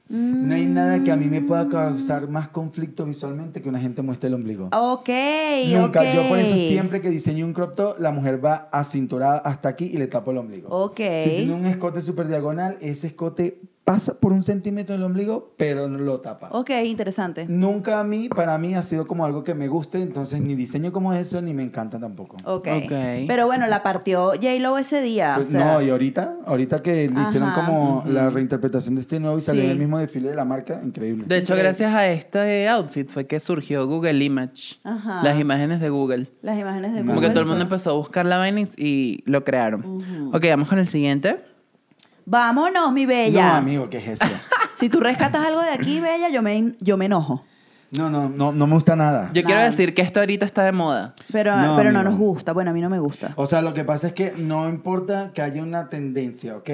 No 0.09 0.55
hay 0.55 0.67
nada 0.67 1.03
que 1.03 1.11
a 1.11 1.17
mí 1.17 1.27
me 1.27 1.41
pueda 1.41 1.67
causar 1.69 2.29
más 2.29 2.49
conflicto 2.49 3.07
visualmente 3.07 3.63
que 3.63 3.69
una 3.71 3.81
gente 3.81 4.03
muestre 4.03 4.29
el 4.29 4.35
ombligo. 4.35 4.69
Ok, 4.73 5.09
Nunca. 5.73 6.13
Yo 6.13 6.29
por 6.29 6.39
eso 6.39 6.57
siempre 6.57 7.01
que 7.01 7.09
diseño 7.09 7.47
un 7.47 7.55
crop 7.55 7.75
top, 7.75 8.01
la 8.01 8.11
mujer 8.11 8.45
va 8.45 8.69
acinturada 8.71 9.39
hasta 9.39 9.71
aquí 9.71 9.87
y 9.87 9.97
le 9.97 10.07
tapo 10.07 10.31
el 10.33 10.39
ombligo. 10.39 10.69
Ok. 10.69 11.01
Si 11.23 11.31
tiene 11.31 11.55
un 11.55 11.65
escote 11.65 12.03
súper 12.03 12.29
diagonal, 12.29 12.77
ese 12.81 13.07
escote 13.07 13.61
pasa 13.85 14.19
por 14.19 14.33
un 14.33 14.43
centímetro 14.43 14.95
del 14.95 15.03
ombligo, 15.05 15.53
pero 15.59 15.89
no 15.89 15.99
lo 15.99 16.21
tapa. 16.21 16.49
Ok, 16.53 16.71
interesante. 16.87 17.45
Nunca 17.49 18.01
a 18.01 18.05
mí, 18.05 18.31
para 18.31 18.57
mí, 18.57 18.75
ha 18.75 18.83
sido 18.83 19.07
como 19.07 19.27
algo 19.27 19.45
que 19.45 19.55
me 19.55 19.69
guste, 19.69 20.01
entonces 20.01 20.41
ni 20.41 20.55
diseño 20.55 20.91
como 20.91 21.13
eso, 21.13 21.43
ni 21.43 21.53
me 21.53 21.63
encanta 21.63 22.01
tampoco. 22.01 22.37
Ok. 22.45 22.67
Ok. 22.85 22.93
Pero 23.29 23.45
bueno, 23.47 23.67
la 23.67 23.83
partió 23.83 24.29
J-Lo 24.31 24.79
ese 24.79 25.03
día. 25.03 25.33
Pues 25.35 25.49
o 25.49 25.51
sea, 25.53 25.75
no, 25.75 25.83
y 25.83 25.91
ahorita, 25.91 26.37
ahorita 26.47 26.83
que 26.83 27.11
le 27.11 27.23
hicieron 27.23 27.51
como 27.53 28.03
la 28.07 28.31
reinterpretación 28.31 28.95
de 28.95 29.03
este 29.03 29.21
nuevo 29.21 29.37
y 29.37 29.43
salió 29.43 29.63
en 29.65 29.71
el 29.71 29.79
mismo 29.79 29.99
desfile 29.99 30.31
de 30.31 30.37
la 30.37 30.47
marca, 30.47 30.81
increíble. 30.83 31.25
De 31.27 31.37
hecho, 31.37 31.53
Increíble. 31.53 31.63
gracias 31.65 31.93
a 31.95 32.09
este 32.09 32.69
outfit 32.71 33.09
fue 33.11 33.27
que 33.27 33.39
surgió 33.39 33.87
Google 33.87 34.25
Image. 34.25 34.77
Ajá. 34.83 35.23
Las 35.23 35.39
imágenes 35.39 35.81
de 35.81 35.91
Google. 35.91 36.29
Las 36.41 36.59
imágenes 36.59 36.93
de 36.95 37.01
Como 37.01 37.11
Como 37.11 37.21
que 37.21 37.27
Google. 37.27 37.35
todo 37.35 37.41
el 37.43 37.49
mundo 37.49 37.65
empezó 37.65 37.91
a 37.91 37.95
buscar 37.95 38.25
la 38.25 38.39
vaina 38.39 38.63
y- 38.63 38.69
y 38.79 39.23
lo 39.31 39.45
crearon. 39.45 40.31
Ok, 40.33 40.45
vamos 40.49 40.69
con 40.71 40.79
el 40.79 40.87
siguiente. 40.87 41.37
Vámonos, 42.27 42.93
mi 42.93 43.03
no, 43.03 43.09
bella. 43.09 43.57
amigo, 43.57 43.89
¿qué 43.91 43.99
es 43.99 44.21
eso? 44.21 44.25
Si 44.75 44.89
tú 44.89 44.99
rescatas 44.99 45.47
algo 45.47 45.63
de 45.63 45.71
aquí, 45.71 46.01
bella, 46.01 46.29
yo 46.31 46.43
me, 46.43 46.75
yo 46.81 46.97
me 46.97 47.05
enojo. 47.07 47.45
No, 47.97 48.11
no, 48.11 48.29
no, 48.29 48.51
no 48.51 48.67
me 48.67 48.75
gusta 48.75 48.97
nada. 48.97 49.31
Yo 49.33 49.45
quiero 49.45 49.61
Nada. 49.61 49.71
decir 49.71 49.95
que 49.95 50.03
esto 50.03 50.19
ahorita 50.19 50.45
está 50.45 50.65
de 50.65 50.73
moda. 50.73 51.15
Pero, 51.31 51.57
No, 51.57 51.77
pero 51.77 51.93
no 51.93 52.01
amigo. 52.01 52.11
nos 52.11 52.19
gusta. 52.19 52.53
Bueno, 52.53 52.73
a 52.73 52.75
mí 52.75 52.81
no 52.81 52.91
me 52.91 52.99
gusta. 52.99 53.33
O 53.37 53.47
sea, 53.47 53.63
lo 53.63 53.73
que 53.73 53.85
pasa 53.85 54.09
es 54.09 54.15
que 54.15 54.33
no 54.37 54.69
importa 54.69 55.31
que 55.33 55.43
haya 55.43 55.63
una 55.63 55.89
tendencia, 55.89 56.57
¿ok? 56.57 56.71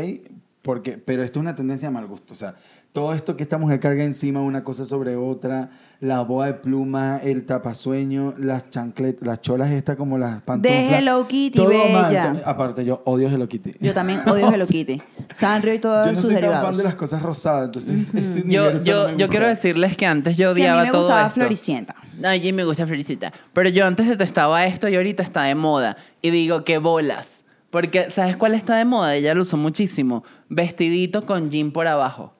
Porque, 0.62 0.92
pero 0.96 1.22
esto 1.22 1.40
es 1.40 1.42
una 1.42 1.54
tendencia 1.54 1.88
de 1.88 1.92
mal 1.94 2.06
gusto. 2.06 2.32
O 2.32 2.36
sea, 2.36 2.54
todo 2.92 3.14
esto 3.14 3.36
que 3.36 3.44
esta 3.44 3.56
mujer 3.56 3.78
carga 3.78 4.02
encima 4.02 4.40
una 4.40 4.64
cosa 4.64 4.84
sobre 4.84 5.14
otra, 5.16 5.70
la 6.00 6.22
boa 6.22 6.46
de 6.46 6.54
pluma, 6.54 7.18
el 7.22 7.46
tapasueño, 7.46 8.34
las 8.36 8.68
chancletas, 8.70 9.26
las 9.26 9.40
cholas 9.40 9.70
estas 9.70 9.94
como 9.96 10.18
las 10.18 10.42
pantuflas. 10.42 10.90
De 10.90 10.98
Hello 10.98 11.26
Kitty, 11.28 11.56
todo 11.56 11.68
bella. 11.68 12.42
Aparte, 12.44 12.84
yo 12.84 13.02
odio 13.04 13.28
Hello 13.28 13.48
Kitty. 13.48 13.74
Yo 13.80 13.94
también 13.94 14.20
odio 14.28 14.48
Hello 14.52 14.66
Kitty. 14.68 15.00
Sanrio 15.32 15.74
y 15.74 15.78
todos 15.78 16.04
Yo 16.06 16.12
no 16.12 16.16
sus 16.20 16.26
soy 16.30 16.34
tan 16.34 16.42
derivados. 16.42 16.68
fan 16.68 16.76
de 16.78 16.82
las 16.84 16.94
cosas 16.96 17.22
rosadas, 17.22 17.66
entonces 17.66 18.12
ese 18.12 18.40
Yo, 18.42 18.62
universo 18.64 18.84
yo, 18.84 19.12
no 19.12 19.18
yo 19.18 19.28
quiero 19.28 19.46
decirles 19.46 19.96
que 19.96 20.06
antes 20.06 20.36
yo 20.36 20.46
Que 20.46 20.48
a 20.48 20.52
odiaba 20.52 20.80
mí 20.82 20.86
me 20.86 20.92
todo 20.92 21.02
gustaba 21.02 21.28
esto. 21.28 21.34
Floricienta. 21.40 21.94
Ay, 22.24 22.52
me 22.52 22.64
gusta 22.64 22.86
Floricita. 22.86 23.32
Pero 23.52 23.68
yo 23.68 23.86
antes 23.86 24.08
detestaba 24.08 24.64
esto 24.66 24.88
y 24.88 24.96
ahorita 24.96 25.22
está 25.22 25.44
de 25.44 25.54
moda. 25.54 25.96
Y 26.22 26.30
digo, 26.30 26.64
qué 26.64 26.78
bolas. 26.78 27.44
Porque, 27.70 28.10
¿sabes 28.10 28.36
cuál 28.36 28.54
está 28.54 28.74
de 28.76 28.84
moda? 28.84 29.14
Ella 29.14 29.32
lo 29.34 29.42
usó 29.42 29.56
muchísimo. 29.56 30.24
Vestidito 30.48 31.22
con 31.24 31.50
jean 31.50 31.70
por 31.70 31.86
abajo. 31.86 32.34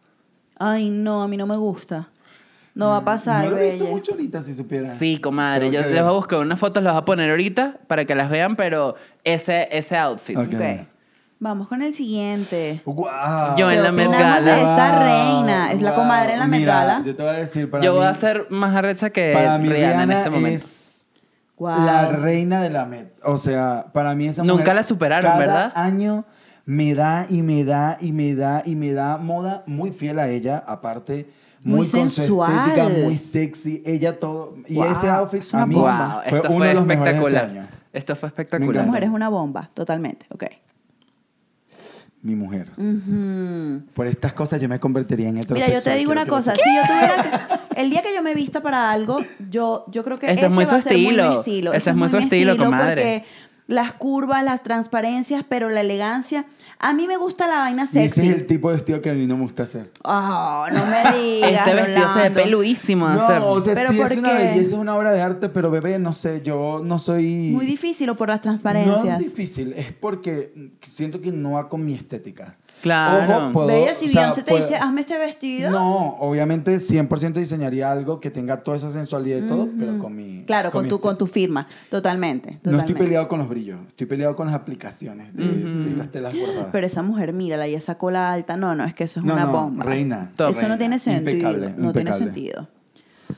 Ay, 0.61 0.91
no, 0.91 1.23
a 1.23 1.29
mí 1.29 1.37
no 1.37 1.47
me 1.47 1.57
gusta. 1.57 2.09
No 2.75 2.91
va 2.91 2.99
a 2.99 3.05
pasar, 3.05 3.45
No 3.45 3.51
lo 3.51 3.57
he 3.59 3.71
visto 3.71 3.85
bella. 3.85 3.97
mucho 3.97 4.13
ahorita, 4.13 4.43
si 4.43 4.55
supiera. 4.55 4.89
Sí, 4.95 5.19
comadre. 5.19 5.67
Tengo 5.71 5.73
Yo 5.73 5.83
que 5.89 5.95
les 5.95 6.03
voy 6.03 6.11
a 6.11 6.15
buscar 6.15 6.39
unas 6.39 6.59
fotos, 6.59 6.83
las 6.83 6.93
voy 6.93 7.03
a 7.03 7.05
poner 7.05 7.31
ahorita 7.31 7.79
para 7.89 8.05
que 8.05 8.15
las 8.15 8.31
vean, 8.31 8.55
pero 8.57 8.95
ese, 9.25 9.69
ese 9.77 9.97
outfit. 9.97 10.37
Ok. 10.37 10.55
Ok. 10.55 10.87
Vamos 11.41 11.69
con 11.69 11.81
el 11.83 11.95
siguiente. 11.95 12.83
Guau. 12.85 13.57
Yo 13.57 13.71
en 13.71 13.79
¿Qué 13.79 13.83
la 13.83 13.93
Met 13.93 14.07
opinamos 14.09 14.45
de 14.45 14.51
Gala. 14.51 14.59
esta 14.71 14.99
reina? 15.05 15.73
Es 15.73 15.81
la 15.83 15.95
comadre 15.95 16.35
en 16.35 16.39
la 16.41 16.47
Met 16.47 16.61
Mira, 16.61 16.75
Gala. 16.75 17.03
Yo 17.05 17.17
te 17.17 17.23
voy 17.23 17.33
a 17.33 17.39
decir, 17.39 17.71
para 17.71 17.83
Yo 17.83 17.93
mí, 17.93 17.99
voy 17.99 18.07
a 18.07 18.15
ser 18.15 18.47
más 18.51 18.77
arrecha 18.77 19.09
que 19.11 19.33
para 19.33 19.59
mí 19.59 19.69
Rihanna, 19.69 19.89
Rihanna 19.89 20.03
en 20.03 20.11
este 20.19 20.31
momento. 20.31 20.57
es 20.57 21.09
Guau. 21.57 21.85
la 21.87 22.07
reina 22.07 22.61
de 22.63 22.71
la 22.71 22.85
Met. 22.85 23.19
O 23.25 23.39
sea, 23.39 23.87
para 23.93 24.15
mí 24.15 24.27
esa 24.29 24.43
Nunca 24.45 24.61
mujer 24.61 24.75
la 24.77 24.83
superaron, 24.83 25.31
cada 25.31 25.39
¿verdad? 25.39 25.73
año 25.75 26.25
me 26.71 26.95
da 26.95 27.27
y 27.29 27.43
me 27.43 27.65
da 27.65 27.97
y 28.01 28.13
me 28.13 28.33
da 28.37 28.63
y 28.65 28.77
me 28.77 28.93
da 28.93 29.19
moda 29.19 29.65
muy 29.67 29.91
fiel 29.91 30.21
a 30.21 30.29
ella, 30.29 30.63
aparte 30.65 31.29
Muy 31.65 31.79
muy, 31.79 32.07
estética, 32.07 32.89
muy 32.89 33.19
sexy, 33.19 33.83
ella 33.85 34.21
todo 34.21 34.55
y 34.69 34.77
Wow, 34.77 34.93
ese 34.93 35.09
outfit 35.09 35.41
es 35.41 35.53
una 35.53 35.63
a 35.63 35.67
mí 35.67 35.75
bomba. 35.75 36.07
Wow, 36.15 36.23
fue 36.29 36.39
esto 36.39 36.49
uno 36.51 36.59
fue 36.59 36.69
de 36.69 36.75
los 36.75 36.87
mejores 36.87 37.17
de 37.21 37.27
ese 37.27 37.39
año. 37.39 37.69
Esto 37.93 38.15
fue 38.15 38.29
espectacular. 38.29 38.71
encanta. 38.73 38.87
mujer 38.87 39.03
es 39.03 39.11
una 39.11 39.29
bomba, 39.29 39.69
totalmente. 39.75 40.27
Ok. 40.31 40.45
Mi 42.23 42.37
mujer. 42.37 42.69
Ujú. 42.77 43.83
Por 43.95 44.07
estas 44.07 44.33
cosas 44.35 44.61
yo 44.61 44.69
me 44.69 44.79
convertiría 44.79 45.29
en 45.29 45.35
Mira, 45.35 45.45
heterosexual. 45.45 45.83
yo 45.83 45.91
te 45.91 45.97
digo 45.99 46.13
una 46.13 46.27
cosa. 46.27 46.55
Si 46.55 46.61
yo 46.61 46.83
tuviera 46.87 47.47
que- 47.75 47.81
el 47.81 47.91
día 47.91 48.03
que 48.03 48.15
yo 48.15 48.23
me 48.23 48.35
vista 48.35 48.61
para 48.63 48.93
algo, 48.93 49.19
yo, 49.51 49.87
yo 49.91 50.05
creo 50.05 50.19
que 50.21 50.27
Ese 50.27 50.35
es 50.35 50.39
ese 50.47 50.55
muy 50.55 50.65
va 50.65 50.71
su 50.71 50.77
a 50.77 50.83
ser 50.83 50.93
muy 50.93 51.01
mi 51.03 51.09
estilo. 51.09 51.39
estilo. 51.41 51.73
Ese 51.73 51.91
es 51.91 51.97
muy 51.97 52.09
su 52.11 52.19
estilo, 52.19 52.57
comadre. 52.57 53.25
Porque 53.27 53.50
las 53.71 53.93
curvas, 53.95 54.45
las 54.45 54.63
transparencias, 54.63 55.45
pero 55.49 55.69
la 55.71 55.81
elegancia. 55.81 56.45
A 56.79 56.93
mí 56.93 57.07
me 57.07 57.17
gusta 57.17 57.47
la 57.47 57.59
vaina 57.59 57.83
Y 57.83 57.85
ese 57.85 58.09
sexy. 58.09 58.29
es 58.29 58.35
el 58.35 58.47
tipo 58.47 58.69
de 58.71 58.77
vestido 58.77 59.01
que 59.01 59.11
a 59.11 59.15
mí 59.15 59.27
no 59.27 59.37
me 59.37 59.43
gusta 59.43 59.63
hacer. 59.63 59.91
Oh, 60.03 60.67
no 60.73 60.85
me 60.87 61.19
digas. 61.19 61.51
Este 61.53 61.75
vestido 61.75 62.13
se 62.15 62.21
ve 62.21 62.31
peludísimo 62.31 63.09
de 63.09 63.15
No, 63.17 63.25
o 63.53 63.61
sea, 63.61 63.75
¿Pero 63.75 63.91
sí 63.93 64.01
es 64.01 64.17
una 64.19 64.33
belleza, 64.33 64.61
es 64.61 64.73
una 64.73 64.97
obra 64.97 65.13
de 65.13 65.21
arte, 65.21 65.49
pero 65.49 65.71
bebé, 65.71 65.99
no 65.99 66.13
sé, 66.13 66.43
yo 66.43 66.83
no 66.85 66.99
soy... 66.99 67.51
Muy 67.53 67.67
difícil 67.67 68.09
o 68.11 68.17
por 68.17 68.29
las 68.29 68.39
No 68.39 68.43
transparencias. 68.43 69.21
es 69.21 69.27
difícil, 69.27 69.73
es 69.75 69.93
porque 69.93 70.71
siento 70.83 71.21
que 71.21 71.31
no 71.33 71.53
va 71.53 71.69
con 71.69 71.85
mi 71.85 71.95
estética. 71.95 72.57
Claro. 72.83 73.35
Ojo, 73.47 73.53
puedo- 73.53 73.67
Bella, 73.69 73.95
si 73.95 74.07
o 74.07 74.09
sea, 74.09 74.21
Beyoncé 74.23 74.43
te 74.43 74.51
puedo- 74.51 74.63
dice, 74.65 74.77
hazme 74.77 75.01
este 75.03 75.19
vestido. 75.19 75.71
No, 75.71 76.17
obviamente 76.21 76.77
100% 76.81 77.35
diseñaría 77.41 77.91
algo 77.91 78.21
que 78.21 78.31
tenga 78.31 78.63
toda 78.63 78.77
esa 78.77 78.91
sensualidad 78.91 79.39
y 79.39 79.43
todo, 79.47 79.69
pero 79.79 79.99
con 79.99 80.15
mi... 80.15 80.45
Claro, 80.47 80.71
con, 80.71 80.85
mi 80.85 80.89
tu, 80.89 81.01
con 81.01 81.17
tu 81.19 81.25
estética. 81.27 81.41
firma. 81.41 81.67
Totalmente. 81.91 82.49
No 82.51 82.55
estoy 82.55 82.71
totalmente. 82.73 82.95
peleado 83.05 83.29
con 83.29 83.39
los 83.41 83.49
brillos, 83.49 83.79
estoy 83.89 84.07
peleado 84.07 84.35
con 84.37 84.47
las 84.47 84.55
aplicaciones 84.55 85.35
de, 85.35 85.45
de 85.47 85.91
estas 85.91 86.11
telas 86.11 86.35
bordadas. 86.35 86.69
Pero 86.73 86.87
esa 86.87 87.03
mujer, 87.03 87.33
mírala, 87.33 87.69
y 87.69 87.75
esa 87.75 87.97
cola 87.99 88.33
alta. 88.33 88.57
No, 88.57 88.75
no, 88.75 88.85
es 88.85 88.95
que 88.95 89.05
eso 89.05 89.21
es 89.21 89.27
No, 89.27 89.35
una 89.35 89.45
no, 89.45 89.53
bomba. 89.53 89.85
reina, 89.85 90.33
Top. 90.37 90.51
Eso 90.51 90.69
no 90.69 90.79
tiene 90.79 90.99
sentido. 90.99 91.31
Impecable, 91.33 91.67
no 91.77 91.93
tiene 91.93 92.11
impecable. 92.11 92.25
sentido. 92.25 92.69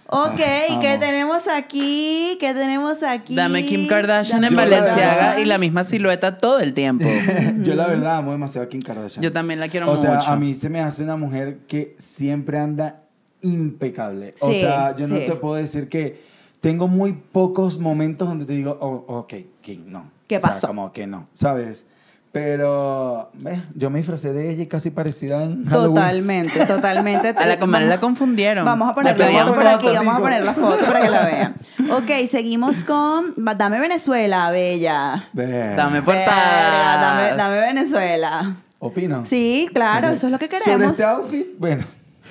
Ok, 0.09 0.40
Ah, 0.40 0.78
¿qué 0.80 0.97
tenemos 0.99 1.49
aquí? 1.49 2.36
¿Qué 2.40 2.53
tenemos 2.55 3.03
aquí? 3.03 3.34
Dame 3.34 3.64
Kim 3.66 3.86
Kardashian 3.86 4.45
en 4.45 4.55
Valenciaga 4.55 5.40
y 5.40 5.45
la 5.45 5.59
misma 5.59 5.84
silueta 5.84 6.38
todo 6.38 6.61
el 6.61 6.74
tiempo. 6.74 7.07
Yo 7.62 7.74
la 7.74 7.86
verdad 7.86 8.16
amo 8.18 8.32
demasiado 8.32 8.66
a 8.66 8.68
Kim 8.68 8.82
Kardashian. 8.82 9.22
Yo 9.22 9.32
también 9.32 9.61
la 9.61 9.68
quiero 9.68 9.90
O 9.90 9.97
sea, 9.97 10.14
mucho. 10.16 10.28
a 10.30 10.36
mí 10.36 10.55
se 10.55 10.68
me 10.68 10.80
hace 10.80 11.03
una 11.05 11.16
mujer 11.16 11.59
que 11.68 11.95
siempre 11.99 12.59
anda 12.59 13.03
impecable. 13.40 14.34
o 14.40 14.53
Sí, 14.53 14.61
sea, 14.61 14.95
yo 14.97 15.09
no 15.09 15.16
sí. 15.16 15.26
te 15.26 15.32
puedo 15.34 15.55
decir 15.57 15.88
que 15.88 16.22
tengo 16.61 16.88
muy 16.88 17.12
pocos 17.12 17.78
momentos 17.78 18.28
donde 18.28 18.45
te 18.45 18.53
digo, 18.53 18.78
oh, 18.80 19.05
ok, 19.18 19.34
Kim, 19.61 19.84
no. 19.86 20.11
¿Qué 20.28 20.36
O 20.36 20.40
sea, 20.40 20.51
pasó? 20.51 20.68
como 20.68 20.93
que 20.93 21.07
no, 21.07 21.28
¿sabes? 21.32 21.84
Pero 22.33 23.30
eh, 23.47 23.62
yo 23.74 23.91
me 23.91 23.99
disfracé 23.99 24.33
de 24.33 24.51
ella 24.51 24.62
y 24.62 24.66
casi 24.66 24.89
parecida 24.91 25.45
en 25.45 25.66
Halloween. 25.66 25.95
Totalmente, 25.95 26.66
totalmente. 26.66 27.28
A 27.28 27.47
la 27.47 27.59
comadre 27.59 27.87
la 27.87 28.01
confundieron. 28.01 28.64
Vamos 28.64 28.91
a 28.91 28.95
poner 28.95 29.18
la 29.18 29.26
foto 29.45 29.55
por 29.55 29.66
aquí, 29.66 29.87
vamos 29.95 30.14
a 30.14 30.18
poner 30.18 30.45
la 30.45 30.55
foto 30.55 30.85
para 30.87 31.03
que 31.03 31.11
la 31.11 31.26
vean. 31.26 31.55
Ok, 31.91 32.11
seguimos 32.30 32.85
con 32.85 33.35
Dame 33.37 33.78
Venezuela, 33.80 34.51
bella. 34.51 35.28
Ve, 35.35 35.74
Dame 35.74 36.01
Verga, 36.01 36.05
portadas. 36.24 37.01
dame, 37.01 37.37
dame 37.37 37.61
Venezuela. 37.61 38.55
Opino. 38.78 39.26
Sí, 39.26 39.68
claro, 39.74 40.09
eso 40.09 40.26
es 40.28 40.33
lo 40.33 40.39
que 40.39 40.47
Sobre 40.47 40.64
queremos. 40.64 40.93
este 40.93 41.05
outfit, 41.05 41.47
bueno, 41.59 41.85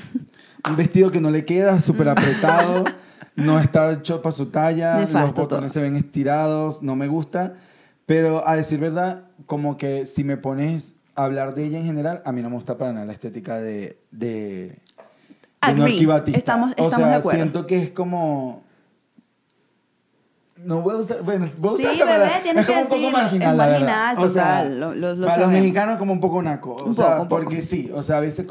un 0.70 0.76
vestido 0.76 1.12
que 1.12 1.22
no 1.22 1.30
le 1.30 1.45
queda, 1.45 1.80
súper 1.80 2.10
apretado, 2.10 2.86
no 3.36 3.60
está 3.60 3.91
hecho 3.91 4.22
para 4.22 4.34
su 4.34 4.47
talla, 4.47 4.95
Nefasto 4.95 5.20
los 5.20 5.34
botones 5.36 5.72
se 5.74 5.82
ven 5.82 5.95
estirados, 5.95 6.82
no 6.82 6.95
me 6.95 7.08
gusta. 7.08 7.54
Pero 8.06 8.47
a 8.47 8.56
decir 8.56 8.80
verdad, 8.80 9.26
como 9.52 9.76
que 9.78 10.06
si 10.06 10.24
me 10.24 10.38
pones 10.38 10.95
hablar 11.14 11.56
de 11.56 11.66
ella 11.66 11.78
en 11.78 11.84
general, 11.84 12.22
a 12.24 12.32
mí 12.32 12.41
no 12.41 12.49
me 12.49 12.56
gusta 12.56 12.78
para 12.78 12.93
nada 12.93 13.06
la 13.06 13.12
estética 13.12 13.60
de, 13.60 13.97
de, 14.10 14.80
de. 15.68 15.74
Norqui 15.76 16.06
Batista. 16.06 16.39
Estamos- 16.39 16.74
o 16.78 16.89
sea, 16.89 17.06
de 17.06 17.16
acuerdo. 17.16 17.38
siento 17.38 17.68
que 17.68 17.84
es 17.84 17.91
como... 17.91 18.64
No 20.64 20.82
voy 20.82 20.95
a 20.95 20.97
usar, 20.97 21.24
bueno, 21.24 21.47
voy 21.59 21.74
a 21.74 21.78
Sí, 21.78 21.84
usar 21.84 21.93
esta 21.93 22.05
bebé, 22.05 22.30
tienes 22.43 22.62
es 22.62 22.68
como 22.68 22.78
que 22.80 22.84
un 22.84 22.89
poco 23.01 23.12
marginal, 23.12 23.51
Es 23.51 23.57
la 23.57 23.66
marginal, 23.66 24.16
verdad. 24.16 24.24
O 24.26 24.30
sea, 24.30 24.43
total, 24.43 24.80
lo- 24.80 24.95
lo- 24.95 25.16
lo 25.16 25.26
para 25.28 25.41
los 25.41 25.51
mexicanos 25.51 25.97
como 25.97 26.14
un 26.14 26.20
poco 26.20 26.41
naco. 26.43 26.76
O 26.76 26.86
Un 26.86 26.93
sea, 26.93 27.05
poco, 27.12 27.22
un 27.24 27.28
poco. 27.30 27.41
porque 27.41 27.62
sí, 27.62 27.91
o 27.93 28.03
sea, 28.03 28.18
a 28.18 28.20
veces 28.20 28.45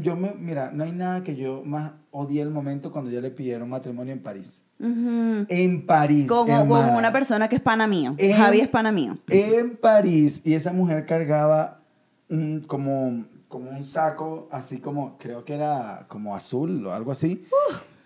yo 0.00 0.16
me, 0.16 0.32
mira, 0.34 0.70
no 0.72 0.82
hay 0.84 0.92
nada 0.92 1.22
que 1.22 1.36
yo 1.36 1.62
más 1.64 1.92
odie 2.10 2.42
el 2.42 2.50
momento 2.50 2.90
cuando 2.90 3.10
ya 3.10 3.20
le 3.20 3.30
pidieron 3.30 3.68
matrimonio 3.68 4.12
en 4.12 4.22
París. 4.22 4.62
En 4.80 5.86
París, 5.86 6.26
Como, 6.26 6.44
como 6.58 6.78
hermana. 6.78 6.98
una 6.98 7.12
persona 7.12 7.48
que 7.48 7.56
es 7.56 7.62
pana 7.62 7.86
mío. 7.86 8.14
En- 8.18 8.36
Javi 8.36 8.60
es 8.60 8.68
pana 8.68 8.92
mío. 8.92 9.16
En 9.28 9.76
París, 9.76 10.42
y 10.44 10.54
esa 10.54 10.72
mujer 10.72 11.06
cargaba 11.06 11.78
un- 12.28 12.60
como, 12.66 13.24
como 13.48 13.70
un 13.70 13.84
saco, 13.84 14.48
así 14.50 14.78
como, 14.80 15.16
creo 15.18 15.44
que 15.44 15.54
era 15.54 16.06
como 16.08 16.34
azul 16.34 16.84
o 16.86 16.92
algo 16.92 17.12
así. 17.12 17.44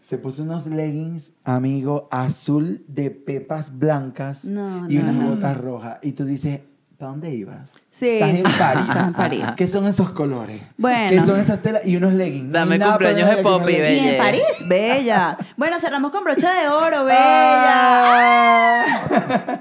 Se 0.02 0.18
puso 0.18 0.42
unos 0.42 0.66
leggings, 0.66 1.32
amigo, 1.44 2.08
azul 2.10 2.82
de 2.88 3.10
pepas 3.10 3.78
blancas 3.78 4.44
No, 4.44 4.90
y 4.90 4.94
no, 4.96 5.02
unas 5.02 5.14
no. 5.14 5.28
botas 5.30 5.56
rojas. 5.56 5.98
Y 6.02 6.12
tú 6.12 6.24
dices, 6.24 6.60
¿para 6.98 7.12
dónde 7.12 7.32
ibas? 7.34 7.72
Sí, 7.90 8.08
Estás 8.08 8.52
en 8.52 8.58
París. 8.58 8.84
estás 8.88 9.06
en 9.08 9.14
París. 9.14 9.44
¿Qué 9.56 9.68
son 9.68 9.86
esos 9.86 10.10
colores? 10.10 10.60
Bueno. 10.78 11.10
¿Qué 11.10 11.20
son 11.20 11.38
esas 11.38 11.62
telas? 11.62 11.86
Y 11.86 11.96
unos 11.96 12.12
leggings. 12.14 12.50
Dame 12.50 12.76
nada 12.78 12.92
cumpleaños 12.92 13.36
de 13.36 13.42
Poppy, 13.42 13.72
leggings. 13.72 13.88
Y 13.92 13.98
en 13.98 14.04
Bella. 14.10 14.22
París, 14.22 14.68
bella. 14.68 15.36
Bueno, 15.56 15.78
cerramos 15.78 16.10
con 16.10 16.24
brocha 16.24 16.52
de 16.60 16.68
oro, 16.68 17.04
bella. 17.04 17.18
Ah. 17.22 18.84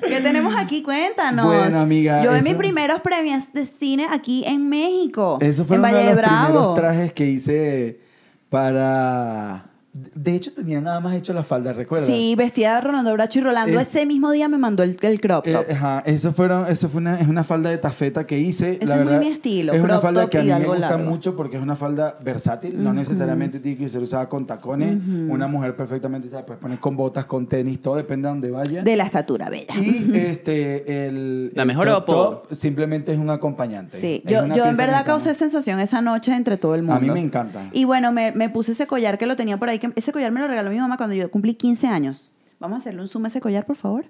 ¿Qué 0.00 0.20
tenemos 0.22 0.54
aquí? 0.56 0.82
Cuéntanos. 0.82 1.44
Bueno, 1.46 1.80
amiga, 1.80 2.22
Yo 2.24 2.32
vi 2.32 2.38
eso- 2.38 2.48
mis 2.48 2.54
primeros 2.56 3.00
premios 3.02 3.52
de 3.52 3.64
cine 3.66 4.06
aquí 4.10 4.44
en 4.46 4.68
México. 4.68 5.36
Eso 5.42 5.64
fue 5.66 5.76
en 5.76 5.80
uno 5.82 5.92
Valle 5.92 5.98
de 6.08 6.14
los 6.14 6.22
primeros 6.22 6.52
Bravo. 6.52 6.74
trajes 6.74 7.12
que 7.12 7.26
hice 7.26 8.00
para... 8.48 9.66
De 9.92 10.36
hecho, 10.36 10.52
tenía 10.54 10.80
nada 10.80 11.00
más 11.00 11.16
hecho 11.16 11.32
la 11.32 11.42
falda, 11.42 11.72
¿recuerdas? 11.72 12.06
Sí, 12.08 12.36
vestida 12.36 12.76
de 12.76 12.80
Rolando 12.82 13.12
Bracho 13.12 13.40
y 13.40 13.42
Rolando 13.42 13.80
Es- 13.80 13.88
ese 13.88 14.06
mismo 14.06 14.30
día 14.30 14.48
me 14.48 14.56
mandó 14.56 14.84
el, 14.84 14.96
el 15.02 15.20
crop 15.20 15.44
Eh, 15.48 15.52
top. 15.52 15.64
ajá, 15.68 16.02
eso 16.06 16.32
fueron, 16.32 16.68
eso 16.68 16.88
fue 16.88 17.00
una, 17.00 17.18
es 17.20 17.26
una 17.26 17.42
falda 17.42 17.70
de 17.70 17.78
tafeta 17.78 18.24
que 18.24 18.38
hice. 18.38 18.76
Ese 18.76 18.86
la 18.86 18.94
es 18.94 19.00
muy 19.00 19.06
verdad, 19.08 19.20
mi 19.20 19.32
estilo, 19.32 19.72
Es 19.72 19.80
una 19.82 19.98
falda 20.00 20.30
que 20.30 20.38
a 20.38 20.42
mí 20.42 20.48
me 20.48 20.64
gusta 20.64 20.90
largo. 20.90 21.10
mucho 21.10 21.34
porque 21.34 21.56
es 21.56 21.62
una 21.64 21.74
falda 21.74 22.16
versátil. 22.22 22.80
No 22.80 22.92
necesariamente 22.92 23.58
tiene 23.58 23.78
que 23.78 23.88
ser 23.88 24.00
usada 24.00 24.28
con 24.28 24.46
tacones. 24.46 24.96
Una 25.28 25.48
mujer 25.48 25.74
perfectamente 25.74 26.28
se 26.28 26.36
la 26.36 26.46
puede 26.46 26.60
poner 26.60 26.78
con 26.78 26.96
botas, 26.96 27.24
con 27.26 27.48
tenis, 27.48 27.82
todo 27.82 27.96
depende 27.96 28.28
de 28.28 28.32
donde 28.34 28.50
vaya. 28.52 28.82
De 28.84 28.94
la 28.94 29.04
estatura, 29.06 29.50
bella. 29.50 29.74
Y 29.76 30.08
este, 30.16 31.06
el, 31.08 31.50
La 31.52 31.62
el 31.62 31.66
mejor 31.66 31.86
crop 31.88 32.02
opo. 32.08 32.12
top 32.46 32.54
simplemente 32.54 33.12
es 33.12 33.18
un 33.18 33.28
acompañante. 33.30 33.98
Sí, 33.98 34.22
Es 34.24 34.30
yo, 34.30 34.46
yo 34.54 34.66
en 34.66 34.76
verdad 34.76 35.04
causé 35.04 35.34
sensación 35.34 35.80
esa 35.80 36.00
noche 36.00 36.32
entre 36.32 36.56
todo 36.58 36.76
el 36.76 36.82
mundo. 36.82 36.94
A 36.94 37.00
mí 37.00 37.10
me 37.10 37.18
encanta. 37.20 37.68
Y 37.72 37.84
bueno, 37.86 38.12
me, 38.12 38.30
me 38.30 38.48
puse 38.50 38.70
ese 38.70 38.86
collar 38.86 39.18
que 39.18 39.26
lo 39.26 39.34
tenía 39.34 39.56
por 39.56 39.68
ahí. 39.68 39.79
Que, 39.80 39.92
ese 39.96 40.12
collar 40.12 40.30
me 40.32 40.40
lo 40.40 40.48
regaló 40.48 40.70
mi 40.70 40.78
mamá 40.78 40.96
cuando 40.96 41.14
yo 41.14 41.30
cumplí 41.30 41.54
15 41.54 41.86
años. 41.88 42.32
Vamos 42.58 42.76
a 42.76 42.80
hacerle 42.80 43.00
un 43.02 43.08
zoom 43.08 43.24
a 43.24 43.28
ese 43.28 43.40
collar, 43.40 43.66
por 43.66 43.76
favor. 43.76 44.04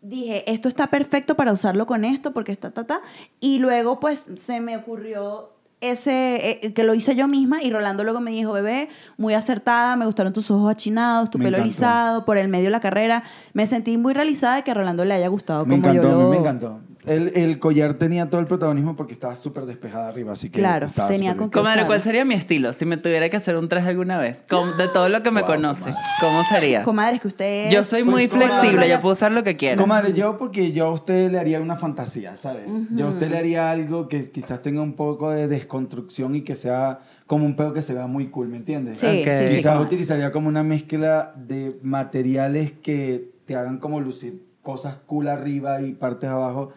Dije, 0.00 0.50
esto 0.50 0.68
está 0.68 0.88
perfecto 0.88 1.36
para 1.36 1.52
usarlo 1.52 1.86
con 1.86 2.04
esto 2.04 2.32
porque 2.32 2.52
está, 2.52 2.70
ta, 2.72 2.84
ta. 2.84 3.00
Y 3.40 3.58
luego, 3.58 4.00
pues, 4.00 4.30
se 4.36 4.60
me 4.60 4.76
ocurrió 4.76 5.50
ese, 5.80 6.60
eh, 6.62 6.72
que 6.72 6.84
lo 6.84 6.94
hice 6.94 7.14
yo 7.16 7.28
misma 7.28 7.62
y 7.62 7.70
Rolando 7.70 8.04
luego 8.04 8.20
me 8.20 8.30
dijo, 8.30 8.52
bebé, 8.52 8.88
muy 9.16 9.34
acertada, 9.34 9.96
me 9.96 10.06
gustaron 10.06 10.32
tus 10.32 10.50
ojos 10.50 10.70
achinados, 10.70 11.30
tu 11.30 11.38
Me 11.38 11.44
pelo 11.46 11.56
encantó. 11.56 11.64
alisado, 11.64 12.24
por 12.24 12.36
el 12.38 12.48
medio 12.48 12.66
de 12.66 12.70
la 12.70 12.80
carrera. 12.80 13.24
Me 13.52 13.66
sentí 13.66 13.96
muy 13.96 14.14
realizada 14.14 14.56
de 14.56 14.62
que 14.62 14.70
a 14.70 14.74
Rolando 14.74 15.04
le 15.04 15.14
haya 15.14 15.28
gustado 15.28 15.66
Me 15.66 15.76
como 15.76 15.88
encantó, 15.88 16.08
yo 16.10 16.22
lo... 16.22 16.30
me 16.30 16.36
encantó. 16.36 16.80
El, 17.04 17.32
el 17.34 17.58
collar 17.58 17.94
tenía 17.94 18.30
todo 18.30 18.40
el 18.40 18.46
protagonismo 18.46 18.94
porque 18.94 19.12
estaba 19.12 19.34
súper 19.34 19.66
despejada 19.66 20.06
arriba, 20.08 20.32
así 20.32 20.50
que 20.50 20.60
Claro, 20.60 20.86
estaba 20.86 21.08
tenía 21.08 21.36
con 21.36 21.50
Comadre. 21.50 21.84
¿cuál 21.86 22.00
sería 22.00 22.24
mi 22.24 22.34
estilo? 22.34 22.72
Si 22.72 22.84
me 22.84 22.96
tuviera 22.96 23.28
que 23.28 23.36
hacer 23.36 23.56
un 23.56 23.68
traje 23.68 23.88
alguna 23.88 24.18
vez. 24.18 24.44
De 24.78 24.88
todo 24.88 25.08
lo 25.08 25.22
que 25.22 25.30
me 25.32 25.40
Wow, 25.40 25.50
conoce. 25.50 25.80
comadre. 25.82 25.96
¿Cómo 26.20 26.44
sería? 26.44 26.82
Comadre, 26.84 27.16
es 27.16 27.22
que 27.22 27.28
usted 27.28 27.70
Yo 27.70 27.82
soy 27.82 28.02
Pues, 28.04 28.12
muy 28.12 28.28
comadre. 28.28 28.54
flexible, 28.54 28.88
yo 28.88 29.00
puedo 29.00 29.14
usar 29.14 29.32
lo 29.32 29.42
que 29.42 29.56
quiera. 29.56 29.80
Comadre, 29.80 30.12
yo 30.12 30.36
porque 30.36 30.70
yo 30.70 30.86
a 30.86 30.90
usted 30.92 31.30
le 31.32 31.38
haría 31.40 31.60
una 31.60 31.76
fantasía, 31.76 32.36
¿sabes? 32.36 32.72
Yo 32.94 33.06
a 33.06 33.08
usted 33.08 33.28
le 33.30 33.36
haría 33.38 33.70
algo 33.70 34.08
que 34.08 34.30
quizás 34.30 34.62
tenga 34.62 34.80
un 34.82 34.92
poco 34.94 35.30
de 35.30 35.48
desconstrucción 35.48 36.34
y 36.36 36.42
que 36.42 36.54
sea 36.54 37.00
como 37.26 37.46
un 37.46 37.56
pedo 37.56 37.72
que 37.72 37.82
se 37.82 37.94
vea 37.94 38.06
muy 38.06 38.28
cool, 38.28 38.48
¿me 38.48 38.58
entiendes? 38.58 38.98
Sí, 39.00 39.06
Ok. 39.06 39.24
sí, 39.32 39.48
sí. 39.48 39.56
Quizás 39.56 39.72
comadre. 39.72 39.86
utilizaría 39.86 40.30
como 40.30 40.48
una 40.48 40.62
mezcla 40.62 41.32
de 41.36 41.76
materiales 41.82 42.72
que 42.72 43.32
te 43.44 43.56
hagan 43.56 43.78
como 43.78 44.00
lucir 44.00 44.44
cosas 44.62 44.96
cool 45.06 45.26
arriba 45.28 45.82
y 45.82 45.94
partes 45.94 46.30
abajo. 46.30 46.70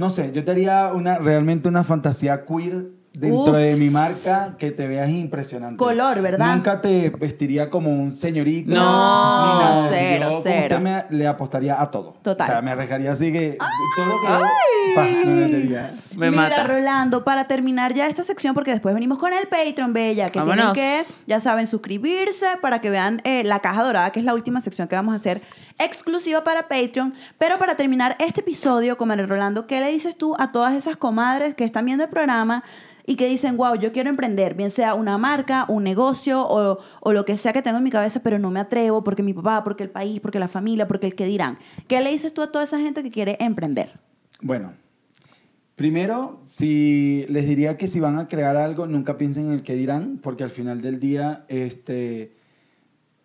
No 0.00 0.08
sé, 0.08 0.32
yo 0.32 0.42
te 0.44 0.52
haría 0.52 0.94
una, 0.94 1.18
realmente 1.18 1.68
una 1.68 1.84
fantasía 1.84 2.46
queer 2.46 2.86
dentro 3.12 3.52
Uf. 3.52 3.56
de 3.56 3.74
mi 3.76 3.90
marca 3.90 4.54
que 4.56 4.70
te 4.70 4.86
veas 4.86 5.10
impresionante. 5.10 5.76
Color, 5.76 6.22
¿verdad? 6.22 6.54
Nunca 6.54 6.80
te 6.80 7.10
vestiría 7.10 7.68
como 7.68 7.90
un 7.90 8.12
señorito. 8.12 8.70
No, 8.70 8.76
ni 8.76 9.64
nada 9.64 9.86
cero, 9.88 10.28
Yo, 10.30 10.40
cero. 10.42 10.76
Usted 10.76 10.80
me, 10.80 11.04
le 11.16 11.26
apostaría 11.26 11.80
a 11.80 11.90
todo. 11.90 12.14
Total. 12.22 12.48
O 12.48 12.50
sea, 12.50 12.62
me 12.62 12.70
arriesgaría 12.70 13.10
así 13.10 13.32
que 13.32 13.58
todo 13.96 14.06
lo 14.06 14.20
que 14.20 14.26
yo, 14.26 14.94
pa, 14.94 15.04
me 15.04 15.24
metería. 15.24 15.90
Me 16.16 16.30
Mira, 16.30 16.42
mata. 16.42 16.64
Rolando, 16.64 17.24
para 17.24 17.44
terminar 17.44 17.94
ya 17.94 18.06
esta 18.06 18.22
sección, 18.22 18.54
porque 18.54 18.70
después 18.70 18.94
venimos 18.94 19.18
con 19.18 19.32
el 19.32 19.48
Patreon, 19.48 19.92
Bella, 19.92 20.30
que 20.30 20.38
Vámonos. 20.38 20.72
tienen 20.72 21.04
que, 21.04 21.12
ya 21.26 21.40
saben, 21.40 21.66
suscribirse 21.66 22.46
para 22.62 22.80
que 22.80 22.90
vean 22.90 23.20
eh, 23.24 23.42
la 23.44 23.58
caja 23.58 23.82
dorada, 23.82 24.10
que 24.12 24.20
es 24.20 24.24
la 24.24 24.34
última 24.34 24.60
sección 24.60 24.86
que 24.86 24.94
vamos 24.94 25.12
a 25.12 25.16
hacer 25.16 25.42
exclusiva 25.80 26.44
para 26.44 26.68
Patreon. 26.68 27.14
Pero 27.38 27.58
para 27.58 27.74
terminar 27.74 28.14
este 28.20 28.40
episodio, 28.40 28.96
comadre 28.96 29.26
Rolando, 29.26 29.66
¿qué 29.66 29.80
le 29.80 29.90
dices 29.90 30.16
tú 30.16 30.36
a 30.38 30.52
todas 30.52 30.74
esas 30.74 30.96
comadres 30.96 31.54
que 31.54 31.64
están 31.64 31.86
viendo 31.86 32.04
el 32.04 32.10
programa 32.10 32.62
y 33.10 33.16
que 33.16 33.26
dicen, 33.26 33.56
wow, 33.56 33.74
yo 33.74 33.90
quiero 33.90 34.08
emprender, 34.08 34.54
bien 34.54 34.70
sea 34.70 34.94
una 34.94 35.18
marca, 35.18 35.66
un 35.68 35.82
negocio 35.82 36.46
o, 36.46 36.78
lo 37.12 37.24
que 37.24 37.36
sea 37.36 37.52
que 37.52 37.60
tengo 37.60 37.78
en 37.78 37.82
mi 37.82 37.90
cabeza, 37.90 38.20
pero 38.22 38.38
no 38.38 38.52
me 38.52 38.60
atrevo 38.60 39.02
porque 39.02 39.24
mi 39.24 39.32
papá, 39.32 39.64
porque 39.64 39.82
el 39.82 39.90
país, 39.90 40.20
porque 40.20 40.38
la 40.38 40.46
familia, 40.46 40.86
porque 40.86 41.08
el 41.08 41.16
que 41.16 41.26
dirán? 41.26 41.58
¿Qué 41.88 42.00
le 42.00 42.12
dices 42.12 42.32
tú 42.32 42.40
a 42.40 42.52
toda 42.52 42.62
esa 42.62 42.78
gente 42.78 43.02
que 43.02 43.10
quiere 43.10 43.36
emprender? 43.40 43.98
Bueno, 44.40 44.74
primero, 45.74 46.38
si 46.40 47.26
les 47.28 47.48
diría 47.48 47.76
que 47.76 47.88
si 47.88 47.98
van 47.98 48.16
a 48.16 48.28
crear 48.28 48.56
algo, 48.56 48.86
nunca 48.86 49.18
piensen 49.18 49.46
en 49.46 49.54
el 49.54 49.64
que 49.64 49.74
dirán, 49.74 50.20
porque 50.22 50.44
al 50.44 50.50
final 50.50 50.80
del 50.80 51.00
día, 51.00 51.44
este, 51.48 52.36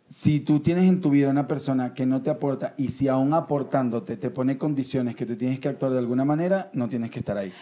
si 0.07 0.39
tú 0.39 0.61
tienes 0.61 0.85
en 0.85 0.99
tu 0.99 1.11
vida 1.11 1.29
una 1.29 1.47
persona 1.47 1.93
que 1.93 2.07
no 2.07 2.23
te 2.23 2.31
aporta 2.31 2.73
y 2.75 2.87
si 2.87 3.07
aún 3.07 3.35
aportándote 3.35 4.17
te 4.17 4.31
pone 4.31 4.57
condiciones 4.57 5.15
que 5.15 5.27
tú 5.27 5.35
tienes 5.35 5.59
que 5.59 5.69
actuar 5.69 5.91
de 5.91 5.99
alguna 5.99 6.25
manera, 6.25 6.71
no 6.73 6.89
tienes 6.89 7.11
que 7.11 7.19
estar 7.19 7.37
ahí. 7.37 7.53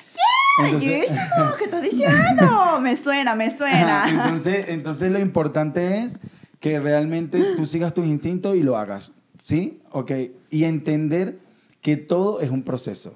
Entonces- 0.60 1.10
eso, 1.12 1.22
¿Qué 1.58 1.64
estás 1.66 1.82
diciendo? 1.84 2.80
me 2.82 2.96
suena, 2.96 3.36
me 3.36 3.50
suena. 3.50 4.06
Entonces, 4.10 4.66
entonces 4.70 5.12
lo 5.12 5.20
importante 5.20 6.00
es 6.00 6.20
que 6.60 6.80
realmente 6.80 7.44
tú 7.56 7.66
sigas 7.66 7.94
tus 7.94 8.06
instintos 8.06 8.56
y 8.56 8.64
lo 8.64 8.78
hagas, 8.78 9.14
¿sí? 9.42 9.82
Ok, 9.92 10.12
y 10.50 10.64
entender 10.64 11.40
que 11.82 11.98
todo 11.98 12.40
es 12.40 12.50
un 12.50 12.64
proceso, 12.64 13.16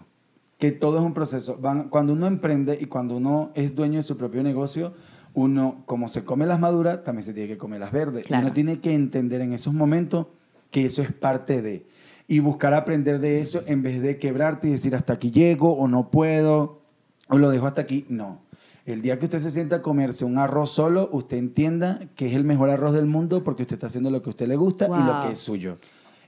que 0.59 0.71
todo 0.71 0.97
es 0.97 1.03
un 1.03 1.13
proceso. 1.13 1.57
Van- 1.57 1.89
cuando 1.89 2.13
uno 2.13 2.27
emprende 2.27 2.77
y 2.81 2.85
cuando 2.87 3.15
uno 3.17 3.51
es 3.55 3.75
dueño 3.75 3.97
de 3.97 4.03
su 4.03 4.17
propio 4.17 4.43
negocio, 4.43 4.93
uno, 5.33 5.83
como 5.85 6.07
se 6.07 6.23
come 6.25 6.45
las 6.45 6.59
maduras, 6.59 7.03
también 7.03 7.23
se 7.23 7.33
tiene 7.33 7.47
que 7.47 7.57
comer 7.57 7.79
las 7.79 7.91
verdes. 7.91 8.25
Y 8.25 8.27
Claro. 8.27 8.45
Uno 8.47 8.53
tiene 8.53 8.79
que 8.79 8.93
entender 8.93 9.39
en 9.41 9.53
esos 9.53 9.73
momentos 9.73 10.27
que 10.71 10.85
eso 10.85 11.01
es 11.01 11.13
parte 11.13 11.61
de. 11.61 11.85
Y 12.27 12.39
buscar 12.39 12.73
aprender 12.73 13.19
de 13.19 13.39
eso 13.39 13.61
en 13.67 13.83
vez 13.83 14.01
de 14.01 14.17
quebrarte 14.17 14.67
y 14.67 14.71
decir 14.71 14.95
hasta 14.95 15.13
aquí 15.13 15.31
llego 15.31 15.73
o 15.77 15.87
no 15.87 16.09
puedo 16.11 16.81
o 17.29 17.37
lo 17.37 17.49
dejo 17.49 17.67
hasta 17.67 17.81
aquí. 17.81 18.05
No. 18.09 18.41
El 18.85 19.01
día 19.01 19.19
que 19.19 19.25
usted 19.25 19.39
se 19.39 19.51
sienta 19.51 19.77
a 19.77 19.81
comerse 19.81 20.23
un 20.23 20.37
arroz 20.37 20.71
solo, 20.71 21.09
usted 21.11 21.37
entienda 21.37 22.07
que 22.15 22.27
es 22.27 22.33
el 22.33 22.45
mejor 22.45 22.69
arroz 22.69 22.93
del 22.93 23.05
mundo 23.05 23.43
porque 23.43 23.63
usted 23.63 23.75
está 23.75 23.87
haciendo 23.87 24.09
lo 24.09 24.21
que 24.21 24.29
a 24.29 24.31
usted 24.31 24.47
le 24.47 24.55
gusta 24.55 24.87
y 24.87 25.03
lo 25.03 25.19
que 25.19 25.33
es 25.33 25.39
suyo. 25.39 25.77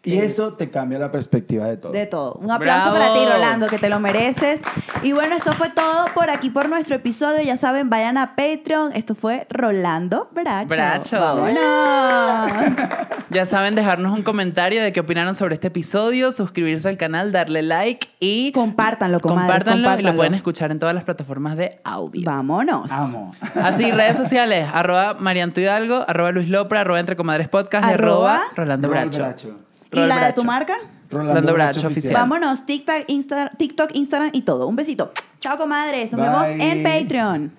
Y 0.04 0.18
eso 0.18 0.54
te 0.54 0.70
cambia 0.70 0.98
la 0.98 1.12
perspectiva 1.12 1.66
de 1.66 1.78
todo. 1.78 1.92
De 1.92 2.06
todo. 2.06 2.34
Un 2.36 2.50
aplauso 2.50 2.92
Bravo. 2.92 3.06
para 3.06 3.14
ti, 3.14 3.32
Rolando, 3.32 3.68
que 3.68 3.78
te 3.78 3.90
lo 3.90 4.00
mereces. 4.00 4.62
Y 5.04 5.12
bueno, 5.12 5.36
eso 5.36 5.54
fue 5.54 5.70
todo 5.70 6.06
por 6.14 6.30
aquí, 6.30 6.50
por 6.50 6.70
nuestro 6.70 6.96
episodio. 6.96 7.42
Ya 7.44 7.58
saben, 7.58 7.90
vayan 7.90 8.18
a 8.18 8.36
Patreon. 8.36 8.94
Esto 8.94 9.14
fue 9.14 9.46
Rolando 9.50 10.30
Bracho. 10.32 10.70
Bracho. 10.70 11.20
Vámonos. 11.20 12.52
Ya 13.32 13.46
saben, 13.46 13.76
dejarnos 13.76 14.12
un 14.12 14.24
comentario 14.24 14.82
de 14.82 14.92
qué 14.92 15.02
opinaron 15.02 15.36
sobre 15.36 15.54
este 15.54 15.68
episodio, 15.68 16.32
suscribirse 16.32 16.90
al 16.90 16.98
canal, 16.98 17.32
darle 17.32 17.62
like 17.62 18.08
y 18.20 18.52
Compártanlo, 18.54 19.20
comadres, 19.20 19.64
compártanlo 19.64 20.00
y 20.00 20.02
lo 20.02 20.16
pueden 20.16 20.34
escuchar 20.34 20.72
en 20.72 20.80
todas 20.80 20.96
las 20.96 21.04
plataformas 21.04 21.56
de 21.56 21.80
audio. 21.84 22.24
Vámonos. 22.26 22.92
Amo. 22.92 23.30
Así, 23.54 23.92
redes 23.92 24.18
sociales, 24.18 24.68
arroba 24.74 25.14
Marianto 25.14 25.62
Hidalgo, 25.62 26.04
arroba 26.08 26.32
Luis 26.32 26.50
Lopra, 26.50 26.82
arroba 26.82 27.00
Entre 27.00 27.16
Comadres 27.16 27.50
Podcast 27.50 27.86
Arroba 27.86 28.36
arroba 28.36 28.42
Rolando 28.56 28.88
Rol 28.88 29.10
Bracho. 29.10 29.69
Bracho. 29.92 30.06
¿Y 30.06 30.08
la 30.08 30.16
de 30.16 30.22
Bracho. 30.22 30.36
tu 30.36 30.44
marca? 30.44 30.74
Rolando 31.10 31.54
Bracho 31.54 31.88
oficial. 31.88 32.14
Vámonos. 32.14 32.66
TikTok, 32.66 33.08
Insta- 33.08 33.52
TikTok, 33.58 33.92
Instagram 33.96 34.30
y 34.34 34.42
todo. 34.44 34.68
Un 34.68 34.76
besito. 34.76 35.12
Chao, 35.40 35.58
comadres. 35.58 36.12
Nos 36.12 36.22
vemos 36.22 36.48
en 36.48 36.84
Patreon. 36.84 37.52